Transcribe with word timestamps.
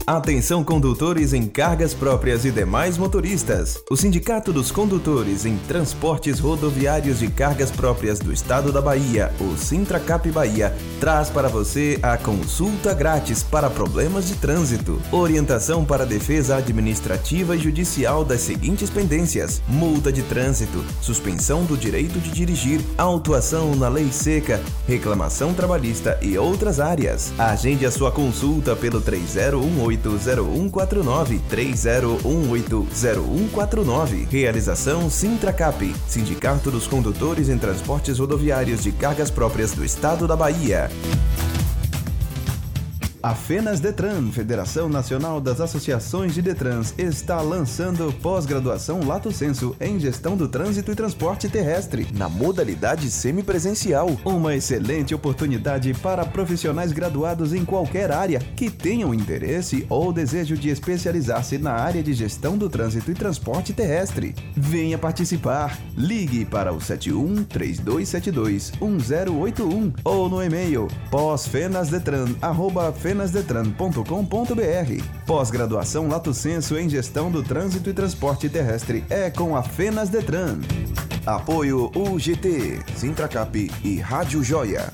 Atenção 0.05 0.65
condutores 0.65 1.33
em 1.33 1.47
cargas 1.47 1.95
próprias 1.95 2.45
e 2.45 2.51
demais 2.51 2.99
motoristas. 2.99 3.81
O 3.89 3.97
Sindicato 3.97 4.53
dos 4.53 4.73
Condutores 4.73 5.47
em 5.47 5.57
Transportes 5.57 6.41
Rodoviários 6.41 7.21
de 7.21 7.29
Cargas 7.29 7.71
Próprias 7.71 8.19
do 8.19 8.33
Estado 8.33 8.73
da 8.73 8.81
Bahia, 8.81 9.33
o 9.41 9.57
Sintracap 9.57 10.29
Bahia, 10.33 10.75
traz 10.99 11.31
para 11.31 11.49
você 11.49 12.01
a 12.03 12.17
consulta 12.17 12.93
grátis 12.93 13.45
para 13.45 13.71
problemas 13.71 14.27
de 14.27 14.35
trânsito. 14.35 15.01
Orientação 15.13 15.85
para 15.85 16.05
defesa 16.05 16.57
administrativa 16.57 17.55
e 17.55 17.61
judicial 17.61 18.25
das 18.25 18.41
seguintes 18.41 18.91
pendências: 18.91 19.63
multa 19.69 20.11
de 20.11 20.23
trânsito, 20.23 20.85
suspensão 21.01 21.65
do 21.65 21.77
direito 21.77 22.19
de 22.19 22.33
dirigir, 22.33 22.81
autuação 22.99 23.77
na 23.77 23.89
lei 23.89 24.11
seca, 24.11 24.61
reclamação 24.89 25.55
trabalhista 25.55 26.19
e 26.21 26.37
outras 26.37 26.81
áreas. 26.81 27.33
Agende 27.39 27.87
a 27.87 27.91
sua 27.91 28.11
consulta 28.11 28.75
pelo 28.75 29.01
3018 29.01 29.92
30180149 29.99 31.41
30180149. 31.51 34.27
Realização 34.31 35.11
Sintracap, 35.11 35.95
Sindicato 36.07 36.71
dos 36.71 36.87
Condutores 36.87 37.49
em 37.49 37.59
Transportes 37.59 38.19
Rodoviários 38.19 38.83
de 38.83 38.93
Cargas 38.93 39.31
Próprias 39.31 39.73
do 39.73 39.83
Estado 39.85 40.27
da 40.27 40.37
Bahia. 40.37 40.91
A 43.23 43.37
FENAS 43.37 43.79
Detran, 43.79 44.33
Federação 44.33 44.89
Nacional 44.89 45.41
das 45.41 45.61
Associações 45.61 46.35
de 46.35 46.43
Detrans, 46.43 46.93
está 46.99 47.41
lançando 47.41 48.13
pós-graduação 48.15 49.07
Lato 49.07 49.31
Senso 49.31 49.77
em 49.81 50.01
Gestão 50.01 50.37
do 50.37 50.49
Trânsito 50.49 50.91
e 50.91 50.97
Transporte 50.97 51.49
Terrestre, 51.49 52.09
na 52.17 52.29
modalidade 52.29 53.09
semipresencial. 53.09 54.09
Uma 54.25 54.57
excelente 54.57 55.15
oportunidade 55.15 55.95
para 55.95 56.25
profissionais 56.25 56.91
graduados 56.91 57.55
em 57.55 57.65
qualquer 57.65 58.11
área 58.11 58.41
que 58.57 58.69
tenham 58.69 59.15
interesse 59.15 59.87
ou 59.89 60.13
desejo 60.13 60.57
de 60.57 60.71
especializar-se 60.71 61.59
na 61.59 61.75
área 61.75 62.03
de 62.03 62.13
gestão 62.13 62.59
do 62.59 62.69
trânsito 62.69 63.13
e 63.13 63.15
transporte 63.15 63.73
terrestre. 63.73 64.35
Venha 64.57 64.99
participar! 64.99 65.79
Ligue 65.97 66.45
para 66.45 66.73
o 66.73 66.81
71 66.81 67.45
3272 67.45 68.73
1081 68.81 69.93
ou 70.03 70.29
no 70.29 70.43
e-mail 70.43 70.89
pós-fenasdetran.com 71.09 73.12
fenasdetran.com.br. 73.13 75.05
Pós-graduação 75.27 76.09
Lato 76.09 76.33
Senso 76.33 76.79
em 76.79 76.89
Gestão 76.89 77.31
do 77.31 77.43
Trânsito 77.43 77.91
e 77.91 77.93
Transporte 77.93 78.49
Terrestre 78.49 79.05
é 79.11 79.31
com 79.31 79.55
a 79.55 79.63
Fenas 79.63 80.09
Detran. 80.09 80.61
Apoio 81.27 81.91
UGT, 81.95 82.81
Sintracap 82.97 83.71
e 83.85 83.99
Rádio 83.99 84.43
Joia. 84.43 84.93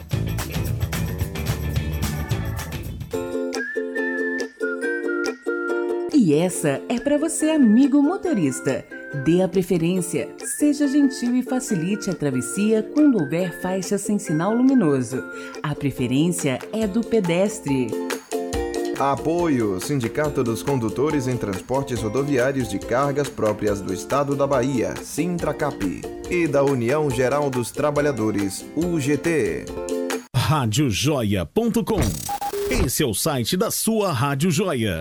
E 6.29 6.35
essa 6.35 6.83
é 6.91 7.01
para 7.01 7.17
você, 7.17 7.49
amigo 7.49 8.03
motorista. 8.03 8.85
Dê 9.25 9.41
a 9.41 9.49
preferência, 9.49 10.29
seja 10.59 10.87
gentil 10.87 11.35
e 11.35 11.43
facilite 11.43 12.11
a 12.11 12.13
travessia 12.13 12.83
quando 12.83 13.19
houver 13.19 13.63
faixa 13.63 13.97
sem 13.97 14.19
sinal 14.19 14.53
luminoso. 14.55 15.25
A 15.63 15.75
preferência 15.75 16.59
é 16.71 16.87
do 16.87 17.01
pedestre. 17.01 17.87
Apoio 18.99 19.81
Sindicato 19.81 20.45
dos 20.45 20.63
Condutores 20.63 21.27
em 21.27 21.37
Transportes 21.39 22.03
Rodoviários 22.03 22.69
de 22.69 22.79
Cargas 22.79 23.31
Próprias 23.31 23.81
do 23.81 23.95
Estado 23.95 24.37
da 24.37 24.47
Bahia, 24.47 24.95
Sintracap, 25.03 26.03
e 26.29 26.47
da 26.47 26.63
União 26.63 27.09
Geral 27.09 27.49
dos 27.49 27.71
Trabalhadores, 27.71 28.67
UGT. 28.77 29.65
Radiojoia.com 30.37 32.01
Esse 32.85 33.03
é 33.03 33.07
o 33.07 33.15
site 33.15 33.57
da 33.57 33.71
sua 33.71 34.13
Rádio 34.13 34.51
Joia. 34.51 35.01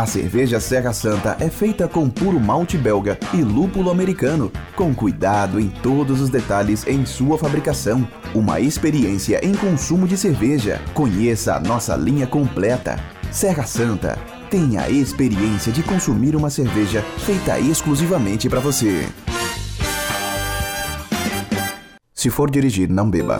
A 0.00 0.06
cerveja 0.06 0.58
Serra 0.58 0.94
Santa 0.94 1.36
é 1.38 1.50
feita 1.50 1.86
com 1.86 2.08
puro 2.08 2.40
malte 2.40 2.78
belga 2.78 3.18
e 3.34 3.42
lúpulo 3.42 3.90
americano, 3.90 4.50
com 4.74 4.94
cuidado 4.94 5.60
em 5.60 5.68
todos 5.68 6.22
os 6.22 6.30
detalhes 6.30 6.86
em 6.86 7.04
sua 7.04 7.36
fabricação. 7.36 8.08
Uma 8.34 8.58
experiência 8.60 9.44
em 9.44 9.54
consumo 9.54 10.08
de 10.08 10.16
cerveja. 10.16 10.80
Conheça 10.94 11.54
a 11.54 11.60
nossa 11.60 11.94
linha 11.96 12.26
completa. 12.26 12.98
Serra 13.30 13.64
Santa. 13.64 14.18
Tenha 14.48 14.84
a 14.84 14.90
experiência 14.90 15.70
de 15.70 15.82
consumir 15.82 16.34
uma 16.34 16.48
cerveja 16.48 17.02
feita 17.18 17.60
exclusivamente 17.60 18.48
para 18.48 18.58
você. 18.58 19.06
Se 22.14 22.30
for 22.30 22.50
dirigir, 22.50 22.88
não 22.88 23.10
beba. 23.10 23.38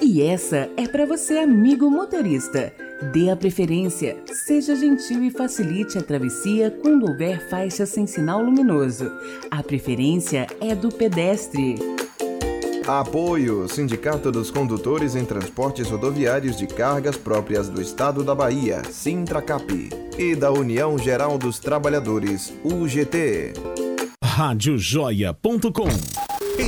E 0.00 0.22
essa 0.22 0.68
é 0.76 0.86
para 0.86 1.04
você, 1.04 1.38
amigo 1.38 1.90
motorista. 1.90 2.72
Dê 3.10 3.30
a 3.30 3.36
preferência, 3.36 4.16
seja 4.46 4.76
gentil 4.76 5.24
e 5.24 5.30
facilite 5.30 5.98
a 5.98 6.02
travessia 6.02 6.70
quando 6.70 7.08
houver 7.08 7.48
faixa 7.48 7.84
sem 7.84 8.06
sinal 8.06 8.40
luminoso. 8.40 9.10
A 9.50 9.60
preferência 9.60 10.46
é 10.60 10.72
do 10.74 10.88
pedestre. 10.88 11.74
Apoio 12.86 13.68
Sindicato 13.68 14.30
dos 14.30 14.50
Condutores 14.50 15.16
em 15.16 15.24
Transportes 15.24 15.88
Rodoviários 15.88 16.56
de 16.56 16.66
Cargas 16.66 17.16
Próprias 17.16 17.68
do 17.68 17.80
Estado 17.80 18.22
da 18.22 18.34
Bahia, 18.34 18.82
Sintracap, 18.90 19.90
e 20.18 20.36
da 20.36 20.52
União 20.52 20.96
Geral 20.96 21.38
dos 21.38 21.58
Trabalhadores, 21.58 22.52
UGT. 22.62 23.54
Radiojoia.com 24.22 25.88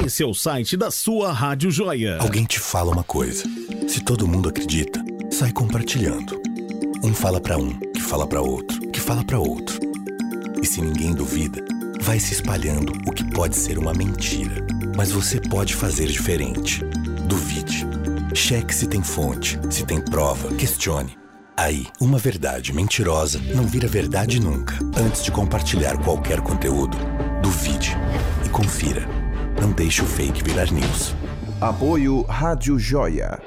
Esse 0.05 0.23
é 0.23 0.27
o 0.27 0.35
site 0.35 0.77
da 0.77 0.91
sua 0.91 1.33
Rádio 1.33 1.71
Joia. 1.71 2.19
Alguém 2.21 2.45
te 2.45 2.59
fala 2.59 2.93
uma 2.93 3.05
coisa. 3.05 3.45
Se 3.89 4.01
todo 4.03 4.29
mundo 4.29 4.49
acredita, 4.49 5.05
sai 5.35 5.51
compartilhando. 5.51 6.41
Um 7.03 7.13
fala 7.13 7.41
para 7.41 7.59
um, 7.59 7.71
que 7.93 8.01
fala 8.01 8.25
para 8.25 8.41
outro, 8.41 8.81
que 8.93 9.01
fala 9.01 9.25
para 9.25 9.37
outro. 9.37 9.81
E 10.63 10.65
se 10.65 10.81
ninguém 10.81 11.13
duvida, 11.13 11.65
vai 12.01 12.21
se 12.21 12.35
espalhando 12.35 12.93
o 13.05 13.13
que 13.13 13.29
pode 13.33 13.57
ser 13.57 13.77
uma 13.77 13.93
mentira. 13.93 14.65
Mas 14.97 15.11
você 15.11 15.41
pode 15.41 15.75
fazer 15.75 16.07
diferente. 16.07 16.85
Duvide. 17.27 17.85
Cheque 18.33 18.73
se 18.73 18.87
tem 18.87 19.03
fonte, 19.03 19.59
se 19.71 19.85
tem 19.85 20.01
prova, 20.01 20.55
questione. 20.55 21.19
Aí, 21.57 21.89
uma 22.01 22.17
verdade 22.19 22.73
mentirosa 22.73 23.41
não 23.57 23.67
vira 23.67 23.89
verdade 23.89 24.39
nunca. 24.39 24.79
Antes 24.97 25.25
de 25.25 25.33
compartilhar 25.33 25.99
qualquer 25.99 26.41
conteúdo, 26.43 26.97
duvide 27.43 27.97
e 28.47 28.49
confira. 28.51 29.05
Não 29.61 29.73
deixe 29.73 30.01
o 30.01 30.07
fake 30.07 30.45
virar 30.45 30.71
news. 30.71 31.13
Apoio 31.61 32.23
Rádio 32.23 32.79
Joia. 32.79 33.41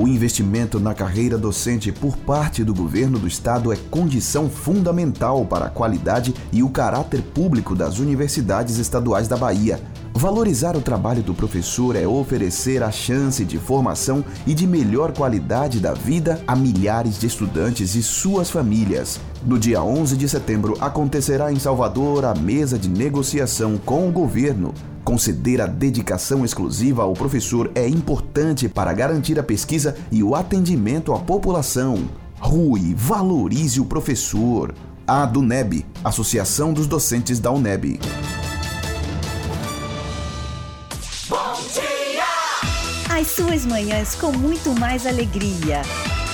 O 0.00 0.06
investimento 0.06 0.78
na 0.78 0.94
carreira 0.94 1.36
docente 1.36 1.90
por 1.90 2.16
parte 2.16 2.62
do 2.62 2.72
governo 2.72 3.18
do 3.18 3.26
estado 3.26 3.72
é 3.72 3.76
condição 3.90 4.48
fundamental 4.48 5.44
para 5.44 5.66
a 5.66 5.70
qualidade 5.70 6.32
e 6.52 6.62
o 6.62 6.68
caráter 6.68 7.20
público 7.20 7.74
das 7.74 7.98
universidades 7.98 8.78
estaduais 8.78 9.26
da 9.26 9.36
Bahia 9.36 9.80
Valorizar 10.18 10.76
o 10.76 10.80
trabalho 10.80 11.22
do 11.22 11.32
professor 11.32 11.94
é 11.94 12.04
oferecer 12.04 12.82
a 12.82 12.90
chance 12.90 13.44
de 13.44 13.56
formação 13.56 14.24
e 14.44 14.52
de 14.52 14.66
melhor 14.66 15.12
qualidade 15.12 15.78
da 15.78 15.94
vida 15.94 16.42
a 16.44 16.56
milhares 16.56 17.20
de 17.20 17.28
estudantes 17.28 17.94
e 17.94 18.02
suas 18.02 18.50
famílias. 18.50 19.20
No 19.46 19.56
dia 19.56 19.80
11 19.80 20.16
de 20.16 20.28
setembro 20.28 20.76
acontecerá 20.80 21.52
em 21.52 21.58
Salvador 21.60 22.24
a 22.24 22.34
mesa 22.34 22.76
de 22.76 22.88
negociação 22.88 23.78
com 23.78 24.08
o 24.08 24.10
governo. 24.12 24.74
Conceder 25.04 25.60
a 25.60 25.66
dedicação 25.68 26.44
exclusiva 26.44 27.04
ao 27.04 27.12
professor 27.12 27.70
é 27.76 27.86
importante 27.86 28.68
para 28.68 28.92
garantir 28.92 29.38
a 29.38 29.44
pesquisa 29.44 29.94
e 30.10 30.20
o 30.24 30.34
atendimento 30.34 31.14
à 31.14 31.20
população. 31.20 32.08
Rui, 32.40 32.92
valorize 32.92 33.80
o 33.80 33.84
professor. 33.84 34.74
A 35.06 35.24
DUNEB, 35.24 35.86
Associação 36.02 36.72
dos 36.72 36.88
Docentes 36.88 37.38
da 37.38 37.52
UNEB. 37.52 38.00
Suas 43.28 43.66
manhãs 43.66 44.14
com 44.14 44.32
muito 44.32 44.72
mais 44.78 45.06
alegria. 45.06 45.82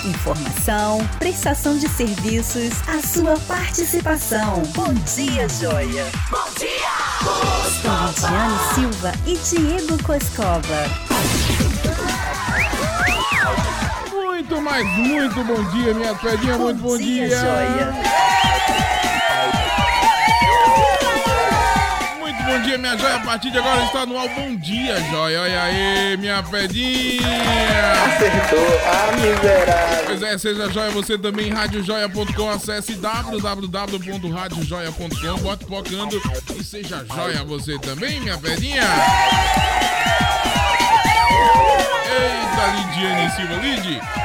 Informação, 0.05 0.99
prestação 1.19 1.79
de 1.79 1.89
serviços, 1.89 2.73
a 2.87 3.01
sua 3.07 3.39
participação. 3.41 4.63
Bom 4.75 4.93
dia, 5.15 5.49
Joia. 5.49 6.07
Bom 6.31 6.45
dia! 6.59 6.95
Com 7.83 8.07
Lidiane 8.07 8.75
Silva 8.75 9.13
e 9.27 9.37
Diego 9.39 10.03
Coscova. 10.03 10.85
Muito 14.11 14.61
mais, 14.61 14.87
muito 14.99 15.45
bom 15.45 15.65
dia, 15.71 15.95
minha 15.95 16.15
pedinha, 16.15 16.59
muito 16.59 16.81
bom 16.81 16.99
dia. 16.99 17.29
dia. 17.29 17.41
Joia. 17.41 18.44
Bom 22.55 22.63
dia, 22.63 22.79
minha 22.79 22.97
joia. 22.97 23.17
A 23.17 23.21
partir 23.21 23.51
de 23.51 23.59
agora 23.59 23.85
está 23.85 24.07
no 24.07 24.17
ar. 24.19 24.29
Bom 24.29 24.57
dia, 24.57 24.99
joia. 25.11 25.43
Olha 25.43 25.63
aí, 25.63 26.17
minha 26.17 26.43
pedinha. 26.43 27.21
Acertou. 28.07 28.81
Ah, 28.87 29.13
miserável. 29.17 30.05
Pois 30.07 30.23
é, 30.23 30.39
seja 30.39 30.71
joia 30.71 30.91
você 30.91 31.19
também, 31.19 31.51
radiojoia.com. 31.51 32.51
Acesse 32.51 32.95
www.radiojoia.com. 32.95 35.37
Bote 35.43 35.65
pocando 35.65 36.23
e 36.57 36.63
seja 36.63 37.05
joia 37.13 37.43
você 37.45 37.77
também, 37.79 38.21
minha 38.21 38.39
pedinha. 38.39 38.85
Eita, 42.07 42.67
Lidiane 42.77 43.31
Silva. 43.35 43.55
Lid, 43.55 44.01
vou 44.15 44.24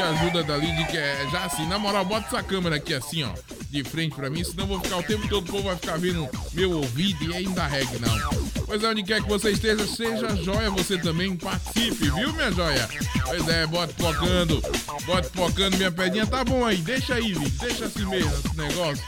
ajuda 0.00 0.42
da 0.42 0.56
Lid, 0.56 0.86
que 0.86 0.96
é 0.96 1.28
já 1.30 1.44
assim. 1.44 1.66
Na 1.66 1.78
moral, 1.78 2.04
bota 2.04 2.26
essa 2.26 2.42
câmera 2.42 2.76
aqui 2.76 2.94
assim, 2.94 3.24
ó 3.24 3.32
de 3.70 3.84
frente 3.84 4.14
pra 4.14 4.30
mim, 4.30 4.42
senão 4.42 4.66
vou 4.66 4.80
ficar 4.80 4.96
o 4.96 5.02
tempo 5.02 5.28
todo, 5.28 5.46
o 5.46 5.52
povo 5.52 5.64
vai 5.64 5.76
ficar 5.76 5.98
vendo 5.98 6.26
meu 6.54 6.72
ouvido 6.72 7.22
e 7.24 7.36
ainda 7.36 7.66
regue 7.66 7.98
não. 7.98 8.16
Pois 8.64 8.82
é, 8.82 8.88
onde 8.88 9.02
quer 9.02 9.22
que 9.22 9.28
você 9.28 9.50
esteja, 9.50 9.86
seja 9.86 10.34
joia, 10.36 10.70
você 10.70 10.96
também 10.96 11.36
participe, 11.36 12.08
viu, 12.10 12.32
minha 12.32 12.50
joia? 12.50 12.88
Pois 13.24 13.46
é, 13.48 13.66
bote 13.66 13.92
focando, 13.94 14.62
bote 15.04 15.28
focando, 15.34 15.76
minha 15.76 15.90
pedinha, 15.90 16.26
tá 16.26 16.42
bom 16.44 16.64
aí, 16.64 16.78
deixa 16.78 17.12
aí, 17.14 17.34
Vic, 17.34 17.50
deixa 17.58 17.84
assim 17.84 18.06
mesmo 18.06 18.32
esse 18.32 18.56
negócio. 18.56 19.04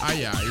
Ai, 0.00 0.24
ai, 0.24 0.46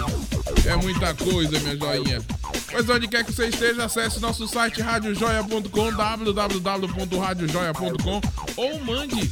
é 0.66 0.76
muita 0.76 1.16
coisa, 1.16 1.60
minha 1.60 1.78
joinha. 1.78 2.22
Pois 2.70 2.88
onde 2.90 3.08
quer 3.08 3.24
que 3.24 3.32
você 3.34 3.48
esteja, 3.48 3.86
acesse 3.86 4.20
nosso 4.20 4.46
site 4.48 4.82
radiojoia.com, 4.82 5.94
www.radiojoia.com 5.94 8.22
ou 8.56 8.80
mande 8.84 9.32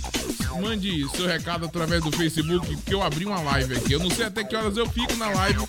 mande 0.60 1.07
seu 1.10 1.28
recado 1.28 1.66
através 1.66 2.04
do 2.04 2.12
Facebook, 2.12 2.75
que 2.78 2.94
eu 2.94 3.04
abri 3.04 3.25
uma 3.25 3.42
live 3.42 3.75
aqui. 3.75 3.94
Eu 3.94 4.00
não 4.00 4.10
sei 4.10 4.25
até 4.25 4.44
que 4.44 4.56
horas 4.56 4.78
eu 4.78 4.88
fico 4.88 5.16
na 5.16 5.30
live, 5.30 5.60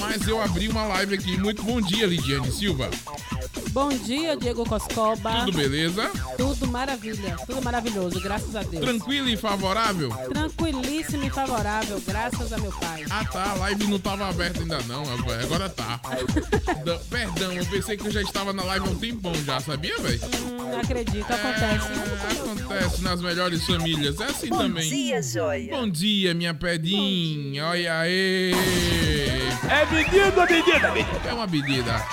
mas 0.00 0.26
eu 0.26 0.40
abri 0.42 0.68
uma 0.68 0.84
live 0.84 1.14
aqui. 1.14 1.36
Muito 1.38 1.62
bom 1.62 1.80
dia, 1.80 2.06
Lidiane 2.06 2.50
Silva. 2.50 2.90
Bom 3.70 3.88
dia, 3.88 4.36
Diego 4.36 4.68
Coscoba. 4.68 5.44
Tudo 5.46 5.56
beleza? 5.56 6.10
Tudo 6.36 6.66
maravilha, 6.66 7.36
tudo 7.46 7.62
maravilhoso, 7.62 8.20
graças 8.20 8.54
a 8.54 8.62
Deus. 8.62 8.84
Tranquilo 8.84 9.28
e 9.30 9.36
favorável? 9.36 10.10
Tranquilíssimo 10.10 11.24
e 11.24 11.30
favorável, 11.30 12.00
graças 12.06 12.52
a 12.52 12.58
meu 12.58 12.70
pai. 12.72 13.04
Ah 13.08 13.24
tá, 13.24 13.50
a 13.52 13.54
live 13.54 13.86
não 13.86 13.96
estava 13.96 14.28
aberta 14.28 14.60
ainda 14.60 14.78
não, 14.82 15.02
agora 15.42 15.70
tá. 15.70 15.98
Perdão, 17.08 17.52
eu 17.52 17.64
pensei 17.66 17.96
que 17.96 18.06
eu 18.06 18.10
já 18.10 18.20
estava 18.20 18.52
na 18.52 18.62
live 18.62 18.86
há 18.86 18.90
um 18.90 18.94
tempão 18.94 19.34
já, 19.44 19.58
sabia, 19.60 19.98
velho? 19.98 20.20
Hum, 20.22 20.78
acredito, 20.78 21.32
acontece. 21.32 21.86
É, 21.86 22.40
acontece 22.40 23.02
nas 23.02 23.20
melhores 23.22 23.64
famílias, 23.64 24.20
é 24.20 24.31
assim 24.32 24.48
Bom 24.48 24.58
também. 24.58 24.84
Bom 24.84 24.96
dia, 24.96 25.22
Joia. 25.22 25.76
Bom 25.76 25.88
dia, 25.88 26.34
minha 26.34 26.54
pedinha, 26.54 27.66
olha 27.66 27.98
aí. 27.98 28.52
É 29.68 29.86
medida, 29.94 30.46
medida, 30.46 30.90
medida. 30.92 31.28
É 31.28 31.32
uma 31.34 31.46
medida. 31.46 32.04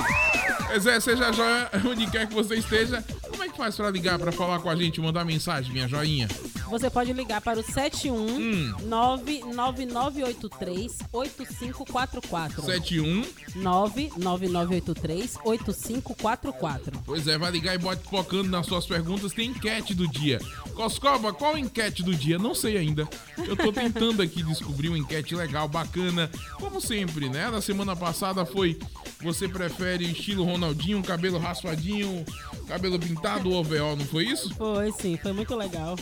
Pois 0.70 0.86
é, 0.86 1.00
seja 1.00 1.34
joia 1.34 1.68
onde 1.84 2.06
quer 2.12 2.28
que 2.28 2.34
você 2.36 2.58
esteja. 2.58 3.04
Como 3.28 3.44
é 3.44 3.50
que 3.50 3.58
faz 3.58 3.76
para 3.76 3.90
ligar, 3.90 4.20
para 4.20 4.32
falar 4.32 4.60
com 4.60 4.70
a 4.70 4.76
gente, 4.76 5.02
mandar 5.02 5.26
mensagem, 5.26 5.74
minha 5.74 5.88
joinha? 5.88 6.28
Você 6.70 6.92
pode 6.92 7.12
ligar 7.12 7.42
para 7.42 7.60
o 7.60 7.64
71 7.64 8.16
hum. 8.16 8.76
99983 8.84 11.00
8544. 11.12 12.62
71 12.62 13.26
99983 13.56 15.38
8544. 15.44 17.02
Pois 17.04 17.28
é, 17.28 17.36
vai 17.36 17.50
ligar 17.50 17.74
e 17.74 17.80
bote 17.80 18.04
focando 18.08 18.50
nas 18.50 18.68
suas 18.68 18.86
perguntas. 18.86 19.34
Tem 19.34 19.50
enquete 19.50 19.96
do 19.96 20.08
dia. 20.08 20.38
Coscoba, 20.76 21.34
qual 21.34 21.58
enquete 21.58 22.04
do 22.04 22.16
dia? 22.16 22.38
Não 22.38 22.54
sei 22.54 22.78
ainda. 22.78 23.10
Eu 23.40 23.58
tô 23.58 23.74
tentando 23.74 24.22
aqui 24.22 24.44
descobrir 24.44 24.90
uma 24.90 25.00
enquete 25.00 25.34
legal, 25.34 25.68
bacana. 25.68 26.30
Como 26.60 26.80
sempre, 26.80 27.28
né? 27.28 27.50
Na 27.50 27.60
semana 27.60 27.96
passada 27.96 28.46
foi 28.46 28.78
você 29.22 29.50
prefere 29.50 30.06
estilo 30.06 30.46
Ronaldinho, 30.60 31.02
cabelo 31.02 31.40
raspadinho, 31.40 32.26
cabelo 32.68 33.00
pintado 33.00 33.50
ou 33.50 33.62
OVO, 33.62 33.96
não 33.96 34.06
foi 34.06 34.26
isso? 34.26 34.54
Foi 34.56 34.92
sim, 34.92 35.16
foi 35.16 35.32
muito 35.32 35.56
legal. 35.56 35.96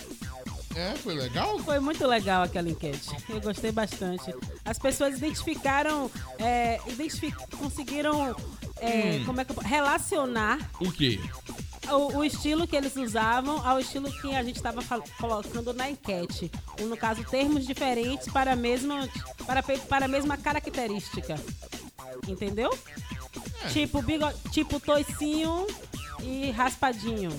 É, 0.75 0.95
foi 0.95 1.13
legal? 1.13 1.59
Foi 1.59 1.79
muito 1.79 2.05
legal 2.07 2.41
aquela 2.41 2.67
enquete. 2.67 3.09
Eu 3.29 3.39
gostei 3.39 3.71
bastante. 3.71 4.33
As 4.65 4.79
pessoas 4.79 5.17
identificaram, 5.17 6.09
é, 6.39 6.79
identific... 6.87 7.35
conseguiram, 7.55 8.35
é, 8.77 9.19
hum. 9.21 9.25
como 9.25 9.41
é 9.41 9.45
que 9.45 9.51
eu... 9.51 9.57
relacionar. 9.59 10.57
O 10.79 10.91
quê? 10.91 11.19
O, 11.89 12.17
o, 12.17 12.23
estilo 12.23 12.67
que 12.67 12.75
eles 12.75 12.95
usavam 12.95 13.65
ao 13.65 13.79
estilo 13.79 14.11
que 14.11 14.35
a 14.35 14.43
gente 14.43 14.55
estava 14.55 14.81
colocando 15.19 15.71
na 15.71 15.89
enquete. 15.89 16.51
no 16.79 16.97
caso, 16.97 17.23
termos 17.23 17.65
diferentes 17.65 18.27
para 18.27 18.53
a 18.53 18.55
mesma, 18.55 19.07
para, 19.45 19.61
para 19.63 20.05
a 20.05 20.07
mesma 20.07 20.35
característica. 20.35 21.35
Entendeu? 22.27 22.71
É. 23.63 23.67
Tipo, 23.69 24.01
bigode, 24.01 24.37
tipo 24.51 24.79
toicinho 24.79 25.65
e 26.21 26.51
raspadinho. 26.51 27.31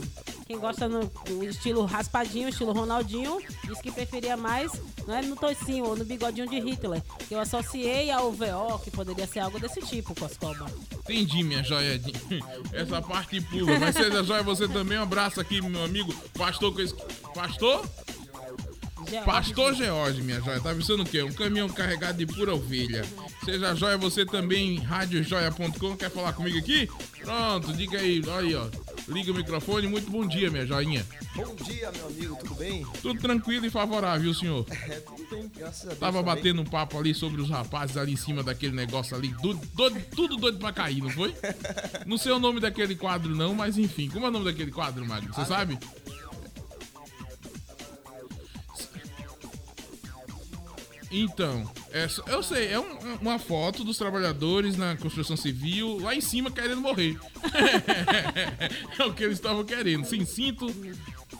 Quem 0.46 0.58
gosta 0.58 0.88
no, 0.88 1.04
do 1.26 1.44
estilo 1.44 1.84
raspadinho, 1.84 2.48
estilo 2.48 2.72
Ronaldinho, 2.72 3.38
disse 3.64 3.82
que 3.82 3.92
preferia 3.92 4.34
mais 4.36 4.72
não 5.06 5.14
é 5.14 5.22
no 5.22 5.36
toicinho 5.36 5.84
ou 5.84 5.96
no 5.96 6.04
bigodinho 6.04 6.48
de 6.48 6.58
Hitler. 6.60 7.02
Que 7.28 7.34
eu 7.34 7.40
associei 7.40 8.10
ao 8.10 8.32
VO, 8.32 8.78
que 8.82 8.90
poderia 8.90 9.26
ser 9.26 9.40
algo 9.40 9.58
desse 9.58 9.80
tipo, 9.80 10.14
Coscoba. 10.14 10.66
Entendi, 11.00 11.42
minha 11.42 11.62
joia. 11.62 12.00
Essa 12.72 13.00
parte 13.00 13.40
pula. 13.40 13.78
Mas 13.78 13.94
seja 13.94 14.22
joia, 14.22 14.42
você 14.42 14.68
também. 14.68 14.98
Um 14.98 15.02
abraço 15.02 15.40
aqui, 15.40 15.60
meu 15.60 15.82
amigo. 15.84 16.14
Pastor. 16.34 16.74
Pastor? 17.34 17.88
George. 19.08 19.24
Pastor 19.24 19.74
George, 19.74 20.22
minha 20.22 20.40
joia. 20.40 20.60
Tá 20.60 20.74
pensando 20.74 21.02
o 21.02 21.06
quê? 21.06 21.22
Um 21.22 21.32
caminhão 21.32 21.68
carregado 21.68 22.18
de 22.18 22.26
pura 22.26 22.54
ovelha. 22.54 23.04
Seja 23.44 23.74
joia, 23.74 23.96
você 23.96 24.26
também, 24.26 24.78
radiojoia.com. 24.78 25.96
Quer 25.96 26.10
falar 26.10 26.32
comigo 26.32 26.58
aqui? 26.58 26.88
Pronto, 27.20 27.72
diga 27.72 27.98
aí. 27.98 28.22
Olha 28.26 28.46
aí, 28.46 28.54
ó. 28.54 28.68
Liga 29.08 29.32
o 29.32 29.34
microfone. 29.34 29.86
Muito 29.86 30.10
bom 30.10 30.26
dia, 30.26 30.50
minha 30.50 30.66
joinha. 30.66 31.04
Bom 31.34 31.54
dia, 31.54 31.90
meu 31.92 32.06
amigo. 32.06 32.36
Tudo 32.36 32.54
bem? 32.56 32.86
Tudo 33.00 33.20
tranquilo 33.20 33.64
e 33.64 33.70
favorável, 33.70 34.32
senhor. 34.34 34.66
É, 34.88 35.00
tudo 35.00 35.26
bem, 35.30 35.50
graças 35.54 35.82
a 35.82 35.88
Deus. 35.88 35.98
Tava 35.98 36.18
também. 36.18 36.34
batendo 36.34 36.62
um 36.62 36.64
papo 36.64 36.98
ali 36.98 37.14
sobre 37.14 37.42
os 37.42 37.50
rapazes 37.50 37.96
ali 37.96 38.12
em 38.12 38.16
cima 38.16 38.42
daquele 38.42 38.74
negócio 38.74 39.14
ali. 39.14 39.28
Doido, 39.42 39.60
doido, 39.74 40.02
tudo 40.14 40.36
doido 40.36 40.58
pra 40.58 40.72
cair, 40.72 41.02
não 41.02 41.10
foi? 41.10 41.34
não 42.06 42.16
sei 42.16 42.32
o 42.32 42.38
nome 42.38 42.58
daquele 42.58 42.94
quadro, 42.94 43.34
não, 43.36 43.54
mas 43.54 43.76
enfim. 43.76 44.08
Como 44.08 44.24
é 44.24 44.28
o 44.28 44.32
nome 44.32 44.46
daquele 44.46 44.70
quadro, 44.70 45.06
Magno? 45.06 45.32
Você 45.34 45.42
ah, 45.42 45.46
sabe? 45.46 45.78
Então, 51.10 51.68
é, 51.90 52.06
eu 52.26 52.42
sei, 52.42 52.68
é 52.68 52.78
um, 52.78 52.98
uma 53.20 53.38
foto 53.38 53.82
dos 53.82 53.96
trabalhadores 53.96 54.76
na 54.76 54.96
construção 54.96 55.36
civil 55.36 55.98
lá 56.00 56.14
em 56.14 56.20
cima 56.20 56.50
querendo 56.50 56.80
morrer. 56.80 57.18
é 58.98 59.04
o 59.04 59.14
que 59.14 59.24
eles 59.24 59.38
estavam 59.38 59.64
querendo, 59.64 60.04
sem 60.04 60.24
cinto, 60.26 60.66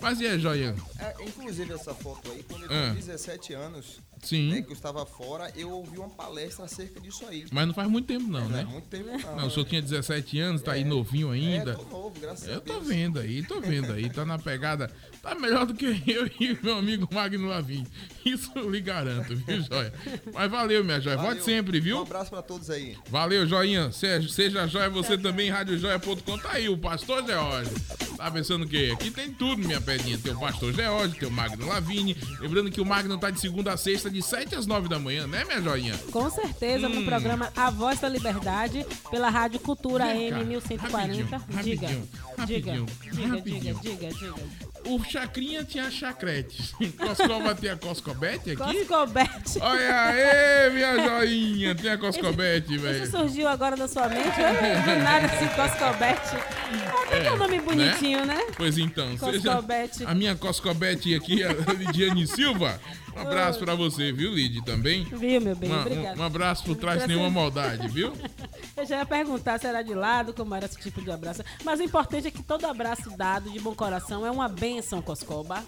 Mas 0.01 0.21
e 0.21 0.27
aí, 0.27 0.39
Joinha? 0.39 0.75
É, 0.99 1.15
inclusive 1.25 1.73
essa 1.73 1.95
foto 1.95 2.31
aí, 2.31 2.43
quando 2.49 2.63
eu 2.63 2.69
tinha 2.69 2.91
Ah. 2.91 2.95
17 2.95 3.53
anos, 3.55 3.99
Sim. 4.23 4.51
né, 4.53 4.63
que 4.63 4.69
eu 4.71 4.75
estava 4.75 5.05
fora, 5.05 5.51
eu 5.57 5.71
ouvi 5.71 5.99
uma 5.99 6.09
palestra 6.09 6.65
acerca 6.67 7.01
disso 7.01 7.25
aí. 7.29 7.47
Mas 7.51 7.67
não 7.67 7.75
faz 7.75 7.89
muito 7.89 8.07
tempo 8.07 8.27
não, 8.29 8.41
Não 8.43 8.49
né? 8.49 8.61
é 8.63 8.65
muito 8.65 8.87
tempo 8.89 9.07
não. 9.11 9.37
Não, 9.37 9.47
o 9.47 9.51
senhor 9.51 9.67
tinha 9.67 9.83
17 9.83 10.39
anos, 10.39 10.63
tá 10.63 10.73
aí 10.73 10.85
novinho 10.85 11.31
ainda. 11.31 11.73
É, 11.73 11.75
tô 11.75 11.83
novo, 11.85 12.21
graças 12.21 12.49
a 12.49 12.53
Eu 12.53 12.61
tô 12.61 12.75
Deus. 12.75 12.87
vendo 12.89 13.19
aí, 13.19 13.45
tô 13.45 13.61
vendo 13.61 13.93
aí, 13.93 14.09
tá 14.09 14.25
na 14.25 14.39
pegada. 14.39 14.91
Tá 15.23 15.35
melhor 15.35 15.67
do 15.67 15.75
que 15.75 15.87
eu 16.07 16.27
e 16.41 16.59
meu 16.63 16.77
amigo 16.79 17.09
Magno 17.13 17.49
Lavim. 17.49 17.85
Isso 18.25 18.51
eu 18.55 18.71
lhe 18.71 18.81
garanto, 18.81 19.35
viu, 19.35 19.61
Joia? 19.63 19.93
Mas 20.33 20.51
valeu, 20.51 20.85
minha 20.85 21.01
Joia. 21.01 21.17
Volte 21.17 21.29
Valeu. 21.41 21.45
sempre, 21.45 21.79
Um 21.79 21.83
viu? 21.83 22.03
abraço 22.03 22.31
pra 22.31 22.43
todos 22.43 22.71
aí. 22.71 22.97
Valeu, 23.11 23.47
Joinha. 23.47 23.91
Seja, 23.91 24.29
seja 24.29 24.67
Joia 24.69 24.89
você 24.91 25.17
também, 25.19 25.51
radiojoia.com. 25.51 26.39
Tá 26.39 26.53
aí, 26.53 26.69
o 26.69 26.77
Pastor 26.79 27.25
George. 27.27 27.71
Tá 28.17 28.31
pensando 28.31 28.65
o 28.65 28.69
quê? 28.69 28.91
Aqui 28.93 29.11
tem 29.13 29.33
tudo, 29.33 29.59
minha 29.65 29.81
pedinha. 29.89 30.19
Tem 30.19 30.33
o 30.33 30.39
Pastor 30.39 30.73
George, 30.75 31.19
tem 31.19 31.29
o 31.29 31.33
Magno 31.33 31.67
Lavini. 31.67 32.15
Lembrando 32.41 32.71
que 32.71 32.81
o 32.81 32.85
Magno 32.85 33.17
tá 33.17 33.31
de 33.31 33.41
segunda 33.41 33.73
a 33.73 33.77
sexta, 33.77 34.11
de 34.11 34.21
7 34.21 34.55
às 34.55 34.67
9 34.67 34.87
da 34.89 34.99
manhã, 34.99 35.27
né, 35.27 35.45
minha 35.45 35.63
Joinha? 35.63 35.97
Com 36.13 36.31
certeza, 36.31 36.89
no 36.89 37.05
programa 37.05 37.51
A 37.57 37.71
Voz 37.71 37.99
da 37.99 38.09
Liberdade, 38.09 38.85
pela 39.11 39.31
Rádio 39.31 39.61
Cultura 39.61 40.05
Hum. 40.05 40.09
Vem 40.09 40.31
cá, 40.31 40.39
M 40.41 40.45
1140. 40.45 41.37
rapidinho, 41.37 41.63
diga, 41.65 41.89
rapidinho, 42.37 42.37
diga, 42.37 42.73
rapidinho, 42.73 42.87
diga, 43.13 43.29
rapidinho. 43.29 43.81
diga, 43.81 44.09
diga, 44.09 44.09
diga. 44.09 44.68
O 44.87 45.03
Chacrinha 45.05 45.65
tinha 45.65 45.91
chacrete. 45.91 46.75
Coscova 46.97 47.55
tem 47.55 47.71
a 47.71 47.77
Coscobete 47.77 48.51
aqui? 48.53 48.85
Coscobete. 48.85 49.59
Olha 49.61 50.01
aí, 50.07 50.71
minha 50.73 50.95
joinha. 51.05 51.75
Tem 51.75 51.91
a 51.91 51.99
Coscobete, 51.99 52.75
Isso 52.75 52.83
velho. 52.83 53.07
surgiu 53.11 53.49
agora 53.49 53.77
da 53.77 53.89
sua 53.89 54.09
mente? 54.09 54.39
Não 54.87 54.99
nada 55.03 55.27
assim, 55.27 55.49
Coscobete. 55.49 56.37
Até 57.07 57.21
que 57.21 57.27
é 57.27 57.33
um 57.33 57.37
nome 57.37 57.61
bonitinho, 57.61 58.25
né? 58.25 58.39
Pois 58.57 58.79
então, 58.79 59.17
seja 59.19 59.41
Coscobete. 59.53 60.05
a 60.05 60.15
minha 60.15 60.35
Coscobete 60.37 61.15
aqui, 61.15 61.43
a 61.43 61.53
Lidiane 61.73 62.27
Silva. 62.27 62.81
Um 63.19 63.23
abraço 63.23 63.59
pra 63.59 63.75
você, 63.75 64.13
viu, 64.13 64.35
Lid, 64.35 64.63
também. 64.65 65.05
Viu, 65.05 65.41
meu 65.41 65.57
bem? 65.57 65.75
Obrigada. 65.75 66.19
um, 66.19 66.23
um 66.23 66.25
abraço 66.25 66.65
por 66.65 66.77
trás 66.77 67.03
de 67.03 67.09
nenhuma 67.09 67.31
maldade, 67.31 67.89
viu? 67.89 68.13
Eu 68.77 68.87
já 68.87 68.99
ia 68.99 69.07
perguntar 69.07 69.59
se 69.59 69.67
era 69.67 69.83
de 69.83 69.93
lado, 69.93 70.33
como 70.33 70.55
era 70.55 70.67
esse 70.67 70.79
tipo 70.79 71.03
de 71.03 71.11
abraço. 71.11 71.43
Mas 71.65 71.81
o 71.81 71.83
importante 71.83 72.29
é 72.29 72.31
que 72.31 72.43
todo 72.43 72.65
abraço 72.65 73.11
dado 73.17 73.51
de 73.51 73.59
bom 73.59 73.75
coração 73.75 74.25
é 74.25 74.31
uma 74.31 74.49
bênção, 74.49 75.03
Coscoba. 75.03 75.65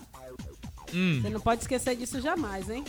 Hum. 0.95 1.21
Você 1.21 1.31
não 1.31 1.41
pode 1.41 1.63
esquecer 1.63 1.97
disso 1.97 2.21
jamais, 2.21 2.69
hein? 2.71 2.85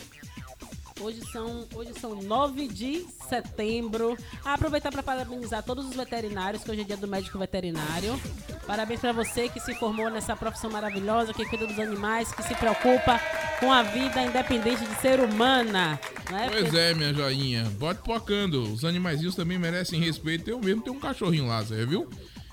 Hoje 1.02 1.20
são, 1.32 1.66
hoje 1.74 1.92
são 2.00 2.14
9 2.22 2.68
de 2.68 3.04
setembro. 3.28 4.16
Aproveitar 4.44 4.92
para 4.92 5.02
parabenizar 5.02 5.60
todos 5.62 5.84
os 5.84 5.96
veterinários, 5.96 6.62
que 6.62 6.70
hoje 6.70 6.82
é 6.82 6.84
dia 6.84 6.96
do 6.96 7.08
médico 7.08 7.38
veterinário. 7.40 8.20
Parabéns 8.66 9.00
para 9.00 9.12
você 9.12 9.48
que 9.48 9.58
se 9.58 9.74
formou 9.74 10.08
nessa 10.08 10.36
profissão 10.36 10.70
maravilhosa, 10.70 11.34
que 11.34 11.44
cuida 11.44 11.66
dos 11.66 11.78
animais, 11.80 12.32
que 12.32 12.42
se 12.44 12.54
preocupa 12.54 13.20
com 13.58 13.72
a 13.72 13.82
vida 13.82 14.22
independente 14.22 14.84
de 14.84 14.94
ser 15.00 15.18
humana. 15.18 15.98
Né? 16.30 16.48
Pois 16.50 16.62
Porque- 16.64 16.78
é, 16.78 16.94
minha 16.94 17.12
joinha. 17.12 17.64
Bote 17.78 18.00
pocando. 18.04 18.62
Os 18.72 18.84
animaizinhos 18.84 19.34
também 19.34 19.58
merecem 19.58 19.98
respeito. 20.00 20.48
Eu 20.48 20.60
mesmo 20.60 20.82
tenho 20.82 20.96
um 20.96 21.00
cachorrinho 21.00 21.48
lá, 21.48 21.62
você 21.62 21.84
viu? 21.84 22.08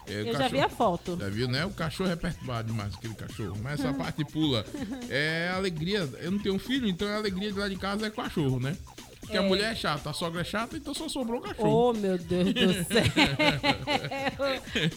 É, 0.10 0.22
Eu 0.30 0.34
já 0.38 0.48
vi 0.48 0.60
a 0.60 0.70
foto. 0.70 1.18
Já 1.20 1.30
viu, 1.30 1.48
né? 1.48 1.66
O 1.66 1.72
cachorro 1.72 2.10
é 2.10 2.16
perturbado 2.16 2.72
demais, 2.72 2.94
aquele 2.96 3.14
cachorro. 3.14 3.58
Mas 3.62 3.80
essa 3.80 3.94
parte 3.94 4.24
pula. 4.26 4.66
É 5.10 5.52
alegria. 5.56 6.10
Eu 6.22 6.32
não 6.32 6.40
tenho 6.40 6.58
filho, 6.60 6.88
então 6.88 7.08
a 7.08 7.16
alegria 7.18 7.52
de 7.52 7.60
lá 7.60 7.68
de 7.70 7.76
casa 7.76 8.08
é 8.08 8.10
cachorro, 8.10 8.60
né? 8.60 8.76
Porque 9.20 9.38
a 9.38 9.44
É. 9.44 9.48
mulher 9.48 9.74
é 9.74 9.76
chata, 9.76 10.10
a 10.10 10.14
sogra 10.14 10.42
é 10.42 10.44
chata, 10.44 10.76
então 10.78 10.94
só 10.94 11.08
sobrou 11.08 11.40
o 11.40 11.44
cachorro. 11.44 11.90
Oh, 11.90 11.94
meu 11.94 12.18
Deus 12.18 12.54
do 12.54 12.74
céu. 12.86 13.04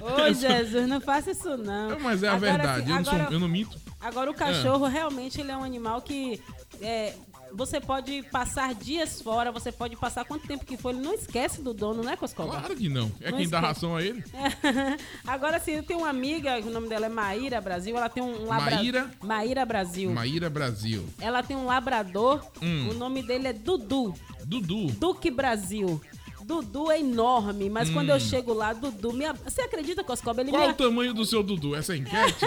Ô, 0.00 0.32
Jesus, 0.32 0.88
não 0.88 1.00
faça 1.00 1.30
isso 1.30 1.56
não. 1.56 1.98
Mas 2.00 2.22
é 2.22 2.28
a 2.28 2.34
Agora, 2.34 2.52
verdade, 2.52 2.80
assim, 2.82 2.90
eu, 2.90 2.96
não 2.96 3.04
sou- 3.04 3.14
agora- 3.14 3.32
eu 3.34 3.40
não 3.40 3.48
minto. 3.48 3.78
Agora 4.00 4.30
o 4.30 4.34
cachorro 4.34 4.86
realmente 4.86 5.40
ele 5.40 5.50
é 5.50 5.56
um 5.56 5.64
animal 5.64 6.02
que 6.02 6.38
é, 6.82 7.14
você 7.54 7.80
pode 7.80 8.22
passar 8.24 8.74
dias 8.74 9.20
fora, 9.22 9.50
você 9.52 9.70
pode 9.72 9.96
passar 9.96 10.24
quanto 10.24 10.46
tempo 10.46 10.64
que 10.64 10.76
for, 10.76 10.90
ele 10.90 11.00
não 11.00 11.14
esquece 11.14 11.62
do 11.62 11.72
dono, 11.72 12.02
né, 12.02 12.16
Coscoba? 12.16 12.50
Claro 12.58 12.76
que 12.76 12.88
não. 12.88 13.10
É 13.20 13.30
Não 13.30 13.38
quem 13.38 13.48
dá 13.48 13.60
ração 13.60 13.96
a 13.96 14.02
ele. 14.02 14.22
Agora 15.26 15.58
sim, 15.58 15.72
eu 15.72 15.82
tenho 15.82 16.00
uma 16.00 16.08
amiga, 16.10 16.58
o 16.60 16.70
nome 16.70 16.88
dela 16.88 17.06
é 17.06 17.08
Maíra 17.08 17.60
Brasil, 17.60 17.96
ela 17.96 18.08
tem 18.08 18.22
um 18.22 18.44
labrador. 18.46 18.78
Maíra? 18.78 19.10
Maíra 19.22 19.64
Brasil. 19.66 20.10
Maíra 20.10 20.50
Brasil. 20.50 21.04
Ela 21.20 21.42
tem 21.42 21.56
um 21.56 21.66
labrador, 21.66 22.44
Hum. 22.62 22.88
o 22.90 22.94
nome 22.94 23.22
dele 23.22 23.48
é 23.48 23.52
Dudu. 23.52 24.14
Dudu. 24.44 24.86
Duque 24.92 25.30
Brasil. 25.30 26.00
Dudu 26.46 26.90
é 26.90 27.00
enorme, 27.00 27.70
mas 27.70 27.88
quando 27.88 28.10
eu 28.10 28.16
Hum. 28.16 28.20
chego 28.20 28.52
lá, 28.52 28.72
Dudu 28.72 29.12
me. 29.12 29.24
Você 29.44 29.62
acredita, 29.62 30.04
Coscoba? 30.04 30.42
Ele 30.42 30.50
Qual 30.50 30.66
me. 30.66 30.72
o 30.72 30.76
tamanho 30.76 31.14
do 31.14 31.24
seu 31.24 31.42
Dudu? 31.42 31.74
Essa 31.74 31.92
é 31.92 31.96
a 31.96 31.98
enquete? 31.98 32.44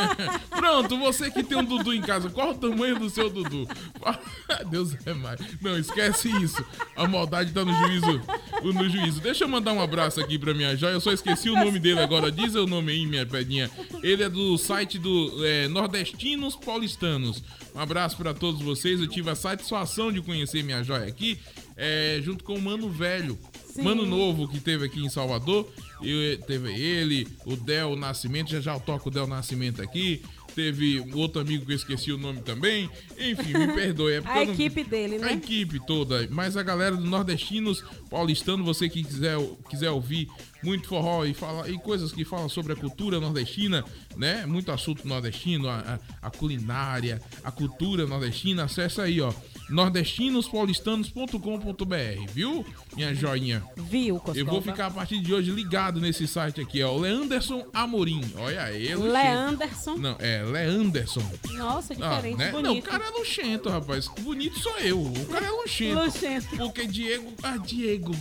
Pronto, 0.50 0.96
você 0.98 1.30
que 1.30 1.42
tem 1.42 1.58
um 1.58 1.64
Dudu 1.64 1.92
em 1.92 2.00
casa, 2.00 2.30
qual 2.30 2.50
o 2.50 2.54
tamanho 2.54 2.98
do 2.98 3.10
seu 3.10 3.28
Dudu? 3.28 3.68
Deus 4.70 4.96
é 5.04 5.12
mais. 5.12 5.38
Não, 5.60 5.78
esquece 5.78 6.28
isso. 6.42 6.64
A 6.96 7.06
maldade 7.06 7.52
tá 7.52 7.64
no 7.64 7.72
juízo. 7.74 8.20
No 8.62 8.88
juízo. 8.88 9.20
Deixa 9.20 9.44
eu 9.44 9.48
mandar 9.48 9.72
um 9.72 9.80
abraço 9.80 10.20
aqui 10.20 10.38
pra 10.38 10.54
minha 10.54 10.74
joia. 10.76 10.92
Eu 10.94 11.00
só 11.00 11.12
esqueci 11.12 11.50
o 11.50 11.54
nome 11.54 11.78
dele 11.78 12.00
agora. 12.00 12.30
Diz 12.32 12.54
o 12.54 12.66
nome 12.66 12.92
aí, 12.92 13.06
minha 13.06 13.26
pedinha. 13.26 13.70
Ele 14.02 14.22
é 14.22 14.28
do 14.28 14.56
site 14.56 14.98
do 14.98 15.44
é, 15.44 15.68
Nordestinos 15.68 16.56
Paulistanos. 16.56 17.42
Um 17.74 17.80
abraço 17.80 18.16
pra 18.16 18.32
todos 18.32 18.62
vocês. 18.62 19.00
Eu 19.00 19.08
tive 19.08 19.28
a 19.30 19.34
satisfação 19.34 20.12
de 20.12 20.22
conhecer 20.22 20.62
minha 20.62 20.82
joia 20.82 21.06
aqui, 21.06 21.38
é, 21.76 22.20
junto 22.22 22.44
com 22.44 22.54
o 22.54 22.60
Mano 22.60 22.88
Velho. 22.88 23.38
Sim. 23.74 23.82
Mano 23.82 24.06
Novo 24.06 24.46
que 24.48 24.60
teve 24.60 24.84
aqui 24.86 25.04
em 25.04 25.08
Salvador. 25.08 25.68
Eu, 26.02 26.38
teve 26.42 26.72
ele, 26.72 27.26
o 27.44 27.56
Del 27.56 27.96
Nascimento, 27.96 28.50
já 28.50 28.60
já 28.60 28.74
eu 28.74 28.80
toco 28.80 29.08
o 29.08 29.12
Del 29.12 29.26
Nascimento 29.26 29.82
aqui. 29.82 30.22
Teve 30.54 31.02
outro 31.14 31.40
amigo 31.40 31.66
que 31.66 31.72
eu 31.72 31.76
esqueci 31.76 32.12
o 32.12 32.18
nome 32.18 32.40
também. 32.42 32.88
Enfim, 33.18 33.52
me 33.58 33.66
perdoe. 33.74 34.12
É 34.12 34.18
A 34.18 34.22
não- 34.22 34.42
equipe 34.42 34.84
dele, 34.84 35.18
né? 35.18 35.26
A 35.28 35.32
equipe 35.32 35.80
toda. 35.84 36.28
Mas 36.30 36.56
a 36.56 36.62
galera 36.62 36.94
do 36.96 37.04
Nordestinos 37.04 37.82
Paulistano, 38.08 38.62
você 38.62 38.88
que 38.88 39.02
quiser, 39.02 39.36
quiser 39.68 39.90
ouvir 39.90 40.28
muito 40.62 40.86
forró 40.86 41.24
e, 41.24 41.34
falar, 41.34 41.68
e 41.68 41.76
coisas 41.76 42.12
que 42.12 42.24
falam 42.24 42.48
sobre 42.48 42.72
a 42.72 42.76
cultura 42.76 43.18
nordestina, 43.18 43.84
né? 44.16 44.46
Muito 44.46 44.70
assunto 44.70 45.08
nordestino, 45.08 45.68
a, 45.68 45.98
a- 46.22 46.28
a 46.28 46.30
culinária, 46.30 47.20
a 47.42 47.50
cultura 47.50 48.06
nordestina, 48.06 48.62
acessa 48.64 49.02
aí, 49.02 49.20
ó. 49.20 49.32
nordestinospaulistanos.com.br, 49.68 52.32
viu? 52.32 52.64
Minha 52.94 53.12
joinha. 53.12 53.63
Viu, 53.76 54.16
Coscoba? 54.16 54.38
Eu 54.38 54.46
vou 54.46 54.62
ficar 54.62 54.86
a 54.86 54.90
partir 54.90 55.20
de 55.20 55.32
hoje 55.34 55.50
ligado 55.50 56.00
nesse 56.00 56.26
site 56.26 56.60
aqui, 56.60 56.82
ó. 56.82 56.96
Leanderson 56.96 57.66
Amorim. 57.72 58.22
Olha 58.36 58.72
ele. 58.72 58.94
Leanderson. 58.96 59.94
Não, 59.96 60.16
é 60.18 60.42
Leanderson. 60.42 61.22
Nossa, 61.52 61.94
Ah, 62.00 62.08
diferente, 62.16 62.38
né? 62.38 62.50
bonito. 62.50 62.64
Não, 62.68 62.78
o 62.78 62.82
cara 62.82 63.04
é 63.04 63.10
luxento, 63.10 63.68
rapaz. 63.68 64.08
Bonito 64.20 64.58
sou 64.58 64.76
eu. 64.78 65.00
O 65.00 65.26
cara 65.26 65.46
é 65.46 65.50
luxento. 65.50 66.00
Luxento. 66.04 66.56
Porque 66.56 66.86
Diego. 66.86 67.32
Ah, 67.42 67.56
Diego. 67.56 68.14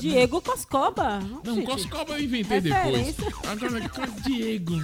Diego 0.00 0.40
Coscoba. 0.40 1.20
Não, 1.44 1.54
Gente, 1.54 1.66
Coscoba 1.66 2.12
eu 2.12 2.24
inventei 2.24 2.60
referência. 2.60 3.24
depois. 3.24 3.46
Agora, 3.46 4.10
Diego. 4.24 4.74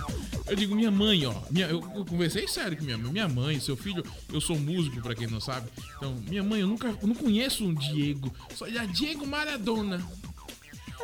Eu 0.46 0.56
digo, 0.56 0.74
minha 0.74 0.90
mãe, 0.90 1.24
ó. 1.26 1.34
Minha, 1.50 1.66
eu, 1.68 1.82
eu 1.94 2.04
conversei 2.04 2.46
sério 2.46 2.76
com 2.76 2.84
minha 2.84 2.98
mãe. 2.98 3.12
Minha 3.12 3.28
mãe, 3.28 3.58
seu 3.60 3.76
filho, 3.76 4.04
eu 4.32 4.40
sou 4.40 4.58
músico, 4.58 5.00
pra 5.00 5.14
quem 5.14 5.26
não 5.26 5.40
sabe. 5.40 5.68
Então, 5.96 6.14
minha 6.28 6.42
mãe, 6.42 6.60
eu 6.60 6.66
nunca 6.66 6.88
eu 7.00 7.08
não 7.08 7.14
conheço 7.14 7.64
um 7.64 7.72
Diego. 7.74 8.32
Só 8.54 8.66
é 8.66 8.86
Diego 8.86 9.26
Maradona. 9.26 10.02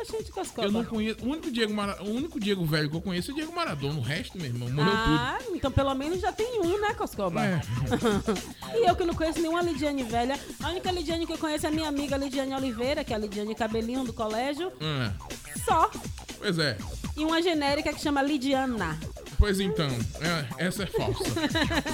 A 0.01 0.03
gente 0.03 0.31
Coscoba. 0.31 0.67
Eu 0.67 0.71
não 0.71 0.83
conheço. 0.83 1.23
O 1.23 1.29
único 1.29 1.51
Diego, 1.51 1.73
Mara, 1.73 2.01
o 2.01 2.09
único 2.09 2.39
Diego 2.39 2.65
velho 2.65 2.89
que 2.89 2.95
eu 2.95 3.01
conheço 3.01 3.31
é 3.31 3.33
Diego 3.35 3.53
Maradona. 3.53 3.99
O 3.99 4.01
resto, 4.01 4.37
meu 4.37 4.47
irmão, 4.47 4.67
morreu 4.69 4.91
Ah, 4.93 5.37
então 5.53 5.71
pelo 5.71 5.93
menos 5.93 6.19
já 6.19 6.31
tem 6.31 6.59
um, 6.59 6.81
né, 6.81 6.93
Coscoba? 6.95 7.45
É. 7.45 7.61
e 8.77 8.89
eu 8.89 8.95
que 8.95 9.05
não 9.05 9.13
conheço 9.13 9.39
nenhuma 9.39 9.61
Lidiane 9.61 10.03
velha. 10.03 10.39
A 10.63 10.69
única 10.69 10.91
Lidiane 10.91 11.27
que 11.27 11.33
eu 11.33 11.37
conheço 11.37 11.67
é 11.67 11.69
a 11.69 11.71
minha 11.71 11.87
amiga 11.87 12.17
Lidiane 12.17 12.55
Oliveira, 12.55 13.03
que 13.03 13.13
é 13.13 13.15
a 13.15 13.19
Lidiane 13.19 13.53
Cabelinho 13.53 14.03
do 14.03 14.13
colégio. 14.13 14.71
tudo. 14.71 14.85
É. 14.85 15.59
Só. 15.63 15.91
Pois 16.39 16.57
é. 16.57 16.77
E 17.15 17.23
uma 17.23 17.41
genérica 17.41 17.93
que 17.93 18.01
chama 18.01 18.21
Lidiana. 18.23 18.97
Pois 19.41 19.59
então, 19.59 19.89
é, 20.21 20.65
essa 20.67 20.83
é 20.83 20.85
falsa. 20.85 21.23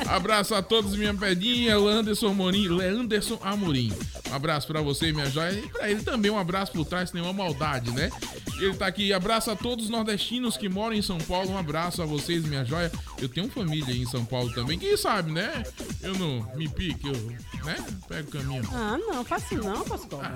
Abraço 0.06 0.54
a 0.54 0.62
todos, 0.62 0.98
minha 0.98 1.14
pedinha, 1.14 1.78
Leanderson 1.78 2.28
Amorim, 2.28 2.68
Leanderson 2.68 3.40
Amorim. 3.42 3.94
Um 4.30 4.36
abraço 4.36 4.68
pra 4.68 4.82
você, 4.82 5.14
minha 5.14 5.30
joia, 5.30 5.54
e 5.54 5.70
pra 5.70 5.90
ele 5.90 6.04
também 6.04 6.30
um 6.30 6.38
abraço 6.38 6.74
por 6.74 6.86
trás, 6.86 7.14
nenhuma 7.14 7.32
maldade, 7.32 7.90
né? 7.92 8.12
Ele 8.60 8.74
tá 8.74 8.86
aqui, 8.86 9.14
abraço 9.14 9.50
a 9.50 9.56
todos 9.56 9.86
os 9.86 9.90
nordestinos 9.90 10.58
que 10.58 10.68
moram 10.68 10.94
em 10.94 11.02
São 11.02 11.20
Paulo, 11.20 11.52
um 11.52 11.58
abraço 11.58 12.02
a 12.02 12.06
vocês, 12.06 12.44
minha 12.44 12.66
joia. 12.66 12.92
Eu 13.18 13.30
tenho 13.30 13.50
família 13.50 13.94
aí 13.94 14.02
em 14.02 14.06
São 14.06 14.26
Paulo 14.26 14.54
também, 14.54 14.78
quem 14.78 14.98
sabe, 14.98 15.32
né? 15.32 15.64
eu 16.08 16.18
não 16.18 16.48
me 16.56 16.68
pique, 16.70 17.08
eu, 17.08 17.64
né? 17.66 17.76
Pego 18.08 18.30
o 18.30 18.32
caminho. 18.32 18.64
Ah, 18.72 18.98
não, 18.98 19.24
faço 19.26 19.56
não, 19.56 19.84
Coscoba. 19.84 20.32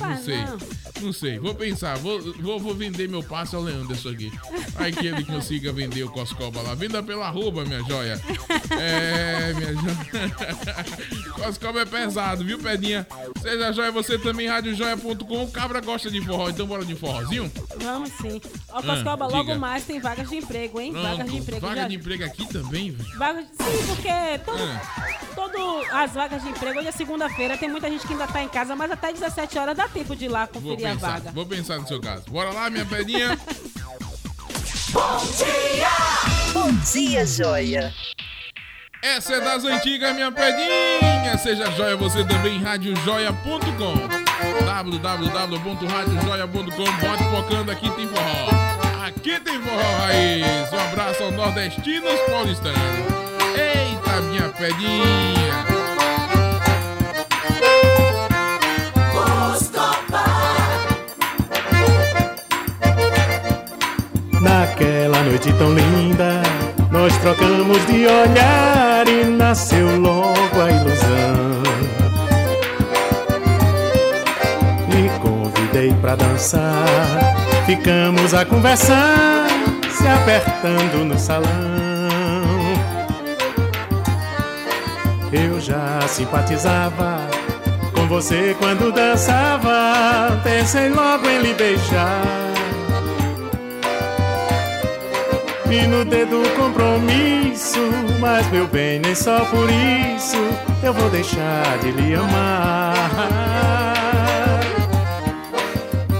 Ah, 0.00 0.08
não 0.08 0.22
sei, 0.22 0.36
não. 0.36 0.58
não 1.02 1.12
sei. 1.12 1.38
Vou 1.38 1.54
pensar, 1.54 1.96
vou, 1.98 2.20
vou, 2.34 2.60
vou 2.60 2.74
vender 2.74 3.08
meu 3.08 3.22
passe 3.22 3.56
ao 3.56 3.62
Leandro 3.62 3.94
aqui. 4.08 4.32
Aí 4.76 4.92
que 4.92 5.06
ele 5.06 5.24
consiga 5.24 5.72
vender 5.72 6.04
o 6.04 6.10
Coscoba 6.24 6.62
lá. 6.62 6.74
Venda 6.74 7.02
pela 7.02 7.26
arroba, 7.26 7.64
minha 7.66 7.82
joia. 7.84 8.18
É, 8.70 9.52
minha 9.52 9.74
joia. 9.74 10.34
Coscoba 11.36 11.80
é 11.82 11.84
pesado, 11.84 12.42
viu, 12.42 12.58
Pedinha? 12.58 13.06
Seja 13.42 13.72
joia, 13.72 13.92
você 13.92 14.18
também, 14.18 14.48
radiojoia.com. 14.48 15.50
Cabra 15.50 15.82
gosta 15.82 16.10
de 16.10 16.22
forró, 16.24 16.48
então 16.48 16.66
bora 16.66 16.82
de 16.82 16.94
forrozinho? 16.94 17.52
Vamos 17.76 18.08
sim. 18.22 18.40
Ó, 18.70 18.80
Coscoba, 18.82 19.26
Ah, 19.26 19.28
logo 19.28 19.42
diga. 19.44 19.58
mais 19.58 19.84
tem 19.84 20.00
vagas 20.00 20.30
de 20.30 20.36
emprego, 20.36 20.80
hein? 20.80 20.92
vagas 20.92 21.10
de 21.10 21.16
Pronto, 21.24 21.36
emprego. 21.36 21.66
vaga 21.66 21.80
já- 21.82 21.88
de 21.88 21.96
emprego 21.96 22.24
aqui 22.24 22.46
também, 22.50 22.90
velho. 22.92 23.18
Vagas, 23.18 23.44
sim, 23.44 23.86
porque 23.86 24.38
todo, 24.46 24.62
Ah. 24.62 25.18
todo 25.34 25.82
as 25.92 26.12
vagas 26.12 26.42
de 26.42 26.48
emprego, 26.48 26.78
hoje 26.78 26.88
é 26.88 26.92
segunda-feira, 26.92 27.58
tem 27.58 27.68
muita 27.68 27.90
gente 27.90 28.06
que 28.06 28.14
ainda 28.14 28.26
tá 28.26 28.42
em 28.42 28.48
casa, 28.48 28.74
mas 28.74 28.90
até 28.90 29.12
17 29.12 29.58
horas 29.58 29.76
dá 29.76 29.86
tempo 29.88 30.16
de 30.16 30.24
ir 30.24 30.28
lá 30.28 30.46
conferir 30.46 30.86
a 30.88 30.94
vaga. 30.94 31.30
vou 31.32 31.44
pensar 31.44 31.78
no 31.78 31.86
seu 31.86 32.00
caso. 32.00 32.24
Bora 32.30 32.50
lá, 32.50 32.70
minha 32.70 32.86
pedinha. 32.86 33.38
Bom 34.94 35.18
dia! 35.36 35.90
Bom 36.52 36.70
dia, 36.92 37.26
joia! 37.26 37.92
Essa 39.02 39.34
é 39.34 39.40
das 39.40 39.64
antigas, 39.64 40.14
minha 40.14 40.30
pedinha. 40.30 41.36
Seja 41.36 41.68
joia 41.72 41.96
você 41.96 42.22
também, 42.24 42.62
radiojoia.com. 42.62 43.94
www.radiojoia.com. 44.64 46.76
Bote 46.76 47.24
focando, 47.24 47.72
aqui 47.72 47.90
tem 47.90 48.06
forró. 48.06 48.50
Aqui 49.04 49.40
tem 49.40 49.60
forró 49.60 49.96
raiz. 49.98 50.72
Um 50.72 50.78
abraço 50.78 51.24
aos 51.24 51.34
nordestinos 51.34 52.20
paulistanos. 52.30 52.78
Eita, 53.58 54.20
minha 54.20 54.48
pedinha. 54.50 55.73
Naquela 64.44 65.22
noite 65.22 65.50
tão 65.54 65.72
linda, 65.72 66.42
nós 66.90 67.16
trocamos 67.16 67.78
de 67.86 68.04
olhar 68.06 69.08
e 69.08 69.24
nasceu 69.24 69.98
logo 69.98 70.60
a 70.60 70.70
ilusão. 70.70 71.62
Me 74.92 75.08
convidei 75.20 75.94
pra 75.94 76.14
dançar, 76.14 77.34
ficamos 77.64 78.34
a 78.34 78.44
conversar, 78.44 79.46
se 79.90 80.06
apertando 80.06 81.06
no 81.06 81.18
salão. 81.18 81.48
Eu 85.32 85.58
já 85.58 86.02
simpatizava 86.06 87.18
com 87.94 88.06
você 88.06 88.54
quando 88.58 88.92
dançava, 88.92 90.38
pensei 90.44 90.90
logo 90.90 91.26
em 91.30 91.38
lhe 91.38 91.54
beijar. 91.54 92.43
E 95.74 95.88
no 95.88 96.04
dedo 96.04 96.40
o 96.40 96.48
compromisso, 96.50 97.80
mas 98.20 98.48
meu 98.52 98.64
bem, 98.68 99.00
nem 99.00 99.12
só 99.12 99.44
por 99.46 99.68
isso 99.68 100.36
eu 100.84 100.92
vou 100.92 101.10
deixar 101.10 101.78
de 101.78 101.90
lhe 101.90 102.14
amar. 102.14 102.94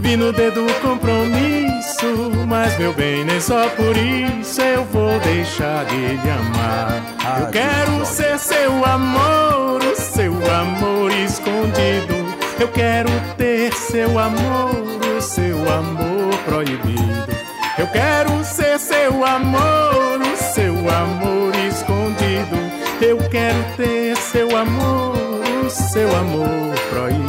Vi 0.01 0.17
no 0.17 0.33
dedo 0.33 0.67
o 0.67 0.75
compromisso, 0.81 2.33
mas 2.49 2.77
meu 2.79 2.93
bem, 2.95 3.25
nem 3.25 3.41
só 3.41 3.69
por 3.71 3.97
isso 3.97 4.61
eu 4.61 4.85
vou 4.87 5.21
deixar 5.21 5.85
de 5.85 5.99
lhe 5.99 6.31
amar. 6.31 7.01
Eu 7.43 7.47
quero 7.53 8.05
ser 8.05 8.37
seu 8.41 8.85
amor, 8.85 9.81
o 9.85 9.95
seu 9.95 10.33
amor 10.53 11.13
escondido. 11.13 12.27
Eu 12.59 12.67
quero 12.69 13.09
ter 13.37 13.73
seu 13.73 14.19
amor, 14.19 14.99
o 15.17 15.21
seu 15.21 15.57
amor 15.73 16.37
proibido. 16.45 17.54
Eu 17.77 17.89
quero 17.89 18.45
ser 18.45 18.79
seu 18.79 19.25
amor, 19.25 20.21
o 20.21 20.37
seu 20.37 20.75
amor 20.89 21.53
escondido. 21.69 22.57
Eu 23.01 23.19
quero 23.29 23.65
ter 23.77 24.17
seu 24.17 24.57
amor, 24.57 25.17
o 25.67 25.69
seu 25.69 26.09
amor 26.17 26.75
proibido. 26.91 27.24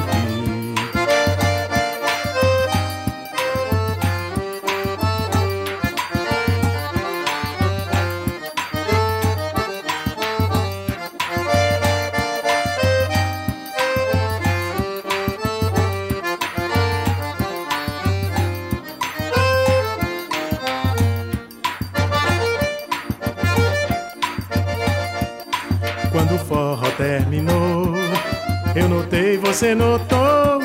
Você 29.56 29.74
notou 29.74 30.60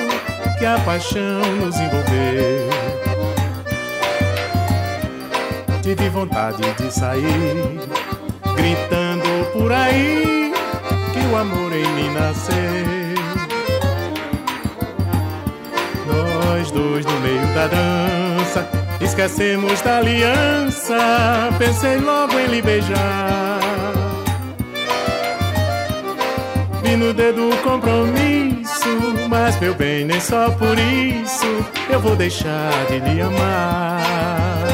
que 0.58 0.66
a 0.66 0.76
paixão 0.80 1.40
nos 1.60 1.76
envolveu. 1.76 2.68
Tive 5.80 6.08
vontade 6.08 6.60
de 6.76 6.92
sair, 6.92 7.78
gritando 8.56 9.52
por 9.52 9.70
aí 9.70 10.52
que 11.12 11.20
o 11.32 11.36
amor 11.36 11.72
em 11.72 11.86
mim 11.86 12.12
nasceu. 12.12 12.56
Nós 16.08 16.72
dois 16.72 17.06
no 17.06 17.20
meio 17.20 17.46
da 17.54 17.68
dança, 17.68 18.68
esquecemos 19.00 19.80
da 19.82 19.98
aliança. 19.98 20.98
Pensei 21.58 21.96
logo 21.98 22.36
em 22.36 22.46
lhe 22.46 22.60
beijar. 22.60 23.60
Vi 26.82 26.96
no 26.96 27.14
dedo 27.14 27.50
o 27.50 27.56
compromisso, 27.58 28.59
mas 29.28 29.58
meu 29.60 29.74
bem, 29.74 30.04
nem 30.04 30.20
só 30.20 30.50
por 30.50 30.78
isso 30.78 31.46
eu 31.88 32.00
vou 32.00 32.16
deixar 32.16 32.86
de 32.86 32.98
lhe 32.98 33.20
amar. 33.20 34.66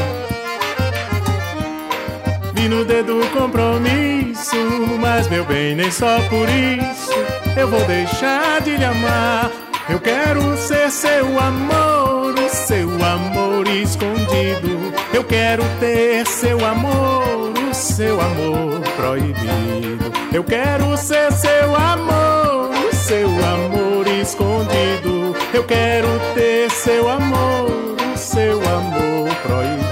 Vi 2.53 2.67
no 2.67 2.83
dedo 2.83 3.19
o 3.21 3.29
compromisso, 3.29 4.57
mas 4.99 5.27
meu 5.27 5.45
bem, 5.45 5.75
nem 5.75 5.91
só 5.91 6.19
por 6.29 6.47
isso 6.49 7.13
eu 7.55 7.67
vou 7.67 7.83
deixar 7.85 8.61
de 8.61 8.77
lhe 8.77 8.85
amar. 8.85 9.51
Eu 9.89 9.99
quero 9.99 10.57
ser 10.57 10.91
seu 10.91 11.39
amor, 11.39 12.35
o 12.37 12.49
seu 12.49 12.89
amor 13.05 13.67
escondido. 13.67 14.93
Eu 15.13 15.23
quero 15.23 15.63
ter 15.79 16.27
seu 16.27 16.63
amor, 16.65 17.53
o 17.69 17.73
seu 17.73 18.19
amor 18.19 18.81
proibido. 18.97 20.11
Eu 20.33 20.43
quero 20.43 20.97
ser 20.97 21.31
seu 21.31 21.75
amor, 21.75 22.71
o 22.91 22.95
seu 22.95 23.27
amor 23.27 23.86
escondido. 24.05 25.35
Eu 25.53 25.63
quero 25.65 26.07
ter 26.33 26.69
seu 26.69 27.09
amor, 27.09 27.95
o 28.13 28.17
seu 28.17 28.59
amor 28.61 29.29
proibido. 29.41 29.87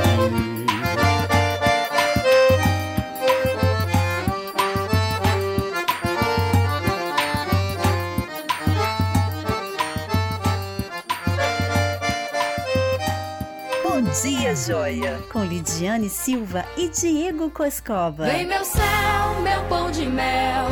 Bom 13.84 14.02
dia, 14.02 14.56
joia! 14.56 15.20
Com 15.32 15.44
Lidiane 15.44 16.10
Silva 16.10 16.66
e 16.78 16.90
Diego 16.90 17.50
Coscova. 17.50 18.26
Vem 18.26 18.46
meu 18.46 18.64
céu, 18.66 19.42
meu 19.42 19.64
pão 19.70 19.90
de 19.90 20.06
mel, 20.06 20.68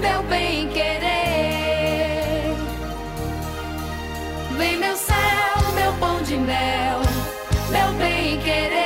meu 0.00 0.22
bem 0.24 0.68
querer. 0.68 1.07
Mel, 6.40 7.00
meu 7.70 7.92
bem 7.98 8.40
querer. 8.40 8.77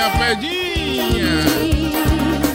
Minha 0.00 0.10
pedinha. 0.16 1.44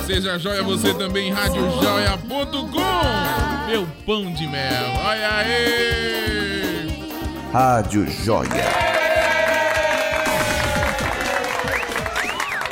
Seja 0.06 0.38
joia 0.40 0.64
você 0.64 0.94
também, 0.96 1.32
radiojoia.com. 1.32 3.68
Meu 3.68 3.86
pão 4.06 4.34
de 4.34 4.48
mel. 4.48 4.92
Olha 5.04 5.38
aí. 5.38 7.06
Rádio 7.52 8.10
Joia. 8.10 8.50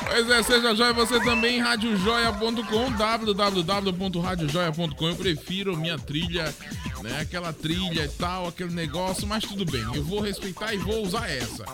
Pois 0.09 0.29
é, 0.29 0.43
seja 0.43 0.73
joia 0.75 0.93
você 0.93 1.19
também, 1.21 1.59
radiojoia.com, 1.59 2.91
www.radiojoia.com. 2.91 5.07
Eu 5.07 5.15
prefiro 5.15 5.75
minha 5.75 5.97
trilha, 5.97 6.53
né? 7.01 7.21
Aquela 7.21 7.51
trilha 7.51 8.05
e 8.05 8.09
tal, 8.09 8.47
aquele 8.47 8.73
negócio, 8.73 9.25
mas 9.27 9.43
tudo 9.43 9.65
bem, 9.65 9.83
eu 9.95 10.03
vou 10.03 10.21
respeitar 10.21 10.71
e 10.73 10.77
vou 10.77 11.03
usar 11.03 11.27
essa. 11.29 11.65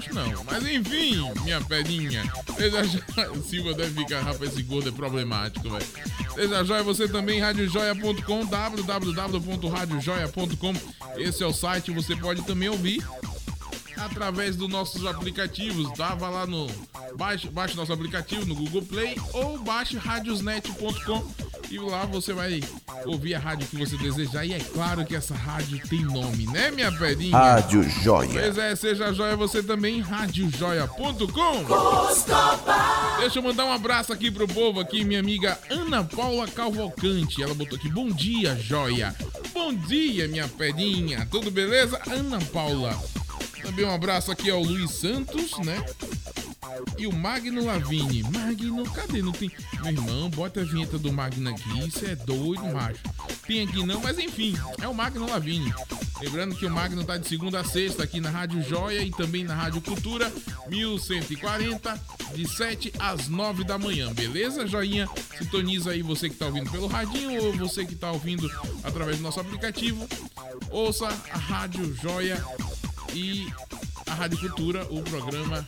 Gosto 0.00 0.14
não. 0.14 0.44
Mas 0.44 0.66
enfim, 0.66 1.30
minha 1.42 1.60
pedinha. 1.60 2.22
Seja 2.56 2.82
joia. 2.84 3.42
Silva 3.44 3.74
deve 3.74 4.02
ficar, 4.02 4.22
rapaz, 4.22 4.52
esse 4.52 4.62
gordo 4.62 4.88
é 4.88 4.92
problemático, 4.92 5.68
velho. 5.68 5.84
Seja 6.34 6.64
joia 6.64 6.82
você 6.82 7.06
também, 7.06 7.38
radiojoia.com, 7.38 8.46
www.radiojoia.com. 8.46 10.72
Esse 11.16 11.42
é 11.42 11.46
o 11.46 11.52
site, 11.52 11.90
você 11.90 12.16
pode 12.16 12.40
também 12.42 12.70
ouvir 12.70 13.06
através 13.98 14.56
dos 14.56 14.70
nossos 14.70 15.04
aplicativos, 15.04 15.92
tá? 15.92 16.14
Vá 16.14 16.30
lá 16.30 16.46
no 16.46 16.66
baixe, 17.18 17.46
baixe 17.48 17.76
nosso 17.76 17.92
aplicativo 17.92 18.46
no 18.46 18.54
Google 18.54 18.80
Play 18.82 19.16
ou 19.34 19.58
baixe 19.58 19.98
radiosnet.com 19.98 21.49
e 21.70 21.78
lá 21.78 22.04
você 22.04 22.32
vai 22.32 22.60
ouvir 23.06 23.34
a 23.34 23.38
rádio 23.38 23.66
que 23.68 23.76
você 23.76 23.96
desejar 23.96 24.44
e 24.44 24.52
é 24.52 24.58
claro 24.58 25.04
que 25.04 25.14
essa 25.14 25.34
rádio 25.34 25.80
tem 25.88 26.04
nome, 26.04 26.46
né, 26.46 26.70
minha 26.70 26.90
pedinha? 26.90 27.36
Rádio 27.36 27.82
Joia. 28.02 28.28
Pois 28.28 28.58
é, 28.58 28.74
seja 28.74 29.12
joia 29.12 29.36
você 29.36 29.62
também, 29.62 30.00
radiojoia.com. 30.00 31.20
Deixa 33.20 33.38
eu 33.38 33.42
mandar 33.42 33.66
um 33.66 33.72
abraço 33.72 34.12
aqui 34.12 34.30
pro 34.30 34.48
povo 34.48 34.80
aqui, 34.80 35.04
minha 35.04 35.20
amiga 35.20 35.58
Ana 35.70 36.02
Paula 36.02 36.48
Cavalcante. 36.48 37.42
Ela 37.42 37.54
botou 37.54 37.78
aqui, 37.78 37.88
bom 37.88 38.08
dia, 38.08 38.56
joia. 38.56 39.14
Bom 39.52 39.72
dia, 39.72 40.26
minha 40.26 40.48
pedinha. 40.48 41.26
Tudo 41.30 41.50
beleza? 41.50 42.00
Ana 42.10 42.40
Paula. 42.52 42.98
Também 43.62 43.84
um 43.84 43.94
abraço 43.94 44.32
aqui 44.32 44.50
ao 44.50 44.62
Luiz 44.62 44.90
Santos, 44.90 45.58
né? 45.58 45.84
E 46.98 47.06
o 47.06 47.12
Magno 47.12 47.64
Lavini. 47.64 48.22
Magno, 48.22 48.84
cadê? 48.92 49.22
Não 49.22 49.32
tem. 49.32 49.50
Meu 49.82 49.92
irmão, 49.92 50.30
bota 50.30 50.60
a 50.60 50.64
vinheta 50.64 50.98
do 50.98 51.12
Magno 51.12 51.50
aqui. 51.50 51.86
Isso 51.86 52.04
é 52.04 52.14
doido, 52.14 52.64
macho. 52.72 53.00
Tem 53.46 53.62
aqui 53.62 53.84
não, 53.84 54.00
mas 54.00 54.18
enfim, 54.18 54.54
é 54.80 54.88
o 54.88 54.94
Magno 54.94 55.28
Lavini. 55.28 55.72
Lembrando 56.20 56.54
que 56.54 56.66
o 56.66 56.70
Magno 56.70 57.02
tá 57.02 57.16
de 57.16 57.26
segunda 57.26 57.60
a 57.60 57.64
sexta 57.64 58.02
aqui 58.02 58.20
na 58.20 58.28
Rádio 58.28 58.62
Joia 58.62 59.02
e 59.02 59.10
também 59.10 59.42
na 59.42 59.54
Rádio 59.54 59.80
Cultura 59.80 60.30
1140, 60.68 61.98
de 62.34 62.46
7 62.46 62.92
às 62.98 63.26
9 63.26 63.64
da 63.64 63.78
manhã, 63.78 64.12
beleza, 64.12 64.66
joinha? 64.66 65.08
Sintoniza 65.38 65.92
aí 65.92 66.02
você 66.02 66.28
que 66.28 66.36
tá 66.36 66.46
ouvindo 66.46 66.70
pelo 66.70 66.86
radinho 66.86 67.42
ou 67.42 67.52
você 67.56 67.86
que 67.86 67.94
tá 67.94 68.12
ouvindo 68.12 68.50
através 68.84 69.16
do 69.16 69.22
nosso 69.22 69.40
aplicativo. 69.40 70.06
Ouça 70.70 71.08
a 71.08 71.38
Rádio 71.38 71.94
Joia 71.94 72.44
e 73.14 73.50
a 74.06 74.14
Rádio 74.14 74.38
Cultura, 74.38 74.86
o 74.90 75.02
programa 75.02 75.66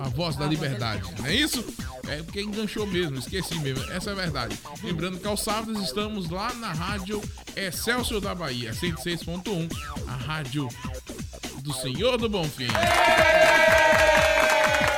A 0.00 0.08
Voz 0.08 0.34
da 0.34 0.46
Liberdade, 0.46 1.02
não 1.18 1.26
é 1.26 1.34
isso? 1.34 1.62
É 2.08 2.22
porque 2.22 2.40
enganchou 2.40 2.86
mesmo, 2.86 3.18
esqueci 3.18 3.54
mesmo, 3.58 3.84
essa 3.92 4.10
é 4.10 4.12
a 4.14 4.16
verdade. 4.16 4.58
Lembrando 4.82 5.18
que 5.18 5.26
aos 5.26 5.42
sábados 5.42 5.82
estamos 5.82 6.30
lá 6.30 6.52
na 6.54 6.72
Rádio 6.72 7.22
Excelsior 7.54 8.20
da 8.20 8.34
Bahia, 8.34 8.72
106.1, 8.72 9.70
a 10.08 10.12
rádio 10.16 10.68
do 11.62 11.72
Senhor 11.74 12.16
do 12.16 12.28
Bonfim. 12.28 12.66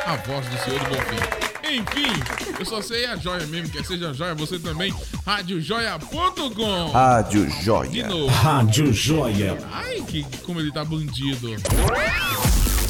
A 0.06 0.16
voz 0.26 0.46
do 0.46 0.58
Senhor 0.64 0.78
do 0.80 0.90
Bonfim. 0.90 1.42
Enfim, 1.74 2.12
eu 2.58 2.64
só 2.66 2.80
sei 2.82 3.06
a 3.06 3.16
joia 3.16 3.46
mesmo, 3.46 3.70
quer 3.70 3.84
seja 3.84 4.12
joia, 4.12 4.34
você 4.34 4.58
também, 4.58 4.94
radiojoia.com. 5.26 6.90
Rádio 6.90 7.46
De 7.46 7.64
Joia. 7.64 8.08
novo. 8.08 8.26
Rádio 8.26 8.92
Joia. 8.92 9.58
Ai, 9.72 10.02
que 10.02 10.22
como 10.44 10.60
ele 10.60 10.70
tá 10.70 10.84
bandido. 10.84 11.48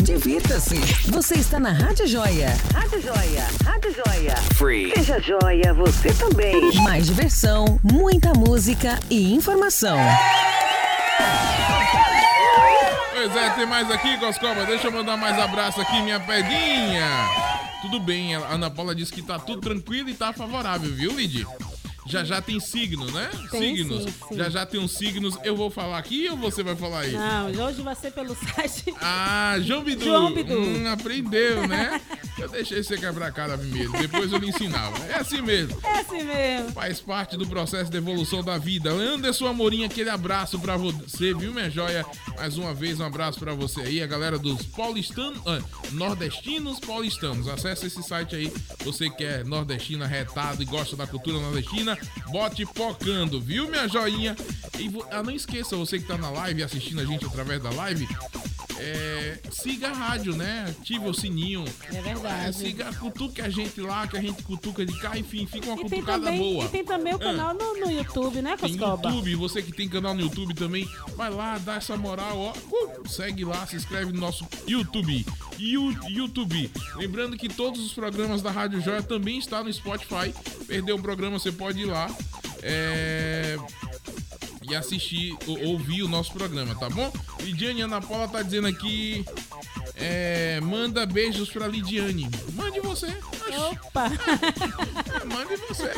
Divirta-se. 0.00 0.76
Você 1.10 1.34
está 1.34 1.60
na 1.60 1.70
Rádio 1.70 2.06
Joia. 2.06 2.48
Rádio 2.74 3.00
Joia. 3.02 3.46
Rádio 3.64 3.94
Joia. 3.94 4.36
Free. 4.54 4.92
Seja 4.96 5.20
joia, 5.20 5.74
você 5.74 6.12
também. 6.14 6.74
Mais 6.82 7.06
diversão, 7.06 7.80
muita 7.82 8.32
música 8.32 8.98
e 9.10 9.34
informação. 9.34 9.98
Pois 13.12 13.36
é, 13.36 13.50
tem 13.50 13.66
mais 13.66 13.90
aqui, 13.90 14.18
Coscoba. 14.18 14.64
Deixa 14.66 14.88
eu 14.88 14.92
mandar 14.92 15.16
mais 15.16 15.38
abraço 15.38 15.80
aqui, 15.80 16.00
minha 16.02 16.18
pedinha. 16.18 17.06
Tudo 17.82 18.00
bem, 18.00 18.34
a 18.34 18.38
Ana 18.48 18.70
Paula 18.70 18.94
disse 18.94 19.12
que 19.12 19.22
tá 19.22 19.38
tudo 19.38 19.60
tranquilo 19.60 20.08
e 20.08 20.14
tá 20.14 20.32
favorável, 20.32 20.92
viu, 20.92 21.12
Lid? 21.12 21.46
Já 22.06 22.24
já 22.24 22.42
tem 22.42 22.58
signo, 22.58 23.10
né? 23.12 23.30
Tem 23.50 23.76
signos. 23.76 24.04
sim, 24.04 24.14
sim. 24.28 24.36
Já 24.36 24.48
já 24.50 24.66
tem 24.66 24.80
uns 24.80 24.92
signos. 24.92 25.36
Eu 25.44 25.56
vou 25.56 25.70
falar 25.70 25.98
aqui 25.98 26.28
ou 26.28 26.36
você 26.36 26.62
vai 26.62 26.74
falar 26.74 27.00
aí? 27.00 27.12
Não, 27.12 27.46
hoje 27.66 27.80
vai 27.82 27.94
ser 27.94 28.10
pelo 28.12 28.34
site. 28.54 28.92
Ah, 29.00 29.56
João 29.60 29.82
Bidu. 29.84 30.04
João 30.04 30.32
Bidu. 30.32 30.58
Hum, 30.58 30.88
aprendeu, 30.90 31.66
né? 31.66 32.00
Eu 32.38 32.48
deixei 32.48 32.82
você 32.82 32.96
quebrar 32.98 33.26
a 33.28 33.32
cara 33.32 33.56
primeiro, 33.56 33.92
depois 33.92 34.32
eu 34.32 34.38
lhe 34.38 34.48
ensinava. 34.48 34.96
É 35.06 35.14
assim 35.18 35.40
mesmo. 35.40 35.78
É 35.84 36.00
assim 36.00 36.24
mesmo. 36.24 36.72
Faz 36.72 37.00
parte 37.00 37.36
do 37.36 37.46
processo 37.46 37.90
de 37.90 37.96
evolução 37.96 38.42
da 38.42 38.58
vida. 38.58 38.90
Anderson 38.90 39.46
Amorim, 39.46 39.84
aquele 39.84 40.10
abraço 40.10 40.58
pra 40.58 40.76
você, 40.76 41.32
viu, 41.34 41.52
minha 41.52 41.70
joia? 41.70 42.04
Mais 42.36 42.56
uma 42.58 42.74
vez, 42.74 42.98
um 42.98 43.04
abraço 43.04 43.38
pra 43.38 43.54
você 43.54 43.82
aí, 43.82 44.02
a 44.02 44.06
galera 44.06 44.38
dos 44.38 44.62
paulistanos, 44.66 45.40
ah, 45.46 45.60
nordestinos 45.92 46.80
paulistanos. 46.80 47.46
Acesse 47.48 47.86
esse 47.86 48.02
site 48.02 48.34
aí, 48.34 48.52
você 48.84 49.08
que 49.08 49.22
é 49.24 49.44
nordestino 49.44 50.02
arretado 50.04 50.62
e 50.62 50.66
gosta 50.66 50.96
da 50.96 51.06
cultura 51.06 51.38
nordestina, 51.38 51.91
bote 52.28 52.64
pocando, 52.66 53.40
viu, 53.40 53.68
minha 53.68 53.88
joinha? 53.88 54.36
E 54.78 54.90
ah, 55.10 55.22
não 55.22 55.30
esqueça, 55.30 55.76
você 55.76 55.98
que 55.98 56.06
tá 56.06 56.16
na 56.16 56.30
live, 56.30 56.62
assistindo 56.62 57.00
a 57.00 57.04
gente 57.04 57.24
através 57.24 57.62
da 57.62 57.70
live, 57.70 58.06
é, 58.84 59.38
siga 59.50 59.88
a 59.88 59.92
rádio, 59.92 60.34
né? 60.36 60.66
Ative 60.68 61.08
o 61.08 61.14
sininho. 61.14 61.64
É 61.92 62.00
verdade. 62.00 62.48
É, 62.48 62.52
siga, 62.52 62.92
cutuque 62.94 63.40
a 63.40 63.48
gente 63.48 63.80
lá, 63.80 64.06
que 64.06 64.16
a 64.16 64.20
gente 64.20 64.42
cutuca 64.42 64.84
de 64.84 64.98
cá, 64.98 65.16
enfim, 65.16 65.46
fica 65.46 65.66
uma 65.70 65.74
E 65.80 65.88
tem, 65.88 66.00
cutucada 66.00 66.24
também, 66.24 66.38
boa. 66.40 66.64
e 66.64 66.68
tem 66.68 66.84
também 66.84 67.12
o 67.12 67.16
Ah. 67.16 67.20
canal 67.20 67.54
no, 67.54 67.74
no 67.80 67.90
YouTube, 67.90 68.42
né, 68.42 68.56
Tem 68.56 68.76
Coscoba? 68.76 69.08
YouTube, 69.08 69.34
você 69.36 69.62
que 69.62 69.72
tem 69.72 69.88
canal 69.88 70.14
no 70.14 70.20
YouTube 70.22 70.54
também, 70.54 70.88
vai 71.16 71.30
lá, 71.30 71.58
dá 71.58 71.74
essa 71.76 71.96
moral, 71.96 72.36
ó. 72.38 72.52
Uh, 72.70 73.08
segue 73.08 73.44
lá, 73.44 73.66
se 73.66 73.76
inscreve 73.76 74.12
no 74.12 74.18
nosso 74.20 74.46
YouTube. 74.66 75.24
You- 75.58 75.94
YouTube. 76.08 76.70
Lembrando 76.96 77.36
que 77.36 77.48
todos 77.48 77.80
os 77.84 77.92
programas 77.92 78.42
da 78.42 78.50
Rádio 78.50 78.80
Joia 78.80 79.02
também 79.02 79.38
estão 79.38 79.62
no 79.62 79.72
Spotify. 79.72 80.34
Perdeu 80.66 80.96
o 80.96 81.02
programa, 81.02 81.38
você 81.38 81.52
pode 81.52 81.80
ir 81.82 81.84
lá. 81.86 82.10
É, 82.64 83.56
E 84.72 84.74
assistir, 84.74 85.36
ou- 85.46 85.62
ouvir 85.72 86.02
o 86.02 86.08
nosso 86.08 86.32
programa, 86.32 86.74
tá 86.74 86.88
bom? 86.88 87.12
Lidiane 87.42 87.82
Ana 87.82 88.00
Paula 88.00 88.26
tá 88.26 88.40
dizendo 88.40 88.68
aqui. 88.68 89.22
É, 89.94 90.60
manda 90.60 91.04
beijos 91.06 91.50
pra 91.50 91.66
Lidiane. 91.68 92.28
Mande 92.54 92.80
você. 92.80 93.06
Opa! 93.70 94.08
Mande 95.26 95.56
você. 95.68 95.92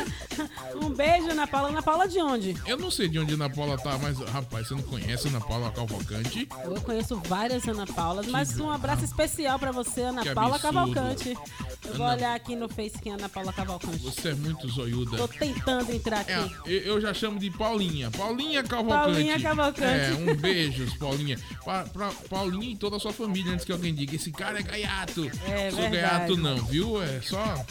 Um 0.75 0.91
beijo, 0.91 1.31
Ana 1.31 1.47
Paula. 1.47 1.69
Ana 1.69 1.83
Paula 1.83 2.09
de 2.09 2.19
onde? 2.19 2.57
Eu 2.67 2.77
não 2.77 2.91
sei 2.91 3.09
de 3.09 3.19
onde 3.19 3.33
a 3.33 3.35
Ana 3.37 3.49
Paula 3.51 3.79
tá, 3.79 3.97
mas 3.99 4.19
rapaz, 4.19 4.69
você 4.69 4.75
não 4.75 4.83
conhece 4.83 5.27
a 5.29 5.31
Ana 5.31 5.41
Paula 5.41 5.71
Cavalcante? 5.71 6.49
Eu 6.65 6.81
conheço 6.81 7.17
várias 7.27 7.67
Ana 7.69 7.87
Paulas, 7.87 8.27
mas 8.27 8.59
um 8.59 8.71
abraço 8.71 9.05
especial 9.05 9.59
pra 9.59 9.71
você, 9.73 10.03
Ana 10.03 10.23
Que 10.23 10.35
Paula 10.35 10.57
absurdo. 10.57 10.75
Cavalcante. 10.75 11.39
Eu 11.87 11.95
vou 11.95 12.07
Ana- 12.07 12.17
olhar 12.17 12.35
aqui 12.35 12.57
no 12.57 12.69
Face 12.69 12.99
quem 13.01 13.13
é 13.13 13.15
Ana 13.15 13.29
Paula 13.29 13.53
Cavalcante. 13.53 13.99
Você 13.99 14.31
é 14.31 14.35
muito 14.35 14.69
zoiuda. 14.69 15.17
Tô 15.17 15.29
tentando 15.29 15.93
entrar 15.93 16.21
aqui. 16.21 16.33
É, 16.33 16.89
eu 16.89 17.01
já 17.01 17.15
chamo 17.15 17.39
de 17.39 17.51
Paulinha. 17.51 18.11
Paulinha 18.11 18.63
Cavalcante. 18.63 19.05
Paulinha 19.13 19.41
Cavalcante. 19.41 19.85
É, 19.87 20.15
um 20.33 20.35
beijo, 20.35 20.87
Paulinha. 20.99 21.39
Pa, 21.65 21.85
pra 21.93 22.11
Paulinha 22.29 22.73
e 22.73 22.77
toda 22.77 22.97
a 22.97 23.01
sua 23.01 23.13
família, 23.13 23.53
antes 23.53 23.65
que 23.65 23.73
alguém 23.73 23.94
diga, 23.95 24.17
esse 24.17 24.31
cara 24.31 24.59
é 24.61 24.63
gaiato. 24.63 25.31
É 25.47 25.71
Sou 25.71 25.89
gaiato 25.91 26.37
não, 26.37 26.57
viu? 26.65 27.03
É 27.03 27.21
só... 27.23 27.65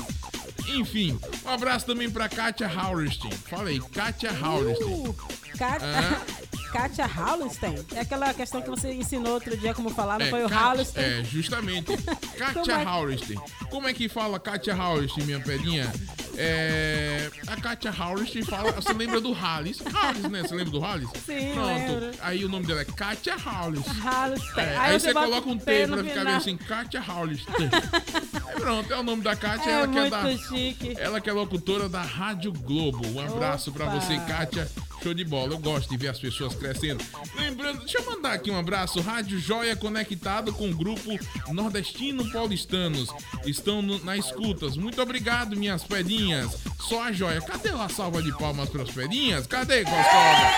Enfim, 0.70 1.20
um 1.46 1.50
abraço 1.50 1.86
também 1.86 2.10
pra 2.10 2.30
Kátia 2.30 2.68
Hauerstein. 2.68 3.32
Falei, 3.32 3.80
Kátia 3.94 4.32
Hauerstein. 4.32 4.94
Uh? 4.94 5.16
Kátia 6.72 7.06
Hallenstein. 7.06 7.76
É 7.94 8.00
aquela 8.00 8.34
questão 8.34 8.62
que 8.62 8.70
você 8.70 8.92
ensinou 8.94 9.34
outro 9.34 9.56
dia 9.58 9.74
como 9.74 9.90
falar, 9.92 10.18
não 10.20 10.26
É, 10.26 10.30
foi 10.30 10.44
o 10.44 10.50
Kat- 10.50 10.60
Hallenstein? 10.64 11.04
É, 11.04 11.24
justamente. 11.24 11.96
Katia 12.38 12.54
Como 12.88 13.12
é? 13.12 13.66
Como 13.70 13.88
é 13.88 13.94
que 13.94 14.10
fala 14.10 14.40
Katia 14.40 14.74
Hauerstein, 14.74 15.26
minha 15.26 15.40
pedinha? 15.40 15.92
É, 16.36 17.30
a 17.46 17.56
Katia 17.58 17.92
Hauerstein 17.96 18.44
fala. 18.44 18.72
Você 18.72 18.92
lembra 18.94 19.22
do 19.22 19.32
Hallis? 19.34 19.80
Hallis, 19.94 20.24
né? 20.24 20.42
Você 20.42 20.56
lembra 20.56 20.72
do 20.72 20.80
Hallis? 20.84 21.10
Sim, 21.26 21.52
Pronto. 21.54 21.68
lembro. 21.68 22.12
Aí 22.22 22.44
o 22.44 22.50
nome 22.50 22.66
dela 22.66 22.82
é 22.82 22.86
Katia 22.86 23.36
Hallis. 23.36 23.86
Hallenstein. 23.86 24.66
É, 24.66 24.78
Aí 24.78 24.94
aí, 24.94 25.00
você 25.00 25.14
coloca 25.14 25.48
um 25.48 25.58
T 25.58 25.66
T 25.66 25.88
pra 26.04 26.10
ficar 26.10 26.22
final. 26.22 26.38
assim, 26.38 26.58
Haulis. 27.08 27.42
Aí 28.48 28.56
pronto, 28.56 28.94
é 28.94 28.98
o 28.98 29.04
nome 29.04 29.22
da 29.22 29.36
Katia. 29.36 29.72
É 29.72 29.76
ela 29.76 29.88
que 29.88 29.98
é 30.00 30.10
da. 30.10 30.38
chique. 30.38 30.94
Ela 30.98 31.22
que 31.22 31.30
é 31.30 31.34
locutora 31.34 31.90
da 31.90 32.02
Rádio 32.02 32.52
Globo. 32.54 33.06
Um 33.08 33.20
abraço 33.20 33.72
pra 33.72 33.86
Opa. 33.88 34.00
você, 34.00 34.18
Kátia. 34.28 34.70
Show 35.02 35.14
de 35.14 35.26
bola. 35.26 35.52
Eu 35.54 35.60
gosto 35.60 35.90
de 35.90 35.98
ver 35.98 36.08
as 36.10 36.20
pessoas 36.20 36.56
crescendo. 36.56 37.04
Lembrando, 37.36 37.80
deixa 37.80 37.98
eu 38.00 38.06
mandar 38.06 38.34
aqui 38.34 38.50
um 38.50 38.58
abraço. 38.58 39.02
Rádio 39.02 39.38
Joia 39.38 39.76
conectado 39.76 40.54
com 40.54 40.70
o 40.70 40.74
grupo 40.76 41.20
Nordestino 41.52 42.32
Paulistanos. 42.32 43.10
Estão 43.46 43.82
no- 43.82 44.02
na 44.06 44.16
escutas. 44.16 44.78
Muito 44.78 45.02
obrigado, 45.02 45.58
minhas 45.58 45.84
pedinhas. 45.84 46.58
Só 46.80 47.04
a 47.04 47.12
joia. 47.12 47.42
Cadê 47.42 47.70
a 47.70 47.90
salva 47.90 48.22
de 48.22 48.32
palmas 48.38 48.70
para 48.70 48.84
as 48.84 48.92
pedinhas? 48.92 49.46
Cadê, 49.46 49.84
Coscoba? 49.84 50.54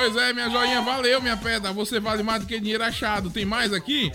Pois 0.00 0.16
é, 0.16 0.32
minha 0.32 0.48
joinha, 0.48 0.80
valeu, 0.80 1.20
minha 1.20 1.36
pedra. 1.36 1.74
Você 1.74 2.00
vale 2.00 2.22
mais 2.22 2.40
do 2.40 2.46
que 2.46 2.58
dinheiro 2.58 2.82
achado. 2.82 3.28
Tem 3.28 3.44
mais 3.44 3.70
aqui? 3.70 4.10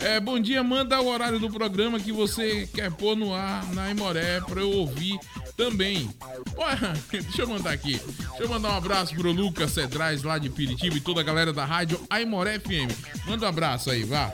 É, 0.00 0.18
bom 0.18 0.36
dia, 0.40 0.64
manda 0.64 1.00
o 1.00 1.06
horário 1.06 1.38
do 1.38 1.48
programa 1.48 2.00
que 2.00 2.10
você 2.10 2.68
quer 2.74 2.90
pôr 2.90 3.16
no 3.16 3.32
ar 3.32 3.64
na 3.72 3.88
Imoré 3.88 4.40
pra 4.40 4.60
eu 4.60 4.70
ouvir 4.72 5.16
também. 5.56 6.10
Ué, 6.56 6.76
deixa 7.22 7.42
eu 7.42 7.48
mandar 7.48 7.70
aqui. 7.70 8.00
Deixa 8.04 8.42
eu 8.42 8.48
mandar 8.48 8.70
um 8.70 8.76
abraço 8.78 9.14
pro 9.14 9.30
Lucas 9.30 9.70
Cedrais 9.70 10.24
lá 10.24 10.38
de 10.38 10.50
Piritiba 10.50 10.96
e 10.96 11.00
toda 11.00 11.20
a 11.20 11.24
galera 11.24 11.52
da 11.52 11.64
rádio 11.64 12.00
Aimoré 12.10 12.58
FM. 12.58 12.90
Manda 13.24 13.46
um 13.46 13.48
abraço 13.48 13.92
aí, 13.92 14.02
vá. 14.02 14.32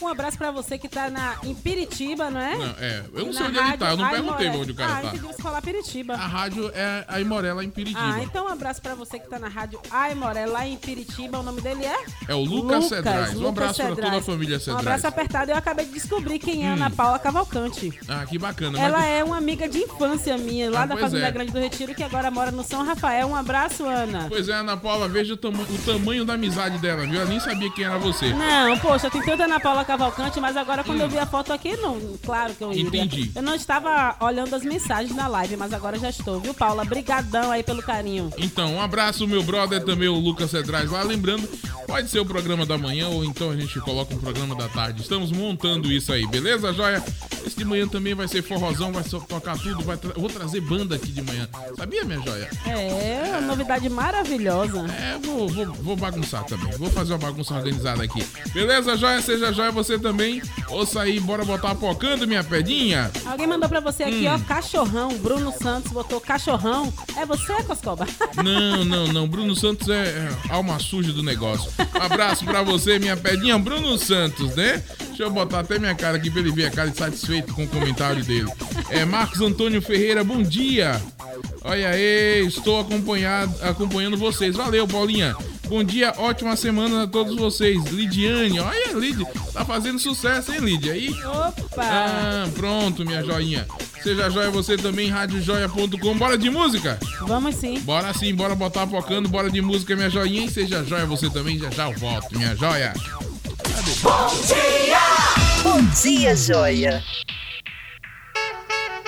Um 0.00 0.08
abraço 0.08 0.36
pra 0.38 0.50
você 0.50 0.76
que 0.78 0.88
tá 0.88 1.08
na, 1.10 1.36
em 1.44 1.54
Piritiba, 1.54 2.30
não 2.30 2.40
é? 2.40 2.56
Não, 2.56 2.74
é, 2.78 3.04
eu 3.14 3.26
não 3.26 3.32
sei 3.32 3.46
onde 3.46 3.58
ele 3.58 3.76
tá, 3.76 3.90
eu 3.90 3.96
não 3.96 4.08
perguntei 4.10 4.48
onde 4.50 4.70
o 4.72 4.74
cara 4.74 4.92
ah, 4.92 5.00
tá. 5.00 5.08
entendi 5.08 5.22
você 5.26 5.42
falar 5.42 5.62
Piritiba. 5.62 6.14
A 6.14 6.26
rádio 6.26 6.70
é 6.74 7.04
a 7.08 7.20
Imoré 7.20 7.52
lá 7.52 7.64
em 7.64 7.70
Piritiba. 7.70 8.00
Ah, 8.02 8.22
então 8.22 8.46
um 8.46 8.48
abraço 8.48 8.80
pra 8.82 8.94
você 8.94 9.18
que 9.18 9.28
tá 9.28 9.38
na 9.38 9.48
rádio 9.48 9.80
Aimoré, 9.90 10.46
lá 10.46 10.66
em 10.66 10.76
Piritiba. 10.76 11.38
O 11.38 11.42
nome 11.42 11.60
dele 11.60 11.84
é? 11.84 12.04
É 12.28 12.34
o 12.34 12.44
Lucas 12.44 12.86
Cedrais. 12.86 13.30
Um 13.34 13.38
Lucas 13.38 13.48
abraço 13.48 13.76
pra 13.76 13.88
toda 13.88 14.00
a 14.02 14.04
Cedrais. 14.04 14.26
família 14.26 14.56
Um 14.56 14.60
Cedrais. 14.60 14.86
abraço 14.86 15.06
apertado. 15.06 15.50
Eu 15.50 15.56
acabei 15.56 15.84
de 15.86 15.92
descobrir 15.92 16.38
quem 16.38 16.66
é 16.66 16.70
Hum. 16.70 16.74
Ana 16.74 16.90
Paula 16.90 17.18
Cavalcante. 17.18 17.92
Ah, 18.08 18.24
que 18.26 18.38
bacana. 18.38 18.78
Ela 18.78 18.98
mas- 18.98 19.08
é 19.10 19.24
uma 19.24 19.36
amiga 19.36 19.68
de 19.68 19.78
infância 19.78 20.36
minha, 20.38 20.70
lá 20.70 20.82
Ah, 20.82 20.86
da 20.86 20.96
Fazenda 20.96 21.26
é. 21.26 21.30
Grande 21.30 21.52
do 21.52 21.58
Retiro, 21.58 21.94
que 21.94 22.02
agora 22.02 22.30
mora 22.30 22.50
no 22.50 22.62
São 22.64 22.84
Rafael. 22.84 23.28
Um 23.28 23.36
abraço, 23.36 23.84
Ana. 23.86 24.26
Pois 24.28 24.48
é, 24.48 24.52
Ana 24.54 24.76
Paula, 24.76 25.08
veja 25.08 25.34
o, 25.34 25.36
tama- 25.36 25.62
o 25.62 25.78
tamanho 25.84 26.24
da 26.24 26.34
amizade 26.34 26.78
dela, 26.78 27.04
viu? 27.06 27.20
Ela 27.20 27.28
nem 27.28 27.40
sabia 27.40 27.70
quem 27.72 27.84
era 27.84 27.98
você. 27.98 28.32
Não, 28.32 28.78
poxa, 28.78 29.10
tem 29.10 29.22
tanta 29.22 29.44
Ana 29.44 29.60
Paula 29.60 29.84
Cavalcante, 29.84 29.93
mas 30.40 30.56
agora 30.56 30.82
quando 30.84 31.00
eu 31.00 31.08
vi 31.08 31.18
a 31.18 31.26
foto 31.26 31.52
aqui, 31.52 31.76
não, 31.76 32.00
claro 32.24 32.54
que 32.54 32.62
eu 32.64 32.72
iria. 32.72 32.82
Entendi. 32.82 33.30
Eu 33.34 33.42
não 33.42 33.54
estava 33.54 34.16
olhando 34.20 34.54
as 34.54 34.62
mensagens 34.62 35.14
na 35.14 35.26
live, 35.28 35.56
mas 35.56 35.72
agora 35.72 35.98
já 35.98 36.10
estou, 36.10 36.40
viu, 36.40 36.52
Paula? 36.54 36.84
Brigadão 36.84 37.50
aí 37.50 37.62
pelo 37.62 37.82
carinho. 37.82 38.30
Então, 38.38 38.74
um 38.74 38.80
abraço, 38.80 39.26
meu 39.26 39.42
brother, 39.42 39.84
também 39.84 40.08
o 40.08 40.14
Lucas 40.18 40.50
Cedrais 40.50 40.90
lá. 40.90 41.02
Lembrando, 41.02 41.46
pode 41.86 42.08
ser 42.10 42.18
o 42.20 42.26
programa 42.26 42.66
da 42.66 42.76
manhã 42.76 43.08
ou 43.08 43.24
então 43.24 43.50
a 43.50 43.56
gente 43.56 43.78
coloca 43.80 44.14
um 44.14 44.18
programa 44.18 44.54
da 44.54 44.68
tarde. 44.68 45.02
Estamos 45.02 45.30
montando 45.30 45.90
isso 45.92 46.12
aí, 46.12 46.26
beleza, 46.26 46.72
joia? 46.72 47.02
Esse 47.46 47.56
de 47.56 47.64
manhã 47.64 47.86
também 47.86 48.14
vai 48.14 48.26
ser 48.26 48.42
forrozão, 48.42 48.92
vai 48.92 49.04
tocar 49.04 49.56
tudo. 49.58 49.82
Vai 49.84 49.96
tra- 49.96 50.14
Vou 50.16 50.28
trazer 50.30 50.60
banda 50.60 50.94
aqui 50.96 51.12
de 51.12 51.22
manhã. 51.22 51.48
Sabia, 51.76 52.04
minha 52.04 52.20
joia? 52.20 52.48
É, 52.66 53.30
uma 53.32 53.40
novidade 53.42 53.88
maravilhosa. 53.88 54.78
É, 54.92 55.18
vou, 55.22 55.48
vou, 55.48 55.66
vou 55.74 55.96
bagunçar 55.96 56.44
também. 56.44 56.72
Vou 56.78 56.90
fazer 56.90 57.12
uma 57.12 57.18
bagunça 57.18 57.54
organizada 57.54 58.02
aqui. 58.02 58.24
Beleza, 58.52 58.96
joia? 58.96 59.20
Seja 59.20 59.52
joia 59.52 59.70
você 59.74 59.98
também. 59.98 60.40
Ouça 60.68 61.02
aí, 61.02 61.20
bora 61.20 61.44
botar 61.44 61.74
pocando, 61.74 62.26
minha 62.26 62.42
pedinha. 62.42 63.10
Alguém 63.26 63.46
mandou 63.46 63.68
pra 63.68 63.80
você 63.80 64.04
aqui, 64.04 64.26
Hum. 64.28 64.34
ó, 64.34 64.38
cachorrão. 64.38 65.08
Bruno 65.18 65.52
Santos 65.60 65.92
botou 65.92 66.20
cachorrão. 66.20 66.92
É 67.16 67.26
você, 67.26 67.52
Coscoba? 67.64 68.06
Não, 68.42 68.84
não, 68.84 69.06
não. 69.08 69.28
Bruno 69.28 69.54
Santos 69.54 69.88
é, 69.88 70.28
é 70.48 70.52
alma 70.52 70.78
suja 70.78 71.12
do 71.12 71.22
negócio. 71.22 71.70
Um 71.98 72.02
abraço 72.02 72.44
pra 72.44 72.62
você, 72.62 72.98
minha 72.98 73.16
pedinha. 73.16 73.58
Bruno 73.58 73.96
Santos, 73.98 74.54
né? 74.56 74.82
Deixa 75.08 75.22
eu 75.24 75.30
botar 75.30 75.60
até 75.60 75.78
minha 75.78 75.94
cara 75.94 76.16
aqui 76.16 76.30
pra 76.30 76.40
ele 76.40 76.50
ver 76.52 76.66
a 76.66 76.70
cara 76.70 76.90
de 76.90 76.96
satisfeito 76.98 77.52
com 77.54 77.64
o 77.64 77.68
comentário 77.68 78.24
dele. 78.24 78.50
É 78.90 79.04
Marcos 79.04 79.40
Antônio 79.40 79.80
Ferreira, 79.82 80.22
bom 80.24 80.42
dia. 80.42 81.00
Olha 81.62 81.88
aí, 81.90 82.44
estou 82.46 82.80
acompanhado, 82.80 83.54
acompanhando 83.62 84.16
vocês. 84.16 84.54
Valeu, 84.56 84.86
Paulinha. 84.86 85.34
Bom 85.68 85.82
dia, 85.82 86.12
ótima 86.18 86.56
semana 86.56 87.04
a 87.04 87.06
todos 87.06 87.36
vocês. 87.36 87.82
Lidiane, 87.86 88.60
olha, 88.60 88.92
Lid, 88.92 89.24
tá 89.52 89.64
fazendo 89.64 89.98
sucesso, 89.98 90.52
hein, 90.52 90.60
Lid? 90.60 90.90
Aí. 90.90 91.10
Opa! 91.24 91.82
Ah, 91.82 92.48
pronto, 92.54 93.04
minha 93.04 93.22
joinha. 93.24 93.66
Seja 94.02 94.28
joia 94.28 94.50
você 94.50 94.76
também, 94.76 95.08
radiojoia.com. 95.08 96.18
Bora 96.18 96.36
de 96.36 96.50
música? 96.50 96.98
Vamos 97.22 97.56
sim. 97.56 97.80
Bora 97.80 98.12
sim, 98.12 98.34
bora 98.34 98.54
botar 98.54 98.86
focando, 98.86 99.28
bora 99.28 99.50
de 99.50 99.62
música, 99.62 99.96
minha 99.96 100.10
joinha. 100.10 100.44
E 100.44 100.50
seja 100.50 100.84
joia 100.84 101.06
você 101.06 101.30
também, 101.30 101.58
já 101.58 101.70
já 101.70 101.90
eu 101.90 101.98
volto, 101.98 102.36
minha 102.36 102.54
joia. 102.54 102.92
Bom 104.02 104.26
dia! 104.46 104.98
Bom 105.62 105.82
dia, 106.02 106.36
joia. 106.36 107.02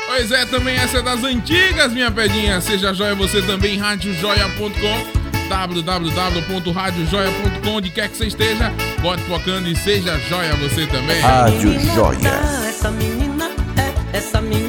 Pois 0.06 0.32
é, 0.32 0.46
também 0.46 0.76
essa 0.76 0.98
é 0.98 1.02
das 1.02 1.22
antigas, 1.22 1.92
minha 1.92 2.10
pedinha. 2.10 2.60
Seja 2.62 2.94
joia 2.94 3.14
você 3.14 3.42
também, 3.42 3.76
radiojoia.com 3.76 5.15
www.radiojoia.com, 5.48 7.70
onde 7.70 7.90
quer 7.90 8.08
que 8.08 8.16
você 8.16 8.26
esteja, 8.26 8.72
bote 9.00 9.22
tocando 9.24 9.68
e 9.68 9.76
seja 9.76 10.18
joia 10.28 10.54
você 10.56 10.84
também. 10.86 11.20
Rádio 11.20 11.78
Joia. 11.94 12.28
Essa 12.68 12.90
menina 12.90 13.50
é, 13.76 13.92
essa 14.16 14.40
menina 14.40 14.65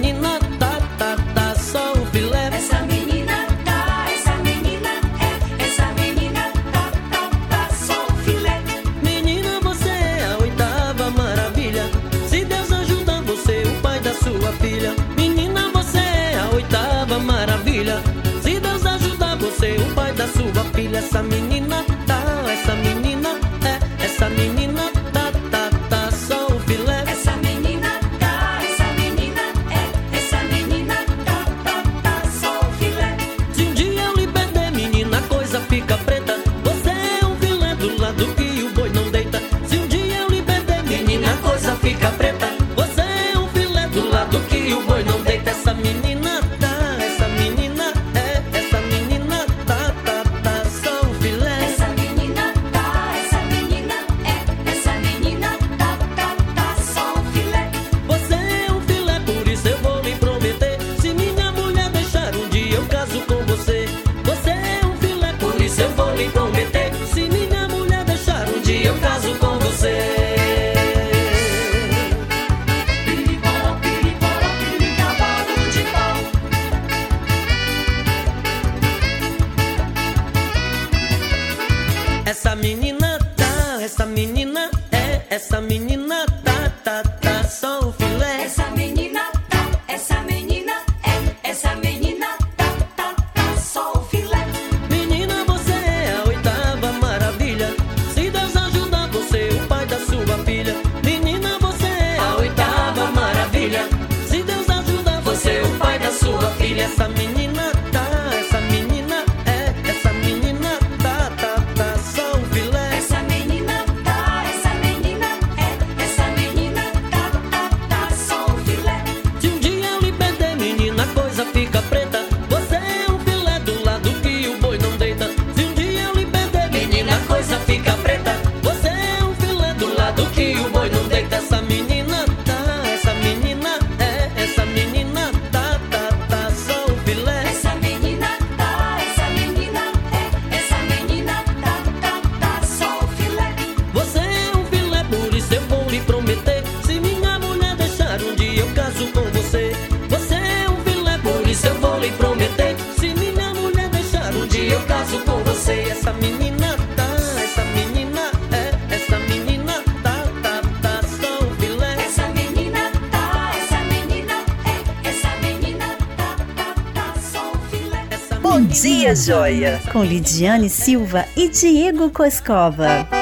Joia, 169.27 169.81
com 169.91 170.05
Lidiane 170.05 170.69
Silva 170.69 171.25
e 171.35 171.49
Diego 171.49 172.09
Coscova. 172.09 173.16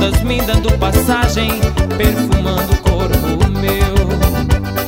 todas 0.00 0.22
me 0.22 0.40
dando 0.40 0.72
passagem, 0.78 1.50
perfumando 1.98 2.72
o 2.72 2.76
corpo 2.78 3.48
meu. 3.50 4.79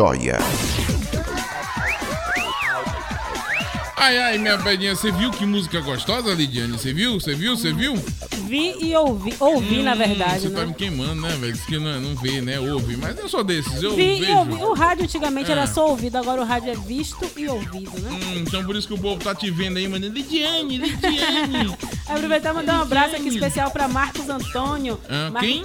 Joia. 0.00 0.36
Ai, 3.96 4.18
ai, 4.18 4.36
minha 4.36 4.58
pedinha, 4.58 4.94
você 4.94 5.10
viu 5.10 5.30
que 5.30 5.46
música 5.46 5.80
gostosa, 5.80 6.34
Lidiane? 6.34 6.72
Você 6.72 6.92
viu? 6.92 7.18
Você 7.18 7.34
viu? 7.34 7.56
Você 7.56 7.72
viu? 7.72 7.94
Vi 8.46 8.74
e 8.78 8.94
ouvi. 8.94 9.34
Ouvi, 9.40 9.82
na 9.82 9.94
verdade, 9.94 10.40
Você 10.40 10.48
né? 10.50 10.60
tá 10.60 10.66
me 10.66 10.74
queimando, 10.74 11.22
né, 11.22 11.30
velho? 11.40 11.50
Diz 11.54 11.64
que 11.64 11.78
não, 11.78 11.98
não 11.98 12.14
vê, 12.14 12.42
né? 12.42 12.60
Ouve. 12.60 12.94
Mas 12.98 13.18
eu 13.18 13.26
sou 13.26 13.42
desses, 13.42 13.82
eu 13.82 13.96
Vi 13.96 14.20
vejo. 14.20 14.24
e 14.30 14.34
ouvi. 14.34 14.52
O 14.64 14.74
rádio 14.74 15.04
antigamente 15.04 15.48
É. 15.48 15.52
era 15.52 15.66
só 15.66 15.88
ouvido, 15.88 16.16
agora 16.18 16.42
o 16.42 16.44
rádio 16.44 16.72
é 16.72 16.76
visto 16.76 17.26
e 17.34 17.48
ouvido, 17.48 17.98
né? 17.98 18.10
Hum, 18.12 18.44
então 18.46 18.62
por 18.66 18.76
isso 18.76 18.86
que 18.86 18.92
o 18.92 18.98
povo 18.98 19.18
tá 19.24 19.34
te 19.34 19.50
vendo 19.50 19.78
aí, 19.78 19.88
mano. 19.88 20.06
Lidiane, 20.08 20.76
Lidiane. 20.76 21.74
Aproveitar 22.06 22.50
e 22.50 22.52
mandar 22.54 22.80
um 22.80 22.82
abraço 22.82 23.16
aqui 23.16 23.28
especial 23.28 23.70
pra 23.70 23.88
Marcos 23.88 24.28
Antônio. 24.28 25.00
Ah, 25.08 25.30
Mar- 25.30 25.42
quem? 25.42 25.64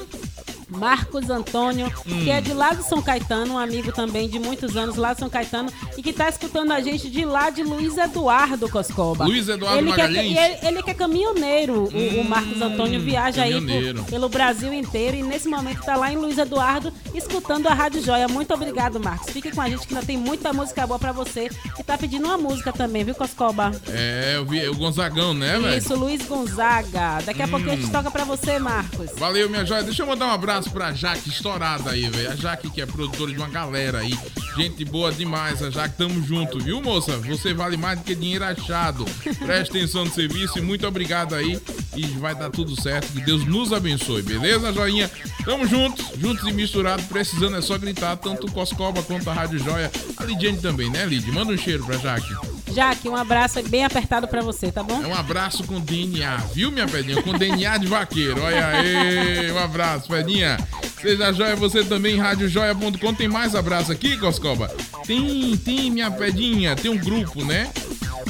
Marcos 0.86 1.30
Antônio, 1.30 1.86
Hum. 2.08 2.24
que 2.24 2.32
é 2.32 2.42
de 2.42 2.54
lá 2.54 2.74
de 2.74 2.84
São 2.84 3.02
Caetano, 3.04 3.54
um 3.54 3.58
amigo 3.60 3.92
também 3.92 4.28
de 4.28 4.40
muitos 4.40 4.76
anos 4.76 4.96
lá 4.96 5.14
de 5.14 5.20
São 5.20 5.30
Caetano, 5.30 5.72
e 5.96 6.02
que 6.02 6.12
tá 6.12 6.28
escutando 6.28 6.72
a 6.72 6.82
gente 6.82 7.08
de 7.08 7.24
lá 7.24 7.52
de 7.52 7.62
Luiz 7.64 7.98
Eduardo 7.98 8.68
Coscoba. 8.68 9.26
Luiz 9.26 9.48
Eduardo 9.48 9.78
ele 9.78 9.94
que 9.94 10.02
é, 10.02 10.08
Magalhães? 10.08 10.38
ele, 10.38 10.68
ele 10.68 10.84
que 10.84 10.90
é 10.90 10.94
caminhoneiro, 10.96 11.84
o- 11.84 12.22
o, 12.22 12.24
Marcos 12.28 12.60
Antônio 12.60 13.00
viaja 13.00 13.44
aí 13.44 13.54
por- 13.62 14.06
pelo 14.06 14.28
Brasil 14.28 14.74
inteiro 14.74 15.16
e 15.18 15.22
nesse 15.24 15.48
momento 15.48 15.82
tá 15.84 15.96
lá 15.96 16.12
em 16.12 16.16
Luiz 16.18 16.38
Eduardo 16.40 16.92
escutando 17.14 17.68
a 17.68 17.74
Rádio 17.74 18.02
Joia. 18.04 18.28
Muito 18.28 18.52
obrigado, 18.54 19.00
Marcos. 19.00 19.30
Fique 19.32 19.52
com 19.52 19.62
a 19.62 19.70
gente 19.70 19.86
que 19.86 19.94
ainda 19.94 20.06
tem 20.06 20.18
muita 20.18 20.52
música 20.52 20.88
boa 20.88 20.98
pra 20.98 21.12
você 21.12 21.50
e 21.80 21.84
tá 21.84 21.96
pedindo 21.98 22.26
uma 22.26 22.38
música 22.40 22.74
também, 22.74 23.04
viu, 23.04 23.14
Coscoba? 23.14 23.72
É, 23.88 24.34
eu 24.36 24.46
vi 24.46 24.68
o 24.68 24.76
Gonzagão, 24.76 25.34
né, 25.34 25.60
velho? 25.60 25.78
Isso, 25.78 25.94
Luiz 25.96 26.22
Gonzaga. 26.26 27.20
Daqui 27.26 27.42
a 27.44 27.48
pouquinho 27.48 27.74
a 27.74 27.76
gente 27.76 27.92
toca 27.92 28.10
pra 28.10 28.24
você, 28.24 28.58
Marcos. 28.58 28.91
Valeu, 29.18 29.50
minha 29.50 29.66
joia. 29.66 29.84
Deixa 29.84 30.04
eu 30.04 30.08
mandar 30.08 30.28
um 30.28 30.32
abraço 30.32 30.70
pra 30.72 30.94
Jaque 30.94 31.30
estourada 31.30 31.92
aí, 31.92 32.10
velho. 32.10 32.32
A 32.32 32.36
Jaque, 32.36 32.70
que 32.70 32.82
é 32.82 32.86
produtora 32.86 33.32
de 33.32 33.38
uma 33.38 33.50
galera 33.50 34.00
aí. 34.00 34.18
Gente 34.56 34.84
boa 34.86 35.12
demais, 35.12 35.62
a 35.62 35.70
Jaque. 35.70 35.98
Tamo 35.98 36.26
junto, 36.26 36.60
viu, 36.60 36.82
moça? 36.82 37.18
Você 37.20 37.54
vale 37.54 37.78
mais 37.78 38.00
do 38.00 38.06
que 38.06 38.16
dinheiro 38.16 38.44
achado. 38.44 39.06
Preste 39.40 39.70
atenção 39.70 40.06
no 40.06 40.12
serviço 40.12 40.58
e 40.58 40.62
muito 40.62 40.86
obrigado 40.88 41.36
aí. 41.36 41.60
E 41.96 42.06
vai 42.20 42.36
dar 42.36 42.50
tudo 42.50 42.80
certo. 42.80 43.12
Que 43.12 43.22
Deus 43.22 43.46
nos 43.46 43.74
abençoe, 43.74 44.22
beleza, 44.22 44.74
joinha? 44.74 45.10
Tamo 45.44 45.68
juntos, 45.68 46.06
juntos 46.18 46.48
e 46.48 46.52
misturados. 46.52 47.06
Precisando 47.06 47.58
é 47.58 47.62
só 47.62 47.78
gritar, 47.78 48.16
tanto 48.18 48.52
Coscoba 48.52 49.02
quanto 49.04 49.30
a 49.30 49.34
Rádio 49.34 49.60
Joia. 49.60 49.92
A 50.18 50.24
Lidiane 50.24 50.58
também, 50.58 50.90
né, 50.90 51.06
Lid? 51.06 51.30
Manda 51.32 51.52
um 51.52 51.58
cheiro 51.58 51.86
pra 51.86 51.98
Jaque. 51.98 52.51
Jaque, 52.74 53.10
um 53.10 53.16
abraço 53.16 53.62
bem 53.68 53.84
apertado 53.86 54.28
pra 54.28 54.42
você, 54.42 54.72
tá 54.72 54.82
bom? 54.84 55.04
É 55.04 55.08
um 55.08 55.14
abraço 55.16 55.64
com 55.64 55.80
DNA, 55.80 56.38
viu, 56.54 56.72
minha 56.72 56.88
pedinha? 56.88 57.22
Com 57.22 57.38
DNA 57.38 57.78
de 57.78 57.88
vaqueiro. 57.88 58.42
Olha 58.42 58.68
aí, 58.68 59.52
um 59.52 59.58
abraço, 59.60 60.08
pedinha. 60.08 60.58
Seja 61.02 61.32
joia 61.34 61.56
você 61.56 61.84
também, 61.84 62.18
radiojoia.com. 62.18 63.14
Tem 63.14 63.28
mais 63.28 63.56
abraço 63.56 63.92
aqui, 63.92 64.18
Coscoba? 64.18 64.68
Tem, 65.06 65.58
tem, 65.58 65.90
minha 65.90 66.12
pedinha. 66.12 66.76
Tem 66.76 66.92
um 66.92 66.98
grupo, 66.98 67.44
né? 67.44 67.70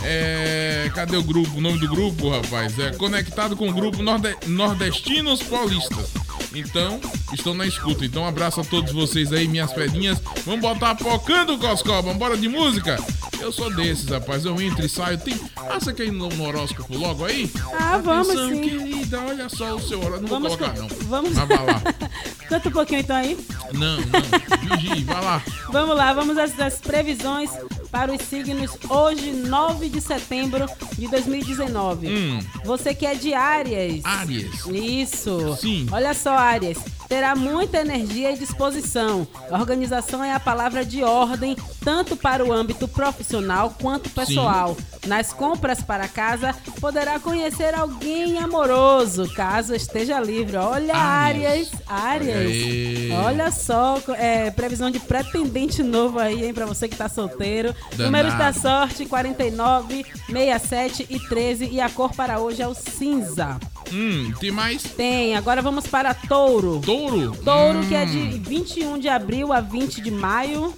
É. 0.03 0.89
Cadê 0.95 1.17
o 1.17 1.23
grupo? 1.23 1.57
O 1.57 1.61
nome 1.61 1.79
do 1.79 1.87
grupo, 1.87 2.29
rapaz? 2.29 2.77
É 2.79 2.91
conectado 2.91 3.55
com 3.55 3.69
o 3.69 3.73
grupo 3.73 4.01
Norde- 4.01 4.35
Nordestinos 4.47 5.41
Paulistas. 5.43 6.09
Então, 6.53 6.99
estão 7.33 7.53
na 7.53 7.65
escuta. 7.65 8.03
Então, 8.05 8.23
um 8.23 8.27
abraço 8.27 8.59
a 8.61 8.63
todos 8.63 8.91
vocês 8.91 9.31
aí, 9.31 9.47
minhas 9.47 9.71
pedinhas. 9.71 10.21
Vamos 10.45 10.61
botar 10.61 10.95
pocando, 10.95 11.57
Coscoba. 11.57 12.13
Bora 12.13 12.35
de 12.37 12.47
música? 12.49 12.97
Eu 13.41 13.51
sou 13.51 13.73
desses, 13.73 14.05
rapaz. 14.07 14.45
Eu 14.45 14.59
entro 14.61 14.85
e 14.85 14.89
saio. 14.89 15.17
Tem. 15.17 15.35
Ah, 15.55 15.79
você 15.79 15.93
quer 15.93 16.05
ir 16.05 16.11
no, 16.11 16.27
horóscopo 16.43 16.95
logo 16.97 17.25
aí? 17.25 17.51
Ah, 17.79 17.97
vamos 17.97 18.29
Atenção, 18.29 18.49
sim. 18.49 18.61
querida, 18.61 19.19
olha 19.21 19.49
só 19.49 19.75
o 19.75 19.81
seu 19.81 19.99
horóscopo. 19.99 20.21
Não 20.21 20.27
vou 20.27 20.39
Vamos 20.39 20.55
colocar, 20.55 20.75
com- 20.75 20.81
não. 20.81 20.87
vamos- 21.07 21.33
Mas 21.33 21.47
vai 21.47 21.65
lá. 21.65 21.81
Canta 22.47 22.69
um 22.69 22.71
pouquinho 22.71 22.99
então 22.99 23.15
aí. 23.15 23.37
Não, 23.73 23.97
não. 23.97 24.77
Vigie, 24.77 25.03
vai 25.03 25.23
lá. 25.23 25.41
Vamos 25.69 25.95
lá, 25.95 26.13
vamos 26.13 26.37
às, 26.37 26.59
às 26.59 26.75
previsões 26.79 27.49
para 27.89 28.11
os 28.13 28.21
signos 28.21 28.71
hoje, 28.89 29.31
9 29.31 29.89
de 29.89 30.01
setembro 30.01 30.65
de 30.97 31.07
2019. 31.07 32.07
Hum. 32.07 32.39
Você 32.65 32.93
que 32.93 33.05
é 33.05 33.15
de 33.15 33.33
Áries. 33.33 34.03
Áries. 34.05 34.65
Isso. 34.67 35.57
Sim. 35.59 35.87
Olha 35.91 36.13
só, 36.13 36.31
Áries. 36.37 36.77
Terá 37.11 37.35
muita 37.35 37.81
energia 37.81 38.31
e 38.31 38.37
disposição. 38.37 39.27
Organização 39.51 40.23
é 40.23 40.33
a 40.33 40.39
palavra 40.39 40.85
de 40.85 41.03
ordem, 41.03 41.57
tanto 41.83 42.15
para 42.15 42.45
o 42.45 42.53
âmbito 42.53 42.87
profissional 42.87 43.75
quanto 43.81 44.09
pessoal. 44.09 44.77
Nas 45.07 45.33
compras 45.33 45.81
para 45.81 46.07
casa, 46.07 46.55
poderá 46.79 47.19
conhecer 47.19 47.73
alguém 47.73 48.37
amoroso, 48.37 49.27
caso 49.33 49.73
esteja 49.73 50.19
livre. 50.19 50.57
Olha. 50.57 50.95
Áries. 50.95 51.71
Áries. 51.87 53.11
Olha 53.25 53.49
só, 53.51 53.99
é, 54.17 54.51
previsão 54.51 54.91
de 54.91 54.99
pretendente 54.99 55.81
novo 55.81 56.19
aí, 56.19 56.45
hein, 56.45 56.53
pra 56.53 56.65
você 56.65 56.87
que 56.87 56.95
tá 56.95 57.09
solteiro. 57.09 57.73
Danado. 57.91 58.03
Números 58.03 58.33
da 58.35 58.53
sorte: 58.53 59.05
49, 59.05 60.05
67 60.27 61.07
e 61.09 61.19
13. 61.19 61.69
E 61.71 61.81
a 61.81 61.89
cor 61.89 62.13
para 62.13 62.39
hoje 62.39 62.61
é 62.61 62.67
o 62.67 62.73
cinza. 62.75 63.59
Hum, 63.91 64.31
tem 64.39 64.51
mais? 64.51 64.83
Tem, 64.83 65.35
agora 65.35 65.61
vamos 65.61 65.85
para 65.87 66.13
touro. 66.13 66.79
Touro? 66.85 67.35
Touro, 67.43 67.79
que 67.87 67.95
é 67.95 68.03
Hum. 68.03 68.05
de 68.05 68.39
21 68.39 68.97
de 68.99 69.09
abril 69.09 69.51
a 69.51 69.59
20 69.59 69.99
de 70.01 70.11
maio. 70.11 70.73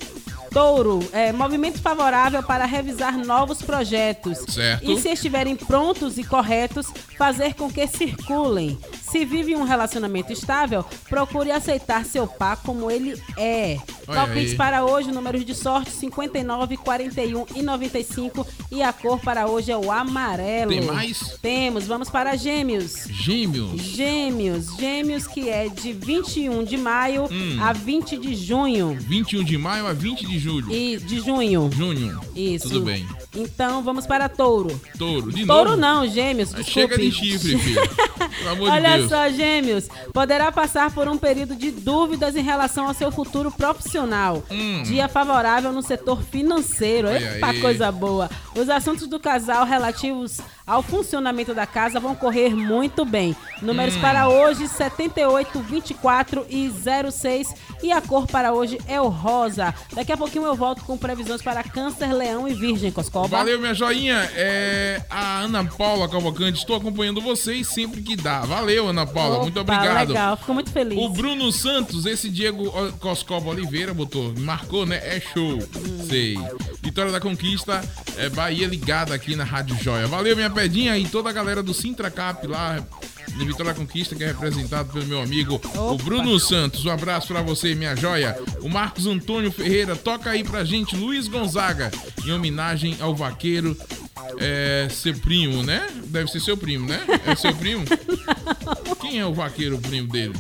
Touro, 0.54 1.00
é, 1.12 1.32
movimento 1.34 1.82
favorável 1.82 2.44
para 2.44 2.66
revisar 2.66 3.18
novos 3.18 3.62
projetos. 3.62 4.38
Certo. 4.48 4.90
E 4.90 5.00
se 5.00 5.10
estiverem 5.10 5.56
prontos 5.56 6.18
e 6.18 6.24
corretos, 6.24 6.88
fazer 7.18 7.56
com 7.56 7.72
que 7.72 7.88
circulem. 7.88 8.78
Se 9.02 9.26
vive 9.26 9.56
um 9.56 9.64
relacionamento 9.64 10.32
estável, 10.34 10.84
procure 11.10 11.52
aceitar 11.52 12.06
seu 12.06 12.28
par 12.28 12.58
como 12.58 12.90
ele 12.90 13.20
é. 13.38 13.78
Palpites 14.06 14.54
para 14.56 14.84
hoje, 14.84 15.12
números 15.12 15.46
de 15.46 15.54
sorte 15.56 15.92
59, 15.92 16.78
41 16.78 17.46
e 17.56 17.62
95. 17.62 18.46
E 18.72 18.82
a 18.82 18.92
cor 18.92 19.20
para 19.20 19.48
hoje 19.48 19.72
é 19.72 19.78
o 19.78 19.92
amarelo. 19.92 20.72
Tem 20.72 20.82
mais? 20.82 21.38
Temos, 21.42 21.86
vamos 21.86 22.10
para 22.10 22.36
gêmeos. 22.36 23.06
Gêmeos. 23.10 23.82
Gêmeos, 23.82 24.76
gêmeos 24.78 25.28
que 25.28 25.50
é 25.50 25.68
de 25.70 25.94
21 25.94 26.64
de 26.64 26.78
maio 26.78 27.24
Hum. 27.32 27.58
a 27.62 27.72
20 27.72 28.18
de 28.18 28.36
junho. 28.36 28.98
21 29.00 29.44
de 29.44 29.58
maio 29.58 29.88
a 29.88 29.94
20 29.94 30.26
de 30.26 30.40
julho. 30.44 30.72
E 30.72 30.98
de 30.98 31.20
junho. 31.20 31.70
Junho. 31.74 32.20
Isso. 32.36 32.68
Tudo 32.70 32.82
bem. 32.86 33.08
Então 33.36 33.82
vamos 33.82 34.06
para 34.06 34.28
touro. 34.30 34.80
Touro. 34.98 35.32
De 35.32 35.46
touro 35.46 35.72
novo? 35.72 35.82
não, 35.82 36.08
gêmeos. 36.08 36.50
Desculpe. 36.50 36.72
Chega 36.72 36.98
de 36.98 37.12
chifre, 37.12 37.58
filho. 37.58 37.82
Pelo 38.38 38.50
amor 38.52 38.70
Olha 38.70 38.90
de 38.92 38.98
Deus. 38.98 39.10
só, 39.10 39.30
gêmeos. 39.30 39.88
Poderá 40.14 40.52
passar 40.52 40.92
por 40.92 41.08
um 41.08 41.18
período 41.18 41.56
de 41.56 41.72
dúvidas 41.72 42.36
em 42.36 42.44
relação 42.44 42.88
ao 42.88 42.94
seu 42.94 43.12
futuro 43.12 43.52
profissional. 43.52 44.44
Dia 44.86 45.08
favorável 45.08 45.72
no 45.72 45.82
setor 45.82 46.22
financeiro. 46.24 47.08
Hum. 47.08 47.16
Epa, 47.16 47.54
coisa 47.56 47.92
boa. 47.92 48.30
Os 48.56 48.70
assuntos 48.70 49.08
do 49.08 49.20
casal 49.20 49.66
relativos 49.66 50.40
ao 50.66 50.82
funcionamento 50.82 51.54
da 51.54 51.66
casa 51.66 52.00
vão 52.00 52.16
correr 52.16 52.56
muito 52.56 53.04
bem. 53.06 53.36
Números 53.62 53.96
Hum. 53.96 54.02
para 54.02 54.28
hoje: 54.30 54.68
78, 54.68 55.60
24 55.62 56.46
e 56.50 56.70
06. 57.12 57.54
E 57.82 57.92
a 57.92 58.02
cor 58.02 58.28
para 58.28 58.54
hoje 58.54 58.80
é 58.88 59.00
o 59.02 59.08
rosa. 59.10 59.74
Daqui 59.94 60.12
a 60.12 60.18
pouquinho 60.18 60.46
eu 60.46 60.56
volto 60.56 60.84
com 60.86 60.98
previsões 60.98 61.42
para 61.42 61.64
Câncer, 61.64 62.14
Leão 62.14 62.48
e 62.48 62.54
Virgem, 62.54 62.92
Coscoba. 62.92 63.28
Valeu, 63.28 63.60
minha 63.60 63.74
joinha. 63.74 64.30
É 64.36 65.02
a 65.10 65.40
Ana 65.42 65.66
Paula 65.66 66.08
Cavalcante. 66.08 66.60
Estou 66.60 66.76
acompanhando 66.78 67.20
vocês 67.20 67.68
sempre 67.68 68.02
que 68.02 68.16
dá. 68.16 68.42
Valeu, 68.42 68.88
Ana 68.88 69.06
Paula. 69.06 69.40
Muito 69.40 69.60
Opa, 69.60 69.76
obrigado. 69.76 70.08
Legal, 70.08 70.38
fico 70.38 70.54
muito 70.54 70.72
feliz. 70.72 70.98
O 70.98 71.10
Bruno 71.10 71.52
Santos, 71.52 72.06
esse 72.06 72.30
Diego 72.30 72.72
Coscoba 73.00 73.50
Oliveira 73.50 73.94
botou, 73.94 74.34
marcou, 74.40 74.86
né? 74.86 74.96
É 75.04 75.20
show. 75.20 75.54
Hum. 75.56 76.08
Sei. 76.08 76.38
Vitória 76.82 77.12
da 77.12 77.20
Conquista, 77.20 77.84
é 78.18 78.30
Bahia 78.30 78.68
ligada 78.68 79.14
aqui 79.14 79.36
na 79.36 79.44
Rádio 79.44 79.76
Joia. 79.82 80.08
Valeu, 80.08 80.36
minha 80.36 80.50
pedinha 80.54 80.98
e 80.98 81.08
toda 81.08 81.30
a 81.30 81.34
galera 81.34 81.64
do 81.64 81.74
Sintracap 81.74 82.46
lá 82.48 82.86
de 83.36 83.46
Vitória 83.46 83.74
Conquista, 83.74 84.16
que 84.16 84.24
é 84.24 84.28
representado 84.28 84.94
pelo 84.94 85.06
meu 85.06 85.22
amigo 85.22 85.60
o 85.76 85.98
Bruno 85.98 86.40
Santos. 86.40 86.86
Um 86.86 86.92
abraço 86.92 87.28
pra 87.28 87.42
você, 87.42 87.74
minha 87.76 87.96
joia. 87.96 88.38
O 88.62 88.70
Marcos 88.70 89.08
Antônio 89.08 89.52
Ferreira, 89.52 89.96
toca 89.96 90.30
aí 90.30 90.44
pra 90.44 90.64
gente 90.64 90.96
Luiz 90.96 91.28
Gonzaga, 91.28 91.92
em 92.26 92.32
homenagem 92.32 92.98
ao 93.00 93.16
vaqueiro. 93.16 93.76
É, 94.40 94.88
seu 94.90 95.14
primo, 95.16 95.64
né? 95.64 95.88
Deve 96.06 96.32
ser 96.32 96.40
seu 96.40 96.56
primo, 96.56 96.88
né? 96.88 97.02
É 97.26 97.36
seu 97.36 97.54
primo? 97.56 97.84
Quem 99.02 99.20
é 99.20 99.26
o 99.26 99.34
vaqueiro 99.34 99.78
primo 99.80 100.08
dele? 100.08 100.34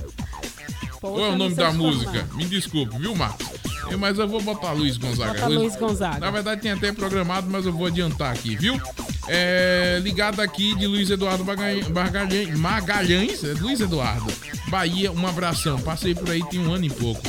Qual 1.11 1.19
é 1.25 1.29
o 1.29 1.37
nome 1.37 1.53
da 1.55 1.71
música? 1.73 2.27
Me 2.33 2.45
desculpe, 2.45 2.97
viu, 2.97 3.13
Marcos? 3.13 3.45
Eu- 3.89 3.99
mas 3.99 4.17
eu 4.17 4.25
vou 4.25 4.41
botar 4.41 4.71
Luiz 4.71 4.95
Gonzaga. 4.97 5.33
Bota 5.33 5.47
Luiz 5.47 5.75
Gonzaga. 5.75 6.19
Na 6.19 6.31
verdade, 6.31 6.61
tem 6.61 6.71
até 6.71 6.93
programado, 6.93 7.49
mas 7.49 7.65
eu 7.65 7.73
vou 7.73 7.87
adiantar 7.87 8.31
aqui, 8.31 8.55
viu? 8.55 8.79
É, 9.27 9.99
ligado 10.01 10.39
aqui 10.41 10.73
de 10.75 10.87
Luiz 10.87 11.09
Eduardo 11.09 11.43
Bargalhães, 11.43 12.57
Magalhães, 12.57 13.43
é 13.43 13.53
Luiz 13.53 13.81
Eduardo, 13.81 14.31
Bahia, 14.69 15.11
um 15.11 15.27
abração. 15.27 15.77
Passei 15.81 16.15
por 16.15 16.29
aí 16.29 16.41
tem 16.49 16.59
um 16.65 16.73
ano 16.73 16.85
e 16.85 16.89
pouco. 16.89 17.21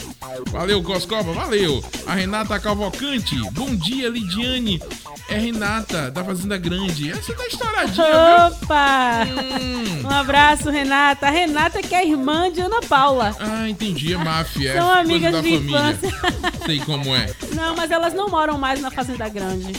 Valeu, 0.52 0.80
Coscoba, 0.82 1.32
valeu. 1.32 1.84
A 2.06 2.14
Renata 2.14 2.58
Cavalcante, 2.60 3.36
bom 3.50 3.74
dia, 3.74 4.08
Lidiane. 4.08 4.80
É 5.28 5.38
Renata, 5.38 6.10
da 6.10 6.22
Fazenda 6.22 6.56
Grande. 6.58 7.10
Essa 7.10 7.32
é 7.32 7.34
da 7.34 7.46
estouradinha? 7.46 8.06
Opa! 8.46 9.20
Um 10.04 10.10
abraço, 10.10 10.70
Renata. 10.70 11.26
A 11.26 11.30
Renata 11.30 11.80
que 11.82 11.94
é 11.94 12.06
irmã 12.06 12.52
de 12.52 12.60
Ana 12.60 12.80
Paula. 12.82 13.34
Ah, 13.40 13.68
entendi, 13.68 14.12
é 14.12 14.16
máfia. 14.18 14.70
é 14.72 14.76
São 14.76 14.86
coisa 14.86 15.00
amigas 15.00 15.42
de 15.42 15.50
família. 15.58 15.78
infância. 15.78 16.12
Sei 16.66 16.78
como 16.80 17.16
é. 17.16 17.30
Não, 17.54 17.74
mas 17.74 17.90
elas 17.90 18.12
não 18.12 18.28
moram 18.28 18.58
mais 18.58 18.80
na 18.80 18.90
Fazenda 18.90 19.28
Grande. 19.28 19.72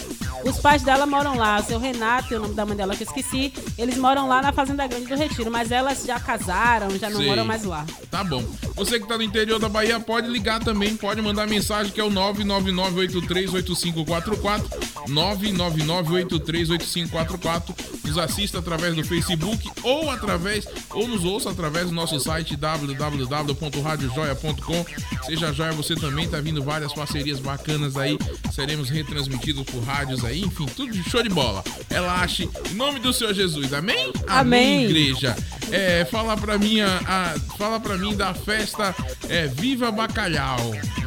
Os 0.43 0.59
pais 0.59 0.81
dela 0.83 1.05
moram 1.05 1.35
lá. 1.35 1.59
O 1.59 1.63
seu 1.63 1.79
Renato 1.79 2.35
o 2.35 2.39
nome 2.39 2.55
da 2.55 2.65
mãe 2.65 2.75
dela 2.75 2.95
que 2.95 3.03
eu 3.03 3.07
esqueci. 3.07 3.53
Eles 3.77 3.97
moram 3.97 4.27
lá 4.27 4.41
na 4.41 4.51
Fazenda 4.51 4.87
Grande 4.87 5.05
do 5.07 5.15
Retiro. 5.15 5.51
Mas 5.51 5.71
elas 5.71 6.03
já 6.05 6.19
casaram, 6.19 6.89
já 6.97 7.07
não 7.09 7.17
Sei. 7.17 7.27
moram 7.27 7.45
mais 7.45 7.63
lá. 7.63 7.85
Tá 8.09 8.23
bom. 8.23 8.43
Você 8.75 8.99
que 8.99 9.07
tá 9.07 9.15
no 9.17 9.23
interior 9.23 9.59
da 9.59 9.69
Bahia 9.69 9.99
pode 9.99 10.27
ligar 10.27 10.59
também, 10.59 10.95
pode 10.95 11.21
mandar 11.21 11.45
mensagem 11.47 11.91
que 11.91 12.01
é 12.01 12.03
o 12.03 12.09
999838544, 12.11 14.63
999838544. 15.07 17.75
Nos 18.03 18.17
assista 18.17 18.57
através 18.59 18.95
do 18.95 19.03
Facebook 19.03 19.69
ou 19.83 20.09
através 20.09 20.65
ou 20.91 21.07
nos 21.07 21.23
ouça 21.23 21.51
através 21.51 21.89
do 21.89 21.93
nosso 21.93 22.19
site 22.19 22.55
www.radiojoia.com. 22.55 24.85
Seja 25.25 25.53
joia, 25.53 25.73
você 25.73 25.95
também 25.95 26.27
tá 26.27 26.41
vindo 26.41 26.63
várias 26.63 26.91
parcerias 26.93 27.39
bacanas 27.39 27.95
aí. 27.97 28.17
Seremos 28.51 28.89
retransmitidos 28.89 29.63
por 29.63 29.83
rádios 29.83 30.24
aí, 30.25 30.41
enfim, 30.41 30.65
tudo 30.75 30.91
de 30.91 31.07
show 31.09 31.21
de 31.23 31.29
bola. 31.29 31.63
Relaxe, 31.89 32.49
em 32.71 32.73
nome 32.75 32.99
do 32.99 33.11
Senhor 33.13 33.33
Jesus. 33.33 33.73
Amém? 33.73 34.11
Amém. 34.27 34.85
igreja. 34.85 35.35
É, 35.71 36.05
fala 36.05 36.37
pra 36.37 36.57
mim, 36.57 36.79
a, 36.81 36.99
a- 37.07 37.39
fala 37.57 37.79
pra 37.79 37.97
mim 37.97 38.15
da 38.15 38.33
festa 38.33 38.95
é, 39.29 39.47
Viva 39.47 39.91
Bacalhau, 39.91 40.59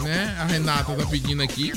né? 0.09 0.35
A 0.41 0.45
Renata 0.45 0.95
tá 0.95 1.07
pedindo 1.07 1.43
aqui. 1.43 1.73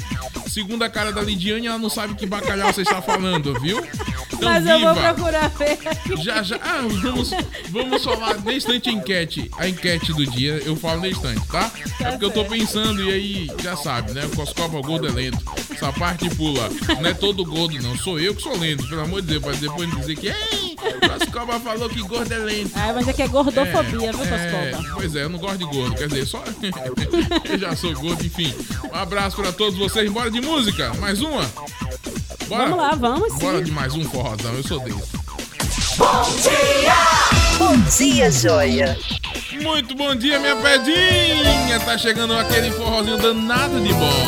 Segundo 0.47 0.83
a 0.83 0.89
cara 0.89 1.11
da 1.11 1.21
Lidiane, 1.21 1.67
ela 1.67 1.77
não 1.77 1.89
sabe 1.89 2.15
que 2.15 2.25
bacalhau 2.25 2.73
você 2.73 2.81
está 2.81 3.01
falando, 3.01 3.59
viu? 3.59 3.85
Então, 4.33 4.49
mas 4.49 4.65
eu 4.65 4.79
vou 4.79 4.93
viva. 4.93 5.13
procurar 5.13 5.49
ver. 5.49 5.77
Já, 6.23 6.41
já. 6.41 6.55
Ah, 6.57 6.81
vamos, 7.01 7.31
vamos 7.69 8.03
falar 8.03 8.41
na 8.43 8.53
instante 8.53 8.89
a 8.89 8.93
enquete. 8.93 9.51
A 9.57 9.67
enquete 9.67 10.13
do 10.13 10.25
dia, 10.25 10.61
eu 10.65 10.75
falo 10.75 11.01
na 11.01 11.09
instante, 11.09 11.45
tá? 11.47 11.71
É 11.99 12.11
porque 12.11 12.25
eu 12.25 12.31
tô 12.31 12.45
pensando, 12.45 13.01
e 13.03 13.11
aí, 13.11 13.47
já 13.61 13.75
sabe, 13.75 14.13
né? 14.13 14.25
O 14.25 14.35
Coscoba 14.35 14.81
gordo 14.81 15.07
é 15.07 15.11
lento. 15.11 15.43
Essa 15.69 15.91
parte 15.93 16.29
pula. 16.35 16.69
Não 16.99 17.09
é 17.09 17.13
todo 17.13 17.45
gordo, 17.45 17.81
não. 17.81 17.95
Sou 17.97 18.19
eu 18.19 18.33
que 18.33 18.41
sou 18.41 18.57
lento, 18.57 18.87
pelo 18.87 19.01
amor 19.01 19.21
de 19.21 19.27
Deus. 19.27 19.41
Pra 19.43 19.51
depois 19.53 19.89
dizer 19.95 20.15
que, 20.15 20.27
ei, 20.27 20.70
Coscoba 21.19 21.59
falou 21.59 21.89
que 21.89 22.01
gordo 22.01 22.33
é 22.33 22.37
lento. 22.37 22.71
Ah, 22.75 22.91
mas 22.93 23.07
é 23.07 23.13
que 23.13 23.21
é 23.21 23.27
gordofobia, 23.27 24.11
viu, 24.11 24.23
É, 24.23 24.71
Coscoba? 24.73 24.93
pois 24.95 25.15
é, 25.15 25.23
eu 25.23 25.29
não 25.29 25.39
gosto 25.39 25.57
de 25.59 25.65
gordo. 25.65 25.95
Quer 25.95 26.07
dizer, 26.07 26.25
só. 26.25 26.43
eu 27.49 27.57
já 27.59 27.75
sou 27.75 27.93
gordo, 27.93 28.25
enfim. 28.25 28.53
Um 28.91 28.95
abraço 28.95 29.35
pra 29.37 29.51
todos 29.51 29.77
vocês. 29.77 30.11
Bora 30.11 30.29
de 30.31 30.41
música. 30.41 30.93
Mais 30.95 31.21
uma? 31.21 31.43
Bora? 32.47 32.63
Vamos 32.65 32.77
lá, 32.77 32.91
vamos 32.95 33.33
sim. 33.33 33.39
Bora 33.39 33.61
de 33.63 33.71
mais 33.71 33.93
um 33.93 34.03
forrozão. 34.05 34.53
Eu 34.53 34.63
sou 34.63 34.79
desse. 34.81 35.21
Bom 35.97 36.23
dia! 36.41 36.93
Bom 37.57 37.77
dia, 37.97 38.31
joia! 38.31 38.97
Muito 39.61 39.95
bom 39.95 40.15
dia, 40.15 40.39
minha 40.39 40.55
pedinha! 40.55 41.79
Tá 41.85 41.97
chegando 41.97 42.33
aquele 42.33 42.71
forrozinho 42.71 43.17
danado 43.17 43.79
de 43.81 43.93
bom. 43.93 44.27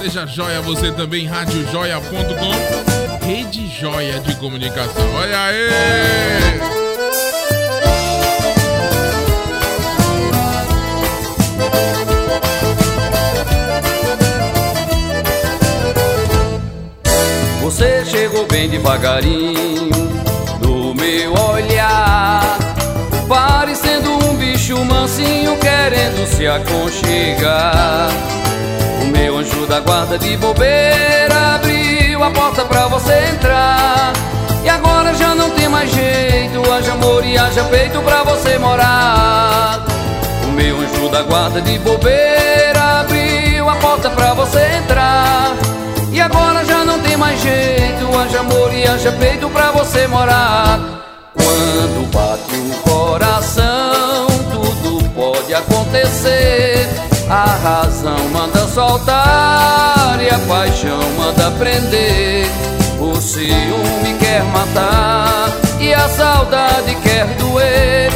Seja 0.00 0.26
joia 0.26 0.60
você 0.62 0.90
também, 0.92 1.26
radiojoia.com, 1.26 3.01
rede 3.32 3.66
joia 3.66 4.20
de 4.20 4.36
comunicação. 4.36 5.14
Olha 5.14 5.44
aí! 5.44 6.60
Você 17.62 18.04
chegou 18.04 18.46
bem 18.46 18.68
devagarinho 18.68 19.88
no 20.60 20.94
meu 20.94 21.32
olhar, 21.32 22.58
parecendo 23.26 24.10
um 24.12 24.36
bicho 24.36 24.76
mansinho 24.84 25.56
querendo 25.56 26.26
se 26.26 26.46
aconchegar. 26.46 28.10
O 29.00 29.06
meu 29.06 29.38
anjo 29.38 29.66
da 29.66 29.80
guarda 29.80 30.18
de 30.18 30.36
bobeira 30.36 31.54
abriu 31.54 31.81
a 32.22 32.30
porta 32.30 32.64
pra 32.64 32.86
você 32.86 33.12
entrar. 33.32 34.12
E 34.64 34.68
agora 34.68 35.14
já 35.14 35.34
não 35.34 35.50
tem 35.50 35.68
mais 35.68 35.90
jeito, 35.90 36.72
haja 36.72 36.92
amor 36.92 37.24
e 37.24 37.36
haja 37.36 37.64
peito 37.64 38.00
pra 38.02 38.22
você 38.22 38.58
morar. 38.58 39.84
O 40.44 40.52
meu 40.52 40.78
anjo 40.78 41.08
da 41.08 41.22
guarda 41.22 41.60
de 41.60 41.78
bobeira 41.80 43.00
abriu 43.00 43.68
a 43.68 43.74
porta 43.76 44.10
pra 44.10 44.34
você 44.34 44.60
entrar. 44.78 45.52
E 46.12 46.20
agora 46.20 46.64
já 46.64 46.84
não 46.84 47.00
tem 47.00 47.16
mais 47.16 47.40
jeito, 47.40 48.18
haja 48.18 48.40
amor 48.40 48.72
e 48.72 48.86
haja 48.86 49.10
peito 49.12 49.48
pra 49.48 49.72
você 49.72 50.06
morar. 50.06 50.78
Quando 51.34 52.10
bate 52.12 52.54
o 52.54 52.90
coração, 52.90 54.26
tudo 54.52 55.08
pode 55.10 55.54
acontecer. 55.54 57.11
A 57.28 57.44
razão 57.44 58.28
manda 58.30 58.66
soltar 58.68 60.18
e 60.20 60.28
a 60.28 60.38
paixão 60.40 61.00
manda 61.16 61.50
prender. 61.52 62.46
O 63.00 63.16
ciúme 63.20 64.16
quer 64.18 64.42
matar 64.44 65.48
e 65.80 65.92
a 65.92 66.08
saudade 66.08 66.94
quer 67.02 67.26
doer. 67.36 68.10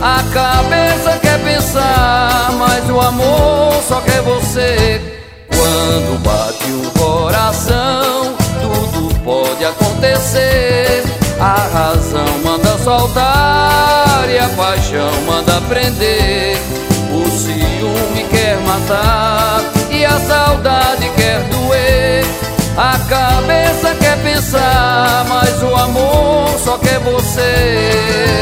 A 0.00 0.22
cabeça 0.32 1.18
quer 1.20 1.42
pensar, 1.42 2.52
mas 2.58 2.88
o 2.88 3.00
amor 3.00 3.72
só 3.86 4.00
quer 4.00 4.22
você. 4.22 5.00
Quando 5.48 6.22
bate 6.22 6.70
o 6.70 6.90
coração, 6.98 8.34
tudo 8.60 9.14
pode 9.24 9.64
acontecer. 9.64 11.02
A 11.40 11.68
razão 11.72 12.38
manda 12.44 12.78
soltar 12.78 14.28
e 14.28 14.38
a 14.38 14.48
paixão 14.50 15.10
manda 15.26 15.60
prender. 15.68 16.58
O 17.18 17.30
ciúme 17.30 18.24
quer 18.30 18.56
matar 18.58 19.62
e 19.90 20.04
a 20.04 20.18
saudade 20.20 21.10
quer 21.16 21.40
doer. 21.48 22.24
A 22.76 22.96
cabeça 23.08 23.94
quer 23.96 24.16
pensar, 24.22 25.26
mas 25.28 25.62
o 25.62 25.74
amor 25.74 26.58
só 26.64 26.78
quer 26.78 27.00
você. 27.00 28.38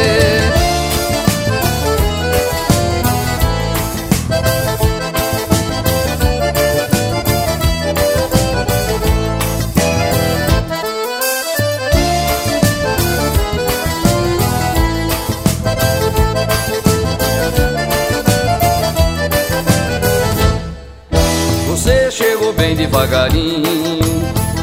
Devagarinho 22.86 23.98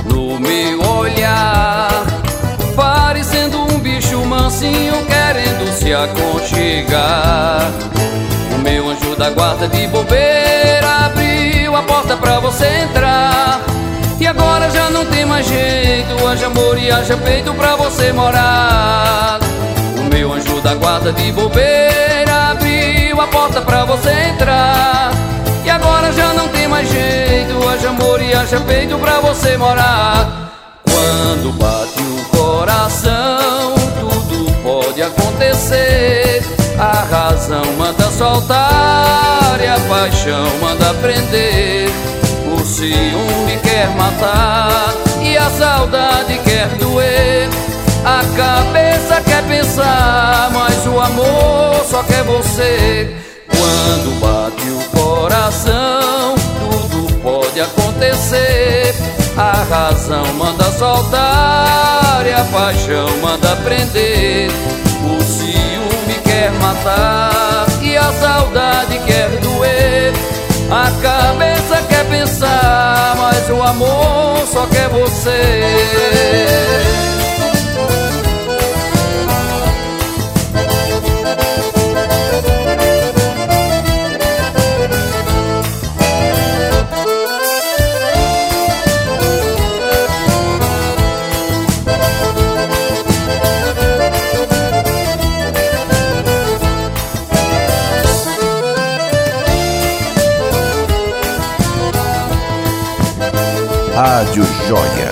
no 0.05 0.39
meu 0.39 0.81
olhar, 0.97 2.05
parecendo 2.73 3.63
se 5.73 5.93
aconchegar. 5.93 7.69
O 8.55 8.59
meu 8.59 8.89
anjo 8.89 9.15
da 9.17 9.29
guarda 9.29 9.67
de 9.67 9.87
bobeira 9.87 11.05
abriu 11.05 11.75
a 11.75 11.81
porta 11.83 12.15
pra 12.15 12.39
você 12.39 12.65
entrar. 12.83 13.59
E 14.19 14.25
agora 14.25 14.69
já 14.69 14.89
não 14.89 15.05
tem 15.05 15.25
mais 15.25 15.45
jeito, 15.45 16.25
haja 16.25 16.45
amor 16.45 16.77
e 16.77 16.89
haja 16.89 17.17
peito 17.17 17.53
pra 17.53 17.75
você 17.75 18.13
morar. 18.13 19.39
O 19.97 20.13
meu 20.13 20.31
anjo 20.31 20.61
da 20.61 20.73
guarda 20.75 21.11
de 21.11 21.29
bobeira 21.33 22.51
abriu 22.51 23.19
a 23.19 23.27
porta 23.27 23.61
pra 23.61 23.83
você 23.83 24.11
entrar. 24.31 25.11
Mais 26.73 26.89
jeito, 26.89 27.69
haja 27.69 27.89
amor 27.89 28.19
e 28.19 28.33
haja 28.33 28.59
peito 28.61 28.97
pra 28.97 29.19
você 29.19 29.55
morar. 29.57 30.81
Quando 30.83 31.53
bate 31.53 32.01
o 32.01 32.35
coração, 32.35 33.75
tudo 33.99 34.51
pode 34.63 35.03
acontecer. 35.03 36.41
A 36.79 37.03
razão 37.03 37.63
manda 37.77 38.09
soltar 38.09 39.59
e 39.61 39.67
a 39.67 39.79
paixão 39.87 40.49
manda 40.59 40.95
prender. 40.95 41.91
O 42.51 42.65
ciúme 42.65 43.59
quer 43.61 43.89
matar 43.95 44.95
e 45.21 45.37
a 45.37 45.51
saudade 45.51 46.39
quer 46.43 46.67
doer. 46.79 47.49
A 48.03 48.23
cabeça 48.35 49.21
quer 49.21 49.43
pensar, 49.43 50.49
mas 50.51 50.87
o 50.87 50.99
amor 50.99 51.85
só 51.87 52.01
quer 52.01 52.23
você. 52.23 53.15
Quando 53.47 54.19
bate 54.19 54.42
A 59.35 59.65
razão 59.69 60.25
manda 60.35 60.63
soltar 60.71 62.23
e 62.25 62.31
a 62.31 62.45
paixão 62.45 63.17
manda 63.17 63.55
prender. 63.57 64.49
O 65.03 65.21
ciúme 65.21 66.19
quer 66.23 66.49
matar 66.53 67.65
e 67.81 67.97
a 67.97 68.11
saudade 68.13 68.97
quer 69.05 69.29
doer. 69.41 70.13
A 70.71 70.89
cabeça 71.01 71.83
quer 71.89 72.05
pensar, 72.07 73.15
mas 73.17 73.49
o 73.49 73.61
amor 73.61 74.47
só 74.47 74.67
quer 74.67 74.87
você. 74.87 75.61
Rádio 104.05 104.43
Joia. 104.67 105.11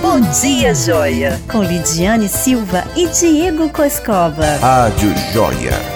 Bom 0.00 0.20
dia, 0.40 0.74
Joia! 0.74 1.38
Com 1.52 1.62
Lidiane 1.62 2.30
Silva 2.30 2.82
e 2.96 3.08
Diego 3.08 3.68
Coscova. 3.68 4.56
Rádio 4.58 5.14
Joia. 5.34 5.95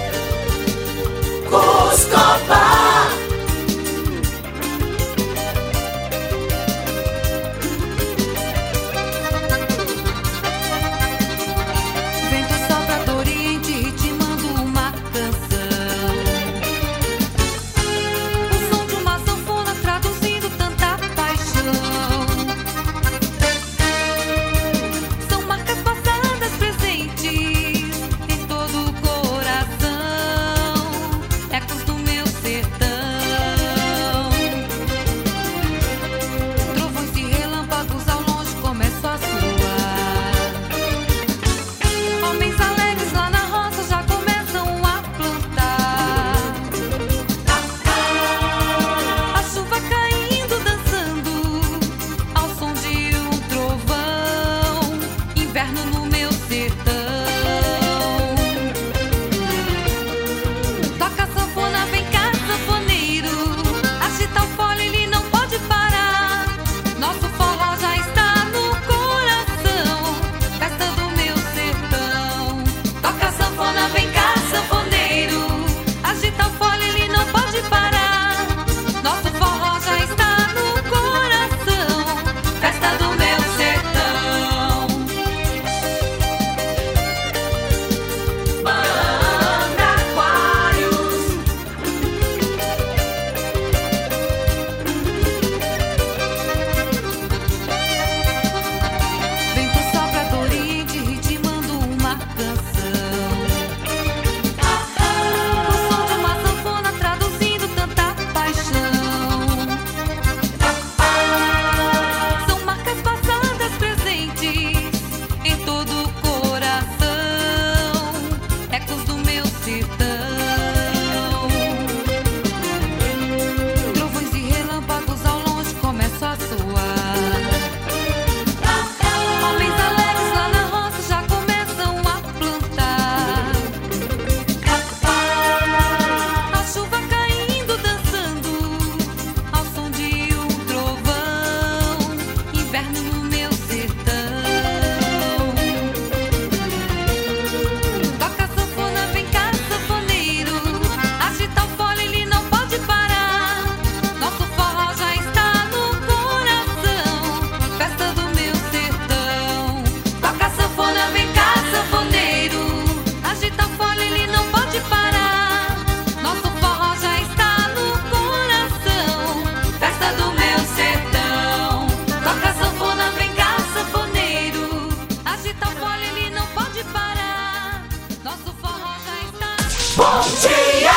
Bom 179.96 180.20
dia! 180.40 180.92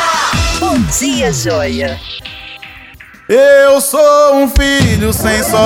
Bom 0.59 0.79
dia, 0.99 1.33
Joia! 1.33 1.99
Eu 3.27 3.81
sou 3.81 4.35
um 4.35 4.47
filho 4.47 5.11
sem 5.11 5.41
sorte 5.41 5.63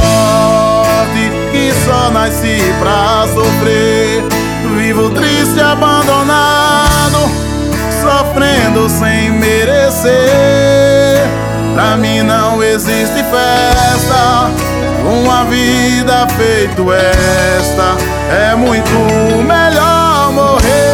que 1.52 1.74
só 1.86 2.10
nasci 2.10 2.62
pra 2.80 3.28
sofrer. 3.34 4.24
Vivo 4.78 5.10
triste, 5.10 5.60
abandonado, 5.60 7.30
sofrendo 8.02 8.88
sem 8.90 9.32
merecer. 9.32 10.14
Pra 11.74 11.98
mim 11.98 12.22
não 12.22 12.64
existe 12.64 13.24
festa, 13.24 14.50
uma 15.04 15.44
vida 15.46 16.28
feito 16.38 16.94
esta 16.94 17.98
é 18.34 18.56
muito 18.56 18.90
melhor 19.44 20.32
morrer. 20.32 20.87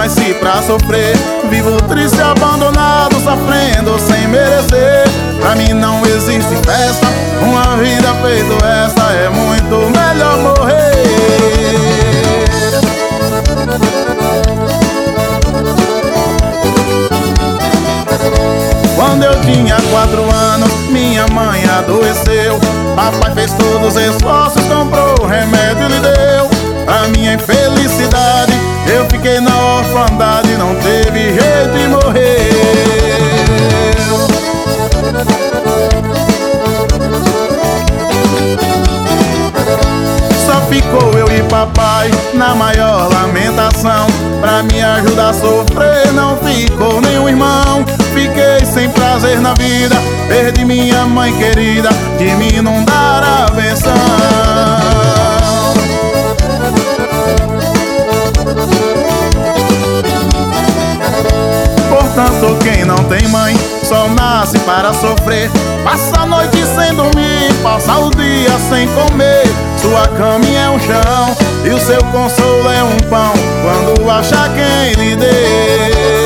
Nasci 0.00 0.32
pra 0.34 0.62
sofrer. 0.62 1.14
Vivo 1.50 1.76
triste, 1.82 2.20
abandonado, 2.20 3.16
sofrendo 3.16 3.98
sem 3.98 4.28
merecer. 4.28 5.04
Pra 5.40 5.54
mim 5.54 5.74
não 5.74 6.00
existe 6.06 6.54
festa, 6.64 7.06
uma 7.42 7.76
vida 7.76 8.14
feita 8.22 8.66
essa 8.66 9.12
é 9.12 9.28
muito 9.28 9.76
melhor 9.90 10.38
morrer. 10.38 10.80
Quando 18.96 19.24
eu 19.24 19.40
tinha 19.42 19.76
quatro 19.90 20.22
anos, 20.34 20.72
minha 20.90 21.26
mãe 21.28 21.62
adoeceu. 21.78 22.58
Papai 22.96 23.34
fez 23.34 23.52
todos 23.52 23.94
os 23.94 24.02
esforços, 24.02 24.62
comprou 24.62 25.14
o 25.22 25.26
remédio 25.26 25.84
e 25.84 25.88
lhe 25.88 26.00
deu. 26.00 26.50
Pra 26.84 27.08
minha 27.08 27.34
infelicidade, 27.34 28.52
eu 29.00 29.06
fiquei 29.08 29.40
na 29.40 29.56
orfandade, 29.76 30.56
não 30.56 30.74
teve 30.76 31.32
jeito 31.32 31.78
de 31.78 31.88
morrer. 31.88 32.50
Só 40.44 40.60
ficou 40.68 41.18
eu 41.18 41.26
e 41.34 41.42
papai 41.44 42.10
na 42.34 42.54
maior 42.54 43.10
lamentação. 43.10 44.06
Pra 44.40 44.62
me 44.62 44.82
ajudar 44.82 45.30
a 45.30 45.34
sofrer, 45.34 46.12
não 46.12 46.36
ficou 46.36 47.00
nenhum 47.00 47.28
irmão. 47.28 47.84
Fiquei 48.12 48.66
sem 48.66 48.90
prazer 48.90 49.40
na 49.40 49.54
vida, 49.54 49.96
perdi 50.28 50.64
minha 50.64 51.06
mãe 51.06 51.32
querida, 51.38 51.88
de 52.18 52.34
mim 52.36 52.60
não 52.60 52.84
dar 52.84 53.22
a 53.22 53.50
benção. 53.50 55.09
Tem 63.10 63.26
mãe 63.28 63.56
só 63.82 64.08
nasce 64.08 64.56
para 64.60 64.94
sofrer. 64.94 65.50
Passa 65.82 66.20
a 66.20 66.26
noite 66.26 66.56
sem 66.58 66.94
dormir, 66.94 67.52
passa 67.60 67.98
o 67.98 68.10
dia 68.10 68.56
sem 68.68 68.86
comer. 68.88 69.42
Sua 69.76 70.06
cama 70.16 70.46
é 70.46 70.70
um 70.70 70.78
chão 70.78 71.36
e 71.64 71.70
o 71.70 71.80
seu 71.80 72.02
consolo 72.04 72.70
é 72.70 72.84
um 72.84 72.96
pão. 73.10 73.32
Quando 73.62 74.08
achar 74.08 74.48
quem 74.54 75.04
lhe 75.04 75.16
dê. 75.16 76.19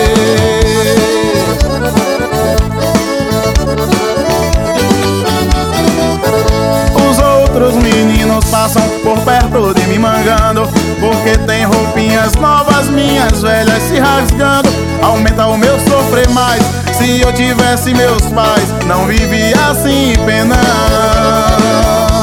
Passam 8.64 8.82
por 9.02 9.18
perto 9.20 9.74
de 9.74 9.86
mim 9.88 9.98
mangando 9.98 10.66
Porque 10.98 11.36
tem 11.46 11.64
roupinhas 11.64 12.34
novas, 12.36 12.88
minhas 12.88 13.42
velhas 13.42 13.82
se 13.82 13.98
rasgando. 13.98 14.70
Aumenta 15.02 15.46
o 15.46 15.58
meu 15.58 15.78
sofrer 15.80 16.28
mais 16.30 16.62
Se 16.96 17.20
eu 17.20 17.32
tivesse 17.32 17.92
meus 17.92 18.22
pais 18.28 18.64
Não 18.86 19.06
vivia 19.06 19.56
assim 19.70 20.14
penando 20.24 22.13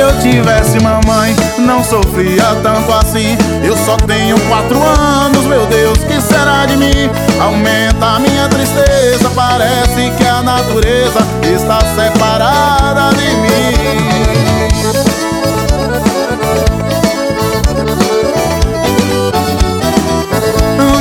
eu 0.00 0.18
tivesse 0.18 0.80
mamãe, 0.80 1.36
não 1.58 1.84
sofria 1.84 2.42
tanto 2.62 2.92
assim. 2.92 3.36
Eu 3.62 3.76
só 3.76 3.96
tenho 3.98 4.38
quatro 4.48 4.82
anos, 4.82 5.44
meu 5.44 5.66
Deus, 5.66 5.98
que 5.98 6.20
será 6.20 6.64
de 6.64 6.76
mim? 6.76 7.10
Aumenta 7.38 8.06
a 8.06 8.18
minha 8.18 8.48
tristeza, 8.48 9.30
parece 9.34 10.10
que 10.16 10.26
a 10.26 10.42
natureza 10.42 11.20
está 11.42 11.80
separada 11.94 13.10
de 13.16 13.26
mim. 13.36 13.50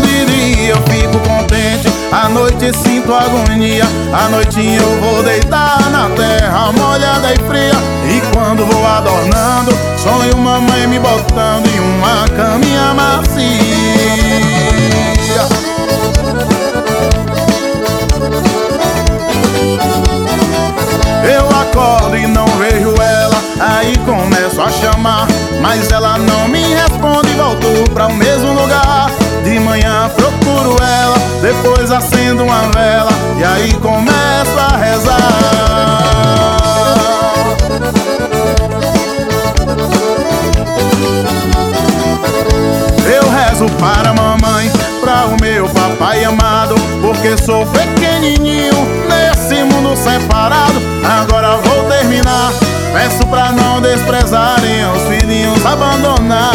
De 0.04 0.26
dia 0.26 0.70
eu 0.72 0.78
fico 0.78 1.20
contente, 1.20 1.39
à 2.12 2.30
noite 2.30 2.72
sinto 2.78 3.14
agonia. 3.14 3.86
À 4.14 4.30
noitinha 4.30 4.80
eu 4.80 5.00
vou 5.00 5.24
deitar 5.24 5.90
na 5.92 6.10
terra 6.10 6.72
molhada 6.72 7.34
e 7.34 7.38
fria. 7.48 7.74
E 8.10 8.22
quando 8.34 8.66
vou 8.66 8.86
adornando, 8.86 9.72
sonho 9.98 10.38
mamãe 10.38 10.88
me 10.88 11.00
botando 11.00 11.68
em 11.68 11.80
uma 11.80 12.28
caminha 12.36 12.94
macia. 12.94 13.50
Eu 21.24 21.48
acordo 21.62 22.18
e 22.18 22.26
não 22.26 22.46
vejo 22.58 22.94
ela, 23.02 23.38
aí 23.60 23.96
começo 24.00 24.62
a 24.62 24.70
chamar, 24.72 25.28
mas 25.62 25.92
ela 25.92 26.18
não 26.18 26.48
me 26.48 26.62
responde 26.74 27.30
e 27.30 27.34
volto 27.34 27.92
pra 27.94 28.08
o 28.08 28.14
mesmo 28.14 28.54
lugar. 28.54 29.12
De 29.50 29.60
manhã 29.62 30.08
procuro 30.16 30.78
ela, 30.80 31.18
depois 31.42 31.92
acendo 31.92 32.44
uma 32.44 32.70
vela 32.72 33.10
e 33.40 33.44
aí 33.44 33.74
começo 33.82 34.60
a 34.60 34.78
rezar. 34.78 35.20
Eu 43.12 43.28
rezo 43.28 43.66
para 43.80 44.14
mamãe, 44.14 44.72
para 45.02 45.26
o 45.26 45.42
meu 45.42 45.68
papai 45.70 46.24
amado, 46.26 46.76
porque 47.02 47.36
sou 47.44 47.66
pequenininho 47.66 48.76
nesse 49.10 49.64
mundo 49.64 49.98
separado. 49.98 50.80
Agora 51.04 51.58
vou 51.58 51.86
terminar, 51.90 52.52
peço 52.94 53.26
pra 53.26 53.52
não 53.52 53.82
desprezarem 53.82 54.86
os 54.94 55.02
filhinhos 55.08 55.66
abandonados. 55.66 56.50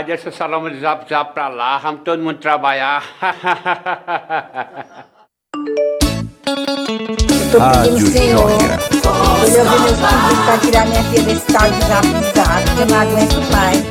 Rapaz, 0.00 0.06
deixa 0.06 0.30
o 0.30 0.32
salão 0.32 0.70
de 0.70 0.80
zap 0.80 1.06
zap 1.08 1.34
pra 1.34 1.48
lá, 1.48 1.76
vamos 1.76 2.00
todo 2.04 2.22
mundo 2.22 2.38
trabalhar. 2.38 3.02
Tô 7.52 7.58
pedindo 7.82 8.10
senhor. 8.10 8.50
Quando 9.02 9.56
eu 9.56 9.64
ver 9.64 9.80
meus 9.80 9.98
filhos 9.98 10.44
pra 10.46 10.58
tirar 10.58 10.86
minha 10.86 11.02
filha 11.04 11.22
desse 11.22 11.46
tal 11.52 11.70
de 11.70 11.80
zap 11.80 12.06
zap, 12.34 12.64
que 12.74 12.80
eu 12.80 12.86
não 12.86 12.98
aguento 12.98 13.40
mais. 13.52 13.84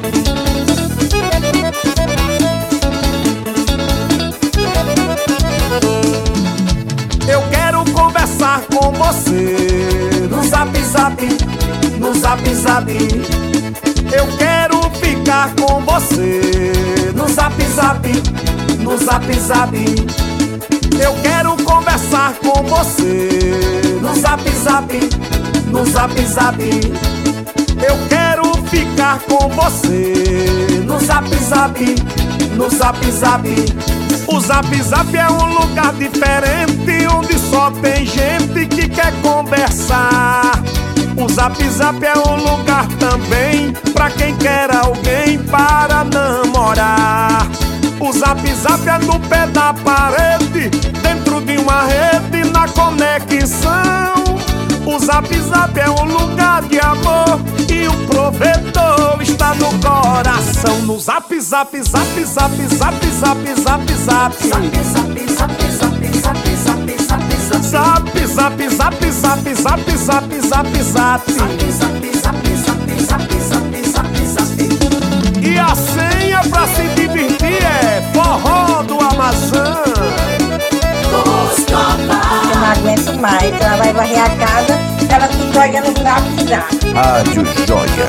Eu 7.28 7.42
quero 7.52 7.86
conversar 7.92 8.62
com 8.62 8.92
você 8.94 10.28
no 10.28 10.44
zap 10.44 10.76
zap 10.82 11.28
zap 12.20 12.56
zap. 12.56 12.92
Eu 14.12 14.26
quero 14.38 14.69
ficar 15.30 15.54
com 15.56 15.80
você. 15.82 17.14
No 17.16 17.30
zap 17.30 17.64
zap, 17.76 18.10
no 18.80 18.98
zap 18.98 19.40
zap. 19.40 19.78
Eu 21.00 21.14
quero 21.22 21.56
conversar 21.64 22.34
com 22.44 22.64
você. 22.64 24.00
No 24.02 24.16
zap 24.16 24.44
zap, 24.64 25.00
no 25.68 25.86
zap 25.86 26.20
zap. 26.26 26.60
Eu 27.80 27.96
quero 28.10 28.52
ficar 28.70 29.20
com 29.20 29.50
você. 29.50 30.84
No 30.88 31.00
zap 31.00 31.30
zap, 31.36 31.96
no 32.56 32.68
zap 32.68 33.12
zap. 33.12 33.48
O 34.28 34.40
zap 34.40 34.82
zap 34.82 35.16
é 35.16 35.30
um 35.30 35.60
lugar 35.60 35.94
diferente 35.94 37.08
onde 37.16 37.38
só 37.38 37.70
tem 37.70 38.04
gente 38.04 38.66
que 38.66 38.90
quer 38.90 39.14
conversar. 39.22 40.60
O 41.18 41.28
zap 41.30 41.70
zap 41.70 42.04
é 42.04 42.14
um 42.18 42.36
lugar 42.36 42.88
também 43.00 43.74
pra 43.94 44.10
quem 44.10 44.36
quer 44.38 44.74
alguém 44.76 45.40
para 45.40 46.04
namorar. 46.04 47.48
O 48.00 48.12
zap 48.14 48.42
zap 48.56 48.88
é 48.88 48.98
no 49.00 49.20
pé 49.20 49.46
da 49.48 49.74
parede, 49.74 50.70
dentro 51.02 51.42
de 51.42 51.58
uma 51.58 51.84
rede 51.84 52.50
na 52.52 52.68
conexão. 52.70 53.70
O 54.86 54.98
zap 55.00 55.28
zap 55.42 55.80
é 55.80 55.90
um 55.90 56.06
lugar 56.06 56.64
de 56.64 56.80
amor 56.80 57.40
e 57.70 57.88
o 57.88 57.94
provedor 58.08 59.22
está 59.22 59.54
no 59.56 59.70
coração. 59.80 60.82
No 60.84 61.00
zap 61.00 61.40
zap 61.40 61.82
zap 61.84 62.24
zap 62.24 62.56
zap 62.68 63.06
zap 63.06 63.08
zap 63.08 63.54
zap 63.56 63.94
zap 63.96 64.34
zap 64.36 64.84
zap 64.84 65.34
zap 65.34 65.59
Zap, 67.52 68.06
zap, 68.28 68.70
zap, 68.70 69.12
zap, 69.12 69.12
zap, 69.12 69.82
zap, 69.96 70.42
zap, 70.42 70.82
zap. 70.82 71.24
E 75.42 75.58
a 75.58 75.76
senha 75.76 76.42
pra 76.50 76.68
se 76.68 76.88
divertir 76.96 77.64
é 77.64 78.02
forró 78.14 78.84
do 78.84 79.00
Amazonas. 79.00 79.90
Eu 82.52 82.56
não 82.56 82.66
aguento 82.66 83.20
mais, 83.20 83.62
ela 83.62 83.78
vai 83.78 83.94
varrer 83.94 84.24
a 84.24 84.30
casa, 84.30 84.80
ela 85.10 85.28
fica 85.28 85.54
joga 85.54 85.82
buraco 85.92 86.48
zap. 86.48 86.68
Rádio 86.94 87.46
Joia. 87.68 88.08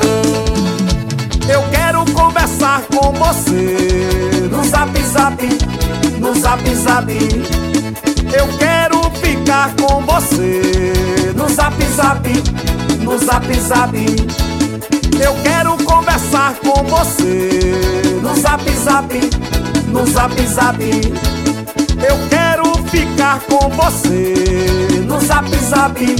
Eu 1.49 1.63
quero 1.71 2.05
conversar 2.13 2.81
com 2.83 3.11
você 3.11 4.49
no 4.51 4.63
zap 4.63 5.03
zap, 5.03 5.49
no 6.19 6.33
zap 6.39 6.75
zap. 6.75 7.11
Eu 8.33 8.47
quero 8.57 9.00
ficar 9.41 9.73
com 9.75 10.01
você 10.01 11.33
no 11.35 11.49
zap 11.49 11.75
zap, 11.95 12.29
no 12.99 13.17
zap 13.17 13.53
zap. 13.59 13.97
Eu 15.19 15.33
quero 15.43 15.77
conversar 15.83 16.53
com 16.55 16.83
você 16.83 18.19
no 18.21 18.35
zap 18.35 18.63
zap, 18.71 19.19
no 19.87 20.05
zap 20.05 20.47
zap. 20.47 20.83
Eu 22.03 22.17
quero 22.29 22.73
ficar 22.89 23.39
com 23.41 23.69
você 23.69 25.03
no 25.07 25.19
zap 25.19 25.49
zap, 25.57 26.15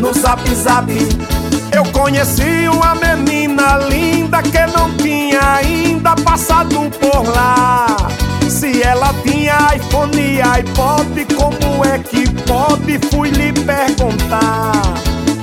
no 0.00 0.12
zap 0.14 0.54
zap. 0.54 0.90
Eu 1.70 1.84
conheci 1.92 2.68
uma 2.72 2.94
menina 2.94 3.76
linda 3.88 4.42
que 4.42 4.66
não 4.72 4.90
tinha 4.96 5.56
ainda 5.56 6.14
passado 6.16 6.90
por 6.98 7.28
lá. 7.28 8.23
Se 8.64 8.82
ela 8.82 9.12
tinha 9.22 9.76
iPhone 9.76 10.16
e 10.18 10.40
iPod, 10.40 11.26
como 11.36 11.84
é 11.84 11.98
que 11.98 12.26
pode? 12.44 12.98
Fui 13.10 13.28
lhe 13.28 13.52
perguntar. 13.52 14.72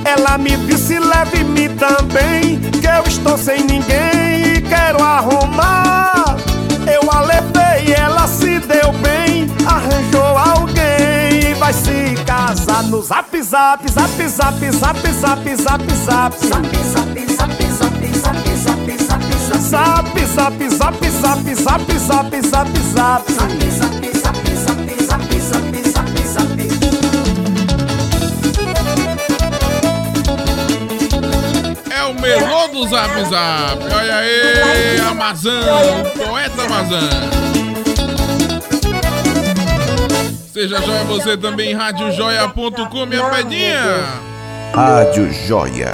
Ela 0.04 0.36
me 0.38 0.56
disse, 0.66 0.98
leve-me 0.98 1.68
também, 1.68 2.58
que 2.58 2.84
eu 2.84 3.04
estou 3.06 3.38
sem 3.38 3.62
ninguém 3.62 4.56
e 4.56 4.60
quero 4.62 5.00
arrumar. 5.00 6.36
Eu 6.92 7.08
a 7.12 7.20
levei, 7.20 7.94
ela 7.94 8.26
se 8.26 8.58
deu 8.58 8.92
bem, 8.94 9.46
arranjou 9.68 10.36
alguém 10.36 11.50
e 11.50 11.54
vai 11.54 11.72
se 11.72 12.16
casar 12.26 12.82
no 12.82 13.00
zap 13.02 13.40
zap, 13.40 13.88
zap 13.88 14.28
zap, 14.28 14.72
zap 14.72 15.14
zap, 15.14 15.56
zap 15.56 15.94
zap. 15.94 16.36
Zap 16.38 16.76
zap 16.88 17.22
zap 17.36 18.02
zap 18.16 18.48
zap 18.56 18.98
zap 18.98 19.32
zap 19.38 19.60
zap 19.60 20.21
É 31.90 32.04
o 32.04 32.14
melô 32.20 32.68
do 32.68 32.88
Zap 32.88 33.24
Zap. 33.28 33.82
Olha 33.94 34.16
aí, 34.16 35.00
Amazon, 35.00 35.52
o 35.52 36.18
poeta 36.18 36.62
Amazon. 36.62 37.52
Seja 40.52 40.80
joia 40.82 41.04
você 41.04 41.36
também, 41.36 41.74
radiojoia.com, 41.74 43.06
minha 43.06 43.24
pedinha. 43.30 44.04
Rádio 44.74 45.30
Joia. 45.46 45.92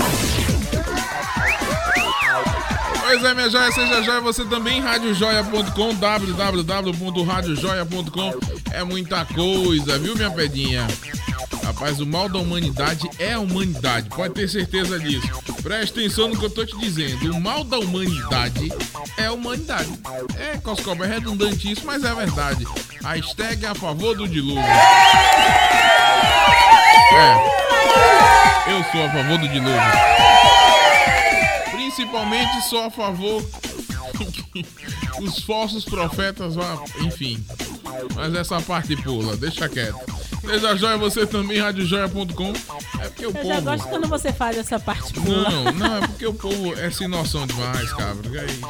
Pois 3.18 3.32
é, 3.32 3.34
minha 3.34 3.50
joia, 3.50 3.72
seja 3.72 4.00
joia 4.00 4.20
você 4.20 4.44
também, 4.44 4.80
radiojoia.com, 4.80 5.92
www.radiojoia.com. 5.96 8.32
É 8.70 8.84
muita 8.84 9.24
coisa, 9.24 9.98
viu, 9.98 10.14
minha 10.14 10.30
pedinha? 10.30 10.86
Rapaz, 11.64 11.98
o 11.98 12.06
mal 12.06 12.28
da 12.28 12.38
humanidade 12.38 13.10
é 13.18 13.32
a 13.32 13.40
humanidade, 13.40 14.08
pode 14.10 14.34
ter 14.34 14.48
certeza 14.48 15.00
disso. 15.00 15.26
Presta 15.64 15.98
atenção 15.98 16.28
no 16.28 16.38
que 16.38 16.44
eu 16.44 16.50
tô 16.50 16.64
te 16.64 16.78
dizendo. 16.78 17.32
O 17.32 17.40
mal 17.40 17.64
da 17.64 17.80
humanidade 17.80 18.70
é 19.16 19.26
a 19.26 19.32
humanidade. 19.32 19.98
É, 20.36 20.56
Coscoba, 20.58 21.04
é 21.04 21.08
redundante 21.08 21.72
isso, 21.72 21.84
mas 21.84 22.04
é 22.04 22.14
verdade. 22.14 22.64
A 23.02 23.14
hashtag 23.14 23.64
é 23.64 23.68
a 23.68 23.74
favor 23.74 24.16
do 24.16 24.28
dilúvio. 24.28 24.62
É, 27.12 27.58
eu 28.68 28.84
sou 28.92 29.04
a 29.04 29.10
favor 29.10 29.38
do 29.38 29.48
dilúvio. 29.48 30.37
Principalmente 31.98 32.62
sou 32.68 32.84
a 32.84 32.90
favor 32.92 33.42
que 34.52 34.64
os 35.20 35.40
falsos 35.40 35.84
profetas 35.84 36.54
vão. 36.54 36.84
Enfim. 37.00 37.44
Mas 38.14 38.34
essa 38.36 38.60
parte 38.60 38.94
pula, 38.94 39.36
deixa 39.36 39.68
quieto. 39.68 39.98
Seja 40.46 40.76
joia 40.76 40.96
você 40.96 41.26
também, 41.26 41.58
radiojoia.com. 41.58 42.52
É 43.00 43.08
porque 43.08 43.26
o 43.26 43.30
Eu 43.30 43.32
povo. 43.32 43.48
já 43.48 43.60
gosto 43.60 43.88
quando 43.88 44.06
você 44.06 44.32
faz 44.32 44.56
essa 44.56 44.78
parte 44.78 45.12
pula. 45.12 45.50
Não, 45.50 45.72
não, 45.72 45.96
é 45.96 46.00
porque 46.06 46.26
o 46.26 46.32
povo 46.32 46.72
é 46.78 46.88
sem 46.92 47.08
noção 47.08 47.44
demais, 47.48 47.92
cabra. 47.92 48.42
Aí, 48.42 48.60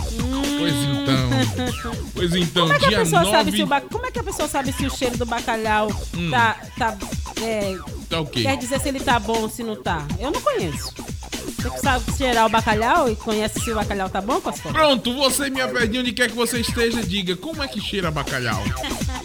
Pois 0.58 0.74
então. 0.74 1.28
Pois 2.14 2.34
então, 2.34 2.62
Como 2.62 2.74
é 2.74 2.78
que 2.78 2.84
a 2.84 2.88
dia 2.88 2.98
pessoa 2.98 3.24
sabe 3.24 3.44
9. 3.50 3.56
se 3.56 3.62
o 3.62 3.66
ba- 3.66 3.80
Como 3.80 4.06
é 4.06 4.10
que 4.10 4.18
a 4.18 4.24
pessoa 4.24 4.48
sabe 4.48 4.72
se 4.72 4.86
o 4.86 4.90
cheiro 4.90 5.16
do 5.16 5.26
bacalhau 5.26 5.88
Hum. 6.16 6.30
tá. 6.30 6.56
tá 6.76 6.96
é, 7.42 7.76
Tá 8.08 8.20
o 8.20 8.26
quê? 8.26 8.42
Quer 8.42 8.56
dizer 8.56 8.80
se 8.80 8.88
ele 8.88 9.00
tá 9.00 9.18
bom 9.18 9.42
ou 9.42 9.48
se 9.50 9.62
não 9.62 9.76
tá? 9.80 10.04
Eu 10.18 10.30
não 10.30 10.40
conheço. 10.40 10.92
Você 11.58 11.70
que 11.70 11.80
sabe 11.80 12.16
cheirar 12.16 12.46
o 12.46 12.48
bacalhau 12.48 13.10
e 13.10 13.16
conhece 13.16 13.60
se 13.60 13.70
o 13.72 13.74
bacalhau 13.74 14.08
tá 14.08 14.20
bom, 14.20 14.40
Cosco? 14.40 14.72
Pronto, 14.72 15.12
você, 15.14 15.50
minha 15.50 15.66
pedinha, 15.66 16.02
onde 16.02 16.12
quer 16.12 16.30
que 16.30 16.36
você 16.36 16.60
esteja, 16.60 17.02
diga 17.02 17.34
como 17.36 17.62
é 17.62 17.66
que 17.68 17.80
cheira 17.80 18.10
bacalhau. 18.12 18.62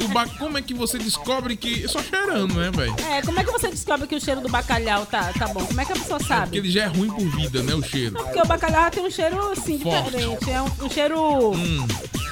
O 0.03 0.07
ba... 0.07 0.25
Como 0.39 0.57
é 0.57 0.61
que 0.61 0.73
você 0.73 0.97
descobre 0.97 1.55
que. 1.55 1.85
É 1.85 1.87
só 1.87 2.01
cheirando, 2.01 2.55
né, 2.55 2.71
velho? 2.71 2.95
É, 3.11 3.21
como 3.21 3.39
é 3.39 3.43
que 3.43 3.51
você 3.51 3.69
descobre 3.69 4.07
que 4.07 4.15
o 4.15 4.21
cheiro 4.21 4.41
do 4.41 4.49
bacalhau 4.49 5.05
tá, 5.05 5.31
tá 5.37 5.47
bom? 5.47 5.63
Como 5.63 5.79
é 5.79 5.85
que 5.85 5.91
a 5.91 5.95
pessoa 5.95 6.17
Porque 6.17 6.33
sabe? 6.33 6.57
ele 6.57 6.71
já 6.71 6.83
é 6.83 6.87
ruim 6.87 7.09
por 7.09 7.29
vida, 7.37 7.61
né? 7.61 7.75
O 7.75 7.83
cheiro. 7.83 8.15
Não, 8.15 8.23
porque 8.25 8.41
o 8.41 8.45
bacalhau 8.45 8.89
tem 8.89 9.05
um 9.05 9.11
cheiro, 9.11 9.51
assim, 9.51 9.79
Forte. 9.79 10.05
diferente. 10.11 10.49
É 10.49 10.61
um, 10.61 10.85
um 10.85 10.89
cheiro... 10.89 11.51
Hum. 11.51 11.87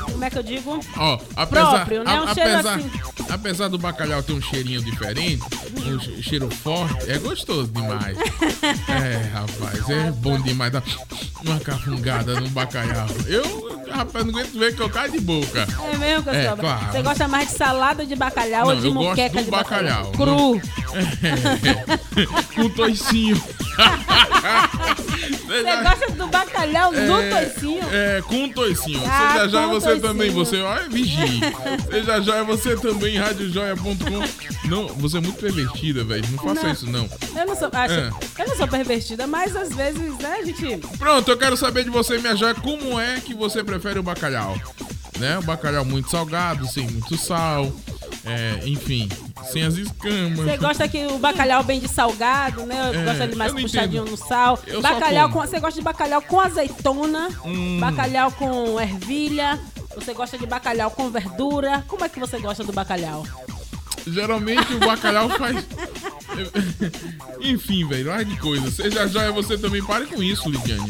Como 0.05 0.23
é 0.23 0.29
que 0.29 0.37
eu 0.37 0.43
digo? 0.43 0.79
Ó, 0.97 1.19
apesar, 1.35 1.71
Próprio, 1.71 2.03
né? 2.03 2.15
a- 2.17 2.21
Um 2.23 2.33
cheiro 2.33 2.49
apesar, 2.53 2.75
assim. 2.75 2.91
apesar 3.29 3.67
do 3.69 3.77
bacalhau 3.77 4.21
ter 4.23 4.33
um 4.33 4.41
cheirinho 4.41 4.81
diferente, 4.83 5.43
um 5.85 5.99
che- 5.99 6.21
cheiro 6.21 6.49
forte, 6.49 7.09
é 7.11 7.17
gostoso 7.17 7.67
demais. 7.71 8.17
É, 8.87 9.29
rapaz, 9.33 9.89
é 9.89 10.11
bom 10.11 10.39
demais 10.39 10.71
dar 10.71 10.83
uma 11.43 11.59
cafungada 11.59 12.39
no 12.39 12.47
bacalhau. 12.49 13.07
Eu, 13.25 13.81
rapaz, 13.91 14.23
não 14.25 14.31
aguento 14.33 14.57
ver 14.59 14.75
que 14.75 14.81
eu 14.81 14.89
caio 14.89 15.11
de 15.11 15.19
boca. 15.19 15.67
É 15.91 15.97
mesmo, 15.97 16.29
É, 16.29 16.43
Cascoba? 16.43 16.61
claro. 16.61 16.91
Você 16.91 17.01
gosta 17.01 17.27
mais 17.27 17.49
de 17.49 17.57
salada 17.57 18.05
de 18.05 18.15
bacalhau 18.15 18.67
Não, 18.67 18.75
ou 18.75 18.79
de 18.81 18.87
eu 18.87 18.93
gosto 18.93 19.07
moqueca 19.09 19.39
do 19.39 19.45
de 19.45 19.51
bacalhau. 19.51 20.11
Cru. 20.11 20.61
Com 22.55 22.69
toicinho. 22.75 23.41
Você 25.47 25.83
gosta 25.83 26.11
do 26.13 26.27
bacalhau 26.27 26.91
no 26.91 27.29
toicinho? 27.29 27.83
É, 27.91 28.21
com 28.21 28.49
toicinho. 28.49 29.01
Ah, 29.05 29.33
Seja 29.33 29.49
já 29.49 29.61
é 29.61 29.65
com 29.67 29.79
você 29.95 30.07
também, 30.07 30.29
você, 30.31 30.61
olha, 30.61 30.89
vigie. 30.89 31.41
Seja 31.89 32.35
é 32.35 32.43
você 32.43 32.75
também, 32.77 33.17
radiojoia.com. 33.17 34.67
Não, 34.67 34.87
você 34.87 35.17
é 35.17 35.21
muito 35.21 35.39
pervertida, 35.39 36.03
velho. 36.03 36.23
Não 36.31 36.37
faça 36.43 36.69
isso, 36.69 36.89
não. 36.89 37.09
Eu 37.35 37.45
não 37.47 37.55
sou, 37.55 37.69
acho, 37.71 37.93
É. 37.93 38.09
eu 38.39 38.47
não 38.47 38.55
sou 38.55 38.67
pervertida, 38.67 39.27
mas 39.27 39.55
às 39.55 39.73
vezes, 39.73 40.17
né, 40.17 40.37
a 40.41 40.45
gente... 40.45 40.77
Pronto, 40.97 41.29
eu 41.29 41.37
quero 41.37 41.57
saber 41.57 41.83
de 41.83 41.89
você, 41.89 42.17
minha 42.17 42.35
joia, 42.35 42.55
como 42.55 42.99
é 42.99 43.19
que 43.19 43.33
você 43.33 43.63
prefere 43.63 43.99
o 43.99 44.03
bacalhau? 44.03 44.55
Né? 45.19 45.37
O 45.37 45.43
bacalhau 45.43 45.85
muito 45.85 46.09
salgado, 46.09 46.65
sem 46.67 46.87
muito 46.87 47.15
sal, 47.17 47.71
é, 48.25 48.59
enfim, 48.67 49.07
sem 49.51 49.63
as 49.63 49.75
escamas. 49.75 50.37
Você 50.39 50.57
gosta 50.57 50.87
que 50.87 51.05
o 51.07 51.17
bacalhau 51.19 51.63
bem 51.63 51.79
de 51.79 51.87
salgado, 51.87 52.65
né? 52.65 52.91
É, 52.93 53.03
gosta 53.05 53.27
de 53.27 53.35
mais 53.35 53.51
puxadinho 53.51 54.01
entendo. 54.03 54.11
no 54.11 54.17
sal. 54.17 54.57
Eu 54.65 54.81
bacalhau 54.81 55.29
com, 55.29 55.39
você 55.39 55.59
gosta 55.59 55.79
de 55.79 55.83
bacalhau 55.83 56.21
com 56.21 56.39
azeitona, 56.39 57.29
Hum. 57.45 57.79
bacalhau 57.79 58.31
com 58.31 58.79
ervilha. 58.79 59.59
Você 59.95 60.13
gosta 60.13 60.37
de 60.37 60.45
bacalhau 60.45 60.89
com 60.91 61.09
verdura? 61.09 61.83
Como 61.87 62.03
é 62.03 62.09
que 62.09 62.19
você 62.19 62.39
gosta 62.39 62.63
do 62.63 62.71
bacalhau? 62.73 63.25
Geralmente 64.07 64.73
o 64.73 64.79
bacalhau 64.79 65.29
faz. 65.29 65.63
Enfim, 67.39 67.87
velho, 67.87 68.07
larga 68.07 68.25
de 68.25 68.37
coisa. 68.37 68.71
Seja 68.71 69.07
joia, 69.07 69.31
você 69.31 69.57
também 69.57 69.83
pare 69.83 70.05
com 70.07 70.21
isso, 70.23 70.49
Lidiane. 70.49 70.87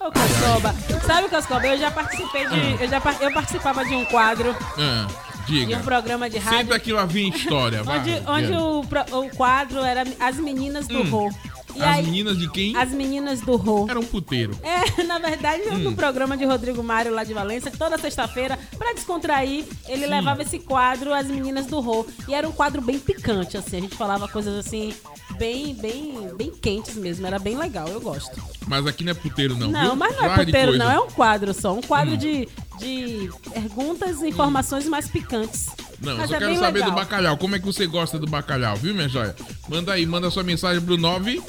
Ô, 0.00 0.10
Cascoba, 0.10 0.74
sabe, 1.06 1.28
Cascoba, 1.28 1.66
eu 1.66 1.78
já 1.78 1.90
participei 1.90 2.46
de. 2.48 2.82
Eu, 2.82 2.88
já, 2.88 3.00
eu 3.20 3.32
participava 3.32 3.84
de 3.84 3.94
um 3.94 4.04
quadro, 4.06 4.56
Ah, 4.76 5.06
de 5.46 5.60
diga. 5.66 5.76
um 5.78 5.82
programa 5.82 6.28
de 6.28 6.38
rádio. 6.38 6.80
Que 6.80 6.92
lá 6.92 7.04
vem 7.04 7.28
história, 7.28 7.82
vai. 7.84 8.00
Onde, 8.00 8.10
onde 8.26 8.46
Lidiane. 8.46 8.62
o, 8.62 9.18
o 9.20 9.30
quadro 9.36 9.80
era 9.80 10.04
As 10.18 10.36
Meninas 10.36 10.88
do 10.88 10.98
Hum. 11.02 11.10
Rô. 11.10 11.30
E 11.74 11.82
As 11.82 11.96
aí, 11.96 12.02
meninas 12.04 12.38
de 12.38 12.50
quem? 12.50 12.76
As 12.76 12.90
Meninas 12.90 13.40
do 13.40 13.56
Rô. 13.56 13.86
Era 13.88 13.98
um 13.98 14.04
puteiro. 14.04 14.56
É, 14.62 15.02
na 15.04 15.18
verdade, 15.18 15.62
Hum. 15.70 15.78
no 15.78 15.94
programa 15.94 16.36
de 16.36 16.44
Rodrigo 16.44 16.82
Mário 16.82 17.12
lá 17.14 17.24
de 17.24 17.32
Valência, 17.32 17.70
toda 17.70 17.96
sexta-feira, 17.98 18.58
pra 18.78 18.92
descontrair, 18.92 19.64
ele 19.88 20.04
Sim. 20.04 20.10
levava 20.10 20.42
esse 20.42 20.58
quadro 20.58 21.12
As 21.14 21.26
Meninas 21.26 21.66
do 21.66 21.80
Rô. 21.80 22.06
E 22.28 22.34
era 22.34 22.48
um 22.48 22.52
quadro 22.52 22.80
bem 22.82 22.98
picante, 22.98 23.56
assim. 23.56 23.78
A 23.78 23.80
gente 23.80 23.96
falava 23.96 24.28
coisas 24.28 24.54
assim, 24.64 24.92
bem, 25.38 25.74
bem, 25.74 26.28
bem 26.36 26.50
quentes 26.50 26.94
mesmo. 26.96 27.26
Era 27.26 27.38
bem 27.38 27.56
legal, 27.56 27.88
eu 27.88 28.00
gosto. 28.00 28.42
Mas 28.66 28.86
aqui 28.86 29.02
não 29.04 29.12
é 29.12 29.14
puteiro, 29.14 29.56
não. 29.56 29.68
Não, 29.70 29.80
viu? 29.88 29.96
mas 29.96 30.16
não 30.16 30.24
é 30.24 30.44
puteiro, 30.44 30.68
coisa. 30.72 30.84
não. 30.84 30.90
É 30.90 31.00
um 31.00 31.10
quadro 31.10 31.52
só. 31.54 31.72
Um 31.74 31.80
quadro 31.82 32.14
Hum. 32.14 32.18
de, 32.18 32.48
de 32.78 33.30
perguntas 33.52 34.20
e 34.22 34.28
informações 34.28 34.86
mais 34.86 35.08
picantes. 35.08 35.68
Não, 36.02 36.12
eu 36.12 36.18
Mas 36.18 36.30
só 36.30 36.36
é 36.36 36.38
quero 36.38 36.56
saber 36.56 36.80
legal. 36.80 36.90
do 36.90 36.96
bacalhau. 36.96 37.36
Como 37.38 37.54
é 37.54 37.58
que 37.58 37.64
você 37.64 37.86
gosta 37.86 38.18
do 38.18 38.26
bacalhau, 38.26 38.76
viu, 38.76 38.94
minha 38.94 39.08
joia? 39.08 39.34
Manda 39.68 39.92
aí, 39.92 40.04
manda 40.04 40.30
sua 40.30 40.42
mensagem 40.42 40.80
pro 40.82 40.96
9. 40.96 41.40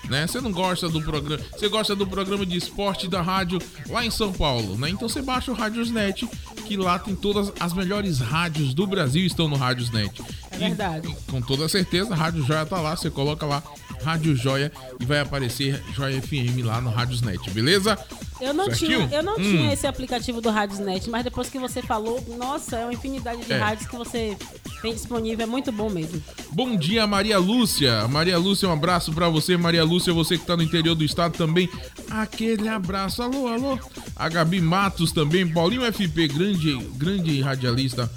Né? 0.09 0.27
Você 0.27 0.41
não 0.41 0.51
gosta 0.53 0.89
do 0.89 1.03
programa, 1.03 1.43
você 1.53 1.69
gosta 1.69 1.95
do 1.95 2.07
programa 2.07 2.45
de 2.47 2.57
esporte 2.57 3.07
da 3.09 3.21
rádio 3.21 3.59
lá 3.91 4.05
em 4.07 4.11
São 4.11 4.33
Paulo, 4.33 4.77
né? 4.79 4.89
Então 4.89 5.07
você 5.07 5.21
baixa 5.21 5.51
o 5.51 5.55
Radiosnet, 5.55 6.27
que 6.69 6.77
lá 6.77 6.99
tem 6.99 7.17
todas 7.17 7.51
as 7.59 7.73
melhores 7.73 8.19
rádios 8.19 8.75
do 8.75 8.87
Brasil 8.87 9.25
estão 9.25 9.49
no 9.49 9.57
Radiosnet. 9.57 10.21
É 10.51 10.59
verdade. 10.59 11.09
E, 11.09 11.31
com 11.31 11.41
toda 11.41 11.67
certeza, 11.69 12.13
a 12.13 12.17
Rádio 12.17 12.45
Joia 12.45 12.67
tá 12.67 12.79
lá, 12.79 12.95
você 12.95 13.09
coloca 13.11 13.47
lá 13.47 13.63
Rádio 14.05 14.37
Joia 14.37 14.71
e 15.01 15.05
vai 15.07 15.21
aparecer 15.21 15.83
Joia 15.95 16.21
FM 16.21 16.63
lá 16.65 16.81
no 16.81 16.91
Radiosnet, 16.91 17.51
beleza? 17.51 17.99
Eu 18.41 18.53
não, 18.55 18.67
Certinho? 18.67 19.09
tinha, 19.09 19.19
eu 19.19 19.23
não 19.25 19.33
Hum. 19.35 19.43
tinha 19.43 19.73
esse 19.73 19.87
aplicativo 19.87 20.41
do 20.41 20.51
Radiosnet, 20.51 21.09
mas 21.11 21.25
depois 21.25 21.49
que 21.49 21.59
você 21.59 21.83
falou, 21.83 22.23
nossa, 22.39 22.77
é 22.77 22.85
uma 22.85 22.93
infinidade 22.93 23.45
de 23.45 23.53
É. 23.53 23.59
rádios 23.59 23.89
que 23.89 23.97
você 23.97 24.37
tem 24.81 24.93
disponível, 24.95 25.43
é 25.43 25.47
muito 25.47 25.73
bom 25.73 25.91
mesmo. 25.91 26.23
Bom 26.53 26.77
dia, 26.77 27.05
Maria 27.07 27.39
Lúcia. 27.39 28.07
Maria 28.07 28.39
Lúcia, 28.39 28.69
um 28.69 28.73
abraço 28.73 29.13
pra 29.13 29.29
você. 29.29 29.57
Maria 29.57 29.83
Lúcia, 29.85 30.13
você 30.13 30.39
que 30.39 30.47
tá 30.47 30.57
no 30.57 30.63
interior 30.63 30.95
do 30.95 31.03
estado 31.05 31.37
também. 31.37 31.69
Aquele 32.09 32.69
abraço. 32.69 33.23
Alô, 33.23 33.49
alô. 33.49 33.79
A 34.15 34.29
Gabi 34.29 34.61
Matos 34.61 35.11
também. 35.11 35.47
Paulinho 35.49 35.83
FP, 35.93 36.29
grande, 36.29 36.58
grande 36.97 37.41
radialista. 37.41 38.11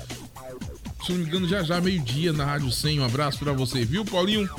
Se 1.05 1.11
não 1.11 1.19
me 1.19 1.25
engano, 1.25 1.47
já 1.47 1.63
já, 1.63 1.81
meio-dia 1.81 2.31
na 2.33 2.45
Rádio 2.45 2.71
100. 2.71 2.99
Um 2.99 3.05
abraço 3.05 3.39
pra 3.39 3.53
você, 3.53 3.83
viu, 3.85 4.05
Paulinho? 4.05 4.49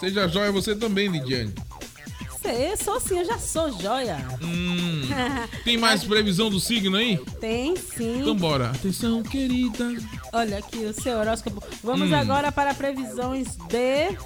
Seja 0.00 0.26
jóia 0.28 0.50
você 0.52 0.74
também, 0.74 1.08
Lidiane. 1.08 1.52
Você, 2.30 2.76
sou 2.76 3.00
sim, 3.00 3.18
eu 3.18 3.24
já 3.24 3.38
sou 3.38 3.70
joia. 3.80 4.16
Hum, 4.42 5.02
tem 5.64 5.76
mais 5.76 6.02
previsão 6.04 6.48
do 6.50 6.58
signo 6.60 6.96
aí? 6.96 7.18
Tem 7.40 7.76
sim. 7.76 8.20
Então 8.20 8.34
bora. 8.34 8.70
Atenção, 8.70 9.22
querida. 9.22 9.92
Olha 10.32 10.58
aqui 10.58 10.78
o 10.78 10.92
seu 10.94 11.18
horóscopo. 11.18 11.62
Vamos 11.82 12.10
Hum. 12.10 12.14
agora 12.14 12.50
para 12.52 12.74
previsões 12.74 13.48
de. 13.68 14.16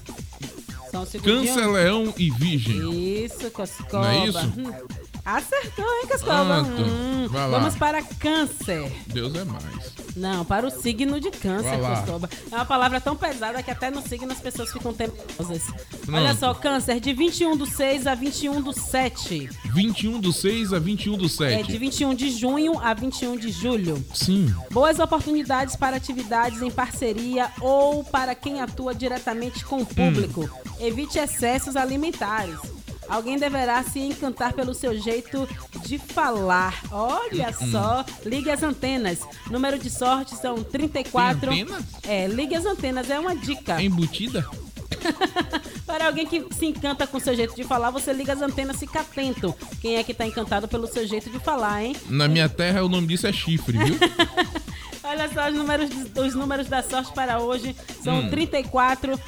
Um 0.95 1.07
segundinho. 1.07 1.55
Câncer, 1.55 1.67
leão 1.71 2.13
e 2.19 2.31
virgem. 2.31 3.25
Isso, 3.25 3.51
Coscoba. 3.51 4.03
Não 4.03 4.11
é 4.11 4.27
isso? 4.29 4.53
Hum. 4.59 4.73
Acertou, 5.25 5.85
hein, 5.85 6.03
então. 6.05 6.63
Hum. 6.65 7.29
Vamos 7.29 7.77
para 7.77 8.03
câncer. 8.03 8.91
Deus 9.07 9.35
é 9.35 9.45
mais. 9.45 9.93
Não, 10.17 10.45
para 10.45 10.67
o 10.67 10.71
signo 10.71 11.21
de 11.21 11.31
câncer. 11.31 11.79
Coscoba. 11.79 12.29
É 12.51 12.55
uma 12.57 12.65
palavra 12.65 13.01
tão 13.01 13.17
pesada 13.17 13.63
que 13.63 13.71
até 13.71 13.91
no 13.91 14.03
signo 14.03 14.33
as 14.33 14.41
pessoas 14.41 14.73
ficam 14.73 14.93
temerosas. 14.93 15.63
Olha 16.13 16.35
só, 16.35 16.53
câncer, 16.53 17.01
de 17.01 17.13
21 17.13 17.57
do 17.57 17.67
6 17.67 18.07
a 18.07 18.15
21 18.15 18.61
do 18.61 18.73
7. 18.73 19.49
21 19.73 20.21
do 20.21 20.33
6 20.33 20.73
a 20.73 20.79
21 20.79 21.17
do 21.17 21.29
7. 21.29 21.55
É 21.55 21.63
de 21.63 21.79
21 21.79 22.15
de 22.15 22.31
junho 22.31 22.79
a 22.81 22.93
21 22.93 23.37
de 23.37 23.51
julho. 23.51 24.05
Sim. 24.13 24.53
Boas 24.71 24.99
oportunidades 24.99 25.77
para 25.77 25.97
atividades 25.97 26.61
em 26.61 26.71
parceria 26.71 27.51
ou 27.61 28.03
para 28.05 28.35
quem 28.35 28.61
atua 28.61 28.95
diretamente 28.95 29.65
com 29.65 29.83
o 29.83 29.87
público. 29.87 30.51
Evite 30.81 31.19
excessos 31.19 31.77
alimentares. 31.77 32.59
Alguém 33.13 33.37
deverá 33.37 33.83
se 33.83 33.99
encantar 34.01 34.55
pelo 34.55 34.73
seu 34.73 34.99
jeito 34.99 35.47
de 35.85 35.99
falar. 35.99 36.81
Olha 36.91 37.55
Hum, 37.61 37.71
só, 37.71 38.05
ligue 38.25 38.51
as 38.51 38.63
antenas. 38.63 39.21
Número 39.51 39.79
de 39.79 39.91
sorte 39.91 40.35
são 40.35 40.65
34. 40.65 41.51
Tem 41.51 41.61
antenas? 41.63 41.85
É, 42.05 42.27
ligue 42.27 42.55
as 42.55 42.65
antenas, 42.65 43.11
é 43.11 43.21
uma 43.21 43.37
dica. 43.37 43.79
É 43.79 43.85
embutida? 43.85 44.49
Para 45.85 46.07
alguém 46.07 46.27
que 46.27 46.47
se 46.55 46.65
encanta 46.65 47.07
com 47.07 47.19
o 47.19 47.21
seu 47.21 47.37
jeito 47.37 47.55
de 47.55 47.65
falar, 47.65 47.91
você 47.91 48.15
liga 48.15 48.33
as 48.33 48.41
antenas, 48.41 48.79
fica 48.79 49.01
atento. 49.01 49.55
Quem 49.83 49.97
é 49.97 50.03
que 50.03 50.15
tá 50.15 50.27
encantado 50.27 50.67
pelo 50.67 50.87
seu 50.87 51.07
jeito 51.07 51.29
de 51.29 51.39
falar, 51.39 51.83
hein? 51.85 51.95
Na 52.09 52.27
minha 52.29 52.49
terra, 52.49 52.83
o 52.83 52.89
nome 52.89 53.09
disso 53.09 53.27
é 53.27 53.33
chifre, 53.33 53.77
viu? 53.77 53.97
Olha 55.05 55.29
só 55.33 55.49
os 55.49 55.55
números, 55.55 55.91
os 56.17 56.35
números 56.35 56.69
da 56.69 56.83
sorte 56.83 57.13
para 57.13 57.41
hoje 57.41 57.75
são 58.03 58.21
Hum. 58.21 58.31
34, 58.31 59.19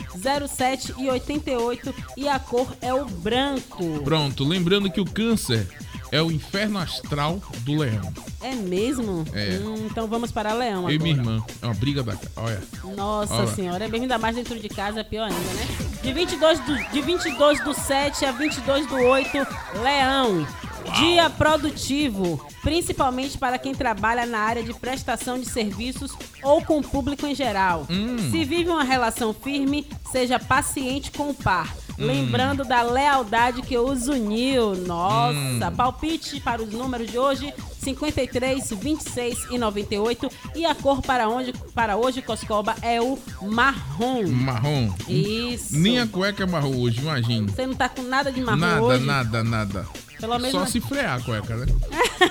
07 0.48 0.94
e 0.98 1.08
88 1.10 1.94
e 2.16 2.28
a 2.28 2.38
cor 2.38 2.66
é 2.80 2.94
o 2.94 3.04
branco. 3.04 4.00
Pronto, 4.04 4.44
lembrando 4.44 4.90
que 4.90 5.00
o 5.00 5.04
câncer 5.04 5.66
é 6.12 6.22
o 6.22 6.30
inferno 6.30 6.78
astral 6.78 7.40
do 7.60 7.76
leão. 7.76 8.12
É 8.40 8.54
mesmo? 8.54 9.24
É. 9.32 9.58
Hum, 9.64 9.86
então 9.90 10.06
vamos 10.06 10.30
para 10.30 10.52
Leão 10.52 10.84
Eu 10.84 10.90
e 10.90 10.94
agora. 10.94 10.98
minha 11.02 11.16
irmã. 11.16 11.44
É 11.60 11.66
uma 11.66 11.74
briga 11.74 12.02
da. 12.04 12.14
Olha. 12.36 12.62
Nossa 12.96 13.34
Olha. 13.34 13.46
senhora, 13.48 13.84
é 13.84 13.88
bem 13.88 14.02
ainda 14.02 14.18
mais 14.18 14.36
dentro 14.36 14.58
de 14.60 14.68
casa, 14.68 15.00
é 15.00 15.04
pior 15.04 15.24
ainda, 15.24 15.34
né? 15.54 15.66
De 16.02 16.12
22 16.12 16.60
do, 16.60 16.76
de 16.92 17.00
22 17.00 17.64
do 17.64 17.74
7 17.74 18.24
a 18.26 18.32
22 18.32 18.86
do 18.86 18.96
8, 18.96 19.30
Leão. 19.82 20.46
Dia 20.96 21.28
produtivo, 21.30 22.44
principalmente 22.62 23.36
para 23.38 23.58
quem 23.58 23.74
trabalha 23.74 24.26
na 24.26 24.38
área 24.38 24.62
de 24.62 24.72
prestação 24.74 25.38
de 25.38 25.46
serviços 25.46 26.12
ou 26.42 26.62
com 26.62 26.78
o 26.78 26.82
público 26.82 27.26
em 27.26 27.34
geral. 27.34 27.86
Se 28.30 28.44
vive 28.44 28.68
uma 28.70 28.84
relação 28.84 29.32
firme, 29.34 29.86
seja 30.12 30.38
paciente 30.38 31.10
com 31.10 31.30
o 31.30 31.34
par. 31.34 31.74
Hum. 31.98 32.06
Lembrando 32.06 32.64
da 32.64 32.82
lealdade 32.82 33.62
que 33.62 33.78
os 33.78 34.08
uniu. 34.08 34.74
Nossa, 34.74 35.38
Hum. 35.38 35.72
palpite 35.76 36.40
para 36.40 36.60
os 36.60 36.68
números 36.70 37.08
de 37.08 37.16
hoje: 37.18 37.52
53, 37.80 38.70
26 38.70 39.38
e 39.50 39.58
98. 39.58 40.28
E 40.56 40.66
a 40.66 40.74
cor 40.74 41.00
para, 41.02 41.28
onde, 41.28 41.52
para 41.72 41.96
hoje, 41.96 42.20
Coscoba, 42.20 42.74
é 42.82 43.00
o 43.00 43.16
marrom. 43.42 44.26
Marrom. 44.28 44.92
Isso. 45.08 45.76
Nem 45.78 46.00
a 46.00 46.06
cueca 46.08 46.42
é 46.42 46.46
marrom 46.46 46.76
hoje, 46.80 47.00
imagina. 47.00 47.48
Você 47.52 47.64
não 47.66 47.74
tá 47.74 47.88
com 47.88 48.02
nada 48.02 48.32
de 48.32 48.40
marrom 48.40 48.58
Nada, 48.58 48.82
hoje? 48.82 49.04
nada, 49.06 49.44
nada. 49.44 49.86
Pelo 50.20 50.38
menos 50.38 50.52
Só 50.52 50.64
se 50.66 50.80
frear 50.80 51.18
a 51.18 51.22
cueca, 51.22 51.56
né? 51.56 51.66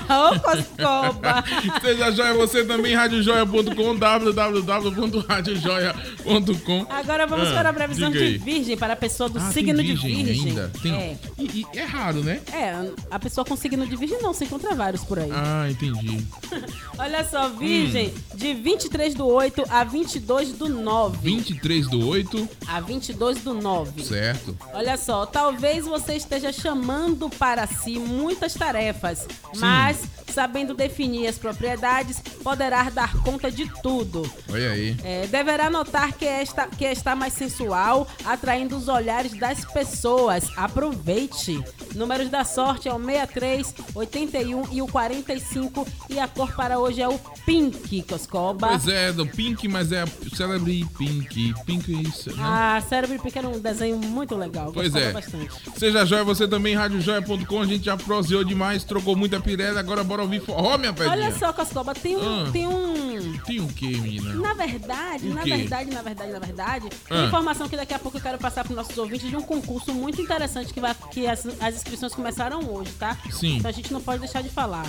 Ô, 0.10 0.40
Coscoba. 0.40 1.44
Seja 1.82 2.12
joia 2.12 2.34
você 2.34 2.64
também, 2.64 2.96
radiojoia.com, 2.96 3.96
www.radiojoia.com. 3.98 6.86
Agora 6.90 7.28
vamos 7.28 7.50
Ah, 7.50 7.54
para 7.54 7.70
a 7.70 7.74
previsão 7.74 8.10
de 8.12 8.38
virgem 8.38 8.78
para 8.78 8.94
a 8.94 8.96
pessoa 8.96 9.30
do 9.30 9.40
Ah, 9.40 9.52
signo 9.52 9.82
de 9.82 9.94
virgem 9.94 10.24
virgem. 10.26 10.50
ainda? 10.50 10.72
Tem- 10.82 10.94
É. 10.94 11.18
E, 11.38 11.66
e 11.74 11.78
é 11.78 11.84
raro, 11.84 12.24
né? 12.24 12.40
É, 12.52 12.74
a 13.12 13.20
pessoa 13.20 13.44
com 13.46 13.56
signo 13.56 13.86
de 13.86 13.96
virgem 13.96 14.20
não, 14.22 14.34
se 14.34 14.46
encontra 14.46 14.74
vários 14.74 15.04
por 15.04 15.20
aí. 15.20 15.30
Ah, 15.32 15.68
entendi. 15.70 16.26
Olha 16.98 17.24
só, 17.30 17.50
virgem, 17.50 18.14
de 18.36 18.54
23 18.54 19.14
do 19.14 19.28
8 19.28 19.64
a 19.70 19.84
22 19.84 20.54
do 20.54 20.70
9. 20.70 21.18
23 21.22 21.88
do 21.90 22.08
8, 22.08 22.48
A 22.68 22.80
22 22.80 23.40
do 23.40 23.54
9. 23.54 24.04
certo. 24.04 24.58
Olha 24.74 24.98
só, 24.98 25.26
talvez 25.26 25.86
você 25.86 26.16
esteja 26.16 26.52
chamando 26.52 27.30
para 27.30 27.68
si 27.74 28.00
muitas 28.00 28.54
tarefas, 28.54 29.28
mas 29.58 30.04
sabendo 30.34 30.74
definir 30.74 31.28
as 31.28 31.38
propriedades, 31.38 32.20
poderá 32.44 32.90
dar 32.90 33.14
conta 33.22 33.52
de 33.52 33.72
tudo. 33.82 34.30
Olha 34.50 34.72
aí. 34.72 34.98
É, 35.04 35.28
deverá 35.28 35.70
notar 35.70 36.14
que 36.14 36.26
esta 36.26 36.68
que 36.68 36.86
está 36.86 37.16
mais 37.16 37.34
sensual, 37.34 38.08
atraindo 38.26 38.76
os 38.76 38.88
olhares 38.88 39.38
das 39.38 39.64
pessoas. 39.66 40.46
Aproveite. 40.58 41.64
Números 41.94 42.30
da 42.30 42.44
sorte 42.44 42.90
é 42.90 42.94
o 42.94 43.00
63, 43.00 43.76
81 43.94 44.64
e 44.72 44.82
o 44.82 44.88
45 44.88 45.88
e 46.10 46.20
a 46.20 46.28
cor 46.28 46.52
para 46.56 46.80
hoje 46.80 47.02
é 47.02 47.08
o 47.08 47.20
pink, 47.46 48.02
Coscoba. 48.04 48.68
Pois 48.70 48.88
é, 48.88 49.12
do 49.12 49.26
Pink, 49.28 49.68
mas 49.68 49.92
é 49.92 50.06
Celebrity 50.36 50.86
Pink. 50.98 51.54
Pink 51.66 51.94
é 51.94 51.98
isso, 52.08 52.30
né? 52.36 52.38
Ah, 52.40 52.82
Cérebro 52.88 53.20
Pink 53.22 53.38
era 53.38 53.48
um 53.48 53.60
desenho 53.60 53.98
muito 53.98 54.36
legal. 54.36 54.72
Pois 54.74 54.96
é. 54.96 55.12
bastante. 55.12 55.50
Seja 55.78 56.06
joia, 56.06 56.24
você 56.24 56.48
também, 56.48 56.76
radiojoia.com. 56.76 57.62
A 57.62 57.66
gente 57.66 57.86
já 57.86 57.98
proseou 57.98 58.44
demais, 58.44 58.84
trocou 58.84 59.16
muita 59.16 59.40
pirela. 59.40 59.80
Agora 59.80 60.04
bora 60.04 60.22
ouvir 60.22 60.42
forró, 60.42 60.78
minha 60.78 60.94
pedinha. 60.94 61.12
Olha 61.12 61.32
só, 61.38 61.52
Coscoba, 61.54 61.94
tem 61.94 62.16
um, 62.18 62.46
Ah. 62.46 62.50
tem 62.52 62.68
um 62.68 63.38
Tem 63.46 63.60
o 63.60 63.68
que, 63.68 63.88
menina? 63.98 64.34
Na 64.36 64.54
verdade, 64.54 65.30
na 65.30 65.42
quê? 65.44 65.56
verdade, 65.58 65.92
na 65.92 66.02
verdade, 66.02 66.32
na 66.32 66.40
verdade, 66.40 66.90
Ah. 67.10 67.26
informação 67.26 67.68
que 67.68 67.76
daqui 67.76 67.94
a 67.94 68.00
pouco 68.00 68.18
eu 68.18 68.22
quero 68.22 68.38
passar 68.38 68.64
para 68.64 68.72
os 68.72 68.78
nossos 68.78 68.98
ouvintes 68.98 69.30
de 69.30 69.36
um 69.36 69.42
concurso 69.42 69.94
muito 69.94 70.22
interessante 70.22 70.74
que, 70.74 70.80
vai, 70.80 70.96
que 71.12 71.28
as, 71.28 71.46
as 71.60 71.76
inscrições 71.76 72.14
começaram 72.14 72.62
hoje, 72.74 72.92
tá? 72.94 73.18
Sim. 73.32 73.58
Então 73.58 73.70
a 73.70 73.74
gente 73.74 73.92
não 73.92 74.02
pode 74.02 74.20
deixar 74.20 74.42
de 74.42 74.50
falar. 74.50 74.86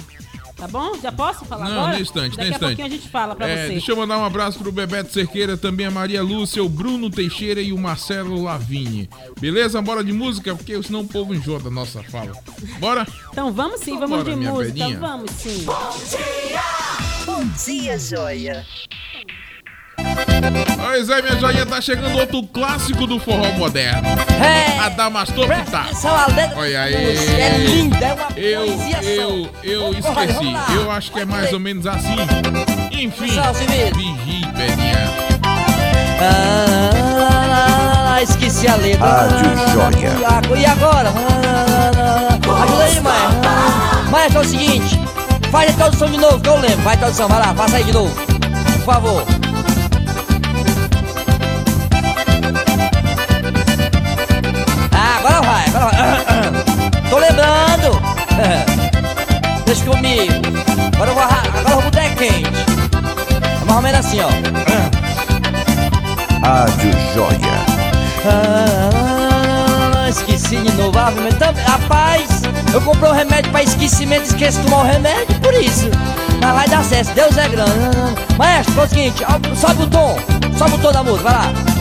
Tá 0.57 0.69
bom? 0.69 0.97
Já 1.03 1.11
posso 1.11 1.45
falar 1.45 1.69
Não, 1.69 1.79
agora? 1.81 1.97
no 1.97 2.03
instante, 2.03 2.37
Daqui 2.37 2.43
a 2.43 2.45
instante. 2.55 2.61
pouquinho 2.77 2.87
a 2.87 2.91
gente 2.91 3.09
fala 3.09 3.35
pra 3.35 3.49
É, 3.49 3.67
você. 3.67 3.73
Deixa 3.73 3.91
eu 3.93 3.97
mandar 3.97 4.19
um 4.19 4.25
abraço 4.25 4.59
pro 4.59 4.71
Bebeto 4.71 5.13
Cerqueira, 5.13 5.57
também 5.57 5.85
a 5.87 5.91
Maria 5.91 6.23
Lúcia, 6.23 6.63
o 6.63 6.69
Bruno 6.69 7.11
Teixeira 7.11 7.61
e 7.61 7.73
o 7.73 7.77
Marcelo 7.79 8.41
Lavigne. 8.43 9.11
Beleza? 9.41 9.83
Bora 9.83 10.05
de 10.05 10.13
música, 10.13 10.55
porque 10.55 10.81
senão 10.83 11.01
o 11.01 11.09
povo 11.09 11.35
enjoa 11.35 11.59
da 11.59 11.71
nossa 11.71 12.03
fala. 12.05 12.33
Bora? 12.79 13.05
Então 13.33 13.53
vamos 13.53 13.81
sim, 13.81 13.99
vamos 13.99 14.11
Bora, 14.19 14.31
de 14.31 14.37
música, 14.37 14.73
velhinha. 14.79 14.99
vamos 15.01 15.31
sim. 15.33 15.67
Bom 17.27 17.45
dia, 17.65 17.99
joia. 17.99 18.65
Pois 20.77 21.09
é, 21.09 21.23
minha 21.23 21.37
joinha, 21.41 21.67
tá 21.67 21.81
chegando 21.81 22.17
outro 22.19 22.43
clássico 22.45 23.07
do 23.07 23.19
forró 23.19 23.51
moderno. 23.53 24.09
É. 24.43 24.79
A 24.79 24.89
Damastor 24.91 25.47
letra 26.27 26.57
Olha 26.57 26.83
aí. 26.83 26.95
É 26.95 27.57
linda, 27.59 27.97
é 28.07 28.15
uma 28.15 28.29
Eu, 28.37 28.67
poesia 28.67 29.03
só. 29.03 29.09
eu, 29.09 29.49
eu 29.65 29.91
esqueci. 29.93 30.57
Eu 30.77 30.91
acho 30.91 31.11
que 31.11 31.21
é 31.21 31.25
mais 31.25 31.53
ou 31.53 31.59
menos 31.61 31.87
assim. 31.87 32.15
Enfim, 32.93 33.27
vira. 33.29 33.43
vigie, 33.97 34.47
pedinha. 34.57 35.11
Ah, 36.21 38.23
esqueci 38.23 38.69
a 38.69 38.77
letra. 38.77 39.05
Rádio 39.05 39.39
Joia. 39.73 40.61
E 40.61 40.67
agora? 40.67 41.11
Ajuda 42.63 42.85
aí, 42.85 43.01
Maestro. 43.01 44.11
Maestro, 44.11 44.39
é 44.39 44.41
o 44.41 44.45
seguinte. 44.45 45.01
Faz 45.51 45.71
a 45.71 45.75
tradução 45.75 46.11
de 46.11 46.19
novo, 46.19 46.41
que 46.41 46.49
eu 46.49 46.59
lembro. 46.59 46.83
Vai, 46.83 46.97
tradução, 46.97 47.29
vai 47.29 47.41
lá, 47.41 47.55
faça 47.55 47.77
aí 47.77 47.85
de 47.85 47.93
novo. 47.93 48.15
Por 48.15 48.85
favor. 48.85 49.25
Tô 57.15 57.21
lembrando. 57.21 58.03
Deixa 59.65 59.85
comigo. 59.85 60.33
Agora 60.97 61.11
eu 61.11 61.15
vou, 61.15 61.23
agora 61.23 61.61
eu 61.69 61.75
vou 61.75 61.83
botar 61.83 62.09
quente. 62.17 62.51
É 63.63 63.65
mais 63.65 63.77
ou 63.77 63.83
menos 63.83 64.01
assim, 64.05 64.19
ó. 64.21 64.31
Rádio 66.45 66.91
Joia. 67.15 67.55
Ah, 68.27 70.09
esqueci 70.09 70.57
de 70.57 70.73
novo. 70.73 70.99
Ah, 70.99 71.13
mas 71.23 71.35
tam- 71.37 71.55
Rapaz, 71.65 72.43
eu 72.73 72.81
comprei 72.81 73.09
um 73.09 73.15
remédio 73.15 73.53
pra 73.53 73.63
esquecimento, 73.63 74.25
esqueço 74.25 74.59
de 74.59 74.65
tomar 74.65 74.79
o 74.83 74.85
remédio, 74.87 75.39
por 75.41 75.55
isso. 75.55 75.89
Mas 76.41 76.53
vai 76.53 76.69
dar 76.69 76.83
certo, 76.83 77.15
Deus 77.15 77.39
é 77.39 77.49
grande. 77.49 77.71
Maestro, 78.37 78.75
faz 78.75 78.91
o 78.91 78.95
seguinte, 78.95 79.23
sobe 79.55 79.83
o 79.85 79.87
tom, 79.87 80.19
sobe 80.59 80.75
o 80.75 80.79
tom 80.79 80.91
da 80.91 81.05
música, 81.05 81.31
vai 81.31 81.33
lá. 81.33 81.74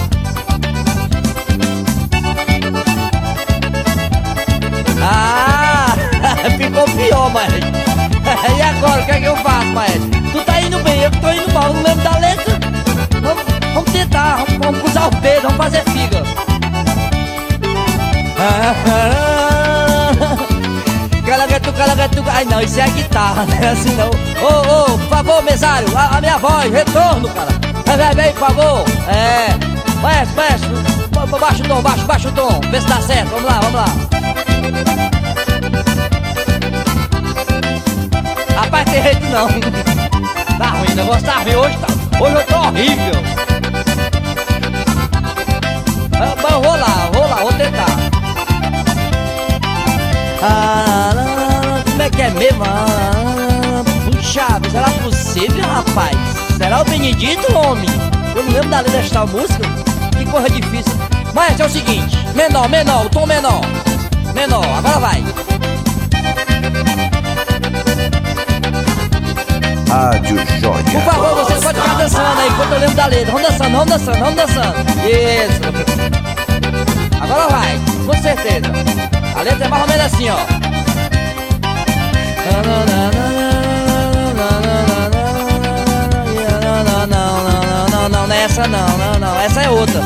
Ah, 5.03 5.93
ficou 6.57 6.85
pior, 6.85 7.29
maestro. 7.31 7.61
E 8.57 8.61
agora, 8.61 9.01
o 9.01 9.05
que 9.05 9.11
é 9.11 9.19
que 9.19 9.25
eu 9.25 9.35
faço, 9.37 9.67
maestro? 9.67 10.09
Tu 10.31 10.41
tá 10.45 10.61
indo 10.61 10.79
bem, 10.79 11.01
eu 11.01 11.11
tô 11.11 11.29
indo 11.31 11.51
mal, 11.53 11.73
não 11.73 11.83
lembro 11.83 12.03
da 12.03 12.17
letra. 12.19 12.57
Vamos, 13.21 13.43
vamos 13.73 13.91
tentar, 13.91 14.37
vamos, 14.37 14.57
vamos 14.65 14.81
cruzar 14.81 15.09
os 15.09 15.15
dedos, 15.19 15.41
vamos 15.43 15.57
fazer 15.57 15.83
figa. 15.91 16.23
Calagatu, 21.25 21.73
calagatu. 21.73 22.23
Ai 22.31 22.45
não, 22.45 22.61
isso 22.61 22.79
é 22.79 22.83
a 22.83 22.87
guitarra, 22.87 23.45
né? 23.45 23.69
Assim 23.71 23.95
não. 23.95 24.09
Ô, 24.09 24.93
ô, 24.93 24.97
por 24.99 25.09
favor, 25.09 25.43
mesário, 25.43 25.87
a, 25.97 26.17
a 26.17 26.21
minha 26.21 26.37
voz, 26.37 26.71
retorno, 26.71 27.27
cara. 27.29 27.51
Vem, 27.97 28.15
vem, 28.23 28.33
por 28.33 28.47
favor. 28.47 28.83
É. 29.07 29.47
Maestro, 30.01 30.35
maestro, 30.35 30.69
ba- 31.11 31.25
ba- 31.25 31.39
baixa 31.39 31.63
o 31.63 31.67
tom, 31.67 31.81
baixa, 31.81 32.03
baixa 32.05 32.29
o 32.29 32.31
tom. 32.33 32.61
Vê 32.69 32.81
se 32.81 32.87
dá 32.87 33.01
certo. 33.01 33.29
Vamos 33.29 33.45
lá, 33.45 33.59
vamos 33.61 33.73
lá. 33.73 33.85
Rapaz, 38.55 38.85
tem 38.85 39.03
jeito 39.03 39.25
não. 39.27 39.47
Tá 40.57 40.69
ruim, 40.69 40.91
o 40.91 40.95
negócio 40.95 41.23
tá 41.23 41.39
ruim 41.39 41.55
hoje, 41.55 41.77
tá. 41.77 41.87
Hoje 42.19 42.35
eu 42.35 42.43
tô 42.45 42.55
horrível. 42.57 43.13
Ah, 46.15 46.35
Bom, 46.41 46.61
vou 46.61 46.77
lá, 46.77 47.09
vou 47.11 47.27
lá, 47.27 47.35
vou 47.37 47.53
tentar. 47.53 47.87
Ah, 50.41 51.81
como 51.89 52.01
é 52.01 52.09
que 52.09 52.21
é 52.21 52.29
mesmo? 52.31 52.63
Ah, 52.65 53.83
puxa, 54.05 54.47
será 54.71 54.89
possível, 55.03 55.65
rapaz? 55.65 56.17
Será 56.57 56.81
o 56.81 56.85
Benedito, 56.85 57.57
homem? 57.57 57.89
Eu 58.35 58.43
não 58.43 58.51
lembro 58.51 58.69
da 58.69 58.77
letra 58.81 59.01
desta 59.01 59.25
música. 59.25 59.63
Que 60.17 60.25
coisa 60.25 60.49
difícil. 60.49 60.93
Mas 61.33 61.59
é 61.59 61.65
o 61.65 61.69
seguinte: 61.69 62.15
menor, 62.35 62.69
menor, 62.69 63.05
o 63.05 63.09
tom 63.09 63.25
menor. 63.25 63.61
Menor, 64.33 64.65
agora 64.77 64.99
vai. 64.99 65.23
Rádio 69.89 70.35
Por 70.35 70.57
Joia. 70.59 71.01
favor, 71.01 71.35
você 71.45 71.53
pode 71.61 71.79
ficar 71.79 71.93
dançando 71.95 72.39
aí 72.39 72.47
enquanto 72.49 72.71
eu 72.73 72.79
lembro 72.79 72.95
da 72.95 73.05
letra. 73.07 73.31
Vamos 73.31 73.47
dançando, 73.47 73.71
vamos 73.71 73.89
dançando, 73.89 74.19
vamos 74.19 74.35
dançando. 74.35 74.75
Isso. 75.07 75.61
Agora 77.21 77.47
vai, 77.49 77.79
com 78.05 78.21
certeza. 78.21 78.71
A 79.35 79.41
letra 79.43 79.65
é 79.65 79.67
mais 79.69 79.81
ou 79.83 79.87
menos 79.87 80.05
assim, 80.05 80.29
ó. 80.29 80.37
Não, 82.45 82.61
não, 82.63 82.85
não, 82.85 83.11
não, 87.07 88.09
não, 88.09 88.27
não 88.27 88.33
é 88.35 88.43
essa 88.43 88.67
não, 88.67 88.97
não, 88.97 89.19
não, 89.19 89.39
essa 89.41 89.61
é 89.61 89.69
outra. 89.69 90.01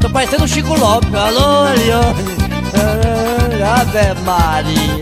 Tô 0.00 0.10
parecendo 0.10 0.44
o 0.44 0.48
Chico 0.48 0.74
Lopes. 0.74 1.14
Alô, 1.14 1.68
Eliane. 1.68 2.41
Ave 3.62 4.20
Maria. 4.22 5.00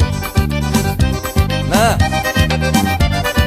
Não. 1.69 1.97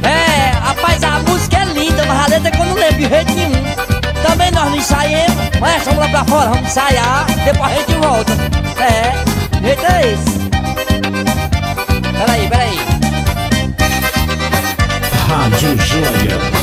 É, 0.10 0.52
rapaz, 0.60 1.04
a 1.04 1.20
música 1.20 1.58
é 1.58 1.66
linda, 1.66 2.04
mas 2.06 2.24
a 2.24 2.28
letra 2.28 2.50
é 2.50 2.66
não 2.66 2.74
lembro 2.74 2.96
de 2.96 3.08
jeito 3.08 3.34
nenhum. 3.34 3.64
Também 4.24 4.52
nós 4.52 4.70
não 4.70 4.78
ensaiemos. 4.78 5.36
Mas 5.60 5.84
vamos 5.84 6.00
lá 6.00 6.10
pra 6.10 6.26
fora, 6.26 6.50
vamos 6.50 6.68
ensaiar, 6.68 7.26
depois 7.46 7.72
a 7.72 7.76
gente 7.76 7.94
volta. 7.96 8.34
É, 8.82 9.14
jeito 9.62 9.86
é 9.86 10.14
esse. 10.14 10.40
Peraí, 12.18 12.50
peraí. 12.50 12.80
Rádio 15.28 15.78
Joia. 15.78 16.63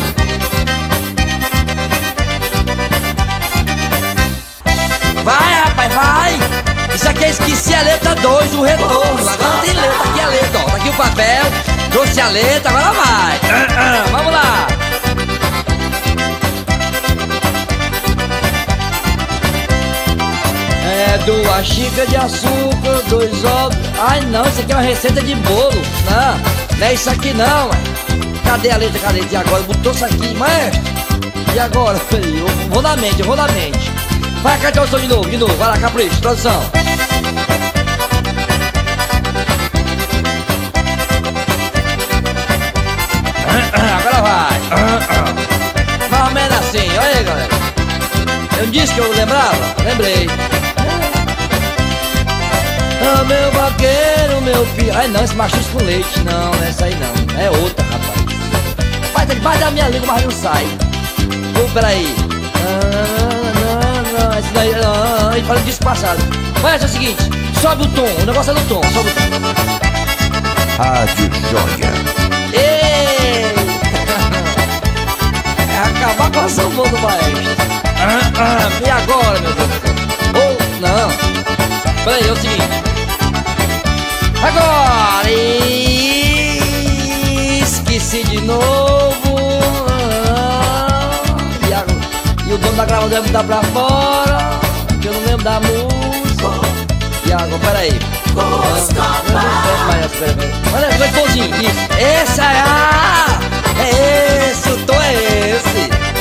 É 7.23 7.29
esqueci 7.31 7.75
a 7.75 7.83
letra 7.83 8.15
2, 8.15 8.55
o 8.55 8.63
retorno. 8.63 9.29
Agora 9.29 9.59
tem 9.63 9.75
letra, 9.75 10.03
aqui 10.05 10.21
a 10.21 10.27
letra, 10.29 10.61
ó. 10.61 10.65
Tá 10.71 10.77
aqui 10.77 10.89
o 10.89 10.93
papel, 10.95 11.45
trouxe 11.91 12.21
a 12.21 12.29
letra, 12.29 12.71
agora 12.71 12.93
vai. 12.93 13.41
Ah, 13.45 13.67
ah, 13.77 14.05
Vamos 14.11 14.33
lá. 14.33 14.67
É 20.83 21.19
duas 21.25 21.67
xícaras 21.67 22.09
de 22.09 22.17
açúcar, 22.17 23.03
dois 23.09 23.45
ovos. 23.45 23.77
Ai 23.99 24.21
não, 24.27 24.47
isso 24.47 24.61
aqui 24.61 24.73
é 24.73 24.75
uma 24.77 24.83
receita 24.83 25.23
de 25.23 25.35
bolo. 25.37 25.83
Não, 26.11 26.79
não 26.79 26.87
é 26.87 26.95
isso 26.95 27.11
aqui 27.11 27.33
não. 27.33 27.69
ué. 27.69 27.77
Cadê 28.45 28.71
a 28.71 28.77
letra, 28.77 28.99
cadê? 28.99 29.23
E 29.31 29.37
agora? 29.37 29.63
Botou 29.63 29.93
isso 29.93 30.05
aqui, 30.05 30.35
maestro. 30.35 30.81
E 31.55 31.59
agora? 31.59 31.99
Eu 32.13 32.47
vou 32.71 32.83
na 32.83 32.97
mente, 32.97 33.21
eu 33.21 33.27
vou 33.27 33.37
na 33.37 33.47
mente. 33.49 33.91
Vai 34.43 34.59
cá, 34.59 34.71
tradução 34.71 35.01
de 35.01 35.09
novo, 35.09 35.29
de 35.29 35.37
novo. 35.37 35.55
Vai 35.57 35.69
lá, 35.69 35.79
capricho, 35.79 36.21
tradução. 36.21 36.63
Eu 48.61 48.67
disse 48.67 48.93
que 48.93 49.01
eu 49.01 49.11
lembrava? 49.15 49.75
Lembrei. 49.83 50.27
Ah, 53.01 53.25
meu 53.25 53.51
vaqueiro, 53.53 54.43
meu 54.43 54.67
filho. 54.67 54.93
Ai 54.95 55.09
não, 55.09 55.25
esse 55.25 55.35
machuca 55.35 55.65
com 55.73 55.83
leite. 55.83 56.21
Não, 56.21 56.53
é 56.63 56.69
essa 56.69 56.85
aí 56.85 56.95
não. 56.97 57.41
É 57.41 57.51
outra, 57.51 57.83
rapaz. 57.87 58.21
Vai 59.15 59.25
debaixo 59.25 59.61
da 59.61 59.71
minha 59.71 59.89
língua, 59.89 60.09
mas 60.09 60.23
não 60.25 60.31
sai. 60.31 60.67
Ô, 61.59 61.73
peraí. 61.73 62.15
Ah, 62.57 64.13
não, 64.13 64.29
não, 64.29 64.39
esse 64.39 64.53
daí. 64.53 64.73
Ah, 64.75 65.31
ele 65.35 65.47
falando 65.47 65.65
disso 65.65 65.81
passado. 65.81 66.21
Mas 66.61 66.83
é 66.83 66.85
o 66.85 66.89
seguinte: 66.91 67.23
sobe 67.63 67.85
o 67.85 67.89
tom. 67.89 68.23
O 68.23 68.27
negócio 68.27 68.51
é 68.51 68.55
no 68.57 68.65
tom. 68.67 68.83
Sobe 68.93 69.09
o 69.09 69.15
tom. 69.15 70.83
Rádio 70.83 71.31
Joia. 71.51 71.93
Ei! 72.53 73.55
É 75.73 75.79
acabar 75.83 76.31
com 76.31 76.41
a 76.41 76.49
samba 76.49 76.89
do 76.89 76.99
maestro. 76.99 77.90
Ah, 78.03 78.33
ah, 78.39 78.71
e 78.87 78.91
agora, 78.91 79.39
meu 79.41 79.53
Deus 79.53 79.69
céu? 79.69 79.91
Oh, 80.35 80.57
não. 80.81 81.11
Peraí, 82.03 82.27
é 82.27 82.33
o 82.33 82.37
seguinte. 82.37 82.63
Agora! 84.43 85.31
Esqueci 87.63 88.25
de 88.25 88.41
novo. 88.41 89.37
Ah, 89.91 91.11
e, 91.69 91.75
agora? 91.75 92.01
e 92.47 92.53
o 92.55 92.59
dono 92.59 92.73
da 92.75 92.87
gravadora 92.87 93.11
deve 93.11 93.27
mudar 93.27 93.45
pra 93.45 93.63
fora. 93.65 94.61
Que 95.01 95.09
eu 95.09 95.13
não 95.13 95.21
lembro 95.27 95.45
da 95.45 95.61
música. 95.61 96.49
E 97.27 97.33
agora, 97.33 97.59
peraí. 97.59 97.99
Olha, 100.75 100.91
foi 100.97 101.09
bonzinho. 101.09 101.55
Esse 101.99 102.41
é 102.41 102.45
a. 102.45 103.41
É 103.79 104.51
esse, 104.51 104.71
o 104.71 104.77
tom 104.87 104.95
é 104.95 105.13
esse. 105.15 106.20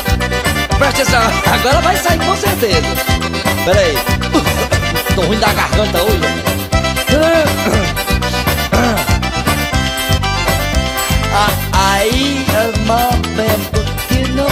Presta 0.80 1.02
atenção, 1.02 1.22
agora 1.54 1.82
vai 1.82 1.98
sair 1.98 2.20
com 2.20 2.36
certeza. 2.38 2.82
Pera 3.66 3.80
aí. 3.80 3.96
Tô 5.14 5.22
ruim 5.22 5.38
da 5.38 5.54
garganta 5.54 6.02
hoje. 6.02 6.20
Ah, 11.32 11.52
Aí, 11.74 12.46
que 14.08 14.32
não 14.32 14.50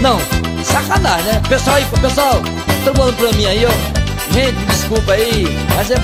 Não, 0.00 0.20
sacanagem, 0.64 1.24
né? 1.26 1.42
Pessoal 1.48 1.76
aí, 1.76 1.84
pessoal, 2.00 2.42
todo 2.84 2.98
mundo 2.98 3.16
pra 3.16 3.32
mim 3.32 3.46
aí, 3.46 3.64
ó. 3.64 4.32
Gente, 4.32 4.58
me 4.58 4.66
desculpa 4.66 5.12
aí, 5.12 5.46
mas 5.76 5.90
eu 5.90 5.98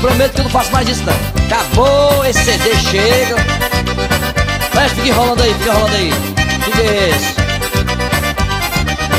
prometo 0.00 0.34
que 0.34 0.40
eu 0.40 0.44
não 0.44 0.50
faço 0.50 0.72
mais 0.72 0.88
isso 0.88 1.02
não. 1.04 1.14
Acabou, 1.46 2.24
esse 2.24 2.44
CD 2.44 2.76
chega. 2.76 3.57
Mas 4.78 4.92
fica 4.92 5.08
enrolando 5.08 5.42
aí, 5.42 5.52
fica 5.54 5.70
enrolando 5.70 5.94
aí. 5.96 6.12
Fica 6.64 6.82
esse. 6.82 7.34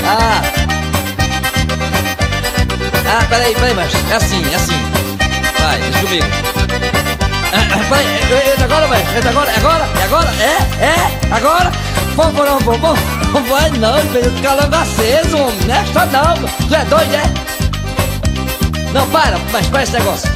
Ah. 0.08 0.42
Ah, 3.06 3.26
peraí, 3.28 3.54
peraí, 3.56 3.74
mas 3.74 3.92
é 4.10 4.16
assim, 4.16 4.42
é 4.54 4.56
assim. 4.56 4.82
Vai, 5.60 5.80
deixa 5.82 6.00
comigo. 6.00 6.26
Ah, 7.52 7.68
ah, 7.74 7.86
peraí, 7.90 8.08
é- 8.08 8.56
é 8.58 8.64
agora, 8.64 8.88
vai, 8.88 9.02
é 9.02 9.28
agora, 9.28 9.52
é 9.52 9.58
agora, 9.58 9.90
é 10.00 10.04
agora, 10.06 10.34
é, 10.40 10.86
é, 10.86 11.36
agora. 11.36 11.72
Vamos, 12.16 12.36
vamos, 12.36 12.64
vamos, 12.64 12.80
vamos. 12.80 13.00
Não 13.34 13.44
vai 13.44 13.70
não, 13.72 14.00
filho, 14.14 14.32
calango 14.42 14.76
aceso, 14.76 15.38
homem. 15.40 15.60
Não 15.68 15.76
é 15.76 15.84
não, 16.06 16.68
tu 16.70 16.74
é 16.74 16.86
doido, 16.86 17.16
é? 17.16 18.94
Não, 18.94 19.06
para, 19.10 19.38
mas 19.52 19.68
para 19.68 19.84
esse 19.84 19.92
negócio. 19.92 20.29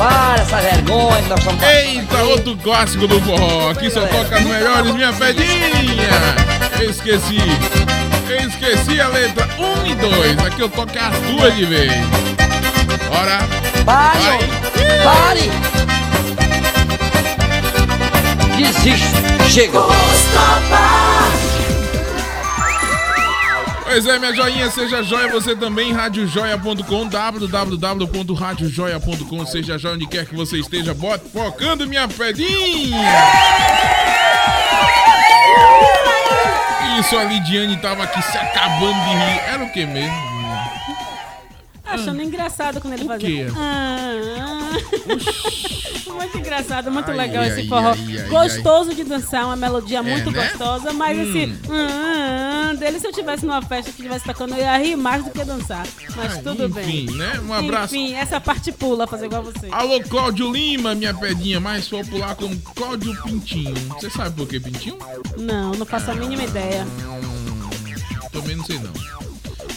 Para 0.00 0.40
essa 0.40 0.56
vergonha 0.62 1.22
que 1.22 1.28
nós 1.28 1.38
estamos 1.40 1.62
Eita, 1.62 2.22
outro 2.22 2.56
clássico 2.56 3.06
do 3.06 3.20
forró. 3.20 3.68
Aqui 3.68 3.90
só 3.90 4.00
toca 4.06 4.38
as 4.38 4.42
melhores, 4.44 4.94
minha 4.94 5.12
pedinha. 5.12 6.08
Eu 6.80 6.88
esqueci. 6.88 7.36
Eu 8.26 8.48
esqueci 8.48 8.98
a 8.98 9.08
letra 9.08 9.46
1 9.58 9.86
e 9.86 9.94
2. 9.94 10.38
Aqui 10.38 10.62
eu 10.62 10.70
toco 10.70 10.90
as 10.98 11.14
duas 11.30 11.54
de 11.54 11.66
vez. 11.66 11.92
Bora. 13.10 13.40
Pare, 13.84 14.18
Vai. 14.18 14.36
homem, 14.36 14.48
pare. 15.04 15.50
Desiste, 18.56 19.50
chega. 19.50 19.80
Pois 23.90 24.06
é, 24.06 24.18
minha 24.20 24.32
joinha, 24.32 24.70
seja 24.70 25.02
joia 25.02 25.26
você 25.32 25.56
também, 25.56 25.92
radiojoia.com, 25.92 27.08
www.radiojoia.com, 27.08 29.44
seja 29.46 29.76
joia 29.76 29.96
onde 29.96 30.06
quer 30.06 30.24
que 30.26 30.34
você 30.36 30.60
esteja, 30.60 30.94
bota 30.94 31.28
focando 31.28 31.84
minha 31.88 32.06
pedinha. 32.06 32.96
Isso, 37.00 37.16
a 37.16 37.24
Lidiane 37.24 37.78
tava 37.78 38.04
aqui 38.04 38.22
se 38.22 38.38
acabando 38.38 38.94
de 38.94 39.10
rir. 39.10 39.40
Era 39.48 39.64
o 39.64 39.72
que 39.72 39.84
mesmo? 39.84 40.30
Achando 41.84 42.22
engraçado 42.22 42.80
quando 42.80 42.94
ele 42.94 43.02
quê? 43.02 43.08
fazia. 43.08 43.52
Ah, 43.56 44.12
ah. 44.38 44.70
muito 46.12 46.38
engraçado, 46.38 46.92
muito 46.92 47.10
Ai, 47.10 47.16
legal 47.16 47.42
ai, 47.42 47.48
esse 47.48 47.66
forró. 47.66 47.90
ai, 47.90 48.28
Gostoso 48.28 48.94
de 48.94 49.02
dançar, 49.02 49.46
uma 49.46 49.56
melodia 49.56 50.00
muito 50.00 50.30
né? 50.30 50.46
gostosa, 50.46 50.92
mas 50.92 51.18
Hum. 51.18 51.22
esse 51.22 51.52
ah, 51.68 51.72
ah, 51.72 52.49
dele, 52.80 52.98
se 52.98 53.06
eu 53.06 53.12
tivesse 53.12 53.46
numa 53.46 53.62
festa 53.62 53.92
que 53.92 53.98
estivesse 54.00 54.24
tocando, 54.24 54.54
eu 54.54 54.58
ia 54.60 54.76
rir 54.78 54.96
mais 54.96 55.22
do 55.24 55.30
que 55.30 55.44
dançar. 55.44 55.86
Mas 56.16 56.38
Ah, 56.38 56.42
tudo 56.42 56.68
bem. 56.68 57.04
enfim, 57.04 57.16
né? 57.16 57.40
Um 57.46 57.52
abraço. 57.54 57.94
Enfim, 57.94 58.14
essa 58.14 58.40
parte 58.40 58.72
pula, 58.72 59.06
fazer 59.06 59.26
igual 59.26 59.42
você. 59.44 59.68
Alô, 59.70 60.00
Cláudio 60.00 60.50
Lima, 60.50 60.94
minha 60.94 61.14
pedinha 61.14 61.60
mais 61.60 61.86
popular 61.86 62.34
como 62.34 62.58
Cláudio 62.74 63.14
Pintinho. 63.22 63.74
Você 63.90 64.10
sabe 64.10 64.34
por 64.34 64.48
que 64.48 64.58
Pintinho? 64.58 64.98
Não, 65.38 65.72
não 65.72 65.86
faço 65.86 66.10
a 66.10 66.14
mínima 66.14 66.42
ideia. 66.42 66.86
Também 68.32 68.56
não 68.56 68.64
sei 68.64 68.78
não. 68.78 68.92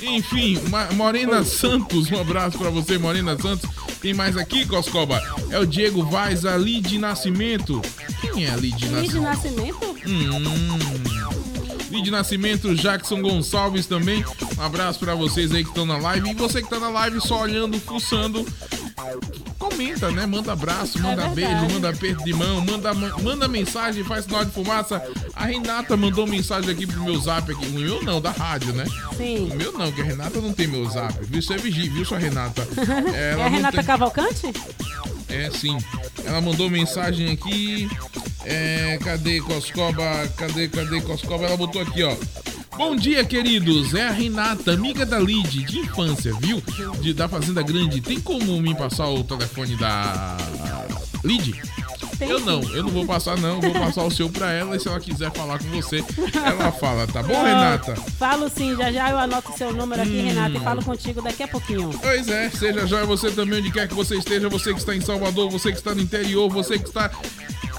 Enfim, 0.01 0.59
Ma- 0.69 0.91
Morena 0.93 1.43
Santos, 1.43 2.11
um 2.11 2.19
abraço 2.19 2.57
pra 2.57 2.69
você, 2.69 2.97
Morena 2.97 3.37
Santos. 3.39 3.69
Tem 4.01 4.13
mais 4.13 4.35
aqui, 4.35 4.65
Coscoba? 4.65 5.21
É 5.49 5.57
o 5.59 5.65
Diego 5.65 6.03
Vaz, 6.03 6.45
a 6.45 6.57
Lid 6.57 6.97
Nascimento. 6.99 7.81
Quem 8.19 8.45
é 8.45 8.49
a 8.51 8.55
Lid 8.57 8.75
Dia 8.75 8.89
de 8.89 8.93
Nascimento? 9.19 9.21
nascimento? 9.23 9.95
Hum. 10.05 11.12
Lid 11.93 12.09
Nascimento, 12.09 12.73
Jackson 12.75 13.21
Gonçalves 13.21 13.85
também. 13.85 14.25
Um 14.57 14.61
abraço 14.61 14.99
pra 14.99 15.13
vocês 15.13 15.51
aí 15.53 15.63
que 15.63 15.69
estão 15.69 15.85
na 15.85 15.97
live. 15.97 16.31
E 16.31 16.33
você 16.33 16.61
que 16.61 16.69
tá 16.69 16.79
na 16.79 16.89
live 16.89 17.21
só 17.21 17.41
olhando, 17.41 17.79
fuçando. 17.79 18.45
Comenta, 19.59 20.09
né? 20.11 20.25
Manda 20.25 20.53
abraço, 20.53 20.99
manda 20.99 21.27
verdade. 21.29 21.35
beijo, 21.35 21.73
manda 21.73 21.89
aperto 21.89 22.23
de 22.23 22.33
mão, 22.33 22.61
manda, 22.61 22.93
manda 22.93 23.47
mensagem, 23.47 24.03
faz 24.03 24.25
sinal 24.25 24.43
de 24.43 24.51
fumaça. 24.51 25.01
A 25.35 25.45
Renata 25.45 25.95
mandou 25.95 26.25
mensagem 26.25 26.69
aqui 26.71 26.87
pro 26.87 27.03
meu 27.03 27.17
zap 27.19 27.51
aqui. 27.51 27.65
O 27.67 27.71
meu 27.71 28.01
não, 28.03 28.19
da 28.19 28.31
rádio, 28.31 28.73
né? 28.73 28.85
Sim. 29.15 29.49
O 29.51 29.55
meu 29.55 29.71
não, 29.73 29.91
que 29.91 30.01
a 30.01 30.05
Renata 30.05 30.41
não 30.41 30.51
tem 30.51 30.67
meu 30.67 30.89
zap. 30.89 31.13
Viu? 31.25 31.39
Isso 31.39 31.53
é 31.53 31.57
vigia, 31.57 31.91
viu, 31.91 32.03
sua 32.05 32.17
Renata? 32.17 32.67
é 33.13 33.33
Ela 33.33 33.45
a 33.45 33.49
não 33.49 33.55
Renata 33.55 33.77
tem- 33.77 33.85
Cavalcante? 33.85 34.47
é, 35.29 35.49
sim. 35.51 35.77
Ela 36.25 36.41
mandou 36.41 36.69
mensagem 36.69 37.31
aqui. 37.31 37.87
É, 38.45 38.97
cadê 39.03 39.39
Coscoba? 39.41 40.03
Cadê, 40.37 40.67
cadê 40.67 41.01
Coscoba? 41.01 41.45
Ela 41.45 41.57
botou 41.57 41.81
aqui, 41.81 42.03
ó. 42.03 42.15
Bom 42.77 42.95
dia, 42.95 43.23
queridos. 43.23 43.93
É 43.93 44.07
a 44.07 44.11
Renata, 44.11 44.73
amiga 44.73 45.05
da 45.05 45.19
Lid, 45.19 45.63
de 45.63 45.79
infância, 45.79 46.33
viu? 46.39 46.61
De, 47.01 47.13
da 47.13 47.27
Fazenda 47.27 47.61
Grande. 47.61 48.01
Tem 48.01 48.19
como 48.19 48.59
me 48.59 48.75
passar 48.75 49.07
o 49.09 49.23
telefone 49.23 49.75
da 49.77 50.35
Lid? 51.23 51.53
Eu 52.19 52.39
não, 52.39 52.61
eu 52.73 52.83
não 52.83 52.89
vou 52.89 53.05
passar 53.05 53.37
não, 53.37 53.59
vou 53.59 53.73
passar 53.73 54.03
o 54.03 54.11
seu 54.11 54.29
pra 54.29 54.51
ela 54.51 54.75
e 54.75 54.79
se 54.79 54.87
ela 54.87 54.99
quiser 54.99 55.31
falar 55.33 55.59
com 55.59 55.65
você, 55.69 56.03
ela 56.33 56.71
fala, 56.71 57.05
tá 57.07 57.21
bom, 57.23 57.35
Ah, 57.35 57.43
Renata? 57.45 57.95
Falo 58.17 58.49
sim, 58.49 58.75
já 58.77 58.91
já 58.91 59.09
eu 59.09 59.17
anoto 59.17 59.51
o 59.51 59.57
seu 59.57 59.73
número 59.73 60.01
aqui, 60.01 60.19
Hum. 60.19 60.25
Renata, 60.25 60.55
e 60.55 60.59
falo 60.61 60.83
contigo 60.83 61.21
daqui 61.21 61.43
a 61.43 61.47
pouquinho. 61.47 61.89
Pois 62.01 62.27
é, 62.29 62.49
seja 62.49 62.85
jóia 62.87 63.05
você 63.05 63.29
também, 63.31 63.59
onde 63.59 63.71
quer 63.71 63.87
que 63.89 63.93
você 63.93 64.15
esteja, 64.17 64.47
você 64.47 64.73
que 64.73 64.79
está 64.79 64.95
em 64.95 65.01
Salvador, 65.01 65.49
você 65.49 65.71
que 65.71 65.77
está 65.77 65.93
no 65.93 66.01
interior, 66.01 66.49
você 66.49 66.77
que 66.79 66.87
está. 66.87 67.11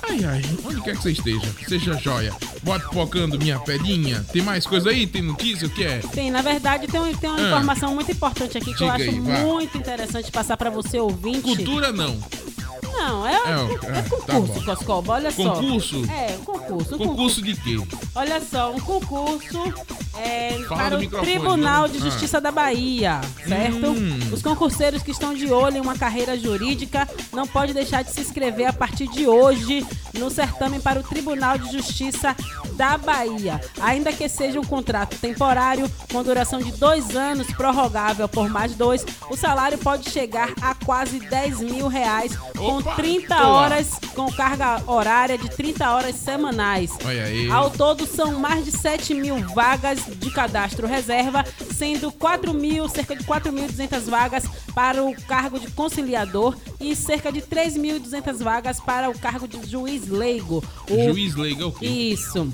Ai, 0.09 0.25
ai, 0.25 0.43
onde 0.65 0.81
quer 0.83 0.97
que 0.97 1.03
você 1.03 1.13
esteja, 1.13 1.47
seja 1.69 1.95
jóia. 1.99 2.33
Bote 2.63 2.85
pocando 2.91 3.39
minha 3.39 3.59
pedinha. 3.59 4.25
Tem 4.33 4.43
mais 4.43 4.67
coisa 4.67 4.91
aí? 4.91 5.07
Tem 5.07 5.23
notícia? 5.23 5.67
O 5.67 5.71
que 5.71 5.85
é? 5.85 5.99
Tem, 5.99 6.31
na 6.31 6.43
verdade, 6.43 6.87
tem, 6.87 7.01
um- 7.01 7.15
tem 7.15 7.31
uma 7.31 7.39
Ah. 7.41 7.47
informação 7.49 7.95
muito 7.95 8.11
importante 8.13 8.59
aqui 8.59 8.75
que 8.75 8.83
eu 8.85 8.91
Diga 8.91 8.93
acho 8.93 9.03
aí, 9.11 9.21
vá. 9.21 9.39
muito 9.41 9.79
interessante 9.79 10.31
passar 10.31 10.57
pra 10.57 10.71
você 10.71 10.99
ouvinte. 10.99 11.41
Cultura 11.43 11.93
não. 11.93 12.19
Não, 12.93 13.27
é, 13.27 13.33
É, 13.33 13.37
é, 13.37 13.99
é, 13.99 14.03
tá 14.03 14.35
concurso, 14.35 14.53
bom. 14.61 14.65
Coscoba, 14.65 15.13
olha 15.15 15.31
só. 15.31 15.55
Concurso? 15.55 16.05
É, 16.11 16.37
um 16.39 16.45
concurso. 16.45 16.95
Um 16.95 16.99
Concurso 16.99 17.43
de 17.43 17.57
quê? 17.57 17.77
Olha 18.15 18.41
só, 18.41 18.73
um 18.73 18.79
concurso 18.81 19.75
é, 20.17 20.59
para 20.69 20.99
o 20.99 21.09
Tribunal 21.09 21.89
de 21.89 21.99
Ah. 21.99 22.01
Justiça 22.03 22.41
da 22.41 22.51
Bahia, 22.51 23.21
certo? 23.47 23.87
Hum. 23.89 24.19
Os 24.33 24.43
concurseiros 24.43 25.03
que 25.03 25.11
estão 25.11 25.35
de 25.35 25.51
olho 25.53 25.79
em 25.79 25.81
uma 25.81 25.97
carreira 25.97 26.39
jurídica 26.39 27.09
não 27.33 27.47
podem 27.47 27.75
deixar 27.75 28.03
de 28.03 28.11
se 28.13 28.21
inscrever 28.21 28.67
a 28.69 28.73
partir 28.73 29.09
de 29.09 29.27
hoje 29.27 29.87
no 30.15 30.31
certame 30.31 30.79
para 30.81 31.01
o 31.01 31.03
Tribunal 31.03 31.59
de 31.59 31.73
Justiça 31.73 32.37
da 32.75 32.97
Bahia. 32.99 33.61
Ainda 33.81 34.13
que 34.13 34.29
seja 34.29 34.61
um 34.61 34.65
contrato 34.65 35.17
temporário, 35.19 35.91
com 36.13 36.23
duração 36.23 36.61
de 36.61 36.73
dois 36.73 37.17
anos, 37.17 37.47
prorrogável 37.49 38.29
por 38.29 38.49
mais 38.49 38.75
dois, 38.75 39.05
o 39.31 39.37
salário 39.37 39.79
pode 39.79 40.11
chegar 40.11 40.51
a 40.61 40.75
quase 40.75 41.19
10 41.21 41.61
mil 41.61 41.89
reais 41.89 42.37
com 42.57 42.81
30 42.83 43.35
tô 43.35 43.43
lá. 43.43 43.49
horas, 43.49 43.91
com 44.15 44.31
carga 44.33 44.83
horária 44.87 45.37
de 45.39 45.49
30 45.51 45.91
horas 45.91 46.17
semanais. 46.17 46.91
Olha 47.05 47.25
aí. 47.25 47.51
Ao 47.51 47.71
todo, 47.71 48.07
são 48.07 48.39
mais 48.39 48.65
de 48.65 48.73
7 48.73 49.15
mil 49.15 49.37
vagas 49.55 50.04
de 50.17 50.31
cadastro 50.31 50.87
reserva, 50.87 51.45
sendo 51.75 52.11
4 52.13 52.53
mil, 52.55 52.89
cerca 52.89 53.15
de 53.17 53.25
4.200 53.25 54.01
vagas 54.11 54.45
para 54.75 55.03
o 55.05 55.15
cargo 55.23 55.59
de 55.59 55.71
conciliador 55.71 56.57
e 56.81 56.95
cerca 56.97 57.31
de 57.33 57.41
3.200 57.43 58.43
vagas 58.43 58.81
para 58.81 59.09
o 59.11 59.19
cargo 59.19 59.47
de 59.49 59.65
juiz 59.69 60.09
leigo. 60.09 60.63
O- 60.91 61.13
Juiz 61.13 61.35
leigo 61.35 61.63
é 61.63 61.67
o 61.67 61.73
quê? 61.73 61.87
Isso. 61.87 62.53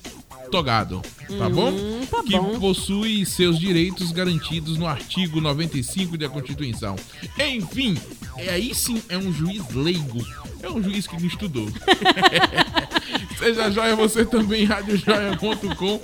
togado, 0.50 1.02
tá 1.26 1.46
Hum, 1.46 1.50
bom? 1.50 2.06
tá 2.10 2.22
que 2.22 2.38
bom. 2.38 2.58
possui 2.60 3.24
seus 3.26 3.58
direitos 3.58 4.12
garantidos 4.12 4.76
no 4.76 4.86
artigo 4.86 5.40
95 5.40 6.16
da 6.16 6.28
Constituição. 6.28 6.96
Enfim, 7.38 7.96
é, 8.38 8.50
aí 8.50 8.74
sim 8.74 9.02
é 9.08 9.16
um 9.18 9.32
juiz 9.32 9.62
leigo. 9.74 10.24
É 10.62 10.70
um 10.70 10.82
juiz 10.82 11.06
que 11.06 11.16
não 11.18 11.26
estudou. 11.26 11.68
Seja 13.38 13.70
joia 13.70 13.94
você 13.94 14.24
também, 14.24 14.64
radiojoia.com. 14.64 16.00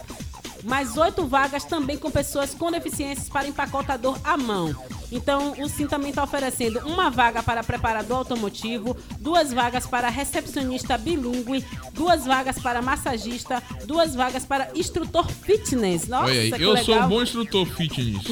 mais 0.65 0.97
oito 0.97 1.25
vagas 1.25 1.63
também 1.63 1.97
com 1.97 2.09
pessoas 2.11 2.53
com 2.53 2.71
deficiências 2.71 3.29
para 3.29 3.47
empacotador 3.47 4.17
à 4.23 4.35
mão. 4.35 4.75
Então, 5.11 5.53
o 5.59 5.69
Sim 5.69 5.85
também 5.87 6.09
está 6.09 6.23
oferecendo 6.23 6.79
uma 6.79 7.11
vaga 7.11 7.41
para 7.43 7.63
preparador 7.63 8.17
automotivo, 8.17 8.97
duas 9.19 9.53
vagas 9.53 9.85
para 9.85 10.09
recepcionista 10.09 10.97
bilíngue, 10.97 11.63
duas 11.93 12.25
vagas 12.25 12.57
para 12.59 12.81
massagista, 12.81 13.61
duas 13.85 14.15
vagas 14.15 14.43
para 14.45 14.69
instrutor 14.75 15.29
fitness. 15.29 16.07
Nossa, 16.07 16.25
Olha 16.31 16.41
aí, 16.41 16.49
eu 16.59 16.69
legal. 16.73 16.83
sou 16.83 16.99
um 16.99 17.07
bom 17.07 17.21
instrutor 17.21 17.65
fitness. 17.67 18.23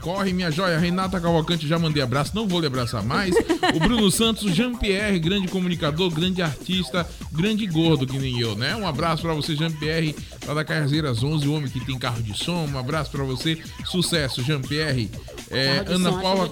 Corre, 0.00 0.32
minha 0.32 0.50
joia. 0.50 0.78
Renata 0.78 1.20
Cavalcante, 1.20 1.66
já 1.66 1.78
mandei 1.78 2.02
abraço, 2.02 2.32
não 2.34 2.48
vou 2.48 2.60
lhe 2.60 2.66
abraçar 2.66 3.04
mais. 3.04 3.34
O 3.74 3.78
Bruno 3.78 4.10
Santos, 4.10 4.54
Jean-Pierre, 4.54 5.18
grande 5.18 5.48
comunicador, 5.48 6.10
grande 6.10 6.42
artista, 6.42 7.08
grande 7.32 7.66
gordo 7.66 8.06
que 8.06 8.18
nem 8.18 8.40
eu, 8.40 8.56
né? 8.56 8.74
Um 8.74 8.86
abraço 8.86 9.22
pra 9.22 9.32
você, 9.32 9.54
Jean-Pierre, 9.54 10.14
lá 10.46 10.54
da 10.54 10.64
Cajazeiras 10.64 11.22
11, 11.22 11.46
o 11.46 11.54
homem 11.54 11.70
que 11.70 11.84
tem 11.84 11.98
carro 11.98 12.22
de 12.22 12.36
som. 12.36 12.66
Um 12.66 12.78
abraço 12.78 13.10
pra 13.10 13.22
você. 13.22 13.62
Sucesso, 13.84 14.42
Jean-Pierre. 14.42 15.10
É, 15.50 15.84
Ana 15.86 16.10
som, 16.10 16.20
Paula. 16.20 16.50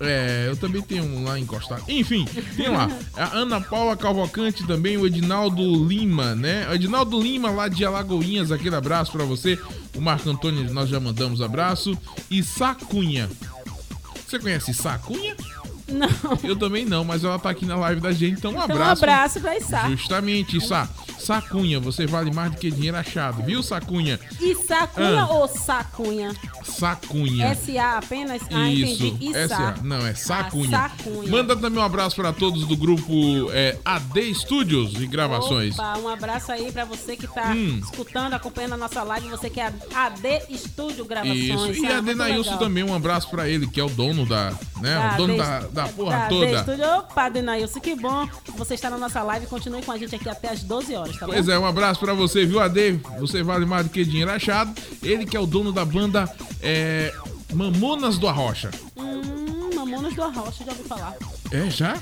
É, 0.00 0.46
eu 0.48 0.56
também 0.56 0.82
tenho 0.82 1.04
um 1.04 1.24
lá 1.24 1.38
encostado. 1.38 1.82
Enfim, 1.88 2.26
tem 2.56 2.68
lá. 2.68 2.88
A 3.16 3.36
Ana 3.36 3.60
Paula 3.60 3.96
Cavalcante 3.96 4.64
também, 4.66 4.96
o 4.96 5.06
Edinaldo 5.06 5.62
Lima, 5.84 6.34
né? 6.34 6.68
O 6.70 6.74
Edinaldo 6.74 7.20
Lima 7.20 7.50
lá 7.50 7.66
de 7.68 7.84
Alagoinhas, 7.84 8.52
aquele 8.52 8.76
abraço 8.76 9.12
pra 9.12 9.24
você. 9.24 9.58
O 9.94 10.00
Marco 10.00 10.28
Antônio, 10.28 10.72
nós 10.76 10.90
já 10.90 11.00
mandamos 11.00 11.40
abraço. 11.40 11.96
E 12.30 12.42
Sacunha. 12.42 13.30
Você 14.26 14.38
conhece 14.38 14.74
Sacunha? 14.74 15.34
Não. 15.88 16.08
Eu 16.42 16.56
também 16.56 16.84
não, 16.84 17.04
mas 17.04 17.22
ela 17.24 17.38
tá 17.38 17.50
aqui 17.50 17.64
na 17.64 17.76
live 17.76 18.00
da 18.00 18.12
gente, 18.12 18.38
então 18.38 18.50
um 18.50 18.54
Então, 18.54 18.68
um 18.68 18.72
abraço. 18.80 19.04
abraço 19.04 19.40
pra 19.40 19.56
Issa. 19.56 19.88
Justamente, 19.90 20.60
Sá. 20.60 20.88
Sacunha, 21.18 21.80
você 21.80 22.06
vale 22.06 22.30
mais 22.32 22.52
do 22.52 22.56
que 22.58 22.70
dinheiro 22.70 22.96
achado, 22.96 23.42
viu, 23.42 23.62
Sacunha? 23.62 24.18
E 24.40 24.54
sacunha 24.54 25.22
Ah. 25.22 25.28
ou 25.30 25.48
sacunha? 25.48 26.34
Sacunha. 26.62 27.46
S.A. 27.46 27.98
apenas? 27.98 28.42
Ah, 28.52 28.68
Isso, 28.70 29.06
entendi. 29.06 29.30
Issa. 29.30 29.74
não, 29.82 30.06
é 30.06 30.14
Sacunha. 30.14 30.76
Ah, 30.78 30.88
Sacunha. 30.90 31.30
Manda 31.30 31.56
também 31.56 31.80
um 31.80 31.84
abraço 31.84 32.16
para 32.16 32.32
todos 32.32 32.66
do 32.66 32.76
grupo 32.76 33.12
é, 33.52 33.78
AD 33.84 34.34
Studios 34.34 34.94
e 35.00 35.06
gravações. 35.06 35.74
Opa, 35.78 35.98
um 35.98 36.08
abraço 36.08 36.52
aí 36.52 36.70
pra 36.70 36.84
você 36.84 37.16
que 37.16 37.26
tá 37.26 37.52
Hum. 37.52 37.80
escutando, 37.82 38.34
acompanhando 38.34 38.74
a 38.74 38.76
nossa 38.76 39.02
live. 39.02 39.28
Você 39.30 39.48
que 39.48 39.60
é 39.60 39.72
AD 39.94 40.42
Estúdio 40.50 41.04
Gravações. 41.04 41.38
Isso, 41.76 41.84
e 41.84 41.86
ah, 41.86 41.98
a 41.98 42.00
Denailson 42.00 42.50
legal. 42.52 42.58
também, 42.58 42.84
um 42.84 42.94
abraço 42.94 43.28
pra 43.30 43.48
ele, 43.48 43.66
que 43.66 43.80
é 43.80 43.84
o 43.84 43.88
dono 43.88 44.26
da, 44.26 44.50
né, 44.80 44.94
Da 44.94 45.14
o 45.14 45.16
dono 45.16 45.40
AD 45.42 45.66
da, 45.68 45.68
da 45.76 45.88
porra 45.88 46.16
Da 46.18 46.28
toda. 46.28 46.50
Estúdio. 46.52 46.84
Opa, 46.98 47.28
Denailson, 47.28 47.80
que 47.80 47.94
bom 47.94 48.28
você 48.56 48.74
está 48.74 48.90
na 48.90 48.98
nossa 48.98 49.22
live. 49.22 49.46
Continue 49.46 49.82
com 49.82 49.92
a 49.92 49.98
gente 49.98 50.14
aqui 50.16 50.28
até 50.28 50.48
as 50.50 50.62
12 50.62 50.94
horas, 50.96 51.16
tá 51.18 51.26
Pois 51.26 51.46
bom? 51.46 51.52
é, 51.52 51.58
um 51.58 51.66
abraço 51.66 52.00
pra 52.00 52.12
você, 52.14 52.44
viu, 52.44 52.58
AD? 52.60 53.00
Você 53.20 53.42
vale 53.42 53.64
mais 53.66 53.84
do 53.86 53.90
que 53.90 54.04
dinheiro 54.04 54.30
achado. 54.30 54.72
Ele 55.02 55.24
que 55.26 55.36
é 55.36 55.40
o 55.40 55.46
dono 55.46 55.72
da 55.72 55.84
banda 55.84 56.28
é, 56.62 57.12
Mamonas 57.52 58.18
do 58.18 58.26
Arrocha. 58.26 58.70
Hum, 58.96 59.70
Mamonas 59.74 60.14
do 60.14 60.22
Arrocha, 60.22 60.64
já 60.64 60.72
ouvi 60.72 60.82
falar. 60.84 61.14
É, 61.52 61.70
já? 61.70 61.94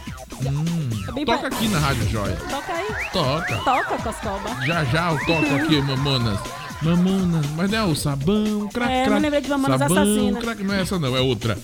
Hum, 0.42 0.90
É 1.18 1.24
toca 1.24 1.38
pa- 1.42 1.46
aqui 1.48 1.68
na 1.68 1.78
Rádio 1.78 2.08
Joia. 2.08 2.36
Toca 2.36 2.72
aí. 2.72 2.86
Toca. 3.12 3.56
Toca, 3.58 3.98
Coscoba. 4.02 4.64
Já 4.66 4.84
já 4.84 5.12
eu 5.12 5.18
toco 5.26 5.54
aqui, 5.56 5.80
Mamonas. 5.82 6.38
Mamonas, 6.84 7.46
mas 7.56 7.70
não 7.70 7.78
é 7.78 7.82
o 7.84 7.94
sabão, 7.94 8.68
crack, 8.72 8.92
É, 8.92 9.00
eu 9.00 9.04
crack. 9.06 9.14
me 9.14 9.20
lembrei 9.20 9.40
de 9.40 9.48
Mamonas 9.48 9.78
sabão, 9.78 9.96
Assassina. 10.02 10.40
crack, 10.40 10.62
não 10.62 10.74
é 10.74 10.82
essa 10.82 10.98
não, 10.98 11.16
é 11.16 11.20
outra. 11.20 11.56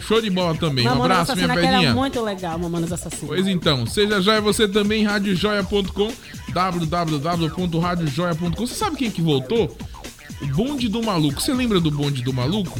Show 0.00 0.20
de 0.20 0.30
bola 0.30 0.54
também. 0.56 0.86
um 0.86 0.90
Mamonas 0.90 1.30
abraço, 1.30 1.36
minha 1.36 1.52
era 1.52 1.60
velhinha. 1.60 1.94
muito 1.94 2.20
legal, 2.20 2.58
Mamonas 2.58 2.92
Assassina. 2.92 3.28
Pois 3.28 3.46
então, 3.46 3.86
seja 3.86 4.20
joia 4.20 4.40
você 4.40 4.66
também, 4.66 5.04
radiojoia.com, 5.04 6.10
www.radiojoia.com. 6.52 8.66
Você 8.66 8.74
sabe 8.74 8.96
quem 8.96 9.10
que 9.10 9.22
voltou? 9.22 9.76
O 10.42 10.46
Bonde 10.48 10.88
do 10.88 11.02
Maluco. 11.02 11.40
Você 11.40 11.52
lembra 11.52 11.80
do 11.80 11.90
Bonde 11.90 12.22
do 12.22 12.32
Maluco? 12.32 12.78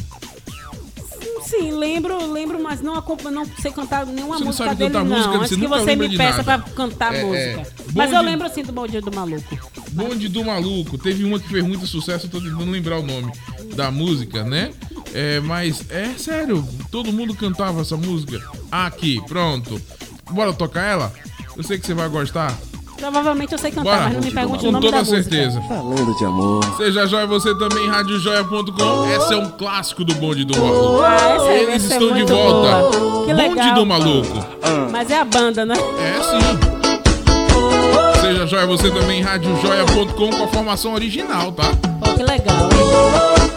Sim, 1.49 1.71
lembro, 1.71 2.31
lembro, 2.31 2.61
mas 2.61 2.79
não, 2.81 2.93
não 3.31 3.45
sei 3.59 3.71
cantar 3.71 4.05
nenhuma 4.05 4.35
Você 4.35 4.39
não 4.41 4.47
música 4.47 4.65
sabe 4.65 4.75
dele, 4.77 4.91
cantar 4.93 5.05
não. 5.05 5.15
música, 5.17 5.35
Antes 5.37 5.57
que 5.57 5.67
você 5.67 5.95
me 5.95 6.15
peça 6.17 6.43
pra 6.43 6.59
cantar 6.59 7.15
É, 7.15 7.23
música. 7.23 7.61
é. 7.61 7.65
Mas 7.95 8.11
eu 8.11 8.17
Bonde- 8.19 8.25
lembro 8.29 8.49
sim 8.53 8.63
do 8.63 8.71
Bom 8.71 8.85
Dia 8.87 9.01
do 9.01 9.11
Maluco. 9.11 9.57
Bonde 9.91 10.27
do 10.27 10.45
Maluco. 10.45 10.97
Teve 10.97 11.23
uma 11.23 11.39
que 11.39 11.49
fez 11.49 11.63
muito 11.63 11.87
sucesso, 11.87 12.27
eu 12.27 12.29
tô 12.29 12.39
tentando 12.39 12.69
lembrar 12.69 12.99
o 12.99 13.03
nome 13.03 13.31
da 13.75 13.89
música, 13.89 14.43
né? 14.43 14.71
É, 15.13 15.39
mas 15.39 15.83
é 15.89 16.09
sério, 16.17 16.63
todo 16.91 17.11
mundo 17.11 17.33
cantava 17.33 17.81
essa 17.81 17.97
música. 17.97 18.39
Aqui, 18.71 19.19
pronto. 19.27 19.81
Bora 20.29 20.53
tocar 20.53 20.83
ela? 20.83 21.11
Eu 21.57 21.63
sei 21.63 21.79
que 21.79 21.85
você 21.87 21.95
vai 21.95 22.07
gostar. 22.09 22.55
Provavelmente 22.99 23.51
eu 23.53 23.57
sei 23.57 23.71
cantar, 23.71 23.83
Bora. 23.83 24.03
mas 24.05 24.13
não 24.13 24.21
me 24.21 24.31
pergunte 24.31 24.63
o 24.63 24.65
Com 24.67 24.71
nome 24.73 24.85
toda 24.85 24.97
da 24.97 25.03
música. 25.09 25.23
certeza. 25.23 25.61
Falando 25.67 26.17
de 26.17 26.25
amor. 26.25 26.63
Seja 26.77 27.05
joia 27.07 27.25
você 27.25 27.55
também, 27.55 27.87
radiojoia.com. 27.87 29.05
Essa 29.09 29.33
é 29.33 29.37
um 29.37 29.49
clássico 29.51 30.03
do 30.03 30.13
Bonde 30.15 30.43
do 30.45 30.57
Maluco. 30.59 31.01
Ah, 31.03 31.15
essa 31.35 31.45
é- 31.47 31.63
Eles 31.63 31.75
essa 31.85 31.93
é 31.93 31.97
estão 31.97 32.13
de 32.15 32.23
volta. 32.23 32.97
boa. 32.99 33.25
Que 33.25 33.33
Bonde 33.33 33.49
legal. 33.49 33.73
do 33.75 33.85
Maluco. 33.85 34.45
Mas 34.91 35.09
é 35.11 35.19
a 35.19 35.25
banda, 35.25 35.65
né? 35.65 35.75
É 35.75 36.21
sim. 36.23 38.19
Seja 38.21 38.45
joia 38.45 38.65
você 38.67 38.91
também, 38.91 39.21
radiojoia.com 39.21 40.29
com 40.31 40.43
a 40.43 40.47
formação 40.47 40.93
original, 40.93 41.51
tá? 41.53 41.71
Pô, 42.01 42.13
que 42.13 42.21
legal? 42.23 42.69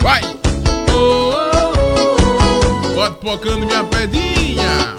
Vai! 0.01 0.21
Oh, 0.95 1.33
oh, 1.35 1.73
oh. 2.91 2.95
Bota 2.95 3.11
pocando 3.17 3.67
minha 3.67 3.83
pedinha. 3.85 4.97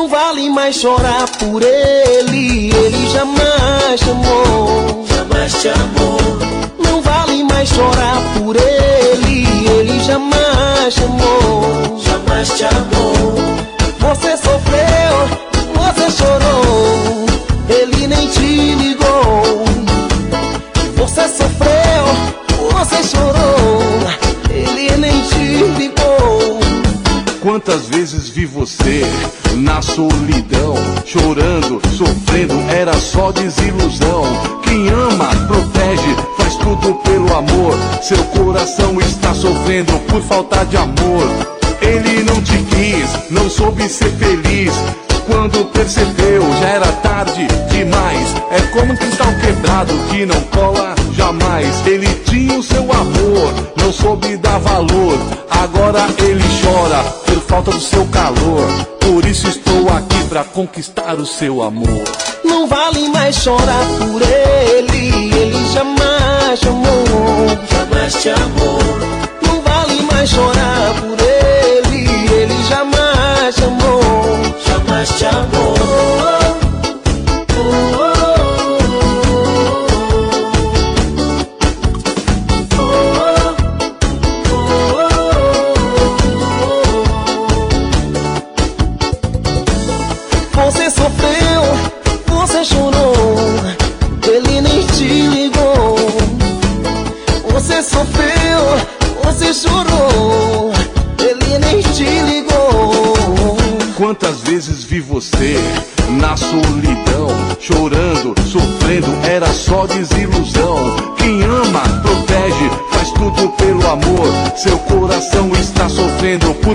Não 0.00 0.08
vale 0.08 0.48
mais 0.48 0.76
chorar 0.76 1.28
por 1.38 1.62
ele, 1.62 2.74
ele 2.74 3.10
jamais 3.10 4.00
te 4.00 4.08
amou. 4.08 5.04
Jamais 5.06 5.52
te 5.52 5.68
amou. 5.68 6.18
Não 6.82 7.02
vale 7.02 7.44
mais 7.44 7.68
chorar 7.68 8.16
por 8.32 8.56
ele, 8.56 9.46
ele 9.68 10.00
jamais 10.00 10.94
te 10.94 11.02
amou. 11.02 12.00
Jamais 12.02 12.48
te 12.48 12.64
amou. 12.64 13.34
Você 13.98 14.38
sofreu, 14.38 15.28
você 15.74 16.10
chorou, 16.10 17.26
ele 17.68 18.06
nem 18.06 18.26
te 18.28 18.74
ligou. 18.76 19.64
Você 20.96 21.28
sofreu, 21.28 22.04
você 22.72 23.02
chorou, 23.04 23.82
ele 24.50 24.96
nem 24.96 25.20
te 25.24 25.62
ligou. 25.78 26.69
Quantas 27.40 27.86
vezes 27.86 28.28
vi 28.28 28.44
você 28.44 29.02
na 29.56 29.80
solidão, 29.80 30.74
chorando, 31.06 31.80
sofrendo, 31.96 32.54
era 32.70 32.92
só 32.92 33.32
desilusão. 33.32 34.24
Quem 34.62 34.90
ama, 34.90 35.30
protege, 35.46 36.16
faz 36.36 36.56
tudo 36.56 36.96
pelo 36.96 37.34
amor. 37.34 37.74
Seu 38.02 38.22
coração 38.24 39.00
está 39.00 39.32
sofrendo 39.32 39.98
por 40.00 40.20
falta 40.20 40.64
de 40.66 40.76
amor. 40.76 41.24
Ele 41.80 42.22
não 42.24 42.42
te 42.42 42.58
quis, 42.58 43.30
não 43.30 43.48
soube 43.48 43.88
ser 43.88 44.10
feliz. 44.12 44.74
Quando 45.30 45.64
percebeu, 45.66 46.42
já 46.60 46.68
era 46.68 46.92
tarde 46.94 47.46
demais. 47.70 48.34
É 48.50 48.60
como 48.72 48.92
um 48.92 48.96
cristal 48.96 49.32
quebrado 49.40 49.94
que 50.10 50.26
não 50.26 50.40
cola 50.52 50.94
jamais. 51.12 51.86
Ele 51.86 52.08
tinha 52.26 52.58
o 52.58 52.62
seu 52.62 52.82
amor, 52.92 53.54
não 53.76 53.92
soube 53.92 54.36
dar 54.38 54.58
valor. 54.58 55.16
Agora 55.48 56.06
ele 56.18 56.42
chora 56.60 57.02
por 57.26 57.40
falta 57.42 57.70
do 57.70 57.80
seu 57.80 58.04
calor. 58.06 58.68
Por 59.00 59.24
isso 59.24 59.46
estou 59.48 59.88
aqui 59.88 60.24
pra 60.28 60.42
conquistar 60.42 61.14
o 61.14 61.24
seu 61.24 61.62
amor. 61.62 62.04
Não 62.44 62.66
vale 62.66 63.08
mais 63.08 63.36
chorar 63.36 63.86
por 63.98 64.20
ele, 64.22 65.34
ele 65.36 65.72
jamais 65.72 66.58
te 66.58 66.68
amou. 66.68 67.04
Jamais 67.70 68.14
te 68.14 68.28
amou. 68.30 68.78
Não 69.46 69.62
vale 69.62 70.02
mais 70.12 70.28
chorar 70.28 70.94
por 71.00 71.18
ele, 71.20 71.39
Jamais 75.00 75.18
te 75.18 75.24
amou. 75.24 76.49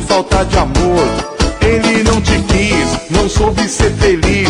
Falta 0.05 0.43
de 0.45 0.57
amor. 0.57 1.07
Ele 1.61 2.03
não 2.03 2.21
te 2.21 2.39
quis, 2.43 3.11
não 3.11 3.27
soube 3.27 3.67
ser 3.67 3.91
feliz. 3.93 4.49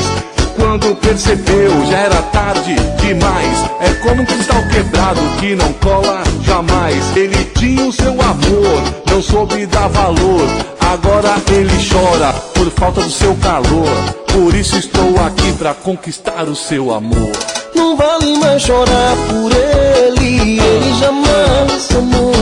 Quando 0.55 0.95
percebeu, 0.95 1.85
já 1.89 1.97
era 1.97 2.21
tarde 2.23 2.75
demais. 3.01 3.65
É 3.81 3.93
como 3.95 4.21
um 4.21 4.25
cristal 4.25 4.61
quebrado 4.69 5.21
que 5.39 5.55
não 5.55 5.71
cola 5.73 6.23
jamais. 6.43 7.15
Ele 7.15 7.43
tinha 7.57 7.85
o 7.85 7.91
seu 7.91 8.13
amor, 8.13 8.83
não 9.09 9.21
soube 9.21 9.65
dar 9.65 9.87
valor. 9.89 10.47
Agora 10.79 11.35
ele 11.51 11.73
chora 11.89 12.33
por 12.53 12.69
falta 12.71 13.01
do 13.01 13.09
seu 13.09 13.35
calor. 13.35 13.89
Por 14.27 14.53
isso 14.53 14.77
estou 14.77 15.19
aqui 15.25 15.51
pra 15.53 15.73
conquistar 15.73 16.43
o 16.43 16.55
seu 16.55 16.93
amor. 16.93 17.31
Não 17.73 17.95
vale 17.95 18.37
mais 18.37 18.61
chorar 18.61 19.15
por 19.27 19.51
ele, 19.51 20.59
ele 20.59 20.99
jamais 20.99 21.87
te 21.87 21.95
amou. 21.95 22.33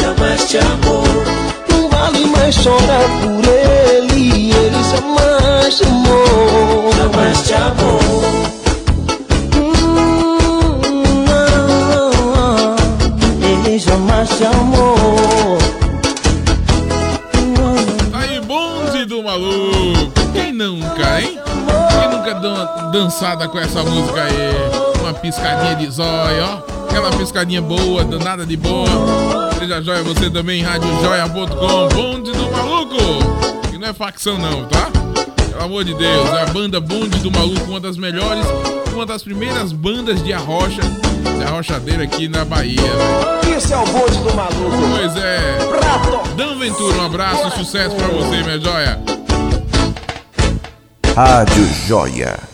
Jamais 0.00 0.44
te 0.48 0.58
amou. 0.58 1.41
Não 2.52 2.60
vale 2.60 2.60
mais 2.60 2.62
chorar 2.62 3.08
por 3.20 3.44
ele, 3.48 4.52
ele 4.52 4.82
jamais 4.84 5.76
te 5.76 5.84
amou. 5.84 6.92
Jamais 6.96 7.42
te 7.42 7.54
amou. 7.54 8.00
Hum, 9.56 9.72
não, 11.26 12.76
Ele 13.42 13.78
jamais 13.78 14.28
te 14.28 14.44
amou. 14.44 15.58
Tá 18.10 18.18
aí, 18.18 18.40
bonde 18.40 19.04
do 19.06 19.22
maluco. 19.22 20.12
Quem 20.32 20.52
nunca, 20.52 21.20
hein? 21.20 21.38
Quem 21.90 22.08
nunca 22.10 22.34
deu 22.34 22.50
uma 22.50 22.66
dançada 22.92 23.48
com 23.48 23.58
essa 23.58 23.82
música 23.82 24.24
aí? 24.24 24.52
Uma 25.00 25.14
piscadinha 25.14 25.74
de 25.76 25.90
zóio, 25.90 26.44
ó. 26.44 26.81
Aquela 26.92 27.10
piscadinha 27.10 27.62
boa, 27.62 28.04
danada 28.04 28.44
de 28.44 28.54
boa. 28.54 29.50
Seja 29.58 29.80
joia 29.80 30.02
você 30.02 30.28
também, 30.28 30.62
radiojoia.com. 30.62 31.88
Bonde 31.88 32.32
do 32.32 32.50
maluco. 32.50 32.98
Que 33.70 33.78
não 33.78 33.88
é 33.88 33.94
facção 33.94 34.36
não, 34.36 34.66
tá? 34.66 34.90
Pelo 35.48 35.64
amor 35.64 35.84
de 35.84 35.94
Deus, 35.94 36.28
é 36.28 36.42
a 36.42 36.46
banda 36.48 36.78
Bonde 36.82 37.18
do 37.20 37.30
Maluco, 37.30 37.64
uma 37.64 37.80
das 37.80 37.96
melhores, 37.96 38.44
uma 38.92 39.06
das 39.06 39.22
primeiras 39.22 39.72
bandas 39.72 40.22
de 40.22 40.34
arrocha, 40.34 40.82
de 41.38 41.42
arrochadeira 41.42 42.04
aqui 42.04 42.28
na 42.28 42.44
Bahia, 42.44 42.76
velho. 42.76 43.56
Isso 43.56 43.72
é 43.72 43.78
o 43.78 43.86
bonde 43.86 44.18
do 44.18 44.34
maluco. 44.34 44.76
Pois 44.94 45.16
é. 45.16 45.58
Dan 46.36 46.58
Ventura, 46.58 46.98
um 46.98 47.06
abraço 47.06 47.48
e 47.48 47.50
sucesso 47.52 47.96
pra 47.96 48.08
você, 48.08 48.42
minha 48.42 48.60
joia. 48.60 49.00
Rádio 51.16 51.66
Joia. 51.86 52.51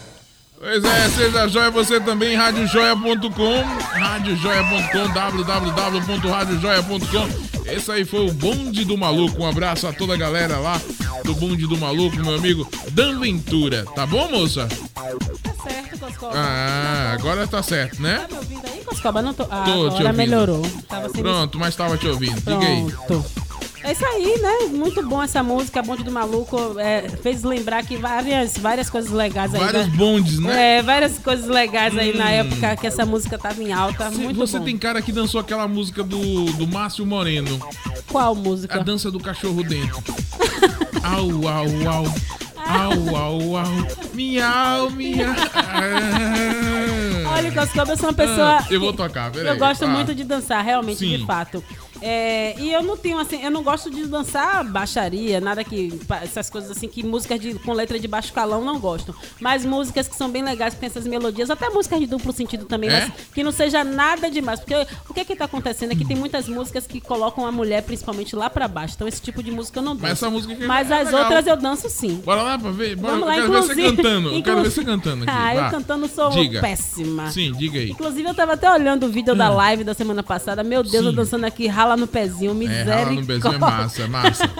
Pois 0.68 0.84
é, 0.84 1.08
seja 1.08 1.48
joia 1.48 1.70
você 1.70 1.98
também, 1.98 2.36
radiojoia.com, 2.36 3.62
radiojoia.com, 3.98 5.12
www.radiojoia.com. 5.14 7.70
Esse 7.72 7.90
aí 7.90 8.04
foi 8.04 8.28
o 8.28 8.32
Bonde 8.34 8.84
do 8.84 8.98
Maluco. 8.98 9.42
Um 9.42 9.48
abraço 9.48 9.86
a 9.86 9.94
toda 9.94 10.12
a 10.12 10.16
galera 10.18 10.58
lá 10.58 10.78
do 11.24 11.34
Bonde 11.34 11.66
do 11.66 11.78
Maluco, 11.78 12.18
meu 12.18 12.34
amigo 12.34 12.68
Dan 12.90 13.18
Ventura. 13.18 13.86
Tá 13.94 14.04
bom, 14.04 14.30
moça? 14.30 14.68
Tá 14.94 15.04
certo, 15.62 16.00
Coscoba. 16.00 16.34
Ah, 16.36 17.12
agora 17.14 17.46
tá 17.46 17.62
certo, 17.62 18.02
né? 18.02 18.18
Tá 18.18 18.28
me 18.28 18.36
ouvindo 18.36 18.66
aí, 18.66 18.84
Coscoba? 18.84 19.22
Não 19.22 19.32
tô... 19.32 19.44
Ah, 19.44 19.64
Tô 19.64 19.86
agora 19.86 20.12
melhorou. 20.12 20.60
Tava 20.86 21.08
Pronto, 21.08 21.58
mas 21.58 21.74
tava 21.74 21.96
te 21.96 22.06
ouvindo. 22.06 22.42
Diga 22.42 22.66
aí. 22.66 22.86
É 23.82 23.92
isso 23.92 24.04
aí, 24.04 24.38
né? 24.40 24.76
Muito 24.76 25.02
bom 25.06 25.22
essa 25.22 25.42
música, 25.42 25.80
Bonde 25.82 26.02
do 26.02 26.10
Maluco. 26.10 26.78
é, 26.78 27.08
fez 27.22 27.42
lembrar 27.42 27.84
que 27.84 27.96
várias, 27.96 28.58
várias 28.58 28.90
coisas 28.90 29.10
legais 29.10 29.54
aí. 29.54 29.60
Vários 29.60 29.86
né? 29.86 29.92
bondes, 29.96 30.38
né? 30.38 30.78
É, 30.78 30.82
várias 30.82 31.18
coisas 31.18 31.46
legais 31.46 31.96
aí 31.96 32.16
na 32.16 32.24
Hum. 32.26 32.28
época 32.28 32.76
que 32.76 32.86
essa 32.86 33.06
música 33.06 33.38
tava 33.38 33.62
em 33.62 33.72
alta. 33.72 34.10
Cê- 34.10 34.16
Muito 34.18 34.36
você 34.36 34.58
bom. 34.58 34.64
tem 34.64 34.76
cara 34.76 35.00
que 35.00 35.12
dançou 35.12 35.40
aquela 35.40 35.66
música 35.68 36.02
do, 36.02 36.44
do 36.52 36.66
Márcio 36.66 37.06
Moreno. 37.06 37.58
Qual 38.08 38.34
música? 38.34 38.80
A 38.80 38.82
dança 38.82 39.10
do 39.10 39.20
cachorro 39.20 39.62
dentro. 39.62 40.02
au, 41.02 41.30
au, 41.48 41.94
au. 41.94 42.14
Au, 42.68 43.16
au, 43.16 43.56
au. 43.56 43.66
Miau, 44.12 44.90
miau. 44.90 45.34
Olha, 47.32 47.52
Coscoba, 47.52 47.92
eu 47.92 47.96
sou 47.96 48.08
uma 48.08 48.14
pessoa. 48.14 48.58
Ah, 48.60 48.66
eu 48.70 48.80
vou 48.80 48.92
tocar, 48.92 49.30
peraí. 49.30 49.48
Eu 49.48 49.56
gosto 49.58 49.84
Ah. 49.84 49.88
muito 49.88 50.14
de 50.14 50.24
dançar, 50.24 50.62
realmente, 50.64 50.98
Sim. 50.98 51.18
de 51.18 51.24
fato. 51.26 51.62
É, 52.00 52.54
e 52.58 52.72
eu 52.72 52.82
não 52.82 52.96
tenho 52.96 53.18
assim, 53.18 53.42
eu 53.42 53.50
não 53.50 53.62
gosto 53.62 53.90
de 53.90 54.06
dançar 54.06 54.64
baixaria, 54.64 55.40
nada 55.40 55.64
que. 55.64 55.98
essas 56.22 56.48
coisas 56.50 56.70
assim, 56.70 56.88
que 56.88 57.02
músicas 57.04 57.40
de, 57.40 57.54
com 57.54 57.72
letra 57.72 57.98
de 57.98 58.06
baixo 58.08 58.32
calão 58.32 58.64
não 58.64 58.78
gosto. 58.78 59.14
Mas 59.40 59.64
músicas 59.64 60.06
que 60.08 60.16
são 60.16 60.30
bem 60.30 60.42
legais, 60.42 60.74
que 60.74 60.80
tem 60.80 60.86
essas 60.88 61.06
melodias, 61.06 61.50
até 61.50 61.68
músicas 61.68 61.98
de 62.00 62.06
duplo 62.06 62.32
sentido 62.32 62.64
também, 62.66 62.90
É? 62.90 63.00
mas 63.00 63.12
que 63.34 63.42
não 63.42 63.52
seja 63.52 63.82
nada 63.84 64.30
demais. 64.30 64.60
Porque 64.60 64.74
o 65.08 65.14
que 65.14 65.24
que 65.24 65.36
tá 65.36 65.44
acontecendo 65.46 65.92
é 65.92 65.94
que 65.96 66.04
tem 66.04 66.16
muitas 66.16 66.48
músicas 66.48 66.86
que 66.86 67.00
colocam 67.00 67.46
a 67.46 67.52
mulher, 67.52 67.82
principalmente, 67.82 68.34
lá 68.36 68.48
pra 68.48 68.68
baixo. 68.68 68.94
Então 68.94 69.08
esse 69.08 69.20
tipo 69.20 69.42
de 69.42 69.50
música 69.50 69.78
eu 69.78 69.82
não 69.82 69.92
danço. 69.94 70.02
Mas 70.02 70.12
essa 70.12 70.30
música 70.30 70.52
aqui 70.54 70.64
Mas 70.66 70.90
é 70.90 71.00
as 71.00 71.06
legal. 71.06 71.20
outras 71.22 71.46
eu 71.46 71.56
danço 71.56 71.88
sim. 71.88 72.16
Bora 72.24 72.42
lá 72.42 72.58
pra 72.58 72.70
ver. 72.70 72.96
Bora, 72.96 73.12
Vamos 73.14 73.28
lá, 73.28 73.36
eu 73.38 73.42
quero 73.42 73.52
ver 73.52 73.58
você 73.62 73.72
inclusive- 73.72 73.96
cantando. 73.96 74.28
Eu 74.28 74.42
quero 74.42 74.56
ver 74.62 74.70
você 74.70 74.80
inclusive- 74.80 74.84
cantando 74.86 75.24
aqui. 75.24 75.32
Ah, 75.36 75.54
eu 75.54 75.70
cantando 75.70 76.08
sou 76.08 76.30
Diga. 76.30 76.60
péssima. 76.60 77.30
Sim, 77.30 77.52
diga 77.52 77.78
aí. 77.78 77.90
Inclusive, 77.90 78.28
eu 78.28 78.34
tava 78.34 78.52
até 78.54 78.70
olhando 78.70 79.06
o 79.06 79.08
vídeo 79.08 79.34
da 79.34 79.48
live 79.48 79.84
da 79.84 79.94
semana 79.94 80.22
passada. 80.22 80.62
Meu 80.62 80.82
Deus, 80.82 81.04
eu 81.06 81.12
dançando 81.12 81.44
aqui, 81.44 81.66
rala 81.66 81.87
no 81.96 82.06
pezinho, 82.06 82.50
É, 82.62 82.82
rala 82.82 83.10
no 83.12 83.22
bezinho 83.22 83.54
é 83.54 83.58
misericórdia. 83.58 83.58
massa, 83.58 84.02
é 84.02 84.06
massa. 84.06 84.50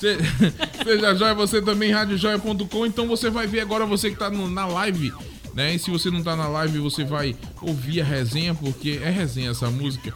Se- 0.00 0.84
Seja 0.84 1.14
joia, 1.14 1.34
você 1.34 1.60
também, 1.60 1.90
radiojoia.com. 1.90 2.86
Então 2.86 3.06
você 3.08 3.28
vai 3.30 3.46
ver 3.46 3.60
agora, 3.60 3.84
você 3.84 4.10
que 4.10 4.16
tá 4.16 4.30
no- 4.30 4.48
na 4.48 4.66
live, 4.66 5.12
né? 5.54 5.74
E 5.74 5.78
se 5.78 5.90
você 5.90 6.10
não 6.10 6.22
tá 6.22 6.36
na 6.36 6.48
live, 6.48 6.78
você 6.78 7.04
vai 7.04 7.34
ouvir 7.60 8.00
a 8.00 8.04
resenha, 8.04 8.54
porque 8.54 9.00
é 9.02 9.10
resenha 9.10 9.50
essa 9.50 9.70
música. 9.70 10.12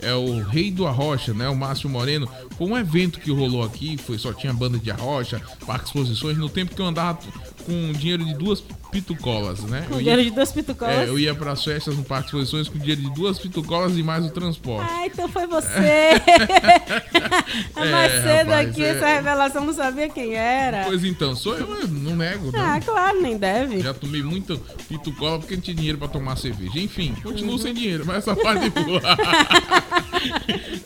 É 0.00 0.12
o 0.14 0.42
Rei 0.42 0.70
do 0.70 0.86
Arrocha, 0.86 1.32
né? 1.32 1.48
O 1.48 1.56
Márcio 1.56 1.88
Moreno. 1.88 2.28
Foi 2.58 2.66
um 2.66 2.76
evento 2.76 3.18
que 3.18 3.30
rolou 3.30 3.62
aqui, 3.62 3.96
foi, 3.96 4.18
só 4.18 4.30
tinha 4.32 4.52
banda 4.52 4.78
de 4.78 4.90
arrocha, 4.90 5.40
parque 5.66 5.86
exposições, 5.86 6.36
no 6.36 6.48
tempo 6.50 6.74
que 6.74 6.80
eu 6.82 6.86
andava 6.86 7.18
com 7.66 7.92
dinheiro 7.92 8.24
de 8.24 8.34
duas 8.34 8.62
pitucolas, 8.92 9.60
né? 9.64 9.84
Com 9.88 9.94
Eu 9.94 10.00
ia- 10.00 10.04
dinheiro 10.04 10.24
de 10.24 10.30
duas 10.30 10.52
pitucolas? 10.52 10.94
É, 10.96 11.08
eu 11.08 11.18
ia 11.18 11.34
pras 11.34 11.64
festas 11.64 11.96
no 11.96 12.04
parque 12.04 12.26
exposições 12.28 12.68
com 12.68 12.78
dinheiro 12.78 13.00
de 13.02 13.10
duas 13.14 13.38
pitucolas 13.38 13.96
e 13.98 14.02
mais 14.02 14.24
o 14.24 14.30
transporte. 14.30 14.88
Ah, 14.90 15.06
então 15.06 15.28
foi 15.28 15.46
você. 15.46 15.66
é 17.76 17.90
mais 17.90 18.12
É, 18.12 18.22
cedo 18.22 18.48
rapaz, 18.48 18.68
aqui, 18.70 18.84
é. 18.84 18.88
essa 18.88 19.06
revelação 19.06 19.64
não 19.64 19.72
sabia 19.74 20.08
quem 20.08 20.34
era. 20.34 20.84
Pois 20.84 21.04
então, 21.04 21.34
sou 21.34 21.56
eu, 21.58 21.88
não 21.88 22.16
nego, 22.16 22.50
não. 22.52 22.60
Ah, 22.60 22.80
claro, 22.80 23.20
nem 23.20 23.36
deve. 23.36 23.80
Já 23.80 23.92
tomei 23.92 24.22
muito 24.22 24.58
pitucola 24.88 25.38
porque 25.38 25.54
não 25.56 25.62
tinha 25.62 25.76
dinheiro 25.76 25.98
pra 25.98 26.08
tomar 26.08 26.36
cerveja. 26.36 26.78
Enfim, 26.78 27.14
continuo 27.22 27.52
Uhum. 27.52 27.58
sem 27.58 27.74
dinheiro, 27.74 28.04
mas 28.06 28.18
essa 28.18 28.34
parte 28.36 28.70
pula. 28.70 29.00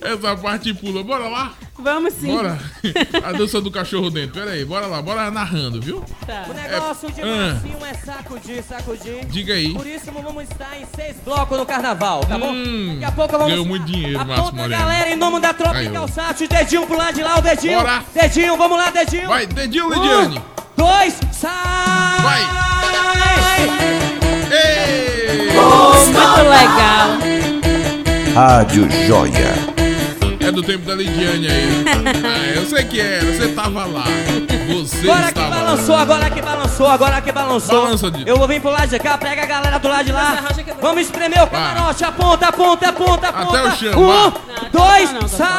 essa 0.00 0.36
parte 0.36 0.74
pula. 0.74 1.02
Bora 1.02 1.28
lá? 1.28 1.54
Vamos 1.82 2.12
sim. 2.14 2.26
Bora. 2.34 2.58
A 3.24 3.32
dança 3.32 3.60
do 3.60 3.70
cachorro 3.70 4.10
dentro. 4.10 4.34
Pera 4.38 4.50
aí, 4.52 4.64
bora 4.64 4.86
lá, 4.86 5.00
bora 5.00 5.30
narrando, 5.30 5.80
viu? 5.80 6.04
Tá. 6.26 6.44
O 6.48 6.52
negócio 6.52 7.10
de 7.10 7.22
Ah. 7.22 7.54
massinho 7.54 7.84
é 7.86 7.94
sacudir, 7.94 8.62
sacudir. 8.62 9.24
Diga 9.26 9.54
aí. 9.54 9.72
Por 9.72 9.86
isso 9.86 10.10
vamos 10.12 10.42
estar 10.44 10.76
em 10.80 10.84
seis 10.94 11.16
blocos 11.24 11.56
no 11.58 11.64
carnaval, 11.64 12.20
tá 12.26 12.36
bom? 12.38 12.52
Hum, 12.52 12.92
Daqui 13.00 13.04
a 13.04 13.12
pouco 13.12 13.32
vamos. 13.32 13.48
Ganhou 13.52 13.64
muito 13.66 13.84
dinheiro, 13.86 14.26
Márcio 14.26 14.54
Moreno. 14.54 14.68
galera 14.68 15.10
em 15.10 15.16
nome 15.16 15.40
da 15.40 15.54
tropa 15.54 15.82
de 15.82 15.90
calçados, 15.90 16.46
dedinho 16.48 16.86
pro 16.86 16.96
lado 16.98 17.14
de 17.14 17.22
lá, 17.22 17.38
o 17.38 17.42
dedinho. 17.42 17.78
Bora. 17.78 18.04
Dedinho, 18.14 18.56
vamos 18.56 18.76
lá, 18.76 18.90
dedinho. 18.90 19.28
Vai, 19.28 19.46
dedinho, 19.46 19.86
Um, 19.86 19.94
Lidiane. 19.94 20.42
dois, 20.76 21.14
sai! 21.32 22.22
Vai! 22.22 22.40
Muito 25.54 26.42
legal. 26.48 27.10
Rádio 28.34 28.88
Joia. 29.06 29.69
É 30.50 30.52
do 30.52 30.62
tempo 30.64 30.84
da 30.84 30.96
Lidiane 30.96 31.46
aí. 31.46 31.84
Ah, 32.26 32.52
eu 32.56 32.66
sei 32.66 32.82
que 32.84 33.00
era, 33.00 33.24
você 33.24 33.48
tava 33.48 33.84
lá. 33.84 34.02
Você 34.68 34.98
Agora 35.08 35.22
que 35.22 35.28
estava 35.28 35.48
lá. 35.48 35.56
balançou, 35.62 35.94
agora 35.96 36.30
que 36.30 36.42
balançou, 36.42 36.86
agora 36.88 37.20
que 37.20 37.32
balançou. 37.32 37.82
Balança, 37.84 38.10
Dito. 38.10 38.28
Eu 38.28 38.36
vou 38.36 38.48
vir 38.48 38.60
pro 38.60 38.70
lado 38.70 38.88
de 38.88 38.98
cá, 38.98 39.16
pega 39.16 39.42
a 39.42 39.46
galera 39.46 39.78
do 39.78 39.88
lado 39.88 40.04
de 40.06 40.12
lá. 40.12 40.44
Vamos 40.80 41.02
espremer 41.02 41.42
o 41.44 41.46
camarote, 41.46 42.04
aponta, 42.04 42.48
aponta, 42.48 42.88
aponta, 42.88 43.28
aponta. 43.28 43.58
Até 43.60 43.68
o 43.68 43.76
chão, 43.76 44.00
Um, 44.02 44.30
vai. 44.30 44.70
dois, 44.72 45.12
não, 45.12 45.28
sai! 45.28 45.50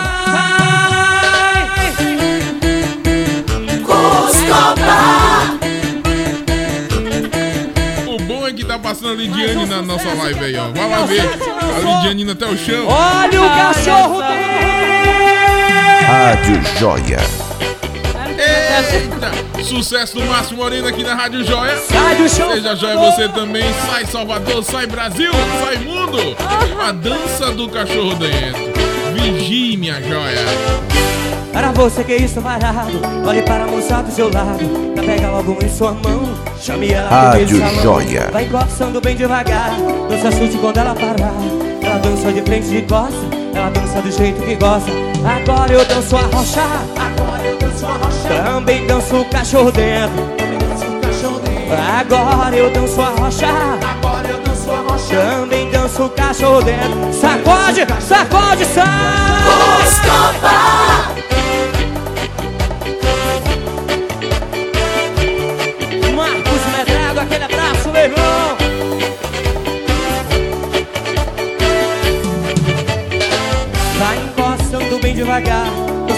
O 8.08 8.18
bom 8.24 8.48
é 8.48 8.54
que 8.54 8.66
tá 8.66 8.78
passando 8.80 9.12
a 9.12 9.16
Lidiane 9.16 9.66
na 9.66 9.82
nossa 9.82 10.14
live 10.14 10.44
aí, 10.44 10.56
ó. 10.58 10.70
Vai 10.70 10.90
lá 10.90 11.06
ver. 11.06 11.22
A 11.22 11.80
Lidiane 11.80 12.32
até 12.32 12.46
o 12.46 12.58
chão. 12.58 12.88
Olha 12.88 13.42
o 13.42 13.50
cachorro 13.50 14.22
Rádio 16.12 16.62
Joia. 16.78 17.20
Eita! 18.38 19.64
Sucesso 19.64 20.20
do 20.20 20.26
Márcio 20.26 20.58
Moreno 20.58 20.86
aqui 20.86 21.04
na 21.04 21.16
Rádio 21.16 21.42
Joia. 21.46 21.74
Do 22.18 22.28
chão. 22.28 22.52
Seja 22.52 22.76
Joia 22.76 22.98
você 22.98 23.30
também. 23.30 23.64
Sai 23.86 24.06
Salvador, 24.06 24.62
sai 24.62 24.88
Brasil, 24.88 25.32
sai 25.64 25.78
mundo. 25.78 26.36
A 26.86 26.92
dança 26.92 27.52
do 27.54 27.70
cachorro 27.70 28.14
dentro. 28.16 28.60
Vigie, 29.14 29.78
minha 29.78 30.02
joia. 30.02 30.46
Para 31.54 31.72
você 31.72 32.04
que 32.04 32.12
está 32.12 32.42
varado, 32.42 33.00
olhe 33.26 33.42
para 33.44 33.64
a 33.64 33.68
moça 33.68 34.04
do 34.04 34.12
seu 34.12 34.30
lado. 34.30 34.94
Pra 34.94 35.04
pegar 35.04 35.30
algo 35.30 35.58
em 35.64 35.70
sua 35.70 35.94
mão, 35.94 36.38
chame 36.60 36.92
ela 36.92 37.10
Rádio 37.10 37.58
salão. 37.58 37.82
Joia. 37.84 38.30
Vai 38.34 38.44
encostando 38.44 39.00
bem 39.00 39.16
devagar, 39.16 39.72
não 39.80 40.20
se 40.20 40.28
assuste 40.28 40.58
quando 40.58 40.78
ela 40.78 40.94
parar. 40.94 41.34
Ela 41.82 42.00
dança 42.00 42.34
de 42.34 42.42
frente 42.42 42.76
e 42.76 42.82
gosta, 42.82 43.16
ela 43.58 43.70
dança 43.70 44.02
do 44.02 44.12
jeito 44.12 44.42
que 44.42 44.56
gosta. 44.56 44.92
Agora 45.26 45.72
eu 45.72 45.86
danço 45.86 46.16
a 46.16 46.22
rocha, 46.22 46.62
agora 46.98 47.44
eu 47.44 47.58
danço 47.58 47.86
a 47.86 47.94
rocha. 47.94 48.44
Também 48.44 48.88
danço 48.88 49.16
o 49.16 49.26
cachorro 49.26 49.72
dentro, 49.72 50.24
também 50.38 50.58
danço 50.60 50.86
o 50.86 51.02
cachorro 51.02 51.40
dentro. 51.40 51.78
Agora 52.00 52.56
eu 52.56 52.72
danço 52.72 53.02
a 53.02 53.10
rocha, 53.10 53.48
agora 53.48 54.28
eu 54.28 54.40
danço 54.42 54.72
a 54.72 54.92
rocha. 54.92 55.16
Também 55.16 55.70
danço 55.70 56.04
o 56.04 56.10
cachorro 56.10 56.62
dentro. 56.62 57.14
Sacode, 57.14 57.86
sacode, 58.02 58.66
sai! 58.66 59.32
Marcos 59.82 61.51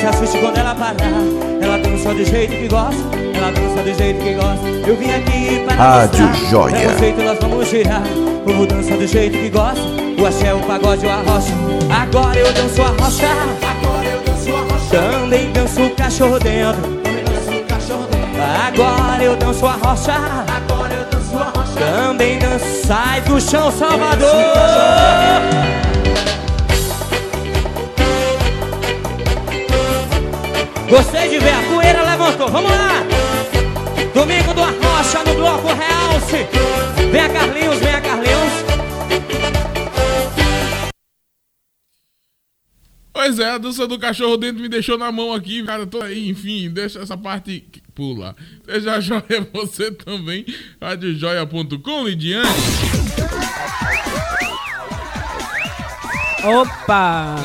se 0.03 0.07
assuste 0.07 0.37
quando 0.39 0.57
ela 0.57 0.75
parar. 0.75 0.95
Ela 1.61 1.77
dança 1.77 2.13
do 2.13 2.25
jeito 2.25 2.53
que 2.53 2.67
gosta, 2.67 3.01
ela 3.33 3.51
dança 3.51 3.81
do 3.81 3.93
jeito 3.93 4.21
que 4.21 4.33
gosta. 4.33 4.67
Eu 4.85 4.97
vim 4.97 5.09
aqui 5.09 5.63
para 5.65 5.75
Rádio 5.75 6.27
mostrar, 6.27 6.49
Joia. 6.49 6.75
É 6.75 7.23
nós 7.23 7.39
vamos 7.39 7.69
girar. 7.69 8.01
O 8.01 8.39
povo 8.45 8.65
dança 8.67 8.97
do 8.97 9.07
jeito 9.07 9.37
que 9.37 9.49
gosta, 9.49 9.79
o 10.19 10.25
axé, 10.25 10.53
o 10.53 10.59
pagode, 10.59 11.05
o 11.05 11.09
arrocha. 11.09 11.53
Agora 11.89 12.37
eu 12.37 12.51
danço 12.51 12.81
a 12.81 12.87
rocha, 12.87 13.27
agora 13.61 14.05
eu 14.05 14.21
danço 14.23 14.49
a 14.49 14.73
rocha. 14.73 14.89
Também 14.89 15.51
danço 15.53 15.81
o 15.81 15.89
cachorro 15.95 16.39
dentro, 16.39 16.81
também 16.81 17.23
danço 17.23 17.51
o 17.57 17.63
cachorro 17.63 18.07
dentro. 18.11 18.43
Agora 18.67 19.23
eu 19.23 19.35
danço 19.37 19.65
a 19.65 19.71
rocha, 19.71 20.13
agora 20.13 20.93
eu 20.93 21.05
danço 21.05 21.37
a 21.37 21.45
rocha. 21.57 21.79
Também 21.79 22.39
danço, 22.39 22.85
sai 22.85 23.21
do 23.21 23.39
chão, 23.39 23.71
Salvador. 23.71 24.27
Gostei 30.93 31.27
de 31.27 31.39
ver, 31.39 31.55
a 31.55 31.63
poeira 31.63 32.03
levantou, 32.03 32.47
vamos 32.49 32.69
lá! 32.69 33.01
Domingo 34.13 34.53
Coxa 34.53 35.23
no 35.23 35.33
bloco 35.33 35.69
Realce. 35.69 36.47
Venha 37.11 37.29
Carlinhos, 37.29 37.79
venha 37.79 37.99
Carlinhos. 37.99 38.53
Pois 43.11 43.39
é, 43.39 43.49
a 43.49 43.57
dança 43.57 43.87
do 43.87 43.97
cachorro 43.97 44.37
dentro 44.37 44.61
me 44.61 44.69
deixou 44.69 44.95
na 44.95 45.11
mão 45.11 45.33
aqui, 45.33 45.63
cara. 45.63 45.87
Tô 45.87 45.99
aí, 45.99 46.29
enfim, 46.29 46.69
deixa 46.69 46.99
essa 46.99 47.17
parte 47.17 47.65
pula. 47.95 48.35
Seja 48.63 49.01
joia 49.01 49.47
você 49.51 49.91
também. 49.91 50.45
Radiojoia.com, 50.79 52.03
Lidiane. 52.03 52.47
Opa! 56.43 57.35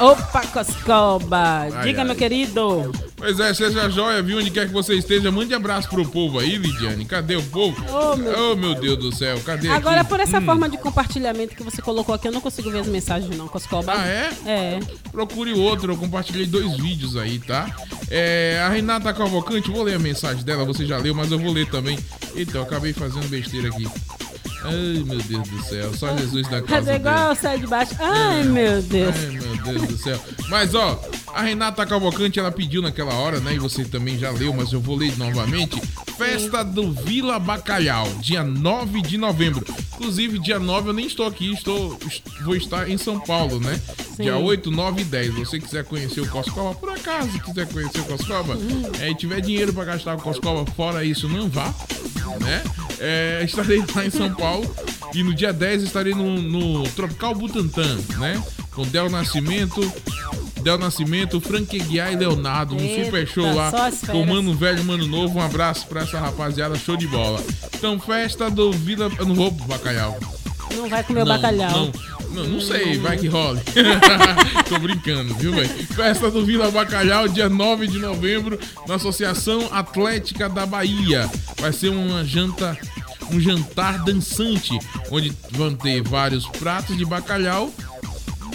Opa, 0.00 0.40
Coscoba! 0.48 1.68
Diga, 1.84 2.00
ai. 2.00 2.04
meu 2.06 2.16
querido. 2.16 2.90
Pois 3.16 3.38
é, 3.38 3.54
seja 3.54 3.88
joia, 3.88 4.22
viu? 4.22 4.38
Onde 4.38 4.50
quer 4.50 4.66
que 4.66 4.72
você 4.72 4.94
esteja, 4.94 5.30
mande 5.30 5.54
abraço 5.54 5.88
pro 5.88 6.04
povo 6.08 6.38
aí, 6.38 6.56
Lidiane. 6.56 7.04
Cadê 7.04 7.36
o 7.36 7.42
povo? 7.44 7.76
Oh, 7.88 8.16
meu- 8.16 8.52
Oh, 8.52 8.56
meu 8.56 8.74
Deus 8.74 8.98
do 8.98 9.14
céu, 9.14 9.38
cadê 9.44 9.68
Agora, 9.68 10.00
aqui? 10.00 10.08
por 10.10 10.18
essa 10.20 10.38
Hum. 10.38 10.44
forma 10.46 10.68
de 10.68 10.78
compartilhamento 10.78 11.54
que 11.54 11.62
você 11.62 11.80
colocou 11.80 12.14
aqui, 12.14 12.26
eu 12.28 12.32
não 12.32 12.40
consigo 12.40 12.70
ver 12.70 12.80
as 12.80 12.86
mensagens, 12.88 13.36
não, 13.36 13.46
Coscoba. 13.46 13.92
Ah, 13.94 14.06
é? 14.06 14.30
É. 14.46 14.80
Procure 15.12 15.52
outro, 15.52 15.92
eu 15.92 15.96
compartilhei 15.96 16.46
dois 16.46 16.76
vídeos 16.78 17.16
aí, 17.16 17.38
tá? 17.38 17.66
É, 18.10 18.60
a 18.66 18.68
Renata 18.68 19.12
Cavalcante, 19.12 19.70
vou 19.70 19.82
ler 19.84 19.94
a 19.94 19.98
mensagem 19.98 20.42
dela, 20.42 20.64
você 20.64 20.84
já 20.86 20.96
leu, 20.98 21.14
mas 21.14 21.30
eu 21.30 21.38
vou 21.38 21.52
ler 21.52 21.68
também. 21.70 21.98
Eu 22.34 22.62
acabei 22.62 22.92
fazendo 22.92 23.28
besteira 23.28 23.68
aqui. 23.68 23.86
Ai, 24.62 25.02
meu 25.06 25.18
Deus 25.18 25.48
do 25.48 25.62
céu, 25.64 25.94
só 25.96 26.16
Jesus 26.16 26.42
da 26.48 26.60
casa 26.60 26.66
Fazer 26.66 26.94
igual 26.96 27.34
sai 27.34 27.58
de 27.58 27.66
baixo. 27.66 27.92
Ai, 27.98 28.44
meu 28.44 28.82
Deus. 28.82 29.14
Ai, 29.16 29.30
meu 29.30 29.56
Deus 29.64 29.82
do 29.88 29.96
céu. 29.96 30.20
Mas, 30.48 30.74
ó, 30.74 31.00
a 31.32 31.42
Renata 31.42 31.86
Cavalcante, 31.86 32.38
ela 32.38 32.52
pediu 32.52 32.82
naquela 32.82 33.14
hora, 33.14 33.40
né? 33.40 33.54
E 33.54 33.58
você 33.58 33.84
também 33.84 34.18
já 34.18 34.30
leu, 34.30 34.52
mas 34.52 34.72
eu 34.72 34.80
vou 34.80 34.96
ler 34.96 35.16
novamente. 35.16 35.80
Festa 36.18 36.62
do 36.62 36.92
Vila 36.92 37.38
Bacalhau, 37.38 38.06
dia 38.20 38.44
9 38.44 39.00
de 39.00 39.16
novembro. 39.16 39.64
Inclusive, 39.94 40.38
dia 40.38 40.58
9 40.58 40.90
eu 40.90 40.92
nem 40.92 41.06
estou 41.06 41.26
aqui, 41.26 41.52
estou, 41.52 41.98
est- 42.06 42.22
vou 42.42 42.54
estar 42.54 42.88
em 42.90 42.98
São 42.98 43.18
Paulo, 43.20 43.58
né? 43.60 43.80
Sim. 44.16 44.24
Dia 44.24 44.36
8, 44.36 44.70
9 44.70 45.00
e 45.02 45.04
10. 45.04 45.34
Se 45.34 45.40
você 45.40 45.60
quiser 45.60 45.84
conhecer 45.84 46.20
o 46.20 46.28
Coscoba, 46.28 46.74
por 46.74 46.90
acaso 46.90 47.30
quiser 47.40 47.66
conhecer 47.68 48.00
o 48.00 48.04
Coscoba, 48.04 48.56
é, 49.00 49.10
e 49.10 49.14
tiver 49.14 49.40
dinheiro 49.40 49.72
para 49.72 49.84
gastar 49.84 50.16
o 50.16 50.20
Coscoba, 50.20 50.70
fora 50.72 51.02
isso, 51.04 51.28
não 51.28 51.48
vá, 51.48 51.72
né? 52.40 52.62
É, 53.00 53.42
estarei 53.44 53.82
lá 53.94 54.04
em 54.04 54.10
São 54.10 54.32
Paulo 54.34 54.72
e 55.14 55.22
no 55.22 55.34
dia 55.34 55.52
10 55.52 55.84
estarei 55.84 56.14
no, 56.14 56.40
no 56.40 56.82
Tropical 56.90 57.34
Butantã, 57.34 57.98
né? 58.18 58.42
Com 58.72 58.82
Del 58.82 59.08
Nascimento, 59.08 59.80
Del 60.62 60.78
Nascimento, 60.78 61.40
Frank 61.40 61.80
Aguiar 61.80 62.12
e 62.12 62.16
Leonardo. 62.16 62.76
Um 62.76 62.80
Eita, 62.80 63.04
super 63.06 63.26
show 63.26 63.54
lá. 63.54 63.72
Com. 64.06 64.26
Mano 64.26 64.54
Velho, 64.54 64.84
Mano 64.84 65.06
Novo. 65.06 65.38
Um 65.38 65.42
abraço 65.42 65.86
pra 65.86 66.02
essa 66.02 66.20
rapaziada, 66.20 66.76
show 66.76 66.96
de 66.96 67.06
bola. 67.06 67.42
Então, 67.74 67.98
festa 67.98 68.50
do 68.50 68.70
Vila. 68.70 69.10
Eu 69.18 69.26
não 69.26 69.34
vou 69.34 69.50
pro 69.50 69.64
bacalhau. 69.64 70.18
Não 70.76 70.88
vai 70.88 71.02
comer 71.02 71.22
o 71.22 71.24
Não, 71.24 71.34
bacalhau. 71.34 71.70
Não, 71.70 71.92
não, 72.30 72.44
não 72.44 72.60
sei, 72.60 72.96
vai 72.98 73.16
que 73.16 73.26
role. 73.26 73.60
Tô 74.68 74.78
brincando, 74.78 75.34
viu, 75.34 75.52
velho? 75.52 75.68
Festa 75.68 76.30
do 76.30 76.44
Vila 76.44 76.70
Bacalhau, 76.70 77.26
dia 77.26 77.48
9 77.48 77.88
de 77.88 77.98
novembro, 77.98 78.58
na 78.86 78.94
Associação 78.94 79.68
Atlética 79.72 80.48
da 80.48 80.64
Bahia. 80.64 81.28
Vai 81.58 81.72
ser 81.72 81.88
uma 81.88 82.24
janta, 82.24 82.78
um 83.32 83.40
jantar 83.40 84.04
dançante, 84.04 84.78
onde 85.10 85.32
vão 85.50 85.74
ter 85.74 86.02
vários 86.02 86.46
pratos 86.46 86.96
de 86.96 87.04
bacalhau 87.04 87.72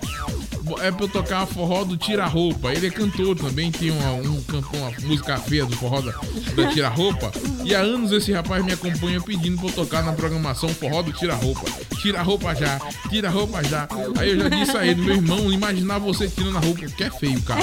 É 0.82 0.90
pra 0.90 1.04
eu 1.04 1.10
tocar 1.10 1.46
forró 1.46 1.84
do 1.84 1.98
Tira 1.98 2.26
Roupa. 2.26 2.72
Ele 2.72 2.88
é 2.88 2.90
cantor 2.90 3.36
também, 3.36 3.70
tem 3.70 3.92
uma, 3.92 4.12
um, 4.14 4.42
uma 4.74 4.92
música 5.02 5.38
feia 5.40 5.66
do 5.66 5.76
forró 5.76 6.00
da, 6.00 6.14
da 6.56 6.70
Tira 6.70 6.88
Roupa. 6.88 7.34
E 7.66 7.76
há 7.76 7.80
anos 7.80 8.14
esse 8.14 8.32
rapaz 8.32 8.64
me 8.64 8.72
acompanha 8.72 9.20
pedindo 9.20 9.58
pra 9.58 9.68
eu 9.68 9.74
tocar 9.74 10.04
na 10.04 10.14
programação 10.14 10.70
forró 10.70 11.02
do 11.02 11.12
Tira 11.12 11.36
Roupa. 11.36 11.66
Tira 12.02 12.22
a 12.22 12.24
roupa 12.24 12.56
já, 12.56 12.80
tira 13.10 13.28
a 13.28 13.32
roupa 13.32 13.62
já. 13.62 13.86
Aí 14.18 14.30
eu 14.30 14.40
já 14.40 14.48
disse 14.48 14.78
a 14.78 14.88
ele, 14.88 15.02
meu 15.02 15.16
irmão, 15.16 15.52
imaginar 15.52 16.00
você 16.00 16.30
tirando 16.30 16.56
a 16.56 16.62
roupa, 16.62 16.86
que 16.86 17.04
é 17.04 17.12
feio, 17.12 17.42
cara. 17.42 17.62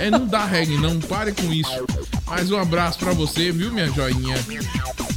É, 0.00 0.10
não 0.10 0.26
dá 0.26 0.44
reggae, 0.44 0.76
não, 0.78 0.98
pare 0.98 1.30
com 1.30 1.52
isso. 1.52 1.70
Mais 2.28 2.50
um 2.50 2.58
abraço 2.58 2.98
pra 2.98 3.12
você, 3.12 3.50
viu, 3.50 3.72
minha 3.72 3.88
joinha? 3.90 4.36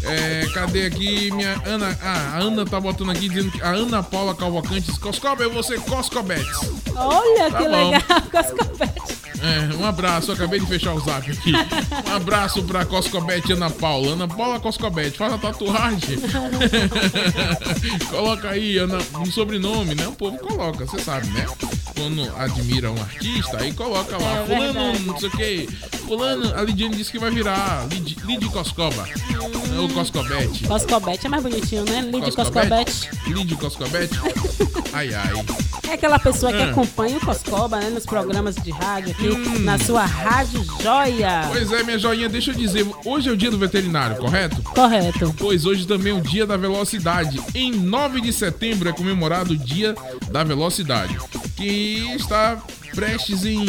É, 0.03 0.47
cadê 0.53 0.85
aqui 0.85 1.29
minha 1.31 1.61
Ana? 1.65 1.97
Ah, 2.01 2.31
a 2.35 2.37
Ana 2.39 2.65
tá 2.65 2.79
botando 2.79 3.11
aqui 3.11 3.29
dizendo 3.29 3.51
que 3.51 3.61
a 3.61 3.69
Ana 3.69 4.01
Paula 4.01 4.33
Calvocante 4.33 4.81
diz: 4.81 4.97
Coscoba, 4.97 5.43
eu 5.43 5.51
vou 5.51 5.61
ser 5.61 5.79
Coscobetes. 5.81 6.57
Olha 6.95 7.51
Tá 7.51 7.57
que 7.59 7.63
bom. 7.69 7.91
legal, 7.91 8.21
Coscopete. 8.31 9.21
É, 9.41 9.75
um 9.75 9.85
abraço, 9.85 10.29
eu 10.31 10.35
acabei 10.35 10.59
de 10.59 10.67
fechar 10.67 10.93
o 10.93 10.99
zap 10.99 11.29
aqui. 11.31 11.51
Um 12.11 12.15
abraço 12.15 12.63
pra 12.63 12.85
Coscobete 12.85 13.53
Ana 13.53 13.69
Paula. 13.69 14.13
Ana 14.13 14.27
Paula 14.27 14.59
Coscobete, 14.59 15.17
faz 15.17 15.33
a 15.33 15.37
tatuagem. 15.37 16.17
coloca 18.09 18.49
aí 18.49 18.77
Ana, 18.77 18.99
um 19.19 19.25
sobrenome, 19.25 19.95
né? 19.95 20.07
O 20.07 20.11
povo 20.13 20.37
coloca, 20.37 20.85
você 20.85 20.99
sabe, 20.99 21.27
né? 21.27 21.45
Quando 21.95 22.31
admira 22.37 22.91
um 22.91 22.99
artista, 23.01 23.57
aí 23.61 23.73
coloca 23.73 24.17
lá. 24.17 24.41
É 24.41 24.45
fulano, 24.45 24.73
verdade. 24.73 25.05
não 25.05 25.19
sei 25.19 25.29
o 25.29 25.31
que. 25.31 25.69
Fulano, 26.07 26.53
a 26.55 26.61
Lidiane 26.63 27.00
disse 27.01 27.11
que 27.11 27.17
vai 27.17 27.31
virar 27.31 27.87
Lid, 27.89 28.15
Lid 28.25 28.45
Coscoba. 28.49 29.07
É 29.75 29.79
o 29.79 29.89
Coscobete. 29.89 30.65
Coscobete 30.67 31.25
é 31.25 31.29
mais 31.29 31.41
bonitinho, 31.41 31.83
né? 31.85 32.01
Lid 32.01 32.31
Coscobete. 32.31 33.09
Lid 33.27 33.55
Coscobete. 33.55 34.13
Ai, 34.93 35.11
ai. 35.15 35.33
É 35.89 35.93
aquela 35.93 36.19
pessoa 36.19 36.53
que 36.53 36.61
Ah. 36.61 36.69
acompanha 36.69 37.17
o 37.17 37.19
Coscoba, 37.19 37.79
né? 37.79 37.89
Nos 37.89 38.05
programas 38.05 38.55
de 38.55 38.69
rádio 38.69 39.11
aqui, 39.13 39.59
na 39.61 39.79
sua 39.79 40.05
Rádio 40.05 40.63
Joia. 40.81 41.47
Pois 41.51 41.71
é, 41.71 41.81
minha 41.83 41.97
joinha, 41.97 42.29
deixa 42.29 42.51
eu 42.51 42.55
dizer, 42.55 42.85
hoje 43.03 43.29
é 43.29 43.31
o 43.31 43.37
dia 43.37 43.49
do 43.49 43.57
veterinário, 43.57 44.17
correto? 44.17 44.61
Correto. 44.61 45.33
Pois 45.39 45.65
hoje 45.65 45.87
também 45.87 46.13
é 46.13 46.15
o 46.15 46.21
dia 46.21 46.45
da 46.45 46.55
velocidade. 46.55 47.41
Em 47.55 47.71
9 47.71 48.21
de 48.21 48.31
setembro 48.31 48.87
é 48.87 48.93
comemorado 48.93 49.53
o 49.53 49.57
dia 49.57 49.95
da 50.31 50.43
velocidade, 50.43 51.17
que 51.57 52.13
está 52.15 52.61
prestes 52.95 53.45
em. 53.45 53.65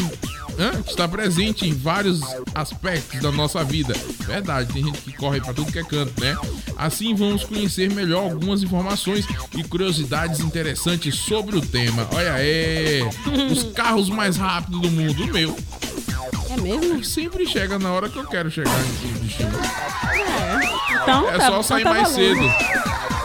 hã? 0.58 0.80
Está 0.86 1.06
presente 1.08 1.66
em 1.66 1.72
vários 1.74 2.20
aspectos 2.54 3.20
da 3.20 3.30
nossa 3.32 3.62
vida. 3.64 3.94
Verdade, 4.20 4.72
tem 4.72 4.84
gente 4.84 4.98
que 5.00 5.12
corre 5.12 5.40
para 5.40 5.54
tudo 5.54 5.72
que 5.72 5.78
é 5.78 5.84
canto, 5.84 6.20
né? 6.20 6.36
Assim 6.76 7.14
vamos 7.14 7.44
conhecer 7.44 7.90
melhor 7.92 8.30
algumas 8.32 8.62
informações 8.62 9.26
e 9.56 9.62
curiosidades 9.64 10.40
interessantes 10.40 11.14
sobre 11.14 11.56
o 11.56 11.60
tema. 11.60 12.06
Olha 12.12 12.34
aí, 12.34 13.02
os 13.50 13.64
carros 13.72 14.08
mais 14.08 14.36
rápidos 14.36 14.80
do 14.80 14.90
mundo, 14.90 15.24
o 15.24 15.32
meu. 15.32 15.56
É 16.50 16.60
mesmo? 16.60 17.02
Sempre 17.02 17.46
chega 17.46 17.78
na 17.78 17.90
hora 17.92 18.08
que 18.08 18.18
eu 18.18 18.26
quero 18.26 18.50
chegar 18.50 18.70
destino. 19.22 19.50
É. 19.58 21.02
Então, 21.02 21.28
É 21.30 21.38
tá, 21.38 21.40
só 21.40 21.46
então 21.48 21.62
sair 21.62 21.84
tá 21.84 21.90
mais 21.94 22.08
cedo. 22.08 22.40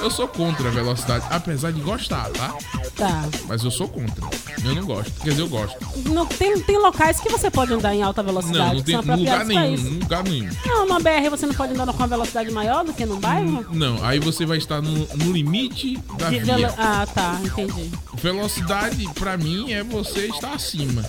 Eu 0.02 0.12
sou 0.12 0.28
contra 0.28 0.70
a 0.70 0.72
velocidade, 0.72 1.26
apesar 1.30 1.72
de 1.72 1.82
gostar, 1.82 2.30
tá? 2.30 2.54
Tá. 2.96 3.24
Mas 3.48 3.64
eu 3.64 3.72
sou 3.72 3.88
contra. 3.88 4.26
Eu 4.64 4.76
não 4.76 4.86
gosto. 4.86 5.12
Quer 5.22 5.32
dizer, 5.32 5.42
eu 5.42 5.50
gosto. 5.50 5.78
Não, 6.10 6.26
tem, 6.26 6.60
tem 6.62 6.78
locais 6.78 7.20
que 7.20 7.30
você 7.30 7.50
pode 7.50 7.74
andar 7.74 7.96
em 7.96 8.02
alta 8.02 8.22
velocidade. 8.24 8.84
Não, 8.92 9.02
não 9.02 9.06
tem 9.06 9.16
lugar 9.18 9.46
nenhum. 9.46 10.00
Lugar 10.00 10.24
nenhum. 10.24 10.50
Não, 10.66 10.86
numa 10.86 11.00
BR 11.00 11.30
você 11.30 11.46
não 11.46 11.54
pode 11.54 11.74
andar 11.74 11.86
com 11.88 11.94
uma 11.94 12.08
velocidade 12.08 12.52
maior 12.52 12.84
do 12.84 12.94
que 12.94 13.06
num 13.06 13.20
bairro? 13.20 13.66
Não, 13.72 14.04
aí 14.04 14.20
você 14.20 14.46
vai 14.46 14.58
estar 14.58 14.82
no, 14.82 15.08
no 15.16 15.32
limite 15.32 15.98
da 16.18 16.30
De 16.30 16.40
via. 16.40 16.74
Ah, 16.78 17.06
tá, 17.06 17.40
entendi. 17.44 17.92
Velocidade, 18.16 19.08
pra 19.14 19.38
mim, 19.38 19.72
é 19.72 19.84
você 19.84 20.28
estar 20.28 20.54
acima. 20.54 21.04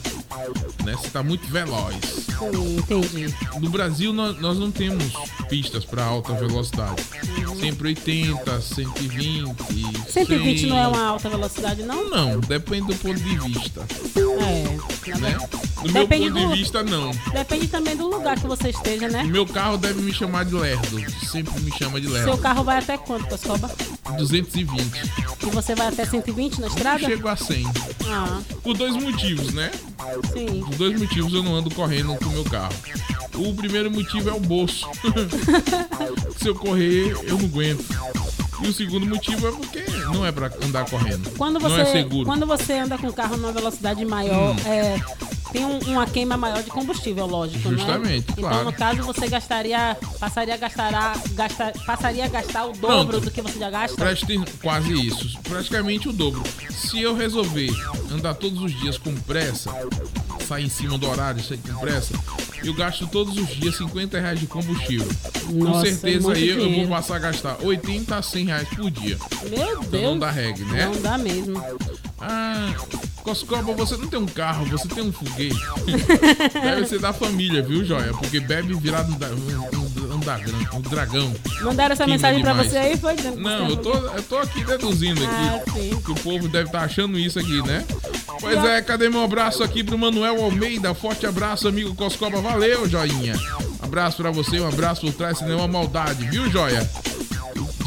Né? 0.84 0.92
Você 0.92 1.08
tá 1.08 1.22
muito 1.22 1.46
veloz. 1.48 1.96
Sim, 2.38 2.76
entendi. 2.76 3.34
No 3.60 3.70
Brasil, 3.70 4.12
nós, 4.12 4.38
nós 4.40 4.58
não 4.58 4.70
temos 4.70 5.12
pistas 5.48 5.84
pra 5.84 6.04
alta 6.04 6.32
velocidade. 6.34 7.02
Uhum. 7.38 7.56
Sempre 7.60 7.88
80, 7.88 8.60
120. 8.84 10.12
120 10.12 10.60
100. 10.60 10.68
não 10.70 10.78
é 10.78 10.86
uma 10.88 11.02
alta 11.06 11.28
velocidade, 11.28 11.82
não? 11.82 12.08
Não, 12.08 12.40
depende 12.40 12.86
do 12.88 12.94
ponto 12.96 13.18
de 13.20 13.38
vista. 13.38 13.86
É. 14.16 15.18
Né? 15.18 15.38
Do 15.82 15.92
meu 15.92 16.02
Depende 16.02 16.30
ponto 16.30 16.42
do- 16.48 16.52
de 16.54 16.58
vista, 16.60 16.82
não. 16.82 17.10
Depende 17.32 17.66
também 17.68 17.96
do 17.96 18.08
lugar 18.08 18.38
que 18.38 18.46
você 18.46 18.68
esteja, 18.70 19.08
né? 19.08 19.22
Meu 19.24 19.46
carro 19.46 19.76
deve 19.78 20.00
me 20.02 20.12
chamar 20.12 20.44
de 20.44 20.54
lerdo. 20.54 21.00
Sempre 21.26 21.58
me 21.60 21.72
chama 21.72 22.00
de 22.00 22.06
lerdo. 22.08 22.24
Seu 22.32 22.38
carro 22.38 22.62
vai 22.64 22.78
até 22.78 22.96
quanto, 22.98 23.26
Coscoba? 23.28 23.70
220. 24.16 24.82
E 25.46 25.50
você 25.50 25.74
vai 25.74 25.88
até 25.88 26.04
120 26.04 26.60
na 26.60 26.66
Eu 26.66 26.70
estrada? 26.72 26.98
chego 26.98 27.28
a 27.28 27.36
100. 27.36 27.64
Ah, 28.06 28.40
Por 28.62 28.76
dois 28.76 28.94
motivos, 28.96 29.52
né? 29.54 29.70
sim. 30.32 30.62
Por 30.64 30.74
dois 30.76 30.98
motivos 31.00 31.32
eu 31.32 31.42
não 31.42 31.54
ando 31.56 31.70
correndo 31.74 32.14
com 32.16 32.26
o 32.26 32.32
meu 32.32 32.44
carro. 32.44 32.74
O 33.34 33.54
primeiro 33.54 33.90
motivo 33.90 34.28
é 34.28 34.32
o 34.32 34.40
bolso. 34.40 34.86
Se 36.38 36.48
eu 36.48 36.54
correr, 36.54 37.12
eu 37.24 37.38
não 37.38 37.46
aguento. 37.46 37.84
E 38.62 38.68
o 38.68 38.72
segundo 38.72 39.06
motivo 39.06 39.46
é 39.48 39.52
porque 39.52 39.84
não 40.12 40.26
é 40.26 40.32
pra 40.32 40.50
andar 40.64 40.88
correndo. 40.88 41.30
Quando 41.36 41.60
não 41.60 41.68
você, 41.70 41.80
é 41.80 41.84
seguro. 41.86 42.24
quando 42.26 42.44
você 42.46 42.72
anda 42.74 42.98
com 42.98 43.06
o 43.06 43.12
carro 43.12 43.36
numa 43.36 43.52
velocidade 43.52 44.04
maior, 44.04 44.54
Hum. 44.54 44.56
é, 44.66 44.98
tem 45.52 45.64
um- 45.64 45.78
uma 45.92 46.06
queima 46.06 46.36
maior 46.36 46.62
de 46.62 46.68
combustível, 46.70 47.26
lógico, 47.26 47.70
Justamente, 47.70 48.26
né? 48.28 48.34
Então, 48.36 48.48
claro. 48.48 48.64
no 48.64 48.72
caso, 48.72 49.02
você 49.02 49.28
gastaria, 49.28 49.96
passaria 50.18 50.54
a 50.54 50.56
gastar, 50.56 51.16
gastar, 51.34 51.72
passaria 51.86 52.24
a 52.24 52.28
gastar 52.28 52.64
o 52.66 52.72
dobro 52.72 53.06
Pronto. 53.06 53.20
do 53.20 53.30
que 53.30 53.40
você 53.40 53.58
já 53.58 53.70
gasta. 53.70 53.96
Preste 53.96 54.40
quase 54.60 54.92
isso, 55.06 55.38
praticamente 55.44 56.08
o 56.08 56.12
dobro. 56.12 56.42
Se 56.70 57.00
eu 57.00 57.14
resolver 57.16 57.70
andar 58.12 58.34
todos 58.34 58.60
os 58.60 58.72
dias 58.80 58.98
com 58.98 59.14
pressa, 59.14 59.70
sair 60.48 60.64
em 60.64 60.68
cima 60.70 60.96
do 60.96 61.06
horário, 61.08 61.42
sair 61.44 61.58
com 61.58 61.78
pressa, 61.80 62.14
eu 62.64 62.72
gasto 62.74 63.06
todos 63.06 63.36
os 63.36 63.48
dias 63.48 63.76
50 63.76 64.18
reais 64.18 64.40
de 64.40 64.46
combustível. 64.46 65.06
com 65.46 65.52
Nossa, 65.64 65.86
certeza 65.86 66.20
muito 66.26 66.38
aí 66.38 66.48
eu 66.48 66.72
vou 66.80 66.88
passar 66.88 67.16
a 67.16 67.18
gastar 67.18 67.58
80 67.62 68.16
a 68.16 68.22
100 68.22 68.44
reais 68.46 68.68
por 68.68 68.90
dia. 68.90 69.18
Meu 69.50 69.60
Então 69.72 69.82
Deus. 69.90 70.02
não 70.04 70.18
dá 70.18 70.30
reggae, 70.30 70.64
né? 70.64 70.86
Não 70.86 71.00
dá 71.02 71.18
mesmo. 71.18 71.62
Ah, 72.20 72.74
Coscoba, 73.22 73.72
você 73.74 73.96
não 73.96 74.08
tem 74.08 74.18
um 74.18 74.26
carro, 74.26 74.64
você 74.66 74.88
tem 74.88 75.04
um 75.04 75.12
foguete. 75.12 75.54
Deve 76.54 76.86
ser 76.86 76.98
da 76.98 77.12
família, 77.12 77.62
viu, 77.62 77.84
Joia? 77.84 78.12
Porque 78.12 78.40
bebe 78.40 78.72
virado 78.74 79.12
da- 79.16 79.28
dragão, 80.28 80.54
um 80.74 80.80
dragão. 80.80 81.34
Mandaram 81.62 81.92
essa 81.94 82.06
mensagem 82.06 82.42
pra 82.42 82.52
demais. 82.52 82.70
você 82.70 82.76
aí, 82.76 82.96
foi 82.98 83.14
Não, 83.36 83.70
eu 83.70 83.76
tô, 83.76 83.92
eu 83.94 84.22
tô 84.22 84.38
aqui 84.38 84.62
deduzindo 84.64 85.24
aqui. 85.24 85.32
Ah, 85.34 85.62
sim. 85.72 86.00
Que 86.04 86.10
o 86.10 86.14
povo 86.16 86.48
deve 86.48 86.66
estar 86.66 86.80
achando 86.80 87.18
isso 87.18 87.38
aqui, 87.38 87.62
né? 87.62 87.84
Pois 88.40 88.62
é, 88.64 88.82
cadê 88.82 89.08
meu 89.08 89.22
abraço 89.24 89.62
aqui 89.62 89.82
pro 89.82 89.96
Manuel 89.96 90.42
Almeida? 90.42 90.92
Forte 90.94 91.26
abraço, 91.26 91.66
amigo 91.66 91.94
Coscoba. 91.94 92.40
Valeu, 92.40 92.88
joinha. 92.88 93.34
Abraço 93.80 94.18
pra 94.18 94.30
você, 94.30 94.60
um 94.60 94.68
abraço 94.68 95.00
por 95.00 95.12
trás, 95.14 95.38
sem 95.38 95.46
nenhuma 95.46 95.66
maldade, 95.66 96.26
viu, 96.28 96.50
joia? 96.50 96.88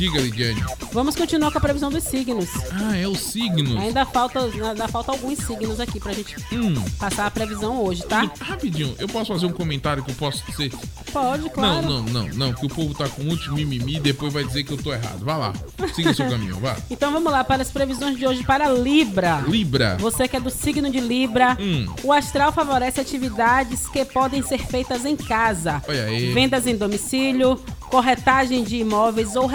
Diga, 0.01 0.19
Lidiane. 0.19 0.63
Vamos 0.91 1.15
continuar 1.15 1.51
com 1.51 1.59
a 1.59 1.61
previsão 1.61 1.91
dos 1.91 2.03
signos. 2.05 2.49
Ah, 2.71 2.97
é 2.97 3.07
o 3.07 3.13
signo. 3.13 3.79
Ainda 3.79 4.03
falta, 4.03 4.39
ainda 4.39 4.87
falta 4.87 5.11
alguns 5.11 5.37
signos 5.37 5.79
aqui 5.79 5.99
pra 5.99 6.11
gente 6.11 6.35
Hum. 6.51 6.73
passar 6.97 7.27
a 7.27 7.29
previsão 7.29 7.79
hoje, 7.83 8.01
tá? 8.07 8.27
Rapidinho, 8.39 8.95
eu 8.97 9.07
posso 9.07 9.31
fazer 9.31 9.45
um 9.45 9.51
comentário 9.51 10.03
que 10.03 10.09
eu 10.09 10.15
posso 10.15 10.43
ser. 10.53 10.71
Pode, 11.13 11.47
claro. 11.51 11.83
Não, 11.87 12.01
não, 12.01 12.23
não, 12.25 12.27
não, 12.29 12.53
que 12.53 12.65
o 12.65 12.69
povo 12.69 12.95
tá 12.95 13.07
com 13.09 13.21
muito 13.21 13.53
mimimi 13.53 13.97
e 13.97 13.99
depois 13.99 14.33
vai 14.33 14.43
dizer 14.43 14.63
que 14.63 14.71
eu 14.71 14.77
tô 14.77 14.91
errado. 14.91 15.23
Vá 15.23 15.37
lá, 15.37 15.53
siga 15.93 16.15
seu 16.15 16.27
caminho, 16.27 16.55
vá. 16.59 16.75
Então 16.89 17.11
vamos 17.11 17.31
lá 17.31 17.43
para 17.43 17.61
as 17.61 17.69
previsões 17.69 18.17
de 18.17 18.25
hoje 18.25 18.43
para 18.43 18.71
Libra. 18.71 19.43
Libra. 19.47 19.97
Você 19.99 20.27
que 20.27 20.35
é 20.35 20.39
do 20.39 20.49
signo 20.49 20.89
de 20.89 20.99
Libra, 20.99 21.55
Hum. 21.61 21.85
o 22.03 22.11
astral 22.11 22.51
favorece 22.51 22.99
atividades 22.99 23.87
que 23.87 24.03
podem 24.03 24.41
ser 24.41 24.65
feitas 24.65 25.05
em 25.05 25.15
casa. 25.15 25.79
Olha 25.87 26.05
aí. 26.05 26.33
Vendas 26.33 26.65
em 26.65 26.75
domicílio, 26.75 27.55
corretagem 27.91 28.63
de 28.63 28.77
imóveis 28.77 29.35
ou 29.35 29.45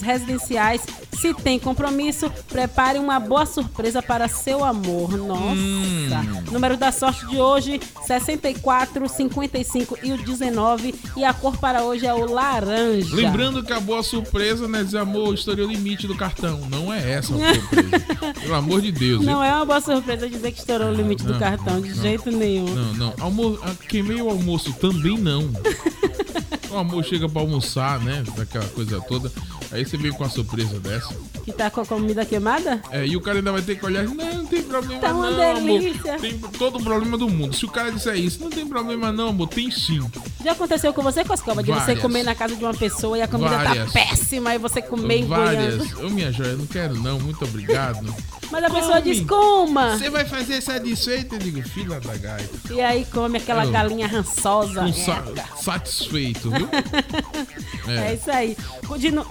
residenciais. 0.00 0.82
Se 1.20 1.34
tem 1.34 1.58
compromisso, 1.58 2.30
prepare 2.48 2.98
uma 2.98 3.20
boa 3.20 3.44
surpresa 3.44 4.00
para 4.00 4.28
seu 4.28 4.64
amor. 4.64 5.16
Nossa. 5.16 5.54
Hum. 5.54 6.08
Número 6.50 6.76
da 6.76 6.92
sorte 6.92 7.26
de 7.26 7.38
hoje: 7.38 7.80
64, 8.06 9.08
55 9.08 9.98
e 10.02 10.12
o 10.12 10.18
19. 10.18 10.94
E 11.16 11.24
a 11.24 11.34
cor 11.34 11.56
para 11.58 11.82
hoje 11.82 12.06
é 12.06 12.14
o 12.14 12.24
laranja. 12.30 13.14
Lembrando 13.14 13.62
que 13.62 13.72
a 13.72 13.80
boa 13.80 14.02
surpresa, 14.02 14.66
né, 14.66 14.82
dizer 14.82 14.98
amor, 14.98 15.34
estourei 15.34 15.64
o 15.64 15.68
limite 15.68 16.06
do 16.06 16.16
cartão. 16.16 16.60
Não 16.70 16.92
é 16.92 17.12
essa 17.12 17.34
a 17.34 17.54
surpresa. 17.54 18.34
Pelo 18.40 18.54
amor 18.54 18.80
de 18.80 18.92
Deus. 18.92 19.24
Não 19.24 19.40
viu? 19.40 19.42
é 19.42 19.54
uma 19.54 19.64
boa 19.64 19.80
surpresa 19.80 20.28
dizer 20.28 20.52
que 20.52 20.60
estourou 20.60 20.88
o 20.88 20.94
limite 20.94 21.24
do 21.24 21.32
não, 21.32 21.38
cartão, 21.40 21.80
de 21.80 21.90
não. 21.90 22.02
jeito 22.02 22.30
nenhum. 22.30 22.66
Não, 22.74 22.94
não. 22.94 23.14
Almo... 23.20 23.58
ah, 23.62 23.74
Queimei 23.88 24.20
o 24.22 24.30
almoço 24.30 24.72
também 24.74 25.18
não. 25.18 25.50
o 26.70 26.76
amor 26.76 27.04
chega 27.04 27.28
pra 27.28 27.42
almoçar, 27.42 28.00
né? 28.00 28.22
Daquela 28.36 28.66
coisa 28.68 29.00
toda. 29.00 29.30
Aí 29.72 29.79
você 29.84 29.96
vem 29.96 30.12
com 30.12 30.24
a 30.24 30.28
surpresa 30.28 30.78
dessa. 30.80 31.14
Que 31.44 31.52
tá 31.52 31.70
com 31.70 31.80
a 31.80 31.86
comida 31.86 32.24
queimada? 32.24 32.80
É, 32.90 33.06
e 33.06 33.16
o 33.16 33.20
cara 33.20 33.38
ainda 33.38 33.50
vai 33.52 33.62
ter 33.62 33.78
que 33.78 33.84
olhar. 33.86 34.04
Não, 34.04 34.14
não 34.14 34.46
tem 34.46 34.62
problema 34.62 35.00
Tá 35.00 35.12
uma 35.14 35.30
não, 35.30 35.56
amor. 35.56 35.80
delícia. 35.80 36.18
Tem 36.18 36.38
todo 36.38 36.78
o 36.78 36.82
problema 36.84 37.16
do 37.16 37.28
mundo. 37.28 37.54
Se 37.56 37.64
o 37.64 37.68
cara 37.68 37.90
disser 37.90 38.16
isso, 38.16 38.40
não 38.40 38.50
tem 38.50 38.66
problema 38.66 39.10
não, 39.12 39.28
amor. 39.28 39.48
Tem 39.48 39.70
sim. 39.70 40.00
Já 40.44 40.52
aconteceu 40.52 40.92
com 40.92 41.02
você, 41.02 41.24
Coscova, 41.24 41.62
de 41.62 41.70
você 41.70 41.78
Várias. 41.80 41.98
comer 42.00 42.22
na 42.22 42.34
casa 42.34 42.54
de 42.56 42.64
uma 42.64 42.74
pessoa 42.74 43.16
e 43.18 43.22
a 43.22 43.28
comida 43.28 43.50
Várias. 43.56 43.92
tá 43.92 44.00
péssima 44.00 44.54
e 44.54 44.58
você 44.58 44.80
comer 44.82 45.24
Várias. 45.24 45.74
engoiando. 45.74 46.06
Ô, 46.06 46.10
minha 46.10 46.30
joia, 46.32 46.54
não 46.54 46.66
quero 46.66 46.94
não. 46.94 47.18
Muito 47.18 47.44
obrigado. 47.44 48.14
Mas 48.50 48.64
a 48.64 48.70
pessoa 48.70 49.00
diz, 49.00 49.20
coma! 49.20 49.96
Você 49.96 50.10
vai 50.10 50.24
fazer 50.24 50.60
satisfeito? 50.60 51.36
Eu 51.36 51.38
digo, 51.38 51.62
filha 51.62 52.00
da 52.00 52.16
gaita. 52.16 52.72
E 52.72 52.80
aí 52.80 53.04
come 53.06 53.38
aquela 53.38 53.64
Eu- 53.64 53.70
galinha 53.70 54.08
rançosa. 54.08 54.82
Um 54.82 54.92
sa- 54.92 55.22
satisfeito, 55.62 56.50
viu? 56.50 56.68
É. 57.88 58.14
isso 58.14 58.30
aí. 58.30 58.56
Continu... 58.86 59.24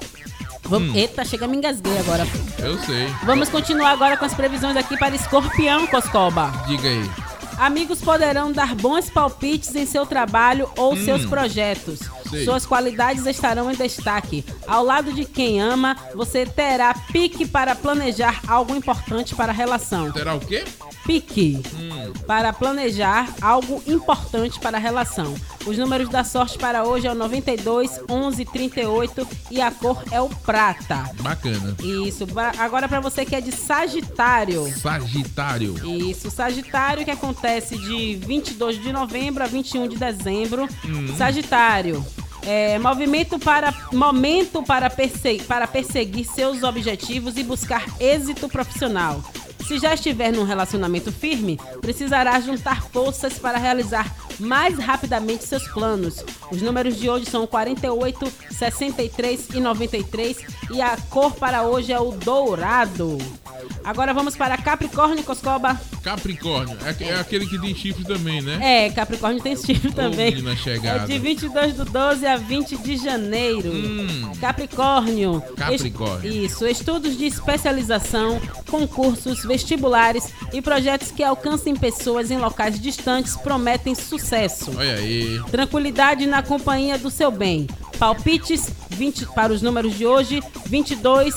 Vamos... 0.69 0.89
Hum. 0.91 0.95
Eita, 0.95 1.25
chega, 1.25 1.47
me 1.47 1.57
engasguei 1.57 1.97
agora. 1.97 2.25
Eu 2.59 2.77
sei. 2.79 3.07
Vamos 3.23 3.49
continuar 3.49 3.91
agora 3.91 4.15
com 4.17 4.25
as 4.25 4.33
previsões 4.33 4.77
aqui 4.77 4.97
para 4.97 5.15
escorpião, 5.15 5.87
Coscoba. 5.87 6.51
Diga 6.67 6.87
aí. 6.87 7.09
Amigos 7.57 7.99
poderão 7.99 8.51
dar 8.53 8.73
bons 8.75 9.09
palpites 9.09 9.75
em 9.75 9.85
seu 9.85 10.05
trabalho 10.05 10.69
ou 10.77 10.93
Hum. 10.93 11.03
seus 11.03 11.25
projetos. 11.25 11.99
Suas 12.43 12.65
qualidades 12.65 13.25
estarão 13.25 13.71
em 13.71 13.75
destaque. 13.75 14.43
Ao 14.67 14.83
lado 14.83 15.11
de 15.13 15.25
quem 15.25 15.61
ama, 15.61 15.95
você 16.15 16.45
terá 16.45 16.93
pique 17.11 17.45
para 17.45 17.75
planejar 17.75 18.41
algo 18.47 18.75
importante 18.75 19.35
para 19.35 19.51
a 19.51 19.55
relação. 19.55 20.11
Terá 20.11 20.35
o 20.35 20.39
quê? 20.39 20.63
Pique 21.05 21.61
Hum. 21.75 22.13
para 22.27 22.53
planejar 22.53 23.27
algo 23.41 23.81
importante 23.87 24.59
para 24.59 24.77
a 24.77 24.79
relação. 24.79 25.33
Os 25.65 25.77
números 25.77 26.07
da 26.09 26.23
sorte 26.23 26.57
para 26.57 26.83
hoje 26.83 27.07
é 27.07 27.11
o 27.11 27.15
92, 27.15 27.99
11, 28.09 28.45
38 28.45 29.27
e 29.51 29.59
a 29.61 29.71
cor 29.71 30.03
é 30.11 30.21
o 30.21 30.29
prata. 30.29 31.09
Bacana. 31.21 31.75
Isso. 32.05 32.25
Agora 32.59 32.87
para 32.87 32.99
você 32.99 33.25
que 33.25 33.35
é 33.35 33.41
de 33.41 33.51
Sagitário. 33.51 34.71
Sagitário. 34.79 35.75
Isso, 35.97 36.29
Sagitário 36.29 37.03
que 37.03 37.11
acontece 37.11 37.77
de 37.77 38.15
22 38.15 38.81
de 38.81 38.91
novembro 38.93 39.43
a 39.43 39.47
21 39.47 39.87
de 39.87 39.97
dezembro. 39.97 40.67
Hum. 40.85 41.15
Sagitário. 41.17 42.05
É, 42.41 42.79
movimento 42.79 43.37
para 43.37 43.73
momento 43.91 44.63
para, 44.63 44.89
perse- 44.89 45.41
para 45.47 45.67
perseguir 45.67 46.25
seus 46.25 46.63
objetivos 46.63 47.37
e 47.37 47.43
buscar 47.43 47.83
êxito 47.99 48.47
profissional. 48.47 49.21
Se 49.67 49.77
já 49.77 49.93
estiver 49.93 50.31
num 50.31 50.43
relacionamento 50.43 51.11
firme, 51.11 51.59
precisará 51.81 52.39
juntar 52.39 52.83
forças 52.83 53.37
para 53.37 53.57
realizar 53.57 54.13
mais 54.39 54.77
rapidamente 54.79 55.45
seus 55.45 55.67
planos. 55.67 56.23
Os 56.51 56.61
números 56.61 56.95
de 56.97 57.09
hoje 57.09 57.25
são 57.25 57.45
48, 57.45 58.31
63 58.51 59.47
e 59.53 59.59
93 59.59 60.37
e 60.71 60.81
a 60.81 60.97
cor 61.09 61.33
para 61.33 61.63
hoje 61.63 61.91
é 61.91 61.99
o 61.99 62.11
dourado. 62.11 63.17
Agora 63.83 64.13
vamos 64.13 64.35
para 64.35 64.57
Capricórnio, 64.57 65.23
Coscoba. 65.23 65.79
Capricórnio. 66.01 66.77
É, 66.83 67.03
é 67.09 67.19
aquele 67.19 67.45
que 67.45 67.59
tem 67.59 67.75
chifre 67.75 68.03
também, 68.05 68.41
né? 68.41 68.85
É, 68.85 68.89
Capricórnio 68.89 69.41
tem 69.41 69.55
chifre 69.55 69.91
também. 69.91 70.33
É 70.83 70.99
de 71.05 71.19
22 71.19 71.73
do 71.75 71.85
12 71.85 72.25
a 72.25 72.37
20 72.37 72.77
de 72.77 72.97
janeiro. 72.97 73.71
Capricórnio. 74.39 75.35
Hum. 75.35 75.55
Capricórnio. 75.55 76.45
Es- 76.45 76.51
Isso, 76.51 76.65
estudos 76.67 77.17
de 77.17 77.25
especialização, 77.25 78.39
concursos, 78.69 79.43
vestibulares 79.49 80.29
e 80.53 80.61
projetos 80.61 81.09
que 81.11 81.23
alcancem 81.23 81.75
pessoas 81.75 82.29
em 82.31 82.37
locais 82.37 82.79
distantes 82.79 83.35
prometem 83.35 83.95
sucesso. 83.95 84.71
Olha 84.77 84.93
aí. 84.95 85.41
Tranquilidade 85.51 86.25
na 86.27 86.41
companhia 86.43 86.97
do 86.97 87.09
seu 87.09 87.31
bem. 87.31 87.67
Palpites 87.97 88.69
20 88.91 89.25
para 89.33 89.51
os 89.51 89.61
números 89.61 89.95
de 89.97 90.05
hoje: 90.05 90.41
22, 90.65 91.35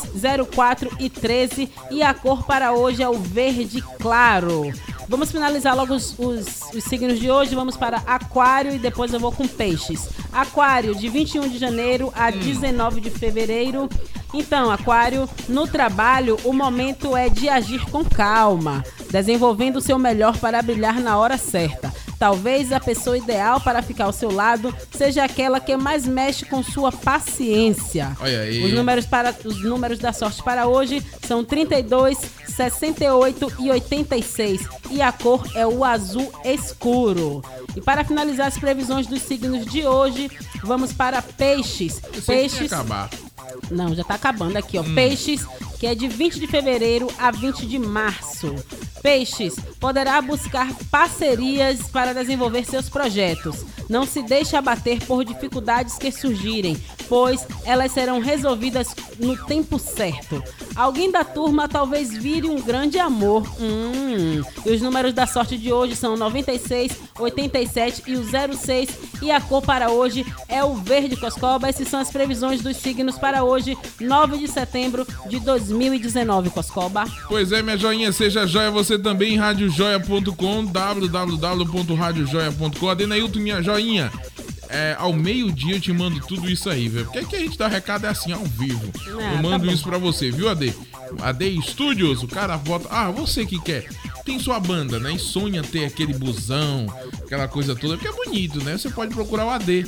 04 0.54 0.90
e 1.00 1.08
13. 1.10 1.68
E 1.90 2.02
a 2.02 2.14
cor 2.14 2.44
para 2.44 2.72
hoje 2.72 3.02
é 3.02 3.08
o 3.08 3.14
verde 3.18 3.82
claro. 4.00 4.70
Vamos 5.08 5.32
finalizar 5.32 5.74
logo 5.74 5.94
os, 5.94 6.14
os- 6.18 6.72
os 6.74 6.84
signos 6.84 7.18
de 7.18 7.30
hoje. 7.30 7.54
Vamos 7.54 7.76
para 7.76 7.98
Aquário 8.06 8.72
e 8.74 8.78
depois 8.78 9.12
eu 9.12 9.18
vou 9.18 9.32
com 9.32 9.48
Peixes. 9.48 10.08
Aquário, 10.32 10.94
de 10.94 11.08
21 11.08 11.48
de 11.48 11.58
janeiro 11.58 12.12
a 12.14 12.30
19 12.30 13.00
de 13.00 13.10
fevereiro. 13.10 13.88
Então, 14.34 14.70
Aquário, 14.70 15.28
no 15.46 15.66
trabalho, 15.66 16.38
o 16.44 16.54
momento 16.54 17.14
é 17.14 17.28
de 17.28 17.50
agir 17.50 17.84
com 17.90 18.01
calma, 18.04 18.84
desenvolvendo 19.10 19.76
o 19.76 19.80
seu 19.80 19.98
melhor 19.98 20.36
para 20.38 20.62
brilhar 20.62 21.00
na 21.00 21.18
hora 21.18 21.36
certa. 21.36 21.92
Talvez 22.18 22.70
a 22.70 22.78
pessoa 22.78 23.18
ideal 23.18 23.60
para 23.60 23.82
ficar 23.82 24.04
ao 24.04 24.12
seu 24.12 24.30
lado 24.30 24.72
seja 24.96 25.24
aquela 25.24 25.58
que 25.58 25.76
mais 25.76 26.06
mexe 26.06 26.44
com 26.44 26.62
sua 26.62 26.92
paciência. 26.92 28.16
Olha 28.20 28.42
aí. 28.42 28.64
Os 28.64 28.72
números, 28.72 29.06
para, 29.06 29.34
os 29.44 29.64
números 29.64 29.98
da 29.98 30.12
sorte 30.12 30.40
para 30.40 30.68
hoje 30.68 31.04
são 31.26 31.44
32, 31.44 32.18
68 32.46 33.52
e 33.58 33.70
86. 33.70 34.60
E 34.92 35.02
a 35.02 35.10
cor 35.10 35.44
é 35.56 35.66
o 35.66 35.84
azul 35.84 36.32
escuro. 36.44 37.42
E 37.74 37.80
para 37.80 38.04
finalizar 38.04 38.46
as 38.46 38.56
previsões 38.56 39.08
dos 39.08 39.22
signos 39.22 39.66
de 39.66 39.84
hoje, 39.84 40.30
vamos 40.62 40.92
para 40.92 41.20
peixes. 41.22 42.00
Eu 42.04 42.22
sei 42.22 42.48
que 42.48 42.56
Peixes. 42.56 42.72
acabar. 42.72 43.10
Não, 43.70 43.94
já 43.94 44.04
tá 44.04 44.14
acabando 44.14 44.56
aqui, 44.56 44.78
ó. 44.78 44.82
Hum. 44.82 44.94
Peixes, 44.94 45.46
que 45.78 45.86
é 45.86 45.94
de 45.94 46.08
20 46.08 46.38
de 46.38 46.46
fevereiro 46.46 47.08
a 47.18 47.30
20 47.30 47.66
de 47.66 47.78
março. 47.78 48.54
Peixes 49.02 49.56
poderá 49.80 50.20
buscar 50.22 50.72
parcerias 50.90 51.88
para 51.88 52.14
desenvolver 52.14 52.64
seus 52.64 52.88
projetos. 52.88 53.64
Não 53.88 54.06
se 54.06 54.22
deixe 54.22 54.56
abater 54.56 55.04
por 55.04 55.24
dificuldades 55.24 55.98
que 55.98 56.10
surgirem, 56.12 56.80
pois 57.08 57.46
elas 57.64 57.92
serão 57.92 58.20
resolvidas 58.20 58.94
no 59.18 59.36
tempo 59.44 59.78
certo. 59.78 60.42
Alguém 60.74 61.10
da 61.10 61.24
turma 61.24 61.68
talvez 61.68 62.10
vire 62.10 62.48
um 62.48 62.60
grande 62.60 62.98
amor. 62.98 63.46
Hum. 63.60 64.42
E 64.64 64.70
os 64.70 64.80
números 64.80 65.12
da 65.12 65.26
sorte 65.26 65.58
de 65.58 65.72
hoje 65.72 65.96
são 65.96 66.16
96, 66.16 66.92
87 67.18 68.04
e 68.06 68.14
o 68.14 68.24
06. 68.24 68.88
E 69.20 69.30
a 69.30 69.40
cor 69.40 69.62
para 69.62 69.90
hoje 69.90 70.24
é 70.48 70.64
o 70.64 70.74
verde 70.74 71.16
Coscoba. 71.16 71.68
Essas 71.68 71.88
são 71.88 72.00
as 72.00 72.10
previsões 72.10 72.62
dos 72.62 72.76
signos 72.76 73.18
para 73.18 73.41
hoje, 73.42 73.76
9 74.00 74.38
de 74.38 74.48
setembro 74.48 75.06
de 75.28 75.38
2019, 75.40 76.48
Coscoba. 76.50 77.04
Pois 77.28 77.52
é, 77.52 77.62
minha 77.62 77.76
joinha, 77.76 78.10
seja 78.12 78.46
joia 78.46 78.70
você 78.70 78.98
também, 78.98 79.36
radiojoia.com, 79.36 80.64
www.radiojoia.com. 80.66 82.88
Adenailton, 82.88 83.40
minha 83.40 83.62
joinha. 83.62 84.10
É, 84.68 84.96
ao 84.98 85.12
meio-dia 85.12 85.74
eu 85.74 85.80
te 85.80 85.92
mando 85.92 86.18
tudo 86.26 86.48
isso 86.48 86.70
aí, 86.70 86.88
velho. 86.88 87.04
Porque 87.04 87.18
aqui 87.18 87.36
a 87.36 87.40
gente 87.40 87.58
dá 87.58 87.68
recado 87.68 88.06
é 88.06 88.08
assim, 88.08 88.32
ao 88.32 88.42
vivo. 88.44 88.90
Ah, 89.18 89.34
eu 89.34 89.42
mando 89.42 89.66
tá 89.66 89.72
isso 89.72 89.84
pra 89.84 89.98
você, 89.98 90.30
viu, 90.30 90.48
AD? 90.48 90.74
AD 91.20 91.60
Studios, 91.62 92.22
o 92.22 92.28
cara 92.28 92.56
bota. 92.56 92.88
Ah, 92.90 93.10
você 93.10 93.44
que 93.46 93.60
quer. 93.60 93.88
Tem 94.24 94.38
sua 94.38 94.60
banda, 94.60 95.00
né? 95.00 95.12
E 95.14 95.18
sonha 95.18 95.62
ter 95.64 95.84
aquele 95.84 96.14
busão, 96.14 96.86
aquela 97.24 97.48
coisa 97.48 97.74
toda, 97.74 97.96
porque 97.96 98.08
é 98.08 98.24
bonito, 98.24 98.62
né? 98.62 98.78
Você 98.78 98.88
pode 98.88 99.12
procurar 99.12 99.46
o 99.46 99.50
AD. 99.50 99.84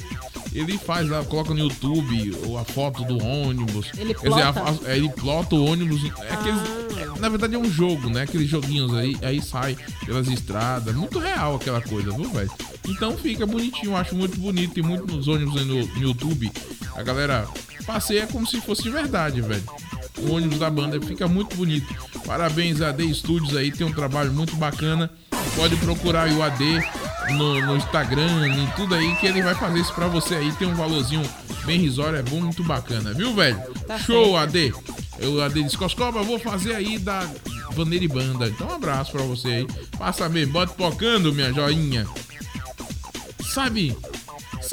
Ele 0.52 0.76
faz 0.78 1.08
lá, 1.08 1.22
coloca 1.24 1.52
no 1.52 1.60
YouTube 1.60 2.36
ou 2.46 2.58
a 2.58 2.64
foto 2.64 3.04
do 3.04 3.18
ônibus. 3.24 3.88
Ele 3.96 4.12
Quer 4.14 4.28
dizer, 4.28 4.42
a- 4.42 4.52
plota? 4.52 4.86
a- 4.86 4.90
é, 4.92 4.96
ele 4.96 5.08
plota 5.08 5.54
o 5.56 5.64
ônibus. 5.64 6.00
É 6.20 6.32
aqueles, 6.32 6.60
é, 6.98 7.20
na 7.20 7.28
verdade 7.28 7.54
é 7.54 7.58
um 7.58 7.68
jogo, 7.70 8.08
né? 8.08 8.22
Aqueles 8.22 8.48
joguinhos 8.48 8.92
aí, 8.94 9.16
aí 9.22 9.40
sai 9.42 9.76
pelas 10.04 10.28
estradas. 10.28 10.94
Muito 10.94 11.18
real 11.18 11.56
aquela 11.56 11.80
coisa, 11.80 12.10
viu, 12.12 12.30
velho? 12.30 12.50
Então 12.88 13.16
fica 13.16 13.46
bonitinho, 13.46 13.92
eu 13.92 13.96
acho 13.96 14.14
muito 14.16 14.38
bonito. 14.38 14.74
Tem 14.74 14.82
muitos 14.82 15.26
ônibus 15.28 15.56
aí 15.56 15.64
no, 15.64 15.86
no 15.86 16.02
YouTube. 16.02 16.50
A 16.96 17.02
galera 17.02 17.48
passeia 17.84 18.26
como 18.26 18.46
se 18.46 18.60
fosse 18.60 18.82
de 18.82 18.90
verdade, 18.90 19.40
velho. 19.40 19.64
O 20.18 20.32
ônibus 20.32 20.58
da 20.58 20.70
banda 20.70 21.00
fica 21.00 21.26
muito 21.28 21.56
bonito. 21.56 21.86
Parabéns 22.26 22.80
a 22.80 22.88
AD 22.88 23.14
Studios 23.14 23.56
aí, 23.56 23.70
tem 23.70 23.86
um 23.86 23.92
trabalho 23.92 24.32
muito 24.32 24.56
bacana. 24.56 25.10
Pode 25.56 25.76
procurar 25.76 26.24
aí 26.24 26.34
o 26.34 26.42
AD 26.42 26.64
no, 27.32 27.66
no 27.66 27.76
Instagram, 27.76 28.48
em 28.48 28.66
tudo 28.76 28.94
aí, 28.94 29.14
que 29.16 29.26
ele 29.26 29.42
vai 29.42 29.54
fazer 29.54 29.80
isso 29.80 29.92
pra 29.92 30.06
você 30.06 30.34
aí. 30.36 30.52
Tem 30.52 30.66
um 30.66 30.74
valorzinho 30.74 31.22
bem 31.64 31.78
risório, 31.78 32.18
é 32.18 32.22
bom, 32.22 32.40
muito 32.40 32.62
bacana, 32.64 33.12
viu, 33.12 33.34
velho? 33.34 33.60
Tá 33.86 33.98
Show, 33.98 34.36
AD! 34.36 34.74
Eu, 35.18 35.42
AD 35.42 35.62
disse, 35.62 35.78
Coscoba, 35.78 36.22
vou 36.22 36.38
fazer 36.38 36.74
aí 36.74 36.98
da 36.98 37.28
Vaneira 37.72 38.04
e 38.04 38.08
Banda. 38.08 38.48
Então, 38.48 38.68
um 38.68 38.74
abraço 38.74 39.12
pra 39.12 39.22
você 39.22 39.48
aí. 39.48 39.66
Passa 39.98 40.28
bem, 40.28 40.46
bota 40.46 40.72
pocando, 40.74 41.32
minha 41.32 41.52
joinha. 41.52 42.06
Sabe, 43.52 43.96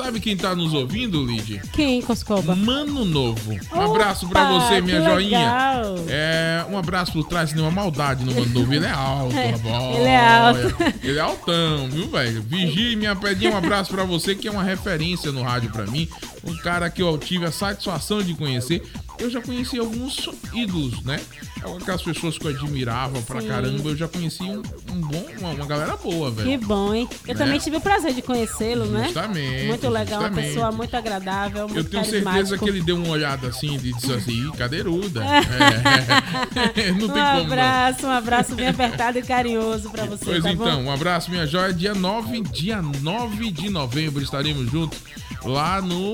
sabe 0.03 0.19
quem 0.19 0.35
tá 0.35 0.55
nos 0.55 0.73
ouvindo, 0.73 1.23
Lid? 1.23 1.61
Quem, 1.71 2.01
Coscoba? 2.01 2.55
Mano 2.55 3.05
Novo. 3.05 3.51
Um 3.53 3.57
Opa, 3.79 3.85
abraço 3.85 4.27
pra 4.27 4.51
você, 4.51 4.81
minha 4.81 5.01
joinha. 5.03 5.39
legal. 5.39 5.95
É, 6.07 6.65
um 6.69 6.77
abraço 6.77 7.11
por 7.11 7.23
trás, 7.25 7.53
nenhuma 7.53 7.71
maldade 7.71 8.23
no 8.25 8.33
Mano 8.33 8.47
Novo. 8.47 8.73
Ele 8.73 8.85
é 8.85 8.89
alto, 8.91 9.37
É, 9.37 9.49
ele 9.95 10.07
é 10.07 10.17
alto. 10.17 10.61
Ele 11.03 11.17
é 11.17 11.21
altão, 11.21 11.89
viu, 11.89 12.07
velho? 12.09 12.41
Vigie, 12.43 12.95
minha 12.95 13.15
pedinha, 13.15 13.51
um 13.51 13.57
abraço 13.57 13.91
pra 13.91 14.03
você, 14.03 14.35
que 14.35 14.47
é 14.47 14.51
uma 14.51 14.63
referência 14.63 15.31
no 15.31 15.41
rádio 15.41 15.69
pra 15.71 15.85
mim. 15.85 16.07
Um 16.43 16.55
cara 16.57 16.89
que 16.89 17.01
eu 17.01 17.17
tive 17.17 17.45
a 17.45 17.51
satisfação 17.51 18.21
de 18.23 18.33
conhecer. 18.33 18.81
Eu 19.19 19.29
já 19.29 19.39
conheci 19.39 19.77
alguns 19.77 20.27
ídolos, 20.51 21.03
né? 21.03 21.19
Aquelas 21.79 22.01
pessoas 22.01 22.39
que 22.39 22.47
eu 22.47 22.49
admirava 22.51 23.21
pra 23.21 23.39
Sim. 23.39 23.47
caramba. 23.47 23.89
Eu 23.89 23.95
já 23.95 24.07
conheci 24.07 24.41
um, 24.41 24.63
um 24.91 25.01
bom, 25.01 25.25
uma, 25.39 25.49
uma 25.51 25.65
galera 25.67 25.95
boa, 25.95 26.31
velho. 26.31 26.49
Que 26.49 26.65
bom, 26.65 26.91
hein? 26.95 27.07
Eu 27.27 27.35
Né? 27.35 27.45
também 27.45 27.59
tive 27.59 27.77
o 27.77 27.81
prazer 27.81 28.15
de 28.15 28.23
conhecê-lo, 28.23 28.85
né? 28.85 29.03
Justamente, 29.05 29.65
Muito 29.67 29.87
legal, 29.89 30.21
uma 30.21 30.27
justamente. 30.29 30.47
pessoa 30.53 30.71
muito 30.71 30.97
agradável, 30.97 31.67
muito 31.67 31.77
Eu 31.77 31.83
tenho 31.83 32.03
certeza 32.05 32.57
que 32.57 32.67
ele 32.67 32.81
deu 32.81 32.95
uma 32.95 33.09
olhada 33.09 33.47
assim 33.49 33.75
e 33.75 33.77
disse 33.93 34.11
assim, 34.11 34.47
"Ih, 34.47 34.51
cadeiruda. 34.57 35.21
É. 36.75 36.91
Não 36.91 36.95
um 36.95 36.99
tem 36.99 37.07
como 37.07 37.15
não. 37.15 37.41
abraço, 37.41 38.07
um 38.07 38.11
abraço 38.11 38.55
bem 38.55 38.67
apertado 38.69 39.17
e 39.19 39.21
carinhoso 39.21 39.89
pra 39.89 40.05
você, 40.05 40.25
Pois 40.25 40.43
tá 40.43 40.51
então, 40.51 40.77
bom? 40.83 40.89
um 40.89 40.91
abraço, 40.91 41.29
minha 41.29 41.45
joia. 41.45 41.73
Dia 41.73 41.93
9, 41.93 42.41
dia 42.41 42.81
9 42.81 43.51
de 43.51 43.69
novembro 43.69 44.23
estaremos 44.23 44.69
juntos 44.71 44.97
lá 45.43 45.81
no 45.81 46.13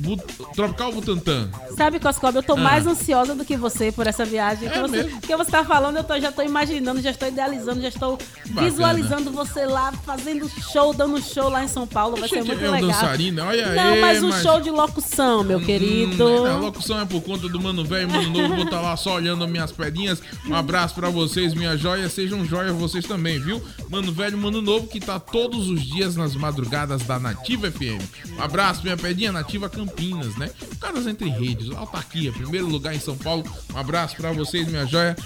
Bu- 0.00 0.16
Tropical 0.54 0.92
Butantã. 0.92 1.48
Sabe, 1.76 1.98
Coscoba, 2.00 2.38
eu 2.38 2.42
tô 2.42 2.54
Ah. 2.54 2.56
mais 2.56 2.86
ansiosa 2.86 3.34
do 3.34 3.44
que 3.44 3.56
você 3.56 3.92
por 3.92 4.06
essa 4.06 4.24
viagem. 4.24 4.68
É 4.68 4.70
que 4.72 4.78
você, 4.80 5.02
mesmo? 5.02 5.20
que 5.20 5.36
você 5.36 5.50
tá 5.50 5.64
falando, 5.64 5.96
eu 5.98 6.04
tô- 6.04 6.18
já 6.18 6.32
tô 6.32 6.42
imaginando, 6.42 7.00
já 7.00 7.10
estou 7.10 7.28
idealizando, 7.28 7.80
já 7.80 7.88
estou 7.88 8.18
Bacana. 8.48 8.68
visualizando 8.70 9.30
você 9.30 9.64
lá 9.66 9.92
fazendo 10.04 10.48
show, 10.72 10.92
dando 10.94 11.20
show 11.22 11.48
lá 11.48 11.62
em 11.64 11.68
São 11.68 11.86
Paulo. 11.86 12.16
Vai 12.16 12.28
ser 12.28 12.42
muito 12.42 12.64
é 12.64 12.68
um 12.68 12.72
legal. 12.72 12.90
dançarino, 12.90 13.42
olha 13.44 13.66
Não, 13.74 13.92
aí, 13.92 14.00
mas 14.00 14.22
um 14.22 14.28
mas- 14.28 14.42
show 14.42 14.60
de 14.60 14.70
locução, 14.70 15.44
meu 15.44 15.60
querido. 15.60 16.24
Hum, 16.26 16.46
a 16.46 16.56
locução 16.56 17.00
é 17.00 17.04
por 17.04 17.20
conta 17.22 17.48
do 17.48 17.60
Mano 17.60 17.84
Velho 17.84 18.08
e 18.08 18.12
Mano 18.12 18.30
Novo. 18.30 18.54
Vou 18.56 18.64
estar 18.64 18.80
lá 18.80 18.96
só 18.96 19.14
olhando 19.14 19.46
minhas 19.46 19.70
pedrinhas. 19.72 20.20
Um 20.46 20.54
abraço 20.54 20.94
pra 20.94 21.08
vocês, 21.10 21.54
minha 21.54 21.76
joia. 21.76 22.08
Sejam 22.08 22.44
joias 22.44 22.74
vocês 22.74 23.04
também, 23.04 23.38
viu? 23.38 23.62
Mano 23.88 24.12
Velho 24.12 24.36
e 24.36 24.40
Mano 24.40 24.60
Novo, 24.62 24.86
que 24.86 24.98
tá 25.00 25.18
todos 25.20 25.68
os 25.68 25.82
dias 25.82 26.16
nas 26.16 26.34
madrugadas 26.34 27.02
da 27.02 27.18
Nativa 27.18 27.70
FM. 27.70 28.00
Um 28.38 28.42
abraço, 28.42 28.82
minha 28.82 28.96
pedrinha 28.96 29.32
Nativa 29.32 29.68
Campinas, 29.68 29.89
né? 30.36 30.50
Caras 30.80 31.06
entre 31.06 31.28
redes, 31.28 31.70
autarquia, 31.70 32.32
primeiro 32.32 32.66
lugar 32.66 32.94
em 32.94 33.00
São 33.00 33.16
Paulo. 33.16 33.44
Um 33.74 33.78
abraço 33.78 34.16
pra 34.16 34.32
vocês, 34.32 34.66
minha 34.68 34.86
joia. 34.86 35.16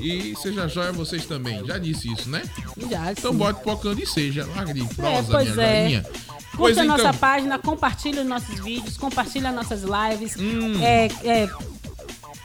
E 0.00 0.34
seja 0.36 0.68
joia 0.68 0.92
vocês 0.92 1.26
também. 1.26 1.64
Já 1.66 1.78
disse 1.78 2.12
isso, 2.12 2.28
né? 2.28 2.42
Já, 2.90 3.10
Então 3.12 3.32
sim. 3.32 3.38
bote 3.38 3.62
pocando 3.62 4.00
e 4.00 4.06
seja. 4.06 4.46
Larga 4.54 4.72
de 4.74 4.82
É, 4.82 4.86
prosa, 4.94 5.32
pois 5.32 5.54
minha 5.54 5.66
é. 5.66 5.82
joinha. 5.84 6.02
Curta 6.02 6.56
Pois 6.56 6.78
a 6.78 6.84
então. 6.84 6.96
nossa 6.96 7.12
página, 7.14 7.58
compartilha 7.58 8.22
os 8.22 8.26
nossos 8.28 8.58
vídeos, 8.60 8.96
compartilha 8.96 9.52
nossas 9.52 9.82
lives. 9.82 10.36
Hum. 10.36 10.82
É, 10.82 11.06
é, 11.24 11.48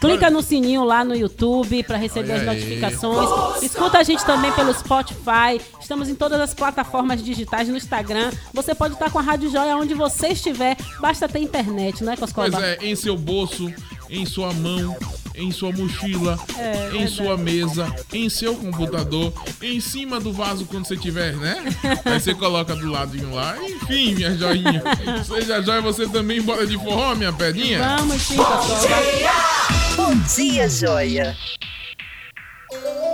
clica 0.04 0.30
no 0.30 0.42
sininho 0.42 0.84
lá 0.84 1.04
no 1.04 1.14
YouTube 1.14 1.82
para 1.84 1.96
receber 1.96 2.32
Olha 2.32 2.42
as 2.42 2.48
aí. 2.48 2.54
notificações. 2.60 3.62
Escuta 3.62 3.98
a 3.98 4.02
gente 4.02 4.24
também 4.24 4.52
pelo 4.52 4.72
Spotify. 4.74 5.60
Estamos 5.80 6.08
em 6.08 6.14
todas 6.14 6.40
as 6.40 6.54
plataformas 6.54 7.22
digitais 7.22 7.68
no 7.68 7.76
Instagram. 7.76 8.30
Você 8.52 8.74
pode 8.74 8.94
estar 8.94 9.10
com 9.10 9.18
a 9.18 9.22
Rádio 9.22 9.50
Joia 9.50 9.76
onde 9.76 9.94
você 9.94 10.28
estiver. 10.28 10.76
Basta 11.00 11.28
ter 11.28 11.40
internet, 11.40 12.02
não 12.04 12.12
é, 12.12 12.16
Coscoba? 12.16 12.50
Pois 12.50 12.62
é, 12.62 12.78
em 12.82 12.94
seu 12.94 13.16
bolso, 13.16 13.72
em 14.10 14.24
sua 14.26 14.52
mão, 14.52 14.96
em 15.34 15.50
sua 15.50 15.72
mochila, 15.72 16.38
É, 16.56 16.88
em 16.88 16.90
verdade. 16.90 17.10
sua 17.10 17.36
mesa, 17.36 17.94
em 18.12 18.28
seu 18.28 18.54
computador, 18.54 19.32
em 19.60 19.80
cima 19.80 20.20
do 20.20 20.32
vaso 20.32 20.64
quando 20.66 20.86
você 20.86 20.96
tiver, 20.96 21.34
né? 21.36 21.56
Aí 22.04 22.20
você 22.20 22.34
coloca 22.34 22.74
do 22.76 22.90
ladinho 22.90 23.34
lá. 23.34 23.56
Enfim, 23.62 24.14
minha 24.14 24.36
joinha. 24.36 24.82
Seja 25.24 25.60
joia 25.60 25.80
você 25.80 26.06
também, 26.06 26.40
bora 26.40 26.66
de 26.66 26.76
forró, 26.78 27.14
minha 27.14 27.32
pedinha. 27.32 27.96
Vamos 27.98 28.22
sim, 28.22 28.36
Coscoba. 28.36 29.83
Bom 29.96 30.14
dia, 30.34 30.68
joia. 30.68 31.36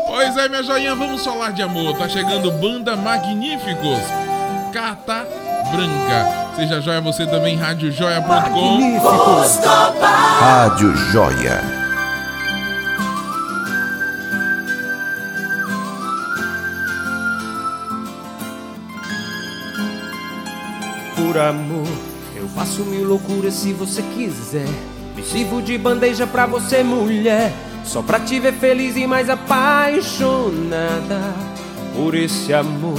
Pois 0.06 0.36
é, 0.36 0.48
minha 0.48 0.62
joinha, 0.62 0.94
vamos 0.94 1.22
falar 1.24 1.50
de 1.52 1.62
amor. 1.62 1.96
Tá 1.98 2.08
chegando 2.08 2.50
Banda 2.52 2.96
Magníficos. 2.96 4.00
Carta 4.72 5.26
Branca. 5.70 6.54
Seja 6.56 6.80
joia 6.80 7.00
você 7.00 7.26
também, 7.26 7.56
radiojoia.com. 7.56 8.98
Rádio 10.40 10.96
Joia. 10.96 11.60
Por 21.14 21.36
amor, 21.38 21.86
eu 22.34 22.48
faço 22.48 22.82
mil 22.84 23.04
loucuras 23.04 23.54
se 23.54 23.72
você 23.72 24.02
quiser. 24.02 24.66
Me 25.20 25.26
sirvo 25.26 25.60
de 25.60 25.76
bandeja 25.76 26.26
pra 26.26 26.46
você, 26.46 26.82
mulher. 26.82 27.52
Só 27.84 28.00
pra 28.00 28.18
te 28.18 28.40
ver 28.40 28.54
feliz 28.54 28.96
e 28.96 29.06
mais 29.06 29.28
apaixonada. 29.28 31.20
Por 31.94 32.14
esse 32.14 32.54
amor, 32.54 32.98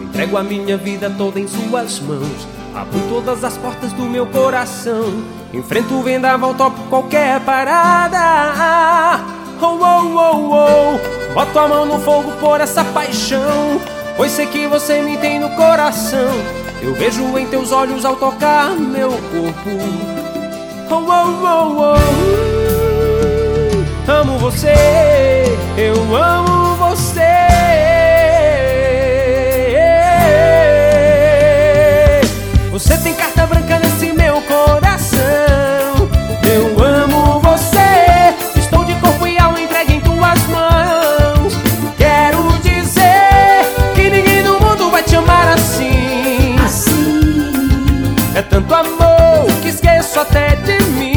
entrego 0.00 0.36
a 0.36 0.44
minha 0.44 0.76
vida 0.76 1.12
toda 1.18 1.40
em 1.40 1.48
suas 1.48 1.98
mãos. 1.98 2.46
Abro 2.72 3.00
todas 3.08 3.42
as 3.42 3.58
portas 3.58 3.92
do 3.94 4.04
meu 4.04 4.26
coração. 4.26 5.24
Enfrento 5.52 5.94
o 5.94 6.04
vendaval, 6.04 6.54
topo 6.54 6.80
qualquer 6.84 7.40
parada. 7.40 9.24
Oh, 9.60 9.66
oh, 9.66 10.06
oh, 10.14 10.54
oh. 10.54 11.34
Boto 11.34 11.58
a 11.58 11.66
mão 11.66 11.84
no 11.84 11.98
fogo 11.98 12.30
por 12.38 12.60
essa 12.60 12.84
paixão. 12.84 13.80
Pois 14.16 14.30
sei 14.30 14.46
que 14.46 14.68
você 14.68 15.02
me 15.02 15.16
tem 15.16 15.40
no 15.40 15.50
coração. 15.56 16.30
Eu 16.80 16.94
vejo 16.94 17.36
em 17.36 17.46
teus 17.48 17.72
olhos 17.72 18.04
ao 18.04 18.14
tocar 18.14 18.70
meu 18.70 19.10
corpo. 19.10 20.15
Oh, 20.88 20.94
oh, 20.94 21.04
oh, 21.42 21.96
oh. 24.08 24.10
Amo 24.10 24.38
você, 24.38 24.72
eu 25.76 26.16
amo 26.16 26.76
você. 26.76 27.20
Você 32.70 32.96
tem 32.98 33.14
carta 33.14 33.46
branca 33.48 33.80
nesse 33.80 34.12
meu 34.12 34.40
coração. 34.42 36.08
Eu 36.44 36.84
amo 36.84 37.40
você. 37.40 38.32
Estou 38.54 38.84
de 38.84 38.94
corpo 39.00 39.26
e 39.26 39.36
alma 39.38 39.60
entregue 39.60 39.94
em 39.94 40.00
tuas 40.00 40.40
mãos. 40.46 41.54
Quero 41.96 42.46
dizer 42.62 43.64
que 43.96 44.08
ninguém 44.08 44.44
no 44.44 44.60
mundo 44.60 44.88
vai 44.90 45.02
te 45.02 45.16
amar 45.16 45.48
assim. 45.48 46.54
Assim 46.64 48.14
é 48.36 48.42
tanto 48.42 48.72
amor 48.72 49.05
esqueço 49.76 50.20
até 50.20 50.56
de 50.56 50.82
mim. 50.92 51.15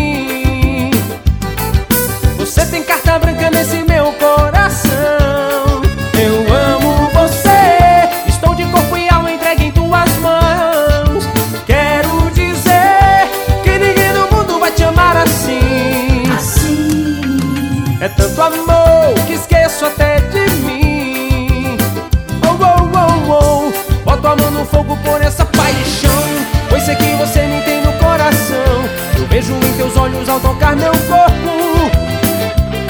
Olhos 29.99 30.29
ao 30.29 30.39
tocar 30.39 30.75
meu 30.75 30.91
corpo. 30.91 31.49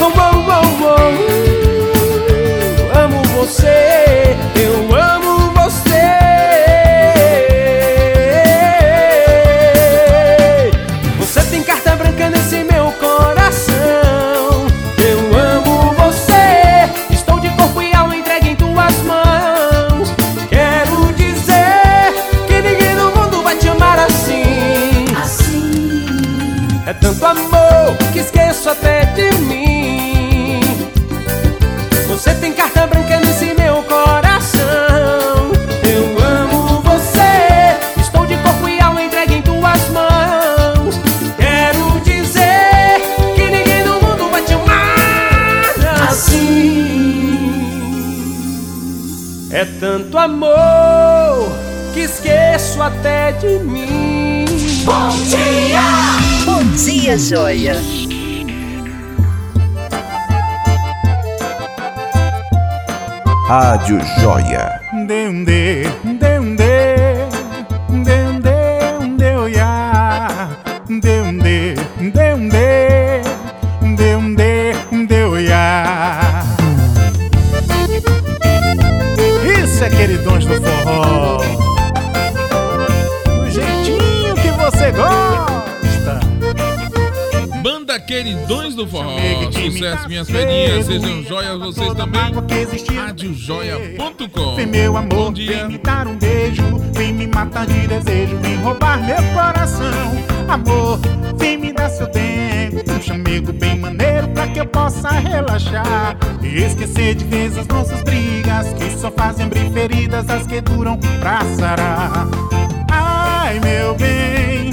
Oh, 0.02 0.06
oh, 0.06 0.44
oh. 0.86 1.10
Amo 2.98 3.22
você, 3.36 4.38
de 53.40 53.60
mim. 53.60 54.46
Bom 54.86 55.10
dia! 55.30 55.82
Bom 56.46 56.64
dia, 56.76 57.18
joia! 57.18 57.76
Rádio 63.48 64.00
Joia. 64.22 64.80
Dê 65.08 65.28
do 88.80 88.88
Forró. 88.88 89.18
Sucesso, 89.52 90.08
minhas 90.08 90.30
velhinhas. 90.30 90.86
Sejam 90.86 91.24
joias 91.24 91.60
vocês 91.60 91.94
também. 91.96 92.22
Radiojoia.com. 92.96 94.56
Vem 94.56 94.66
meu 94.66 94.96
amor, 94.96 95.10
Bom 95.26 95.34
dia. 95.34 95.58
vem 95.58 95.68
me 95.68 95.78
dar 95.78 96.08
um 96.08 96.18
beijo, 96.18 96.64
vem 96.94 97.14
me 97.14 97.28
matar 97.28 97.68
de 97.68 97.88
desejo, 97.88 98.38
vem 98.38 98.56
roubar 98.58 99.04
meu 99.06 99.18
coração. 99.34 99.86
Amor, 100.48 101.00
vem 101.36 101.58
me 101.58 101.74
dar 101.74 101.90
seu 101.90 102.08
tempo, 102.08 102.78
um 102.90 103.02
chamego 103.02 103.52
bem 103.52 103.78
maneiro 103.78 104.30
pra 104.30 104.48
que 104.48 104.62
eu 104.62 104.66
possa 104.66 105.10
relaxar 105.10 106.18
e 106.42 106.64
esquecer 106.64 107.16
de 107.16 107.26
vez 107.26 107.58
as 107.58 107.68
nossas 107.68 108.02
brigas 108.04 108.74
que 108.74 108.98
só 108.98 109.12
fazem 109.12 109.46
abrir 109.46 109.70
feridas, 109.72 110.30
as 110.30 110.48
que 110.48 110.62
duram 110.62 110.98
pra 111.20 111.42
sarar. 111.58 112.28
Ai, 112.90 113.60
meu 113.60 113.94
bem, 113.96 114.72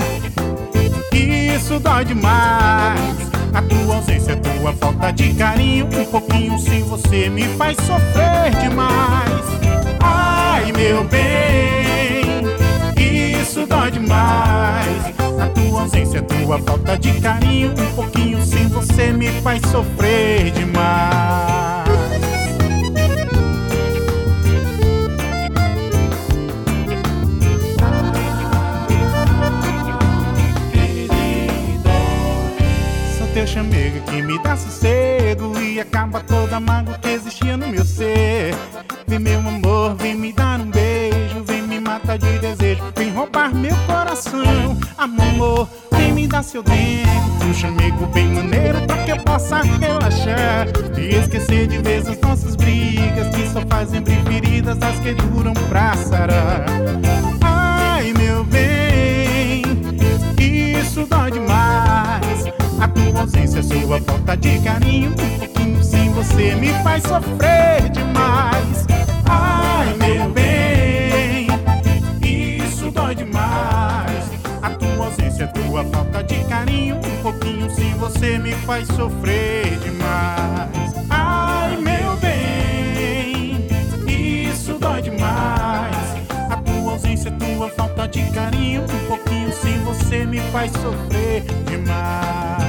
isso 1.56 1.80
dói 1.80 2.04
demais. 2.04 3.35
A 3.56 3.62
tua 3.62 3.96
ausência, 3.96 4.36
tua 4.36 4.70
falta 4.74 5.10
de 5.10 5.32
carinho. 5.32 5.86
Um 5.86 6.04
pouquinho 6.04 6.58
sem 6.58 6.82
você 6.82 7.30
me 7.30 7.44
faz 7.56 7.74
sofrer 7.78 8.54
demais. 8.60 9.46
Ai, 9.98 10.70
meu 10.72 11.02
bem, 11.04 12.42
isso 13.40 13.66
dói 13.66 13.90
demais. 13.90 15.06
A 15.40 15.48
tua 15.54 15.80
ausência, 15.80 16.20
tua 16.20 16.58
falta 16.58 16.98
de 16.98 17.18
carinho. 17.18 17.70
Um 17.70 17.94
pouquinho 17.94 18.44
sem 18.44 18.68
você 18.68 19.10
me 19.10 19.30
faz 19.40 19.62
sofrer 19.70 20.50
demais. 20.50 21.45
Chamego 33.56 34.02
que 34.02 34.20
me 34.20 34.38
dá 34.42 34.54
sossego 34.54 35.58
e 35.58 35.80
acaba 35.80 36.20
toda 36.20 36.56
a 36.56 36.60
mágoa 36.60 36.98
que 36.98 37.08
existia 37.08 37.56
no 37.56 37.66
meu 37.66 37.86
ser. 37.86 38.54
Vem 39.06 39.18
meu 39.18 39.38
amor, 39.38 39.94
vem 39.94 40.14
me 40.14 40.30
dar 40.30 40.60
um 40.60 40.70
beijo, 40.70 41.42
vem 41.42 41.62
me 41.62 41.80
matar 41.80 42.18
de 42.18 42.38
desejo, 42.38 42.82
vem 42.94 43.10
roubar 43.10 43.54
meu 43.54 43.74
coração. 43.86 44.78
Amor, 44.98 45.66
vem 45.90 46.12
me 46.12 46.26
dar 46.26 46.42
seu 46.42 46.62
tempo, 46.62 47.44
um 47.48 47.54
chamego 47.54 48.04
bem 48.08 48.28
maneiro 48.28 48.82
pra 48.82 48.98
que 49.04 49.12
eu 49.12 49.20
possa 49.20 49.62
relaxar 49.62 50.66
e 50.98 51.14
esquecer 51.14 51.66
de 51.66 51.78
vez 51.78 52.06
as 52.06 52.20
nossas 52.20 52.56
brigas 52.56 53.34
que 53.34 53.48
só 53.48 53.62
fazem 53.70 54.00
abrir 54.00 54.22
feridas, 54.24 54.76
as 54.82 55.00
que 55.00 55.14
duram 55.14 55.54
pra 55.70 55.96
sarar. 55.96 56.66
Ai, 57.40 58.12
meu 58.12 58.44
bem, 58.44 59.62
isso 60.78 61.06
dói 61.06 61.30
demais. 61.30 62.25
Ausência, 63.18 63.62
sua 63.62 64.00
falta 64.00 64.36
de 64.36 64.58
carinho. 64.60 65.10
Um 65.10 65.38
pouquinho 65.38 65.82
sem 65.82 66.10
você 66.10 66.54
me 66.54 66.68
faz 66.82 67.02
sofrer 67.02 67.88
demais. 67.90 68.86
Ai, 69.28 69.94
meu 69.94 70.30
bem, 70.30 71.46
isso 72.22 72.90
dói 72.90 73.14
demais. 73.14 74.30
A 74.62 74.70
tua 74.70 75.06
ausência, 75.06 75.48
tua 75.48 75.84
falta 75.84 76.22
de 76.22 76.44
carinho. 76.44 76.96
Um 76.96 77.22
pouquinho 77.22 77.70
sem 77.70 77.94
você 77.94 78.38
me 78.38 78.52
faz 78.66 78.86
sofrer 78.88 79.78
demais. 79.78 80.94
Ai, 81.08 81.76
meu 81.78 82.16
bem, 82.16 83.66
isso 84.50 84.78
dói 84.78 85.00
demais. 85.00 85.96
A 86.50 86.56
tua 86.58 86.92
ausência, 86.92 87.30
tua 87.30 87.70
falta 87.70 88.06
de 88.06 88.30
carinho. 88.30 88.82
Um 88.82 89.08
pouquinho 89.08 89.52
sem 89.52 89.78
você 89.84 90.24
me 90.26 90.38
faz 90.52 90.70
sofrer 90.72 91.42
demais. 91.64 92.65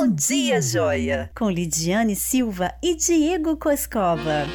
Bom 0.00 0.06
dia, 0.06 0.62
joia! 0.62 1.28
Com 1.36 1.50
Lidiane 1.50 2.14
Silva 2.14 2.72
e 2.80 2.94
Diego 2.94 3.56
Coscova. 3.56 4.46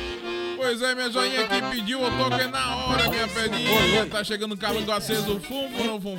Pois 0.55 0.81
é, 0.81 0.95
minha 0.95 1.11
joinha 1.11 1.45
que 1.45 1.61
pediu, 1.61 1.99
eu 1.99 2.09
toquei 2.17 2.47
na 2.47 2.77
hora, 2.77 3.09
minha 3.09 3.27
pedinha. 3.27 4.05
Tá 4.05 4.23
chegando 4.23 4.53
o 4.53 4.57
calango 4.57 4.89
aceso, 4.89 5.41
fum, 5.41 5.69
fumbo 5.69 5.83
no 5.83 5.99
fum, 5.99 6.17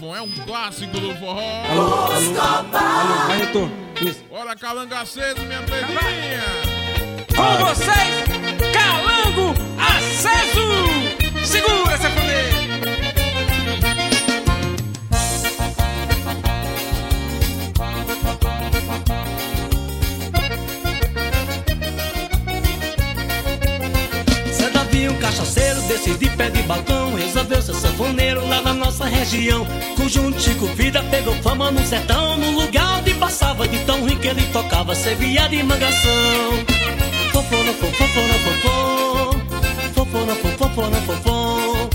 fum. 0.00 0.16
É 0.16 0.22
um 0.22 0.32
clássico 0.46 0.98
do 0.98 1.14
forró. 1.16 1.38
Alô, 1.70 1.82
alô, 1.82 2.78
alô, 2.78 3.26
vai, 3.26 3.38
retorno. 3.40 3.72
Isso. 4.00 4.24
Bora, 4.30 4.56
calango 4.56 4.94
aceso, 4.94 5.42
minha 5.42 5.62
pedinha. 5.62 6.42
Com 7.36 7.66
vocês, 7.66 8.24
Calango 8.72 9.54
Aceso! 9.78 11.44
Segura 11.44 11.92
essa 11.92 12.08
pandeira! 12.08 12.55
Cachaceiro 25.26 25.80
desse 25.82 26.14
de 26.14 26.30
pé 26.30 26.48
de 26.50 26.62
balcão 26.62 27.14
Resolveu 27.14 27.60
ser 27.60 27.74
sanfoneiro 27.74 28.46
lá 28.48 28.62
na 28.62 28.72
nossa 28.72 29.04
região 29.04 29.66
Conjunto 29.96 30.40
Chico 30.40 30.66
Vida 30.68 31.02
pegou 31.10 31.34
fama 31.42 31.70
no 31.70 31.84
sertão 31.84 32.38
No 32.38 32.52
lugar 32.52 32.98
onde 32.98 33.12
passava 33.14 33.68
de 33.68 33.78
tão 33.80 34.06
que 34.06 34.28
ele 34.28 34.42
tocava 34.52 34.86
gostava 34.86 34.94
ser 34.94 35.16
viado 35.16 35.52
e 35.52 35.62
mangação. 35.62 36.10
Fofo 37.32 37.56
no 37.56 37.72
fofo, 37.74 37.96
fofo 37.96 38.20
no 38.20 38.34
fofo. 38.38 39.40
Fofo 39.94 40.18
no 40.18 40.36
fofo, 40.36 40.58
fofo 40.58 40.82
no 40.82 41.00
fofo. 41.00 41.90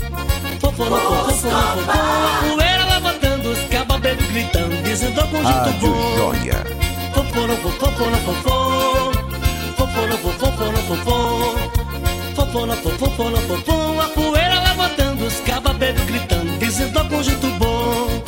Fofo 0.60 0.84
no 0.84 0.98
fofo, 0.98 1.24
fofo 1.24 1.48
no 1.48 1.54
fofo. 1.56 2.54
Poeira 2.54 2.84
levantando, 2.84 3.50
os 3.50 3.58
cabas 3.68 4.00
bebendo, 4.00 4.32
gritando, 4.32 4.82
dizendo 4.82 5.22
conjunto 5.28 5.72
bom. 5.80 6.16
Joia. 6.16 6.66
Fofo 7.14 7.46
no 7.46 7.56
fofo, 7.56 7.78
fofo 7.78 8.10
no 8.10 8.18
fofo. 8.18 8.42
Fofo 12.52 12.66
no 12.66 12.76
fofo, 12.76 12.98
fofo 12.98 13.30
no 13.30 13.36
fofo. 13.38 13.62
Fofo 13.62 13.72
no 13.72 13.96
fofo, 13.96 13.96
fofo 13.96 13.96
no 13.96 13.96
fofo. 13.96 14.00
A 14.00 14.08
poeira 14.08 14.60
levantando, 14.60 15.24
os 15.24 15.40
cabas 15.40 15.74
bebendo, 15.74 16.04
gritando, 16.04 16.58
dizendo 16.58 16.98
ao 16.98 17.08
conjunto 17.08 17.46
bom. 17.58 18.22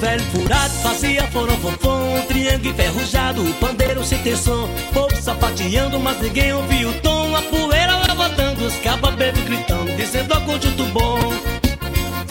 Velho 0.00 0.22
furado 0.26 0.74
fazia 0.74 1.26
forofofom 1.26 2.22
triângulo 2.28 2.70
enferrujado, 2.70 3.42
o 3.42 3.52
pandeiro 3.54 4.04
sem 4.04 4.16
ter 4.18 4.36
som 4.36 4.68
Povo 4.94 5.20
sapateando, 5.20 5.98
mas 5.98 6.20
ninguém 6.20 6.52
ouvia 6.52 6.88
o 6.88 6.92
tom 7.00 7.34
A 7.34 7.42
poeira 7.42 7.96
levantando, 8.06 8.64
os 8.64 8.76
cabas 8.76 9.16
bebendo 9.16 9.44
gritando 9.44 9.96
Dizendo 9.96 10.34
ao 10.34 10.40
conjunto 10.42 10.84
bom 10.92 11.18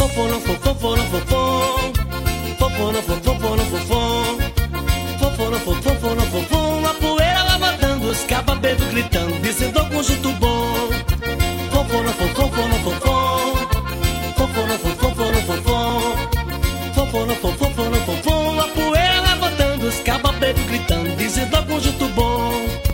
Fofono, 0.07 0.39
fofono, 0.39 1.03
fofom 1.03 1.91
Fofono, 2.57 3.01
fofono, 3.01 3.65
fofom 3.65 4.38
Fofono, 5.19 5.59
fofono, 5.59 6.21
fofom 6.21 6.85
A 6.85 6.93
poeira 6.93 7.43
levantando, 7.43 8.07
os 8.09 8.23
cabas 8.23 8.57
bebendo 8.59 8.89
gritando 8.89 9.38
Dizendo 9.41 9.79
ao 9.79 9.85
conjunto 9.88 10.31
bom 10.34 10.88
fofom 11.71 12.03
Fofono, 14.38 14.79
fofono, 14.79 15.41
fofom 15.41 16.15
Fofono, 16.93 17.35
fofono, 17.35 17.97
fofom 17.97 18.59
A 18.61 18.67
poeira 18.69 19.21
levantando, 19.21 19.88
os 19.88 19.99
cabas 19.99 20.35
bebendo 20.38 20.67
gritando 20.69 21.15
Dizendo 21.17 21.57
ao 21.57 21.65
conjunto 21.65 22.07
bom 22.09 22.86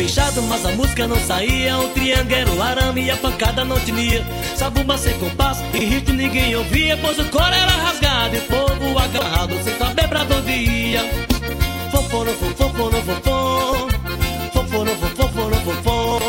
fechado, 0.00 0.42
mas 0.42 0.64
a 0.64 0.70
música 0.70 1.06
não 1.06 1.18
saía. 1.20 1.78
O 1.78 1.88
triângulo 1.88 2.34
era 2.34 2.50
o 2.50 2.62
arame 2.62 3.04
e 3.04 3.10
a 3.10 3.16
pancada 3.16 3.64
não 3.64 3.78
tinha. 3.80 4.24
Sabumba 4.56 4.96
sem 4.96 5.12
compasso 5.18 5.62
e 5.74 5.78
ritmo 5.78 6.16
ninguém 6.16 6.56
ouvia 6.56 6.96
Pois 6.96 7.18
o 7.18 7.24
coro 7.26 7.44
era 7.44 7.72
rasgado 7.72 8.34
e 8.34 8.38
o 8.38 8.42
povo 8.42 8.98
agarrado 8.98 9.62
Sem 9.62 9.76
saber 9.76 10.08
pra 10.08 10.22
onde 10.22 10.50
ia. 10.50 11.00
Fofono, 11.90 12.32
fofono, 12.32 13.02
fofom 13.02 13.88
Fofono, 14.52 14.90
fofono, 14.96 15.56
fofom 15.56 16.20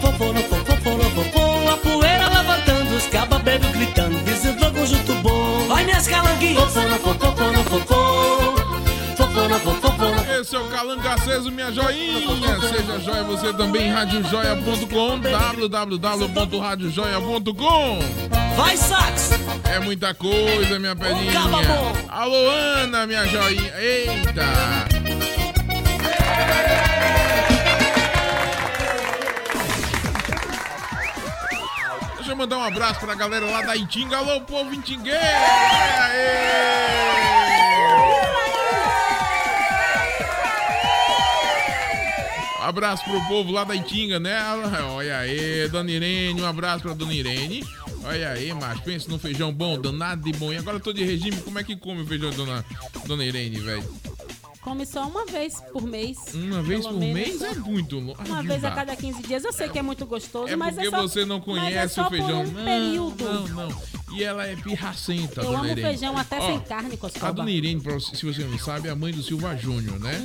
Fofono, 0.00 0.40
fofono, 0.40 1.10
fofom 1.10 1.68
A 1.70 1.76
poeira 1.76 2.28
levantando, 2.28 2.96
os 2.96 3.06
cabas 3.06 3.42
bebendo 3.42 3.68
gritando 3.72 4.24
Dizendo 4.24 4.64
ao 4.64 4.72
conjunto 4.72 5.14
bom. 5.16 5.66
Vai 5.68 5.84
minhas 5.84 6.06
calanguinhas. 6.06 6.64
Fofono, 6.64 6.98
fofono, 6.98 7.57
é 10.58 10.60
o 10.60 10.68
Calanga 10.68 11.14
Aceso, 11.14 11.50
minha 11.50 11.72
joinha. 11.72 12.60
Seja 12.60 13.00
joia 13.00 13.22
você 13.22 13.50
também, 13.52 13.90
radiojoia.com, 13.90 15.20
www.radiojoia.com. 15.20 17.98
Vai, 18.56 18.76
sax! 18.76 19.30
É 19.64 19.78
muita 19.78 20.12
coisa, 20.14 20.78
minha 20.78 20.96
pedinha. 20.96 21.40
Alô, 22.08 22.50
Ana, 22.50 23.06
minha 23.06 23.24
joinha. 23.26 23.72
Eita! 23.78 24.44
Deixa 32.16 32.32
eu 32.32 32.36
mandar 32.36 32.58
um 32.58 32.64
abraço 32.64 33.00
pra 33.00 33.14
galera 33.14 33.46
lá 33.46 33.62
da 33.62 33.76
Itinga. 33.76 34.16
Alô, 34.16 34.40
povo 34.40 34.74
Itingueiro! 34.74 35.20
Aê! 36.02 37.27
Abraço 42.68 43.02
pro 43.04 43.18
povo 43.26 43.50
lá 43.50 43.64
da 43.64 43.74
Itinga, 43.74 44.20
né? 44.20 44.38
Olha 44.90 45.20
aí, 45.20 45.66
Dona 45.70 45.90
Irene, 45.90 46.42
um 46.42 46.46
abraço 46.46 46.82
pra 46.82 46.92
Dona 46.92 47.14
Irene. 47.14 47.64
Olha 48.04 48.28
aí, 48.32 48.52
macho, 48.52 48.82
pensa 48.82 49.08
num 49.08 49.18
feijão 49.18 49.50
bom, 49.50 49.80
danado 49.80 50.30
de 50.30 50.38
bom. 50.38 50.52
E 50.52 50.58
agora 50.58 50.76
eu 50.76 50.80
tô 50.80 50.92
de 50.92 51.02
regime, 51.02 51.38
como 51.38 51.58
é 51.58 51.64
que 51.64 51.74
come 51.74 52.02
o 52.02 52.06
feijão, 52.06 52.30
Dona, 52.30 52.62
Dona 53.06 53.24
Irene, 53.24 53.58
velho? 53.58 53.82
Come 54.68 54.84
só 54.84 55.06
uma 55.08 55.24
vez 55.24 55.54
por 55.72 55.82
mês. 55.82 56.18
Uma 56.34 56.62
vez 56.62 56.84
por 56.86 56.92
menos. 56.92 57.14
mês 57.14 57.42
é 57.42 57.54
muito 57.54 57.98
longe. 57.98 58.18
Uma 58.26 58.42
vez 58.42 58.62
a 58.64 58.70
cada 58.70 58.94
15 58.94 59.22
dias. 59.22 59.42
Eu 59.44 59.52
sei 59.52 59.68
que 59.70 59.78
é 59.78 59.82
muito 59.82 60.04
gostoso, 60.04 60.52
É 60.52 60.56
mas 60.56 60.74
porque 60.74 60.88
é 60.88 60.90
só, 60.90 61.00
você 61.02 61.24
não 61.24 61.36
é 61.36 61.40
conhece 61.40 61.94
só 61.94 62.06
o 62.06 62.10
feijão. 62.10 62.42
Um 62.42 62.50
não, 62.52 62.64
período. 62.64 63.24
não, 63.24 63.48
não. 63.48 63.82
E 64.12 64.22
ela 64.24 64.46
é 64.46 64.56
pirracenta, 64.56 65.42
Eu 65.42 65.54
amo 65.54 65.66
Irene. 65.66 65.82
feijão 65.82 66.16
até 66.16 66.38
Ó, 66.38 66.46
sem 66.46 66.60
carne, 66.60 66.94
A 66.94 66.96
Coscoba. 66.98 67.32
Dona 67.32 67.50
Irene, 67.50 67.82
se 68.14 68.24
você 68.24 68.42
não 68.44 68.58
sabe, 68.58 68.88
é 68.88 68.90
a 68.90 68.96
mãe 68.96 69.12
do 69.12 69.22
Silva 69.22 69.54
Júnior, 69.56 69.98
né? 70.00 70.18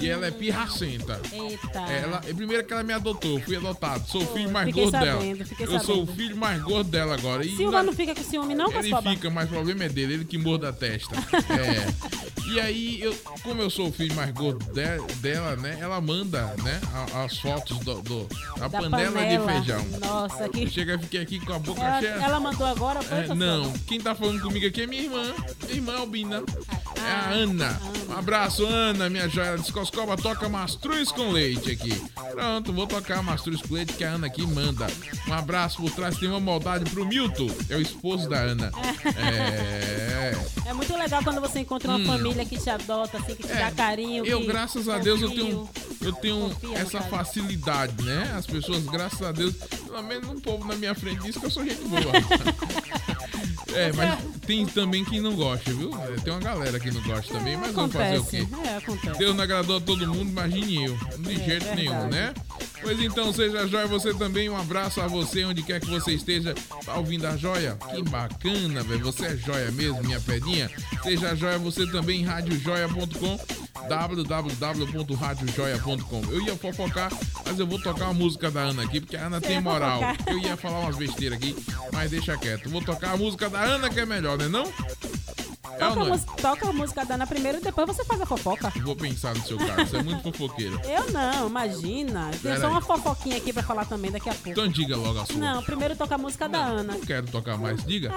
E 0.00 0.08
ela 0.08 0.26
é 0.26 0.30
pirracenta. 0.32 1.20
Eita. 1.32 1.78
Ela, 1.80 2.20
é 2.26 2.34
primeiro 2.34 2.64
que 2.64 2.72
ela 2.72 2.82
me 2.82 2.92
adotou, 2.92 3.40
fui 3.40 3.56
adotado. 3.56 4.04
Sou 4.08 4.22
o 4.22 4.26
filho 4.26 4.50
mais 4.50 4.66
fiquei 4.66 4.82
gordo 4.82 4.98
sabendo, 4.98 5.34
dela. 5.38 5.44
fiquei 5.46 5.66
Eu 5.66 5.70
sou 5.80 6.02
o 6.02 6.06
sabendo. 6.06 6.16
filho 6.16 6.36
mais 6.36 6.60
gordo 6.62 6.90
dela 6.90 7.14
agora. 7.14 7.44
E 7.46 7.56
Silva 7.56 7.78
na- 7.78 7.82
não 7.84 7.92
fica 7.92 8.14
com 8.14 8.22
ciúme, 8.24 8.54
não, 8.56 8.66
Ele 8.72 8.90
Coscoba? 8.90 9.10
fica, 9.10 9.30
mas 9.30 9.46
o 9.48 9.52
problema 9.52 9.84
é 9.84 9.88
dele, 9.88 10.14
ele 10.14 10.24
que 10.24 10.36
morda 10.38 10.68
a 10.68 10.72
testa. 10.72 11.14
É. 11.52 12.22
E 12.52 12.60
aí, 12.60 13.00
eu, 13.00 13.14
como 13.42 13.62
eu 13.62 13.70
sou 13.72 13.88
o 13.88 13.92
filho 13.92 14.14
mais 14.14 14.30
gordo 14.32 14.64
de- 14.72 15.14
dela, 15.16 15.56
né? 15.56 15.78
Ela 15.80 16.00
manda, 16.00 16.54
né? 16.62 16.80
a- 16.92 17.24
as 17.24 17.38
fotos 17.38 17.78
do, 17.78 18.02
do- 18.02 18.28
da, 18.58 18.68
Da 18.68 18.80
panela, 18.80 19.12
panela. 19.12 19.52
de 19.52 19.52
feijão. 19.64 19.86
Nossa, 20.00 20.48
que- 20.48 20.68
cheguei, 20.70 20.98
fiquei 20.98 21.20
aqui 21.22 21.40
com 21.40 21.52
a 21.54 21.58
boca 21.58 21.80
Ela, 21.82 22.00
cheia. 22.00 22.10
ela 22.12 22.40
mandou 22.40 22.66
agora, 22.66 23.02
foi, 23.02 23.18
É, 23.18 23.20
Coscoba? 23.22 23.44
não, 23.44 23.72
quem 23.86 24.00
tá 24.00 24.14
falando 24.14 24.40
comigo 24.42 24.66
aqui 24.66 24.82
é 24.82 24.86
minha 24.86 25.02
irmã. 25.02 25.22
Minha 25.64 25.74
irmã 25.74 25.96
Albina. 25.98 26.36
É 26.96 27.00
Ah, 27.04 27.24
a 27.26 27.30
Ana. 27.30 27.80
Um 28.08 28.12
abraço, 28.16 28.64
Ana, 28.66 29.08
minha 29.10 29.28
joia. 29.28 29.56
Descoscoba 29.58 30.16
toca 30.16 30.48
mastruz 30.48 31.10
com 31.10 31.30
leite 31.30 31.70
aqui. 31.72 31.90
Pronto, 32.32 32.72
vou 32.72 32.86
tocar 32.86 33.22
mastruz 33.22 33.60
com 33.62 33.74
leite 33.74 33.94
que 33.94 34.04
a 34.04 34.10
Ana 34.12 34.26
aqui 34.28 34.46
manda. 34.46 34.86
Um 35.26 35.32
abraço 35.32 35.78
por 35.78 35.90
trás, 35.90 36.16
tem 36.18 36.28
uma 36.28 36.38
maldade 36.38 36.88
pro 36.90 37.04
Milton. 37.06 37.50
É 37.68 37.76
o 37.76 37.80
esposo 37.80 38.28
da 38.28 38.38
Ana. 38.38 38.70
É. 39.16 40.32
É 40.66 40.72
muito 40.72 40.96
legal 40.96 41.22
quando 41.24 41.40
você 41.40 41.60
encontra 41.60 41.88
uma 41.90 41.98
Hum. 41.98 42.06
família 42.06 42.44
que 42.44 42.58
te 42.58 42.70
adota, 42.70 43.18
assim, 43.18 43.34
que 43.34 43.42
te 43.46 43.52
dá 43.64 43.70
carinho. 43.70 44.24
Eu, 44.24 44.44
graças 44.46 44.88
a. 44.88 44.98
Deus, 44.98 45.20
eu 45.22 45.30
tenho, 45.30 45.68
eu 46.00 46.12
tenho 46.14 46.56
essa 46.74 47.00
facilidade, 47.02 48.02
né? 48.04 48.34
As 48.36 48.46
pessoas, 48.46 48.84
graças 48.84 49.22
a 49.22 49.32
Deus, 49.32 49.54
pelo 49.54 50.02
menos 50.02 50.28
um 50.28 50.40
povo 50.40 50.66
na 50.66 50.74
minha 50.74 50.94
frente 50.94 51.22
diz 51.22 51.36
que 51.36 51.46
eu 51.46 51.50
sou 51.50 51.64
gente 51.64 51.82
boa. 51.84 52.02
é, 53.74 53.92
mas 53.92 54.18
tem 54.46 54.66
também 54.66 55.04
quem 55.04 55.20
não 55.20 55.34
gosta, 55.34 55.72
viu? 55.72 55.90
É, 56.02 56.20
Tem 56.20 56.32
uma 56.32 56.40
galera 56.40 56.78
que 56.78 56.90
não 56.90 57.00
gosta 57.02 57.32
também, 57.34 57.56
mas 57.56 57.72
vamos 57.72 57.92
fazer 57.92 58.18
o 58.18 58.24
quê? 58.24 58.46
É, 58.64 58.76
acontece. 58.76 59.18
Deus 59.18 59.34
não 59.36 59.44
agradou 59.44 59.76
a 59.76 59.80
todo 59.80 60.06
mundo, 60.08 60.30
imagine 60.30 60.84
eu. 60.84 60.96
De 61.18 61.32
É, 61.40 61.44
jeito 61.44 61.74
nenhum, 61.74 62.08
né? 62.08 62.34
Pois 62.80 63.00
então, 63.00 63.32
seja 63.32 63.66
joia 63.66 63.86
você 63.86 64.12
também. 64.12 64.48
Um 64.48 64.56
abraço 64.56 65.00
a 65.00 65.06
você, 65.06 65.44
onde 65.44 65.62
quer 65.62 65.80
que 65.80 65.88
você 65.88 66.12
esteja. 66.12 66.52
Tá 66.84 66.96
ouvindo 66.96 67.24
a 67.26 67.36
joia? 67.36 67.76
Que 67.94 68.02
bacana, 68.02 68.82
velho. 68.82 69.04
Você 69.04 69.26
é 69.26 69.36
joia 69.36 69.70
mesmo, 69.70 70.02
minha 70.02 70.20
pedinha. 70.20 70.68
Seja 71.02 71.34
joia 71.36 71.58
você 71.58 71.86
também, 71.90 72.24
radiojoia.com 72.24 73.38
www.radiojoia.com 73.88 76.22
Eu 76.30 76.40
ia 76.42 76.54
fofocar, 76.56 77.10
mas 77.44 77.58
eu 77.58 77.66
vou 77.66 77.80
tocar 77.80 78.04
uma 78.06 78.14
música 78.14 78.48
da 78.50 78.60
Ana 78.60 78.84
aqui, 78.84 79.00
porque 79.00 79.16
a 79.16 79.26
Ana 79.26 79.40
Você 79.40 79.46
tem 79.46 79.60
moral. 79.60 80.00
fofocar. 80.00 80.28
Eu 80.28 80.38
ia 80.38 80.56
falar 80.56 80.80
umas 80.80 80.96
besteiras 80.96 81.38
aqui, 81.38 81.56
mas 81.92 82.10
deixa 82.10 82.36
quieto. 82.36 82.68
Vou 82.68 82.82
tocar 82.82 83.12
a 83.12 83.16
música 83.16 83.48
da 83.50 83.60
Ana 83.60 83.88
que 83.90 84.00
é 84.00 84.06
melhor, 84.06 84.38
né 84.38 84.48
não? 84.48 84.64
É 85.64 85.78
Toca, 85.78 85.84
a 85.84 85.94
não 85.94 86.06
mus- 86.08 86.24
toca 86.24 86.68
a 86.68 86.72
música 86.72 87.04
da 87.06 87.14
Ana 87.14 87.26
primeiro 87.26 87.58
e 87.58 87.60
depois 87.60 87.86
você 87.86 88.04
faz 88.04 88.20
a 88.20 88.26
fofoca. 88.26 88.72
Vou 88.82 88.96
pensar 88.96 89.32
no 89.34 89.42
seu 89.44 89.56
caso, 89.56 89.86
você 89.90 89.96
é 89.96 90.02
muito 90.02 90.22
fofoqueiro. 90.22 90.80
Eu 90.84 91.10
não, 91.12 91.46
imagina. 91.48 92.30
Tem 92.42 92.56
só 92.58 92.68
uma 92.68 92.80
fofoquinha 92.80 93.36
aqui 93.36 93.52
pra 93.52 93.62
falar 93.62 93.84
também 93.84 94.10
daqui 94.10 94.28
a 94.28 94.34
pouco. 94.34 94.48
Então 94.50 94.66
diga 94.68 94.96
logo 94.96 95.20
a 95.20 95.26
sua. 95.26 95.36
Não, 95.36 95.62
primeiro 95.62 95.94
toca 95.94 96.16
a 96.16 96.18
música 96.18 96.48
da 96.48 96.58
Ana. 96.58 96.94
Não 96.94 97.00
quero 97.00 97.26
tocar 97.28 97.56
mais, 97.56 97.82
diga. 97.84 98.12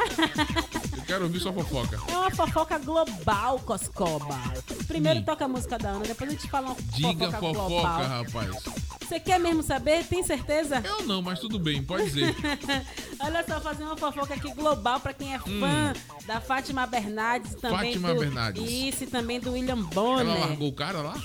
Eu 0.98 1.04
quero 1.06 1.24
ouvir 1.26 1.40
sua 1.40 1.54
fofoca. 1.54 2.00
É 2.08 2.18
uma 2.18 2.32
fofoca 2.32 2.80
global, 2.80 3.60
Coscoba. 3.60 4.40
Primeiro 4.88 5.22
toca 5.24 5.46
a 5.46 5.48
música 5.48 5.78
da 5.78 5.90
Ana, 5.90 6.06
depois 6.06 6.30
a 6.30 6.34
gente 6.34 6.50
fala 6.50 6.68
uma 6.68 6.76
Diga 6.94 7.32
fofoca, 7.32 7.54
fofoca, 7.54 7.68
global. 7.70 8.02
rapaz. 8.04 8.64
Você 9.08 9.20
quer 9.20 9.40
mesmo 9.40 9.62
saber? 9.62 10.04
Tem 10.06 10.24
certeza? 10.24 10.82
Eu 10.84 11.04
não, 11.06 11.22
mas 11.22 11.40
tudo 11.40 11.60
bem, 11.60 11.84
pode 11.84 12.06
dizer. 12.06 12.36
Olha 13.20 13.46
só, 13.48 13.62
fazer 13.62 13.84
uma 13.84 13.96
fofoca 13.96 14.34
aqui 14.34 14.52
global 14.54 15.00
pra 15.00 15.14
quem 15.14 15.34
é 15.34 15.40
fã 15.40 15.94
da 16.26 16.42
Fátima 16.42 16.86
Bernardes 16.88 17.54
também 17.56 17.76
Hum. 17.76 17.94
Fátima 17.94 18.14
do... 18.14 18.20
Bernardes. 18.20 18.64
Isso, 18.72 19.04
e 19.04 19.08
também 19.08 19.40
do 19.40 19.52
William 19.54 19.78
Bonner. 19.78 20.26
Ela 20.36 20.48
largou 20.48 20.70
o 20.70 20.74
cara 20.74 21.02
lá? 21.02 21.16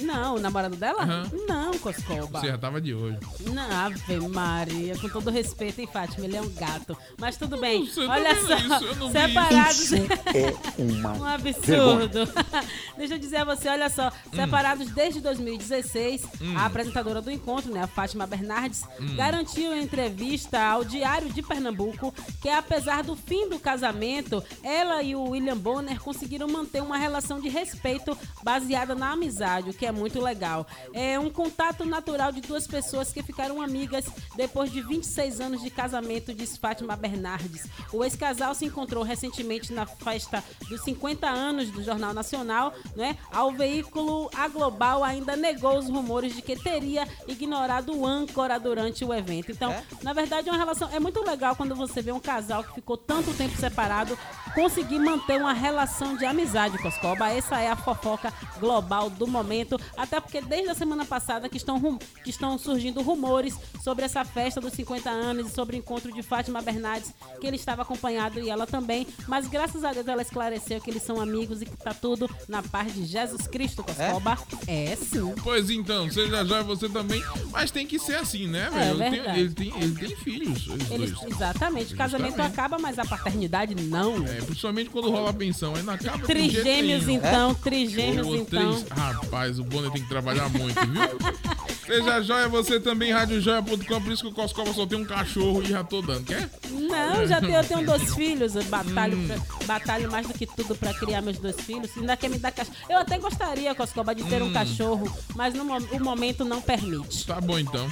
Não, 0.00 0.36
o 0.36 0.40
namorado 0.40 0.76
dela? 0.76 1.02
Aham. 1.02 1.30
Não, 1.48 1.78
Coscoba. 1.78 2.40
Você 2.40 2.48
já 2.48 2.58
tava 2.58 2.80
de 2.80 2.94
olho. 2.94 3.18
Não, 3.40 3.70
Ave 3.84 4.18
Maria, 4.28 4.96
com 4.98 5.08
todo 5.08 5.30
respeito, 5.30 5.80
hein, 5.80 5.88
Fátima? 5.92 6.24
Ele 6.26 6.36
é 6.36 6.40
um 6.42 6.48
gato. 6.50 6.96
Mas 7.18 7.36
tudo 7.36 7.56
bem. 7.58 7.84
Você 7.86 8.06
tá 8.06 8.12
Olha 8.12 8.34
só, 8.40 8.56
isso? 8.56 8.94
Não 8.96 9.10
separados. 9.12 9.92
É 9.92 10.54
uma 10.78 11.12
Um 11.20 11.24
absurdo. 11.24 12.20
Deixa 12.96 13.14
eu 13.14 13.18
dizer 13.18 13.36
a 13.38 13.44
você, 13.44 13.68
olha 13.68 13.90
só, 13.90 14.10
separados 14.34 14.88
desde 14.90 15.20
2016, 15.20 16.22
Hum. 16.40 16.56
a 16.56 16.66
apresentadora 16.66 17.20
do 17.20 17.30
encontro, 17.30 17.70
né, 17.72 17.82
a 17.82 17.86
Fátima 17.86 18.26
Bernardes, 18.26 18.82
Hum. 19.00 19.16
garantiu 19.16 19.74
em 19.74 19.82
entrevista 19.82 20.60
ao 20.60 20.84
Diário 20.84 21.30
de 21.30 21.42
Pernambuco 21.42 22.14
que 22.40 22.48
apesar 22.48 23.02
do 23.02 23.14
fim 23.16 23.48
do 23.48 23.58
casamento, 23.58 24.42
ela 24.62 25.02
e 25.02 25.14
o 25.14 25.30
William 25.30 25.56
Bonner 25.56 26.00
conseguiram 26.00 26.48
manter 26.48 26.82
uma 26.82 26.96
relação 26.96 27.40
de 27.40 27.48
respeito 27.48 28.16
baseada 28.42 28.94
na 28.94 29.12
amizade, 29.12 29.49
o 29.58 29.74
que 29.74 29.86
é 29.86 29.92
muito 29.92 30.20
legal. 30.20 30.66
É 30.92 31.18
um 31.18 31.30
contato 31.30 31.84
natural 31.84 32.32
de 32.32 32.40
duas 32.40 32.66
pessoas 32.66 33.12
que 33.12 33.22
ficaram 33.22 33.60
amigas 33.60 34.06
depois 34.36 34.70
de 34.70 34.80
26 34.80 35.40
anos 35.40 35.62
de 35.62 35.70
casamento, 35.70 36.34
diz 36.34 36.56
Fátima 36.56 36.96
Bernardes. 36.96 37.66
O 37.92 38.04
ex-casal 38.04 38.54
se 38.54 38.64
encontrou 38.64 39.02
recentemente 39.02 39.72
na 39.72 39.86
festa 39.86 40.42
dos 40.68 40.82
50 40.82 41.28
anos 41.28 41.70
do 41.70 41.82
Jornal 41.82 42.14
Nacional, 42.14 42.72
né? 42.94 43.16
Ao 43.32 43.52
veículo 43.52 44.30
A 44.34 44.48
Global 44.48 45.02
ainda 45.02 45.36
negou 45.36 45.78
os 45.78 45.88
rumores 45.88 46.34
de 46.34 46.42
que 46.42 46.56
teria 46.56 47.06
ignorado 47.26 47.96
o 47.96 48.06
âncora 48.06 48.58
durante 48.58 49.04
o 49.04 49.12
evento. 49.12 49.50
Então, 49.50 49.74
na 50.02 50.12
verdade, 50.12 50.48
é 50.48 50.52
uma 50.52 50.58
relação 50.58 50.88
é 50.92 51.00
muito 51.00 51.22
legal 51.24 51.56
quando 51.56 51.74
você 51.74 52.00
vê 52.00 52.12
um 52.12 52.20
casal 52.20 52.62
que 52.64 52.74
ficou 52.74 52.96
tanto 52.96 53.32
tempo 53.34 53.56
separado 53.56 54.18
conseguir 54.54 54.98
manter 54.98 55.40
uma 55.40 55.52
relação 55.52 56.16
de 56.16 56.24
amizade, 56.24 56.78
Coscoba. 56.78 57.28
Essa 57.30 57.60
é 57.60 57.68
a 57.70 57.76
fofoca 57.76 58.32
global 58.58 59.08
do 59.10 59.26
momento, 59.26 59.78
até 59.96 60.20
porque 60.20 60.40
desde 60.40 60.70
a 60.70 60.74
semana 60.74 61.04
passada 61.04 61.48
que 61.48 61.56
estão, 61.56 61.78
rum- 61.78 61.98
que 62.22 62.30
estão 62.30 62.58
surgindo 62.58 63.00
rumores 63.02 63.56
sobre 63.82 64.04
essa 64.04 64.24
festa 64.24 64.60
dos 64.60 64.72
50 64.72 65.08
anos 65.10 65.50
e 65.50 65.54
sobre 65.54 65.76
o 65.76 65.78
encontro 65.78 66.12
de 66.12 66.22
Fátima 66.22 66.60
Bernardes, 66.62 67.12
que 67.40 67.46
ele 67.46 67.56
estava 67.56 67.82
acompanhado 67.82 68.38
e 68.40 68.50
ela 68.50 68.66
também, 68.66 69.06
mas 69.26 69.46
graças 69.46 69.84
a 69.84 69.92
Deus 69.92 70.06
ela 70.08 70.22
esclareceu 70.22 70.80
que 70.80 70.90
eles 70.90 71.02
são 71.02 71.20
amigos 71.20 71.62
e 71.62 71.66
que 71.66 71.76
tá 71.76 71.94
tudo 71.94 72.28
na 72.48 72.62
paz 72.62 72.92
de 72.94 73.04
Jesus 73.04 73.46
Cristo, 73.46 73.82
Coscoba. 73.82 74.38
É, 74.66 74.96
sim. 74.96 75.34
Pois 75.42 75.70
então, 75.70 76.10
seja 76.10 76.44
já 76.44 76.62
você 76.62 76.88
também. 76.88 77.22
Mas 77.50 77.70
tem 77.70 77.86
que 77.86 77.98
ser 77.98 78.16
assim, 78.16 78.46
né, 78.46 78.66
É 78.66 78.70
velho? 78.70 78.90
Ele 78.90 78.98
tem- 79.00 79.10
verdade. 79.10 79.40
ele, 79.40 79.54
tem, 79.54 79.72
ele 79.82 79.94
tem 80.06 80.16
filhos, 80.16 80.66
os 80.66 80.90
Eles, 80.90 81.12
dois. 81.12 81.32
exatamente, 81.34 81.94
o 81.94 81.96
casamento 81.96 82.40
acaba, 82.40 82.78
mas 82.78 82.98
a 82.98 83.04
paternidade 83.04 83.74
não. 83.74 84.16
É, 84.26 84.39
principalmente 84.42 84.90
quando 84.90 85.10
rola 85.10 85.30
a 85.30 85.32
pensão. 85.32 85.74
Aí 85.74 85.82
de 85.82 86.02
jeito 86.02 86.26
Trigêmeos, 86.26 87.06
nenhum. 87.06 87.18
então, 87.18 87.54
trigêmeos, 87.54 88.26
Ô, 88.26 88.36
então. 88.36 88.84
Rapaz, 88.90 89.58
o 89.58 89.64
Bonner 89.64 89.90
tem 89.90 90.02
que 90.02 90.08
trabalhar 90.08 90.48
muito, 90.50 90.78
viu? 90.86 91.00
Seja 91.86 92.22
joia, 92.22 92.48
você 92.48 92.78
também, 92.78 93.10
radiojoia.com, 93.10 94.00
por 94.00 94.12
isso 94.12 94.22
que 94.22 94.28
o 94.28 94.32
Coscova 94.32 94.72
só 94.72 94.86
tem 94.86 94.96
um 95.00 95.04
cachorro 95.04 95.60
e 95.60 95.66
já 95.66 95.82
tô 95.82 96.00
dando, 96.00 96.24
quer? 96.24 96.48
Não, 96.70 97.26
já 97.26 97.40
tenho, 97.40 97.54
eu 97.56 97.64
tenho 97.64 97.84
dois 97.84 98.14
filhos, 98.14 98.54
eu 98.54 98.62
batalho, 98.64 99.18
Hum. 99.18 99.26
pra- 99.26 99.66
batalho 99.66 100.08
mais 100.10 100.24
do 100.24 100.32
que 100.32 100.46
tudo 100.46 100.76
pra 100.76 100.94
criar 100.94 101.20
meus 101.20 101.38
dois 101.38 101.56
filhos. 101.60 101.90
Ainda 101.96 102.16
quer 102.16 102.28
me 102.30 102.38
dar 102.38 102.52
cachorro. 102.52 102.76
Eu 102.88 102.98
até 102.98 103.18
gostaria, 103.18 103.74
Coscoba, 103.74 104.14
de 104.14 104.22
ter 104.22 104.40
um 104.40 104.46
Hum. 104.46 104.52
cachorro, 104.52 105.12
mas 105.34 105.52
no, 105.52 105.64
o 105.64 106.00
momento 106.04 106.44
não 106.44 106.60
permite. 106.62 107.26
Tá 107.26 107.40
bom 107.40 107.58
então. 107.58 107.88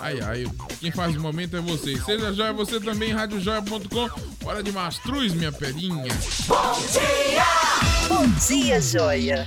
Ai, 0.00 0.18
ai, 0.22 0.46
quem 0.80 0.90
faz 0.90 1.14
o 1.14 1.20
momento 1.20 1.56
é 1.56 1.60
você. 1.60 1.96
Seja 2.00 2.32
joia, 2.32 2.52
você 2.54 2.80
também, 2.80 3.12
radiojoia.com. 3.12 4.08
Hora 4.46 4.62
de 4.62 4.72
mastruz, 4.72 5.34
minha 5.34 5.52
pedinha. 5.52 6.14
Bom 6.46 6.72
dia! 6.90 7.44
Bom 8.08 8.26
dia, 8.48 8.80
joia! 8.80 9.46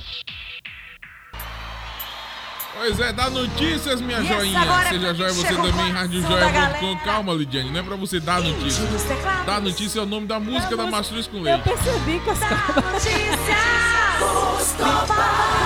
Pois 2.76 2.98
é, 3.00 3.12
dá 3.12 3.30
notícias, 3.30 4.00
minha 4.00 4.18
Yes, 4.18 4.28
joinha. 4.28 4.60
agora 4.60 4.88
Seja 4.88 5.14
joia, 5.14 5.32
você 5.32 5.54
também, 5.54 5.92
da 5.92 6.00
radiojoia.com. 6.00 6.98
Calma, 7.04 7.32
Lidiane, 7.32 7.70
não 7.70 7.80
é 7.80 7.82
pra 7.82 7.96
você 7.96 8.20
dar 8.20 8.40
notícia. 8.40 8.84
nos 8.84 9.02
teclados. 9.02 9.46
Dar 9.46 9.60
notícia 9.60 9.98
é 9.98 10.02
o 10.02 10.06
nome 10.06 10.26
da 10.26 10.38
música 10.38 10.76
da 10.76 10.86
Mastruz 10.86 11.26
com 11.26 11.38
Eu 11.38 11.42
Leite. 11.44 11.62
percebi, 11.64 12.20
Coscoba. 12.20 12.54
Me 12.54 12.62
fala 14.82 15.06
como 15.06 15.63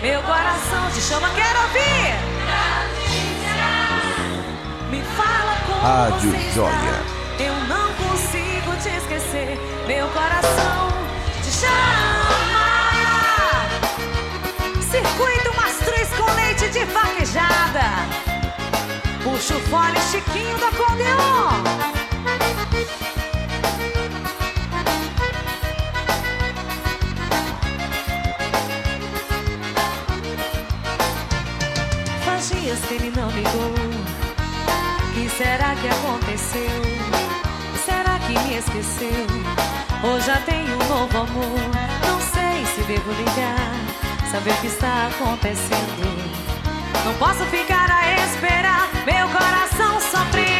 Meu 0.00 0.22
coração 0.22 0.90
te 0.94 1.00
chama, 1.00 1.28
quero 1.30 1.60
ouvir. 1.62 2.14
Me 4.90 5.02
fala 5.02 5.56
como 5.66 5.80
Rádio 5.80 6.30
você 6.30 6.36
está. 6.36 6.52
Joia. 6.54 7.02
Eu 7.40 7.54
não 7.66 7.92
consigo 7.94 8.76
te 8.80 8.96
esquecer. 8.96 9.58
Meu 9.88 10.06
coração 10.10 10.88
te 11.42 11.50
chama. 11.50 12.68
Circuito 14.88 15.56
Mastruz 15.56 16.08
com 16.16 16.32
leite 16.34 16.68
de 16.68 16.84
vaquejada. 16.84 18.06
Puxa 19.24 19.56
o 19.56 19.60
fole 19.62 20.00
Chiquinho 20.12 20.56
do 20.58 20.64
acordeon. 20.64 21.88
Dias 32.68 32.80
que 32.80 32.94
ele 32.94 33.10
não 33.16 33.30
ligou. 33.30 33.72
que 35.14 35.28
será 35.30 35.74
que 35.74 35.88
aconteceu? 35.88 36.82
Será 37.82 38.18
que 38.18 38.38
me 38.40 38.58
esqueceu? 38.58 39.26
Ou 40.02 40.20
já 40.20 40.36
tem 40.42 40.64
um 40.64 40.88
novo 40.88 41.16
amor? 41.16 41.60
Não 42.06 42.20
sei 42.20 42.66
se 42.66 42.82
devo 42.82 43.10
ligar, 43.12 43.72
saber 44.30 44.50
o 44.50 44.60
que 44.60 44.66
está 44.66 45.06
acontecendo. 45.06 46.28
Não 47.06 47.14
posso 47.14 47.42
ficar 47.46 47.90
a 47.90 48.24
esperar, 48.26 48.90
meu 49.06 49.28
coração 49.28 49.98
sofrendo. 50.00 50.57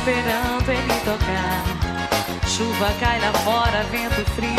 Esperando 0.00 0.70
ele 0.70 0.94
tocar. 1.04 1.62
Chuva 2.48 2.90
cai 2.98 3.20
lá 3.20 3.32
fora, 3.44 3.84
vento 3.90 4.24
frio. 4.30 4.50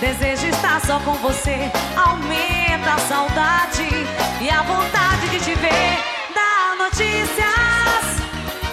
Desejo 0.00 0.46
estar 0.46 0.80
só 0.80 0.98
com 1.00 1.12
você, 1.16 1.70
aumenta 1.94 2.94
a 2.94 2.98
saudade 2.98 3.86
e 4.40 4.50
a 4.50 4.62
vontade 4.62 5.28
de 5.28 5.38
te 5.40 5.54
ver. 5.56 5.98
Dá 6.34 6.84
notícias, 6.84 8.04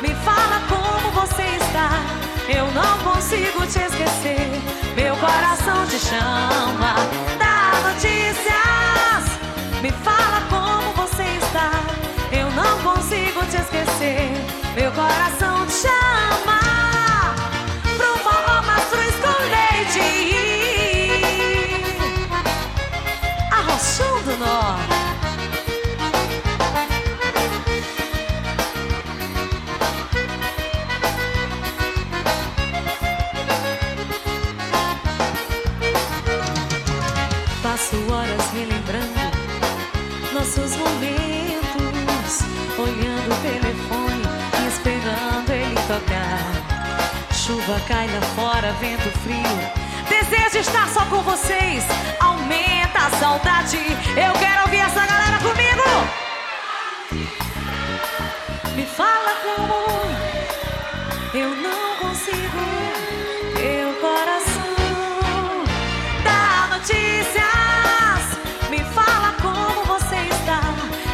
me 0.01 0.15
fala 0.23 0.61
como 0.69 1.11
você 1.11 1.43
está. 1.43 1.89
Eu 2.47 2.65
não 2.71 2.97
consigo 2.99 3.59
te 3.67 3.80
esquecer, 3.80 4.49
meu 4.95 5.15
coração 5.17 5.85
te 5.85 5.99
chama. 5.99 6.95
Dá 7.38 7.89
notícias, 7.89 9.38
me 9.81 9.91
fala 9.91 10.41
como 10.49 10.93
você 10.93 11.23
está. 11.23 11.71
Eu 12.31 12.49
não 12.51 12.80
consigo 12.81 13.45
te 13.51 13.57
esquecer, 13.57 14.31
meu 14.76 14.91
coração 14.93 15.59
te 15.81 16.19
chuva 47.70 47.80
cai 47.88 48.08
lá 48.08 48.22
fora, 48.36 48.72
vento 48.74 49.10
frio. 49.20 49.44
Desejo 50.08 50.58
estar 50.58 50.88
só 50.90 51.06
com 51.06 51.22
vocês, 51.22 51.84
aumenta 52.20 53.00
a 53.00 53.10
saudade. 53.20 53.78
Eu 53.78 54.34
quero 54.34 54.62
ouvir 54.64 54.80
essa 54.80 55.06
galera 55.06 55.38
comigo. 55.38 55.84
Me 58.76 58.86
fala 58.86 59.32
como 59.44 59.76
eu 61.36 61.50
não 61.58 61.96
consigo. 61.98 62.58
Meu 63.56 63.94
coração 64.02 65.64
dá 66.24 66.76
notícias. 66.76 68.24
Me 68.72 68.80
fala 68.96 69.36
como 69.41 69.84
você 69.86 70.16
está. 70.16 70.62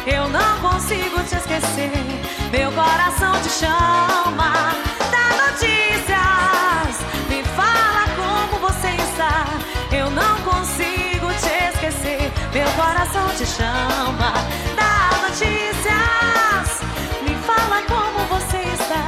Eu 0.06 0.28
não 0.28 0.60
consigo 0.60 1.22
te 1.24 1.36
esquecer. 1.36 1.92
Meu 2.50 2.72
coração 2.72 3.32
te 3.42 3.50
chama. 3.50 4.05
Coração 13.06 13.28
te 13.36 13.46
chama. 13.46 14.32
Dá 14.74 15.10
notícias, 15.22 16.80
me 17.22 17.34
fala 17.44 17.82
como 17.82 18.26
você 18.28 18.58
está. 18.58 19.04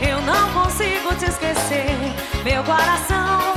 Eu 0.00 0.20
não 0.22 0.52
consigo 0.52 1.14
te 1.14 1.26
esquecer. 1.26 1.96
Meu 2.44 2.62
coração 2.64 3.47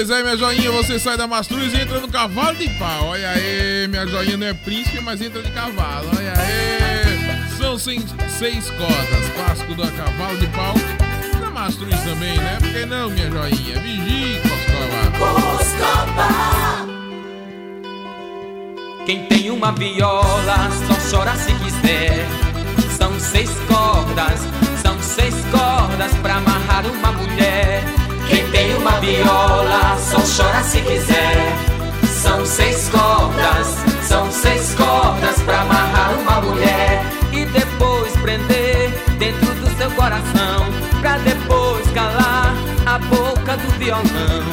Pois 0.00 0.08
é, 0.08 0.22
minha 0.22 0.34
joinha, 0.34 0.70
você 0.70 0.98
sai 0.98 1.14
da 1.18 1.26
Mastruz 1.26 1.74
e 1.74 1.76
entra 1.76 2.00
no 2.00 2.08
cavalo 2.08 2.56
de 2.56 2.70
pau. 2.78 3.08
Olha 3.08 3.32
aí, 3.32 3.86
minha 3.86 4.06
joinha 4.06 4.34
não 4.34 4.46
é 4.46 4.54
príncipe, 4.54 4.98
mas 5.02 5.20
entra 5.20 5.42
de 5.42 5.50
cavalo. 5.50 6.08
Olha 6.16 6.32
aí. 6.38 7.58
São 7.58 7.78
seis, 7.78 8.06
seis 8.38 8.70
cordas, 8.70 9.28
clássico 9.36 9.74
do 9.74 9.82
cavalo 9.92 10.38
de 10.38 10.46
pau. 10.46 10.72
Da 11.38 11.50
Mastruz 11.50 12.00
também, 12.00 12.34
né? 12.38 12.56
Por 12.58 12.70
que 12.70 12.86
não, 12.86 13.10
minha 13.10 13.30
joinha? 13.30 13.78
Vigie, 13.78 14.40
Coscova. 14.40 15.18
Quem 19.04 19.26
tem 19.26 19.50
uma 19.50 19.72
viola 19.72 20.70
só 20.86 21.18
chora 21.18 21.36
se 21.36 21.52
quiser. 21.56 22.26
São 22.96 23.20
seis 23.20 23.50
cordas, 23.68 24.40
são 24.82 24.98
seis 25.02 25.34
cordas 25.50 26.14
pra 26.22 26.36
amarrar 26.36 26.86
uma 26.86 27.12
mulher. 27.12 27.89
Tem 28.60 28.76
uma 28.76 29.00
viola 29.00 29.96
só 29.96 30.18
chora 30.18 30.62
se 30.62 30.82
quiser. 30.82 31.56
São 32.20 32.44
seis 32.44 32.90
cordas, 32.90 33.68
são 34.06 34.30
seis 34.30 34.74
cordas 34.74 35.40
pra 35.46 35.62
amarrar 35.62 36.12
uma 36.18 36.42
mulher 36.42 37.02
e 37.32 37.46
depois 37.46 38.14
prender 38.18 38.90
dentro 39.18 39.54
do 39.54 39.78
seu 39.78 39.90
coração, 39.92 40.66
pra 41.00 41.16
depois 41.20 41.90
calar 41.94 42.54
a 42.84 42.98
boca 42.98 43.56
do 43.56 43.78
violão. 43.78 44.44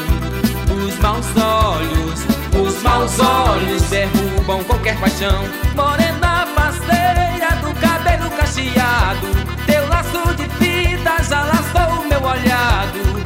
Os 0.88 0.98
maus 1.00 1.26
olhos, 1.36 2.22
os 2.66 2.82
maus 2.84 3.20
olhos 3.20 3.82
derrubam 3.90 4.64
qualquer 4.64 4.98
paixão. 5.02 5.44
Morena 5.76 6.48
parceira 6.56 7.58
do 7.62 7.78
cabelo 7.82 8.32
cacheado, 8.38 9.28
teu 9.66 9.86
laço 9.90 10.34
de 10.36 10.48
fita 10.60 11.22
já 11.30 11.44
laçou 11.44 12.04
o 12.04 12.08
meu 12.08 12.24
olhado. 12.24 13.18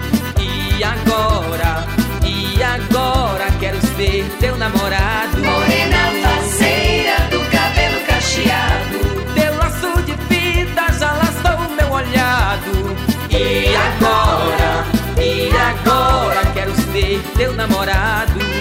E 0.81 0.83
agora, 0.83 1.85
e 2.25 2.63
agora 2.63 3.51
quero 3.59 3.79
ser 3.95 4.25
teu 4.39 4.57
namorado. 4.57 5.37
Morena 5.37 6.11
parceira 6.23 7.17
do 7.29 7.39
cabelo 7.51 8.03
cacheado. 8.07 8.97
Teu 9.35 9.55
laço 9.57 10.01
de 10.01 10.13
fita 10.27 10.91
já 10.93 11.11
laçou 11.11 11.67
o 11.67 11.75
meu 11.75 11.91
olhado. 11.91 12.97
E 13.29 13.75
agora, 13.75 14.83
e 15.21 15.51
agora 15.55 16.51
quero 16.51 16.73
ser 16.91 17.21
teu 17.37 17.53
namorado. 17.53 18.60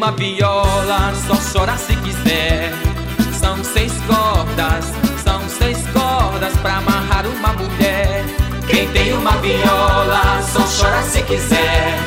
Uma 0.00 0.12
viola 0.12 1.12
só 1.26 1.34
chora 1.52 1.76
se 1.76 1.94
quiser. 1.96 2.72
São 3.38 3.62
seis 3.62 3.92
cordas, 4.06 4.86
são 5.22 5.46
seis 5.46 5.76
cordas 5.92 6.56
pra 6.62 6.78
amarrar 6.78 7.26
uma 7.26 7.52
mulher. 7.52 8.24
Quem 8.66 8.88
tem 8.92 9.12
uma 9.12 9.32
viola 9.32 10.42
só 10.50 10.60
chora 10.60 11.02
se 11.02 11.22
quiser. 11.24 11.98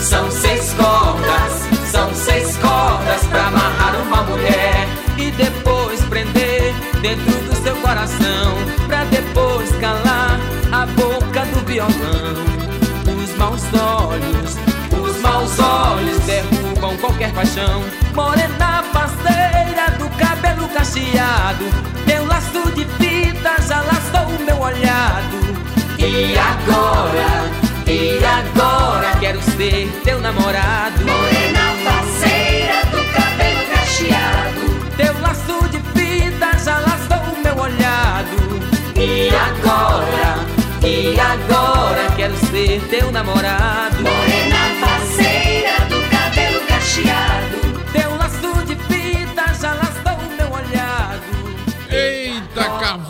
São 0.00 0.30
seis 0.30 0.72
cordas, 0.72 1.92
são 1.92 2.14
seis 2.14 2.56
cordas 2.56 3.22
pra 3.28 3.48
amarrar 3.48 3.94
uma 4.00 4.22
mulher 4.22 4.88
e 5.18 5.30
depois 5.32 6.00
prender 6.06 6.72
dentro 7.02 7.30
do 7.30 7.62
seu 7.62 7.76
coração, 7.76 8.56
pra 8.86 9.04
depois 9.04 9.70
calar 9.82 10.40
a 10.72 10.86
boca 10.86 11.44
do 11.44 11.66
violão. 11.66 11.92
Os 13.22 13.36
maus 13.36 13.62
olhos, 13.74 14.56
os 14.98 15.20
maus 15.20 15.58
olhos 15.58 16.18
derrubam 16.20 16.63
qualquer 16.92 17.32
paixão. 17.32 17.82
Morena 18.14 18.84
parceira 18.92 19.90
do 19.98 20.08
cabelo 20.16 20.68
cacheado, 20.68 21.64
teu 22.06 22.26
laço 22.26 22.70
de 22.72 22.84
fita 22.98 23.54
já 23.66 23.80
laçou 23.82 24.34
o 24.34 24.44
meu 24.44 24.60
olhado. 24.60 25.36
E 25.98 26.36
agora, 26.36 27.50
e 27.86 28.20
agora 28.24 29.18
quero 29.18 29.40
ser 29.56 29.88
teu 30.04 30.20
namorado. 30.20 31.00
Morena 31.04 31.74
parceira 31.84 32.84
do 32.92 33.02
cabelo 33.12 33.66
cacheado. 33.72 34.96
Teu 34.96 35.20
laço 35.20 35.68
de 35.68 35.80
fita 35.94 36.58
já 36.58 36.78
laçou 36.78 37.34
o 37.34 37.42
meu 37.42 37.56
olhado. 37.56 38.36
E 38.96 39.30
agora, 39.30 40.38
e 40.86 41.18
agora 41.18 42.12
quero 42.16 42.36
ser 42.48 42.80
teu 42.90 43.10
namorado. 43.10 43.96
Morena 44.02 44.86
parceira 44.86 45.43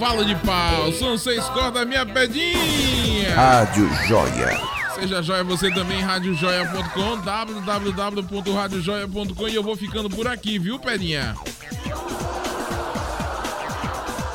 cavalo 0.04 0.24
de 0.24 0.34
pau. 0.36 0.92
São 0.92 1.16
seis 1.16 1.42
cordas, 1.46 1.86
minha 1.86 2.04
pedinha. 2.04 3.34
Rádio 3.34 3.88
Joia. 4.06 4.60
Seja 4.94 5.22
joia 5.22 5.42
você 5.42 5.72
também, 5.72 6.02
radiojoia.com, 6.02 7.22
www.radiojoia.com 7.22 9.48
e 9.48 9.54
eu 9.54 9.62
vou 9.62 9.74
ficando 9.76 10.10
por 10.10 10.28
aqui, 10.28 10.58
viu, 10.58 10.78
Pedinha? 10.78 11.34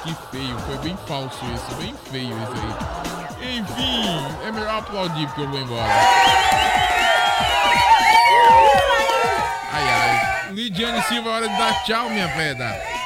Que 0.04 0.16
feio, 0.32 0.58
foi 0.66 0.78
bem 0.80 0.98
falso 1.08 1.38
isso, 1.54 1.76
bem 1.76 1.94
feio 2.12 2.36
isso 2.36 2.54
aí. 3.42 3.58
Enfim, 3.58 4.04
é 4.46 4.52
melhor 4.52 4.80
aplaudir 4.80 5.28
porque 5.28 5.44
eu 5.44 5.50
vou 5.50 5.62
embora. 5.62 5.94
Ai, 9.72 9.84
ai. 9.84 10.52
Lidiane 10.52 11.02
Silva, 11.04 11.30
hora 11.30 11.48
de 11.48 11.58
dar 11.58 11.84
tchau, 11.86 12.10
minha 12.10 12.28
pedra. 12.28 12.99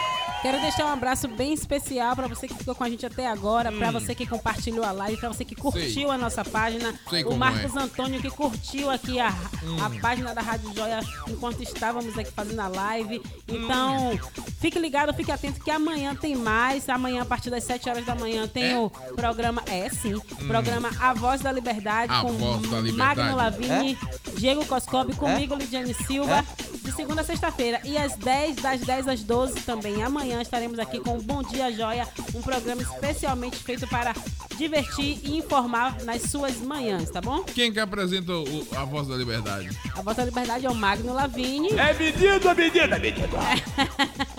Quero 0.44 0.60
deixar 0.60 0.86
um 0.88 0.90
abraço 0.92 1.26
bem 1.30 1.54
especial 1.54 2.18
para 2.18 2.28
você 2.28 2.50
que 2.50 2.54
ficou 2.54 2.76
com 2.76 2.84
a 2.84 2.90
gente 2.90 3.06
até 3.06 3.26
agora, 3.26 3.72
para 3.72 3.88
Hum. 3.88 3.92
você 3.94 4.14
que 4.14 4.28
compartilhou 4.28 4.84
a 4.84 4.92
live, 4.92 5.16
para 5.18 5.30
você 5.30 5.46
que 5.46 5.56
curtiu 5.56 5.82
Sei. 5.90 6.10
a 6.10 6.18
nossa 6.18 6.44
página, 6.44 6.94
Sei 7.10 7.24
o 7.24 7.34
Marcos 7.38 7.74
é. 7.74 7.80
Antônio 7.80 8.22
que 8.22 8.30
curtiu 8.30 8.90
aqui 8.92 9.22
a, 9.22 9.30
Hum. 9.64 9.82
a 9.82 9.90
página 10.02 10.36
da 10.36 10.42
Rádio 10.42 10.70
Joia 10.76 11.00
enquanto 11.30 11.64
estávamos 11.64 12.18
aqui 12.20 12.30
fazendo 12.32 12.60
a 12.60 12.68
live. 12.68 13.20
Hum. 13.20 13.56
Então, 13.56 14.20
fique 14.60 14.78
ligado, 14.78 15.14
fique 15.14 15.32
atento 15.32 15.62
que 15.64 15.72
amanhã 15.72 16.14
tem 16.14 16.36
mais. 16.36 16.90
Amanhã, 16.90 17.22
a 17.22 17.26
partir 17.26 17.50
das 17.50 17.64
7 17.64 17.90
horas 17.90 18.06
da 18.06 18.14
manhã, 18.14 18.46
tem 18.46 18.72
É? 18.74 18.78
o 18.78 18.90
programa. 19.16 19.64
É 19.66 19.88
sim. 19.90 20.16
Hum. 20.16 20.48
Programa 20.48 20.90
A 21.00 21.14
Voz 21.14 21.40
da 21.40 21.54
Liberdade 21.54 22.12
A 22.12 22.20
com 22.22 22.34
Voz 22.34 22.62
da 22.70 22.82
Liberdade. 22.82 22.98
Magno 23.22 23.36
Lavini, 23.38 23.98
Diego 24.38 24.66
Coscobi, 24.66 25.16
comigo, 25.16 25.56
Lidiane 25.56 25.94
Silva. 25.94 26.44
De 26.84 26.92
segunda 26.92 27.22
a 27.22 27.24
sexta-feira. 27.24 27.80
E 27.84 27.98
às 27.98 28.16
10, 28.16 28.58
das 28.58 28.82
10 28.82 29.08
às 29.08 29.24
12 29.24 29.62
também. 29.62 30.04
Amanhã 30.04 30.42
estaremos 30.42 30.78
aqui 30.80 31.00
com 31.00 31.18
o 31.18 31.22
Bom 31.22 31.42
Dia 31.42 31.72
Joia, 31.72 32.08
um 32.36 32.42
programa 32.42 32.82
especialmente 32.82 33.58
feito 33.64 33.88
para 33.88 34.14
divertir 34.58 35.20
e 35.24 35.38
informar 35.38 36.02
nas 36.04 36.24
suas 36.24 36.58
manhãs, 36.58 37.10
tá 37.10 37.22
bom? 37.22 37.44
Quem 37.44 37.72
que 37.72 37.80
apresenta 37.80 38.34
o- 38.34 38.68
a 38.76 38.84
voz 38.84 39.08
da 39.08 39.16
liberdade? 39.16 39.70
A 39.98 40.02
Voz 40.02 40.18
da 40.18 40.26
Liberdade 40.26 40.66
é 40.66 40.70
o 40.70 40.76
Magno 40.76 41.14
Lavini. 41.14 41.70
É 41.72 41.94
menino, 41.94 42.56
menina, 42.56 43.00
menina. 43.00 43.28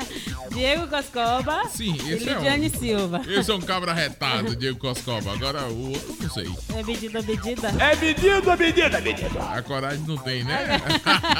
Diego 0.54 0.86
Coscoba 0.86 1.64
Sim, 1.68 1.96
e 2.04 2.12
esse 2.12 2.28
é 2.28 2.34
Lidiane 2.34 2.66
um. 2.74 2.78
Silva. 2.78 3.22
Esse 3.26 3.50
é 3.50 3.54
um 3.54 3.60
cabra 3.60 3.92
retado, 3.92 4.54
Diego 4.54 4.78
Coscoba. 4.78 5.32
Agora 5.32 5.62
o 5.66 5.88
outro, 5.90 6.16
não 6.20 6.30
sei. 6.30 6.48
É 6.76 6.82
medida, 6.82 7.20
medida? 7.22 7.68
É 7.78 7.96
medida, 7.96 8.56
medida, 8.56 9.00
medida. 9.00 9.42
A 9.52 9.62
coragem 9.62 10.04
não 10.06 10.16
tem, 10.16 10.44
né? 10.44 10.80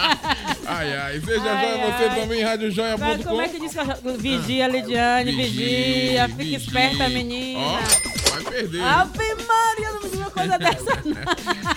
ai, 0.66 0.96
ai. 0.96 1.20
Seja 1.20 1.52
Ai, 1.52 1.66
joia, 1.70 1.86
você 1.86 2.04
ai. 2.04 2.20
também, 2.20 2.42
radiojoia.com. 2.42 3.22
Como 3.22 3.40
é 3.40 3.48
que 3.48 3.60
diz 3.60 3.72
que 3.72 3.78
eu... 3.78 4.18
Vigia, 4.18 4.66
Lidiane, 4.68 5.32
vigia. 5.32 6.28
Fica 6.28 6.36
vigia. 6.36 6.56
esperta, 6.58 7.08
menina. 7.08 7.60
Ó, 7.60 7.78
vai 8.30 8.44
perder. 8.52 8.82
Ave 8.82 9.34
Maria, 9.46 9.92
não 9.92 10.00
precisa 10.00 10.22
uma 10.22 10.30
coisa 10.30 10.58
dessa, 10.58 11.02
não. 11.04 11.64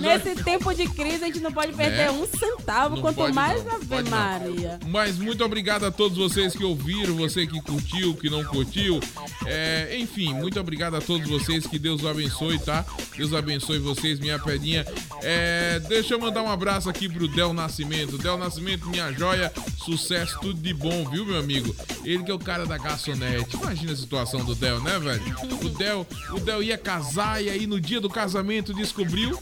Nesse 0.00 0.42
tempo 0.42 0.72
de 0.74 0.88
crise, 0.88 1.24
a 1.24 1.26
gente 1.26 1.40
não 1.40 1.52
pode 1.52 1.72
perder 1.74 1.96
Né? 2.06 2.10
um 2.10 2.26
centavo, 2.26 2.96
Não 2.96 3.02
quanto 3.02 3.34
mais 3.34 3.62
não, 3.64 3.74
Ave 3.74 3.86
pode 3.86 4.10
não. 4.10 4.18
Maria. 4.18 4.80
Mas 4.86 5.18
muito 5.18 5.44
obrigado 5.44 5.84
a 5.84 5.90
todos 5.90 6.16
vocês 6.16 6.54
que 6.54 6.64
ouviram, 6.64 7.14
você 7.16 7.46
que 7.46 7.60
curtiu, 7.60 8.14
que 8.14 8.30
não 8.30 8.42
curtiu. 8.44 8.98
É, 9.46 9.96
enfim, 9.98 10.32
muito 10.34 10.58
obrigado 10.58 10.94
a 10.96 11.00
todos 11.00 11.28
vocês. 11.28 11.66
Que 11.66 11.78
Deus 11.78 12.04
abençoe, 12.04 12.58
tá? 12.58 12.84
Deus 13.16 13.32
abençoe 13.34 13.78
vocês, 13.78 14.18
minha 14.18 14.38
pedinha. 14.38 14.86
É, 15.22 15.80
deixa 15.88 16.14
eu 16.14 16.18
mandar 16.20 16.42
um 16.42 16.50
abraço 16.50 16.88
aqui 16.88 17.08
pro 17.08 17.28
Del 17.28 17.52
Nascimento. 17.52 18.16
Del 18.16 18.38
Nascimento, 18.38 18.88
minha 18.88 19.12
joia, 19.12 19.52
sucesso, 19.84 20.38
tudo 20.40 20.60
de 20.60 20.72
bom, 20.72 21.08
viu, 21.10 21.26
meu 21.26 21.38
amigo? 21.38 21.74
Ele 22.04 22.22
que 22.24 22.30
é 22.30 22.34
o 22.34 22.38
cara 22.38 22.64
da 22.64 22.78
garçonete. 22.78 23.56
Imagina 23.56 23.92
a 23.92 23.96
situação 23.96 24.44
do 24.44 24.54
Del, 24.54 24.80
né, 24.80 24.98
velho? 24.98 25.22
O 25.62 25.68
Del, 25.68 26.06
o 26.32 26.40
Del 26.40 26.62
ia 26.62 26.78
casar 26.78 27.42
e 27.42 27.50
aí 27.50 27.66
no 27.66 27.78
dia 27.80 28.00
do 28.00 28.08
casamento 28.08 28.72
descobriu 28.72 29.38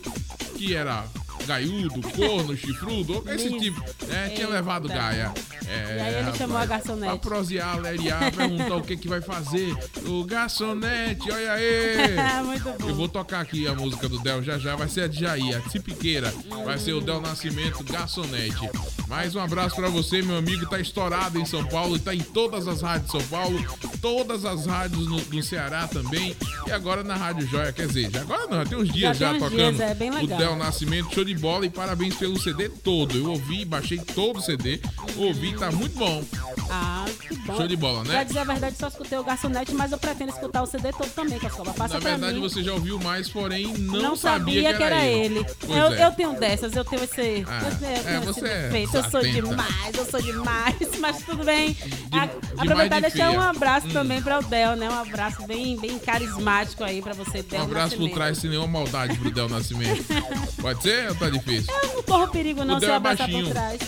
que 0.56 0.74
era 0.74 1.04
gaiudo, 1.46 2.00
corno, 2.10 2.56
chifrudo, 2.56 3.24
esse 3.28 3.58
tipo, 3.58 3.80
né? 4.06 4.30
Tinha 4.34 4.48
levado 4.48 4.88
gaia. 4.88 5.32
É, 5.68 5.96
E 5.96 6.00
aí 6.00 6.14
ele 6.26 6.36
chamou 6.36 6.56
a 6.56 6.66
garçonete. 6.66 7.18
Pra 7.18 7.18
prosear, 7.18 7.80
leriar, 7.80 8.32
perguntar 8.32 8.76
o 8.76 8.82
que 8.82 8.96
que 8.96 9.08
vai 9.08 9.20
fazer. 9.20 9.74
O 10.06 10.24
garçonete, 10.24 11.30
olha 11.30 11.52
aí. 11.52 12.16
Muito 12.44 12.64
bom. 12.64 12.88
Eu 12.88 12.94
vou 12.94 13.08
tocar 13.08 13.40
aqui 13.40 13.66
a 13.66 13.74
música 13.74 14.08
do 14.08 14.18
Del 14.18 14.42
já 14.42 14.58
já, 14.58 14.76
vai 14.76 14.88
ser 14.88 15.02
a 15.02 15.08
de 15.08 15.20
Jair, 15.20 15.56
a 15.56 15.60
Tipiqueira. 15.68 16.32
Vai 16.64 16.78
ser 16.78 16.92
o 16.92 17.00
Del 17.00 17.20
Nascimento, 17.20 17.82
garçonete. 17.84 18.68
Mais 19.08 19.34
um 19.34 19.40
abraço 19.40 19.76
pra 19.76 19.88
você, 19.88 20.22
meu 20.22 20.36
amigo. 20.36 20.66
Tá 20.66 20.80
estourado 20.80 21.38
em 21.38 21.44
São 21.44 21.64
Paulo, 21.64 21.98
tá 21.98 22.14
em 22.14 22.20
todas 22.20 22.66
as 22.66 22.82
rádios 22.82 23.06
de 23.06 23.12
São 23.12 23.28
Paulo, 23.28 23.64
todas 24.00 24.44
as 24.44 24.66
rádios 24.66 25.06
no, 25.06 25.16
no 25.20 25.42
Ceará 25.42 25.86
também. 25.86 26.36
E 26.66 26.72
agora 26.72 27.04
na 27.04 27.14
Rádio 27.14 27.46
Joia, 27.46 27.72
quer 27.72 27.86
dizer, 27.86 28.10
já 28.10 28.20
agora 28.20 28.46
não, 28.48 28.64
tem 28.64 28.78
uns 28.78 28.92
dias 28.92 29.16
Já 29.16 29.26
já, 29.26 29.32
tem 29.32 29.42
uns 29.42 29.50
tocando 29.50 29.76
dias, 29.76 29.90
é 29.90 29.94
bem 29.94 30.10
o 30.10 30.14
legal. 30.14 30.38
Del 30.38 30.56
Nascimento, 30.56 31.14
show 31.14 31.24
de 31.24 31.34
bola 31.36 31.66
e 31.66 31.70
parabéns 31.70 32.14
pelo 32.14 32.38
CD 32.40 32.68
todo. 32.68 33.16
Eu 33.16 33.30
ouvi, 33.30 33.64
baixei 33.64 33.98
todo 33.98 34.38
o 34.38 34.42
CD, 34.42 34.80
ouvi, 35.16 35.56
tá 35.56 35.70
muito 35.70 35.96
bom. 35.96 36.22
Ah, 36.70 37.04
que 37.20 37.34
bom. 37.36 37.56
Show 37.56 37.68
de 37.68 37.76
bola, 37.76 38.02
né? 38.04 38.10
Pra 38.14 38.24
dizer 38.24 38.38
a 38.40 38.44
verdade, 38.44 38.76
só 38.78 38.88
escutei 38.88 39.16
o 39.18 39.22
garçonete, 39.24 39.72
mas 39.74 39.92
eu 39.92 39.98
pretendo 39.98 40.30
escutar 40.32 40.62
o 40.62 40.66
CD 40.66 40.90
todo 40.92 41.08
também, 41.10 41.38
Coscoba. 41.38 41.72
Passa 41.72 41.94
Na 41.94 42.00
verdade, 42.00 42.34
mim. 42.34 42.40
você 42.40 42.62
já 42.62 42.72
ouviu 42.72 42.98
mais, 42.98 43.28
porém 43.28 43.66
não, 43.78 44.02
Não, 44.02 44.16
sabia, 44.16 44.74
que 44.74 44.82
era 44.82 45.04
ele. 45.04 45.44
Pois 45.60 45.78
Eu, 45.78 45.92
é. 45.92 46.06
eu 46.06 46.10
tenho 46.12 46.32
dessas, 46.40 46.74
eu 46.74 46.84
tenho 46.84 47.04
esse. 47.04 47.44
Ah, 47.46 47.62
eu 47.70 47.78
tenho, 47.78 47.92
eu 47.92 47.96
é, 47.96 48.16
esse 48.18 48.26
você 48.26 48.46
é 48.46 48.62
defeito. 48.64 48.96
Eu 48.96 49.10
sou 49.10 49.22
demais, 49.22 49.94
eu 49.96 50.04
sou 50.10 50.22
demais, 50.22 50.76
mas 50.98 51.22
tudo 51.22 51.44
bem. 51.44 51.76
A- 52.12 52.26
demais 52.26 52.30
aproveitar 52.58 52.98
e 52.98 53.02
de 53.02 53.08
deixar 53.10 53.30
um 53.30 53.40
abraço 53.40 53.86
Hum. 53.88 53.92
também 53.92 54.20
pra 54.22 54.40
o 54.40 54.42
Del, 54.42 54.74
né? 54.76 54.88
Um 54.90 54.94
abraço 55.00 55.46
bem, 55.46 55.76
bem 55.78 55.98
carismático 55.98 56.82
aí 56.82 57.00
pra 57.00 57.12
você, 57.12 57.42
Del. 57.42 57.60
Um 57.60 57.64
abraço 57.64 57.96
por 57.96 58.10
trás, 58.10 58.38
sem 58.38 58.50
nenhuma 58.50 58.66
maldade 58.68 59.16
pro 59.18 59.30
Del 59.30 59.48
Nascimento. 59.48 60.04
Pode 60.60 60.82
ser 60.82 61.08
ou 61.10 61.14
tá 61.30 61.36
difícil? 61.38 61.74
Eu 61.82 61.94
não 61.94 62.02
corro 62.02 62.28
perigo, 62.28 62.64
não, 62.64 62.76
o 62.76 62.80
se 62.80 62.86
eu 62.86 62.92
é 62.92 62.96
abraçar 62.96 63.26
por 63.28 63.32
baixinho. 63.32 63.50
trás. 63.52 63.80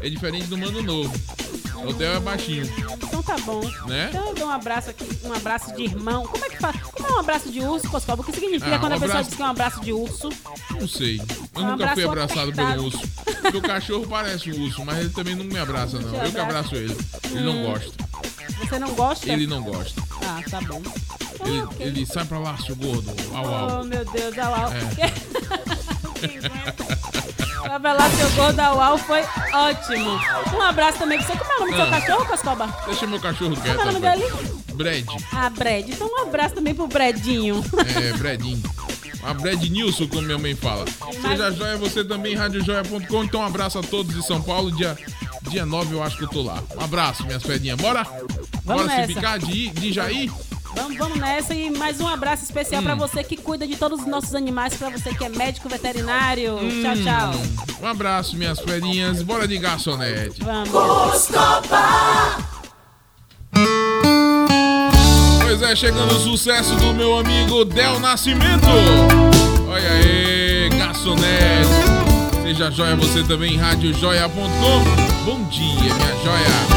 É 0.00 0.08
diferente 0.08 0.46
do 0.46 0.58
Mano 0.58 0.82
Novo. 0.82 1.12
O 1.84 1.92
Del 1.92 2.14
é 2.14 2.20
baixinho. 2.20 2.64
Então 3.04 3.22
tá 3.22 3.36
bom. 3.38 3.60
Né? 3.86 4.08
Então 4.10 4.28
eu 4.28 4.34
dou 4.34 4.46
um 4.48 4.50
abraço 4.50 4.90
aqui, 4.90 5.06
um 5.24 5.32
abraço 5.32 5.74
de 5.76 5.82
irmão. 5.84 6.26
Como 6.26 6.44
é 6.44 6.48
que 6.48 6.56
faz? 6.58 6.80
Como 6.80 7.06
é 7.08 7.12
um 7.12 7.18
abraço 7.20 7.50
de 7.50 7.60
urso, 7.60 7.88
Coscoba? 7.90 8.22
O 8.22 8.24
que 8.24 8.32
significa 8.32 8.74
Ah, 8.76 8.78
quando 8.78 8.92
um 8.92 8.96
a 8.96 8.98
pessoa 9.00 9.10
abraço- 9.20 9.28
diz 9.28 9.36
que 9.36 9.42
é 9.42 9.44
um 9.44 9.48
abraço 9.50 9.80
de 9.82 9.92
urso? 9.92 10.28
Não 10.70 10.88
sei. 10.88 11.18
Eu 11.54 11.62
Um 11.62 11.66
nunca 11.66 11.88
fui 11.94 12.04
abraço 12.04 12.08
abraçado 12.08 12.40
apertado. 12.50 12.72
pelo 12.72 12.84
urso. 12.86 13.00
Porque 13.42 13.56
o 13.58 13.62
cachorro 13.62 14.06
parece 14.08 14.50
um 14.52 14.62
urso, 14.64 14.84
mas 14.84 14.98
ele 14.98 15.10
também 15.10 15.34
não 15.34 15.44
me 15.44 15.58
abraça, 15.58 15.98
não. 15.98 16.08
Te 16.10 16.14
Eu 16.16 16.20
que 16.32 16.38
abraça. 16.38 16.42
abraço 16.42 16.74
ele. 16.76 16.96
Ele 17.30 17.40
não 17.44 17.52
Hum. 17.56 17.62
gosta. 17.72 17.92
Você 18.58 18.78
não 18.78 18.94
gosta? 18.94 19.32
Ele 19.32 19.46
não 19.46 19.62
gosta. 19.62 20.02
Ah, 20.22 20.40
tá 20.50 20.60
bom. 20.62 20.82
Ele, 21.44 21.66
ele 21.80 22.06
sai 22.06 22.24
pra 22.24 22.38
lá, 22.38 22.56
seu 22.58 22.74
gordo. 22.76 23.10
Au, 23.34 23.46
au. 23.54 23.80
Oh, 23.80 23.84
meu 23.84 24.04
Deus, 24.04 24.38
au, 24.38 24.54
au. 24.54 24.70
É. 24.72 25.12
Pra 27.80 27.92
lá, 27.92 28.08
seu 28.10 28.30
gordo 28.30 28.58
au, 28.60 28.80
au 28.80 28.96
foi 28.98 29.20
ótimo. 29.52 30.18
Um 30.56 30.62
abraço 30.62 30.98
também 30.98 31.18
pra 31.18 31.26
você. 31.26 31.36
Como 31.36 31.52
é 31.52 31.56
o 31.56 31.60
nome 31.60 31.72
do 31.72 31.76
seu 31.76 31.84
Ah. 31.86 31.90
cachorro, 32.00 32.24
Coscoba? 32.26 32.76
Deixa 32.86 33.06
meu 33.06 33.20
cachorro 33.20 33.50
Como 33.50 33.62
quieto. 33.62 33.80
é 33.80 33.82
o 33.82 33.86
nome 33.92 34.00
dele? 34.00 34.24
Brad. 34.74 35.04
Ah, 35.32 35.50
Brad. 35.50 35.88
Então 35.88 36.08
um 36.08 36.22
abraço 36.22 36.54
também 36.54 36.74
pro 36.74 36.86
Bredinho. 36.88 37.62
É, 37.96 38.12
Bredinho. 38.16 38.62
A 39.22 39.34
Brad 39.34 39.62
Nilson, 39.64 40.06
como 40.08 40.22
minha 40.22 40.38
mãe 40.38 40.54
fala. 40.54 40.84
Seja 41.20 41.50
joia, 41.50 41.76
você 41.76 42.02
também, 42.04 42.34
radiojoia.com. 42.34 43.24
Então, 43.24 43.40
um 43.40 43.44
abraço 43.44 43.78
a 43.78 43.82
todos 43.82 44.14
de 44.14 44.24
São 44.26 44.40
Paulo. 44.40 44.70
Dia, 44.72 44.96
dia 45.50 45.66
9 45.66 45.94
eu 45.94 46.02
acho 46.02 46.16
que 46.16 46.24
eu 46.24 46.28
tô 46.28 46.42
lá. 46.42 46.62
Um 46.76 46.80
abraço, 46.82 47.26
minhas 47.26 47.42
pedinhas. 47.42 47.76
Bora? 47.78 48.04
Vamos 48.64 48.82
Bora 48.84 48.88
se 48.90 48.96
nessa. 48.96 49.06
picar 49.14 49.38
de, 49.38 49.68
de 49.70 49.92
Jair? 49.92 50.32
Vamos, 50.76 50.96
vamos 50.96 51.18
nessa 51.18 51.54
e 51.54 51.70
mais 51.70 52.00
um 52.00 52.06
abraço 52.06 52.44
especial 52.44 52.82
pra 52.82 52.94
você 52.94 53.24
que 53.24 53.36
cuida 53.36 53.66
de 53.66 53.76
todos 53.76 54.00
os 54.00 54.06
nossos 54.06 54.34
animais, 54.34 54.74
pra 54.74 54.90
você 54.90 55.14
que 55.14 55.24
é 55.24 55.28
médico 55.28 55.68
veterinário. 55.68 56.58
Tchau, 56.82 56.94
tchau. 57.02 57.32
Um 57.82 57.86
abraço, 57.86 58.36
minhas 58.36 58.60
pedinhas. 58.60 59.22
Bora 59.22 59.48
de 59.48 59.58
garçonete. 59.58 60.42
Vamos. 60.44 60.70
Pois 65.42 65.62
é, 65.62 65.74
chegando 65.74 66.12
o 66.14 66.20
sucesso 66.20 66.74
do 66.76 66.92
meu 66.92 67.18
amigo 67.18 67.64
Del 67.64 67.98
Nascimento. 67.98 68.68
Olha 69.68 69.90
aí, 69.90 70.68
garçonete. 70.78 71.96
Seja 72.42 72.70
joia 72.70 72.94
você 72.96 73.24
também, 73.24 73.56
radiojoia.com. 73.56 75.24
Bom 75.24 75.42
dia, 75.48 75.94
minha 75.94 76.16
joia. 76.22 76.76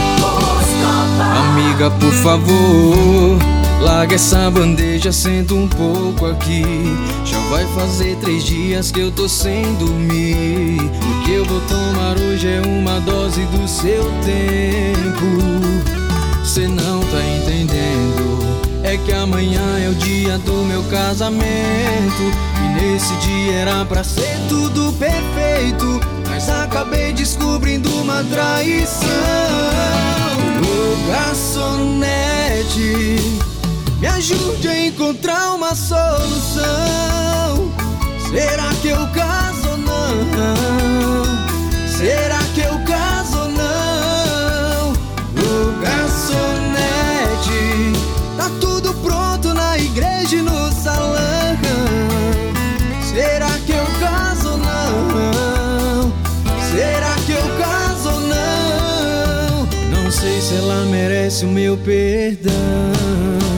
Amiga, 1.38 1.92
por 1.92 2.14
favor, 2.14 3.38
larga 3.80 4.16
essa 4.16 4.50
bandeja, 4.52 5.12
senta 5.12 5.54
um 5.54 5.68
pouco 5.68 6.26
aqui. 6.26 6.64
Já 7.26 7.40
vai 7.50 7.66
fazer 7.68 8.16
três 8.18 8.44
dias 8.44 8.92
que 8.92 9.00
eu 9.00 9.12
tô 9.12 9.28
sem 9.28 9.74
dormir. 9.76 10.78
O 10.80 11.24
que 11.26 11.32
eu 11.32 11.46
vou 11.46 11.62
tomar 11.62 12.18
hoje 12.18 12.48
é 12.48 12.62
uma 12.62 13.00
dose 13.02 13.42
do 13.46 13.68
seu 13.68 14.04
tempo. 14.24 15.26
Cê 16.44 16.68
não 16.68 17.00
tá 17.00 17.22
entendendo. 17.38 18.40
É 18.84 18.98
que 18.98 19.12
amanhã 19.14 19.80
é 19.80 19.90
o 19.90 19.96
dia 19.96 20.38
do 20.40 20.66
meu 20.66 20.84
casamento. 20.84 22.24
E 22.58 22.68
nesse 22.82 23.14
dia 23.18 23.54
era 23.54 23.86
pra 23.86 24.04
ser 24.04 24.40
tudo 24.48 24.94
perfeito. 24.94 26.00
Mas 26.28 26.50
acabei 26.50 27.14
descobrindo 27.14 27.90
uma 27.96 28.24
traição. 28.24 29.10
Ô 30.64 30.96
garçonete, 31.12 32.00
me 34.00 34.08
ajude 34.08 34.68
a 34.68 34.88
encontrar 34.88 35.56
uma 35.56 35.76
solução. 35.76 36.64
Será 38.30 38.74
que 38.82 38.88
eu 38.88 39.08
caso 39.08 39.70
ou 39.72 39.78
não? 39.78 41.26
Será 41.98 42.40
que 42.54 42.62
eu 42.62 42.80
caso 42.86 43.40
ou 43.40 43.50
não? 43.50 44.94
Ô 45.36 45.82
garçonete, 45.82 46.80
tá 48.38 48.50
tudo 48.62 48.94
pronto 48.96 49.54
na 49.54 49.78
igreja 49.78 50.38
e 50.38 50.42
no 50.42 50.72
salão. 50.72 51.20
Será 53.04 53.50
que 53.66 53.74
eu 53.74 53.86
caso 54.00 54.52
ou 54.52 54.58
não? 54.58 56.14
Será 56.72 57.16
que 57.26 57.34
eu 57.34 57.58
caso 57.58 58.10
ou 58.12 58.22
não? 58.22 59.68
Não 59.92 60.12
sei 60.12 60.40
se 60.40 60.56
ela 60.56 60.86
merece 60.86 61.44
o 61.44 61.50
meu 61.50 61.76
perdão. 61.78 63.49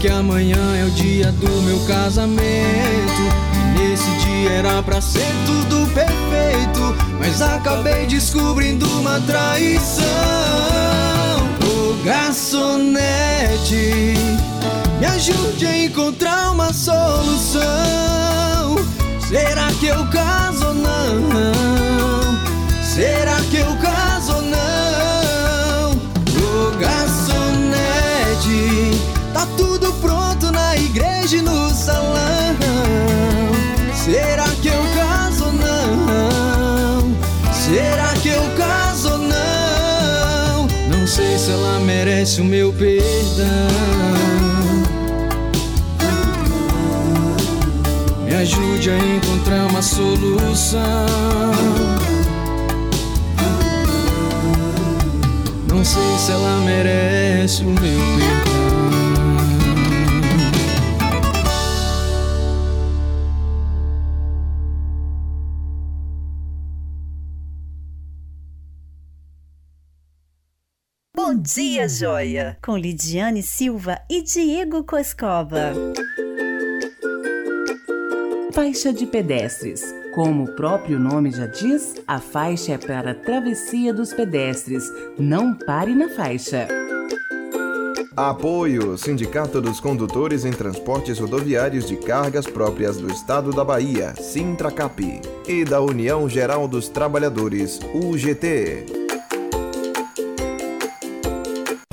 Que 0.00 0.08
amanhã 0.08 0.76
é 0.76 0.84
o 0.84 0.90
dia 0.90 1.30
do 1.30 1.60
meu 1.60 1.78
casamento. 1.80 3.22
E 3.54 3.78
nesse 3.78 4.10
dia 4.24 4.50
era 4.50 4.82
pra 4.82 4.98
ser 4.98 5.30
tudo 5.44 5.86
perfeito. 5.92 6.96
Mas 7.18 7.42
acabei 7.42 8.06
descobrindo 8.06 8.88
uma 8.98 9.20
traição. 9.20 10.06
Ô 11.62 12.02
garçonete, 12.02 13.04
me 14.98 15.06
ajude 15.06 15.66
a 15.66 15.84
encontrar 15.84 16.52
uma 16.52 16.72
solução. 16.72 17.60
Será 19.28 19.68
que 19.78 19.86
eu 19.86 20.06
caso 20.06 20.68
ou 20.68 20.74
não? 20.74 22.40
Será 22.82 23.36
que 23.50 23.58
eu 23.58 23.76
caso 23.76 24.19
igreja 31.30 31.36
e 31.36 31.42
no 31.42 31.70
salão. 31.70 32.56
Será 33.94 34.48
que 34.60 34.68
eu 34.68 34.82
caso 34.94 35.44
ou 35.46 35.52
não? 35.52 37.14
Será 37.52 38.08
que 38.20 38.28
eu 38.28 38.42
caso 38.56 39.12
ou 39.12 39.18
não? 39.18 40.66
Não 40.88 41.06
sei 41.06 41.38
se 41.38 41.50
ela 41.50 41.78
merece 41.80 42.40
o 42.40 42.44
meu 42.44 42.72
perdão. 42.72 43.46
Me 48.24 48.34
ajude 48.34 48.90
a 48.90 48.98
encontrar 48.98 49.66
uma 49.66 49.82
solução. 49.82 50.80
Não 55.68 55.84
sei 55.84 56.18
se 56.18 56.32
ela 56.32 56.60
merece 56.64 57.62
o 57.62 57.66
meu 57.66 57.76
perdão. 57.78 58.49
Dia, 71.54 71.88
joia! 71.88 72.56
Com 72.62 72.76
Lidiane 72.76 73.42
Silva 73.42 74.00
e 74.08 74.22
Diego 74.22 74.84
Coscova. 74.84 75.72
Faixa 78.52 78.92
de 78.92 79.04
pedestres. 79.04 79.82
Como 80.14 80.44
o 80.44 80.54
próprio 80.54 81.00
nome 81.00 81.32
já 81.32 81.46
diz, 81.46 81.94
a 82.06 82.20
faixa 82.20 82.74
é 82.74 82.78
para 82.78 83.10
a 83.10 83.14
travessia 83.14 83.92
dos 83.92 84.12
pedestres. 84.12 84.84
Não 85.18 85.54
pare 85.54 85.92
na 85.92 86.08
faixa. 86.10 86.68
Apoio 88.16 88.96
Sindicato 88.96 89.60
dos 89.60 89.80
Condutores 89.80 90.44
em 90.44 90.52
Transportes 90.52 91.18
Rodoviários 91.18 91.86
de 91.86 91.96
Cargas 91.96 92.46
Próprias 92.46 92.98
do 92.98 93.10
Estado 93.10 93.50
da 93.50 93.64
Bahia, 93.64 94.14
Sintracap, 94.14 95.20
e 95.48 95.64
da 95.64 95.80
União 95.80 96.28
Geral 96.28 96.68
dos 96.68 96.88
Trabalhadores, 96.88 97.80
UGT. 97.94 99.09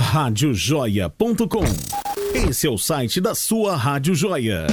Radiojoia.com. 0.10 1.66
Esse 2.34 2.66
é 2.66 2.70
o 2.70 2.78
site 2.78 3.20
da 3.20 3.36
sua 3.36 3.76
Rádio 3.76 4.16
Joia. 4.16 4.66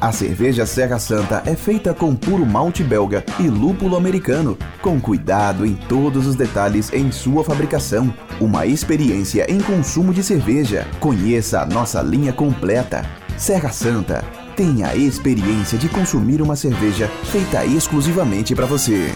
A 0.00 0.10
cerveja 0.10 0.66
Serra 0.66 0.98
Santa 0.98 1.40
é 1.46 1.54
feita 1.54 1.94
com 1.94 2.16
puro 2.16 2.44
malte 2.44 2.82
belga 2.82 3.24
e 3.38 3.44
lúpulo 3.44 3.96
americano, 3.96 4.58
com 4.82 5.00
cuidado 5.00 5.64
em 5.64 5.76
todos 5.76 6.26
os 6.26 6.34
detalhes 6.34 6.92
em 6.92 7.12
sua 7.12 7.44
fabricação. 7.44 8.12
Uma 8.40 8.66
experiência 8.66 9.46
em 9.48 9.60
consumo 9.60 10.12
de 10.12 10.24
cerveja. 10.24 10.84
Conheça 10.98 11.60
a 11.60 11.66
nossa 11.66 12.02
linha 12.02 12.32
completa. 12.32 13.08
Serra 13.38 13.70
Santa. 13.70 14.24
Tenha 14.56 14.88
a 14.88 14.96
experiência 14.96 15.78
de 15.78 15.88
consumir 15.88 16.42
uma 16.42 16.56
cerveja 16.56 17.06
feita 17.22 17.64
exclusivamente 17.64 18.52
para 18.52 18.66
você. 18.66 19.14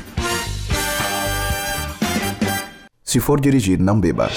Se 3.14 3.20
for 3.20 3.40
dirigir, 3.40 3.78
não 3.78 4.00
beba. 4.00 4.28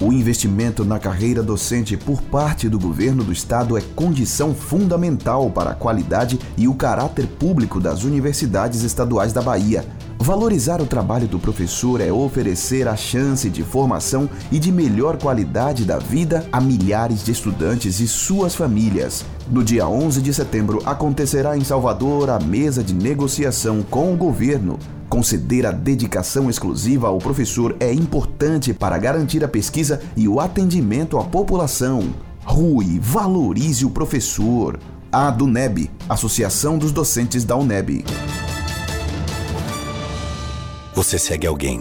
O 0.00 0.12
investimento 0.12 0.84
na 0.84 1.00
carreira 1.00 1.42
docente 1.42 1.96
por 1.96 2.22
parte 2.22 2.68
do 2.68 2.78
governo 2.78 3.24
do 3.24 3.32
estado 3.32 3.76
é 3.76 3.80
condição 3.80 4.54
fundamental 4.54 5.50
para 5.50 5.70
a 5.70 5.74
qualidade 5.74 6.38
e 6.56 6.68
o 6.68 6.74
caráter 6.76 7.26
público 7.26 7.80
das 7.80 8.04
universidades 8.04 8.84
estaduais 8.84 9.32
da 9.32 9.42
Bahia. 9.42 9.84
Valorizar 10.20 10.82
o 10.82 10.86
trabalho 10.86 11.28
do 11.28 11.38
professor 11.38 12.00
é 12.00 12.12
oferecer 12.12 12.88
a 12.88 12.96
chance 12.96 13.48
de 13.48 13.62
formação 13.62 14.28
e 14.50 14.58
de 14.58 14.72
melhor 14.72 15.16
qualidade 15.16 15.84
da 15.84 15.98
vida 15.98 16.46
a 16.50 16.60
milhares 16.60 17.24
de 17.24 17.30
estudantes 17.30 18.00
e 18.00 18.08
suas 18.08 18.54
famílias. 18.54 19.24
No 19.48 19.62
dia 19.62 19.88
11 19.88 20.20
de 20.20 20.34
setembro 20.34 20.82
acontecerá 20.84 21.56
em 21.56 21.62
Salvador 21.62 22.30
a 22.30 22.38
mesa 22.38 22.82
de 22.82 22.92
negociação 22.92 23.82
com 23.88 24.12
o 24.12 24.16
governo. 24.16 24.78
Conceder 25.08 25.64
a 25.64 25.70
dedicação 25.70 26.50
exclusiva 26.50 27.06
ao 27.06 27.18
professor 27.18 27.76
é 27.78 27.92
importante 27.92 28.74
para 28.74 28.98
garantir 28.98 29.42
a 29.44 29.48
pesquisa 29.48 30.02
e 30.16 30.28
o 30.28 30.40
atendimento 30.40 31.16
à 31.16 31.24
população. 31.24 32.12
Rui, 32.44 32.98
valorize 33.00 33.86
o 33.86 33.90
professor. 33.90 34.78
A 35.10 35.30
DUNEB, 35.30 35.90
Associação 36.08 36.76
dos 36.76 36.92
Docentes 36.92 37.44
da 37.44 37.56
UNEB. 37.56 38.04
Você 40.98 41.16
segue 41.16 41.46
alguém 41.46 41.80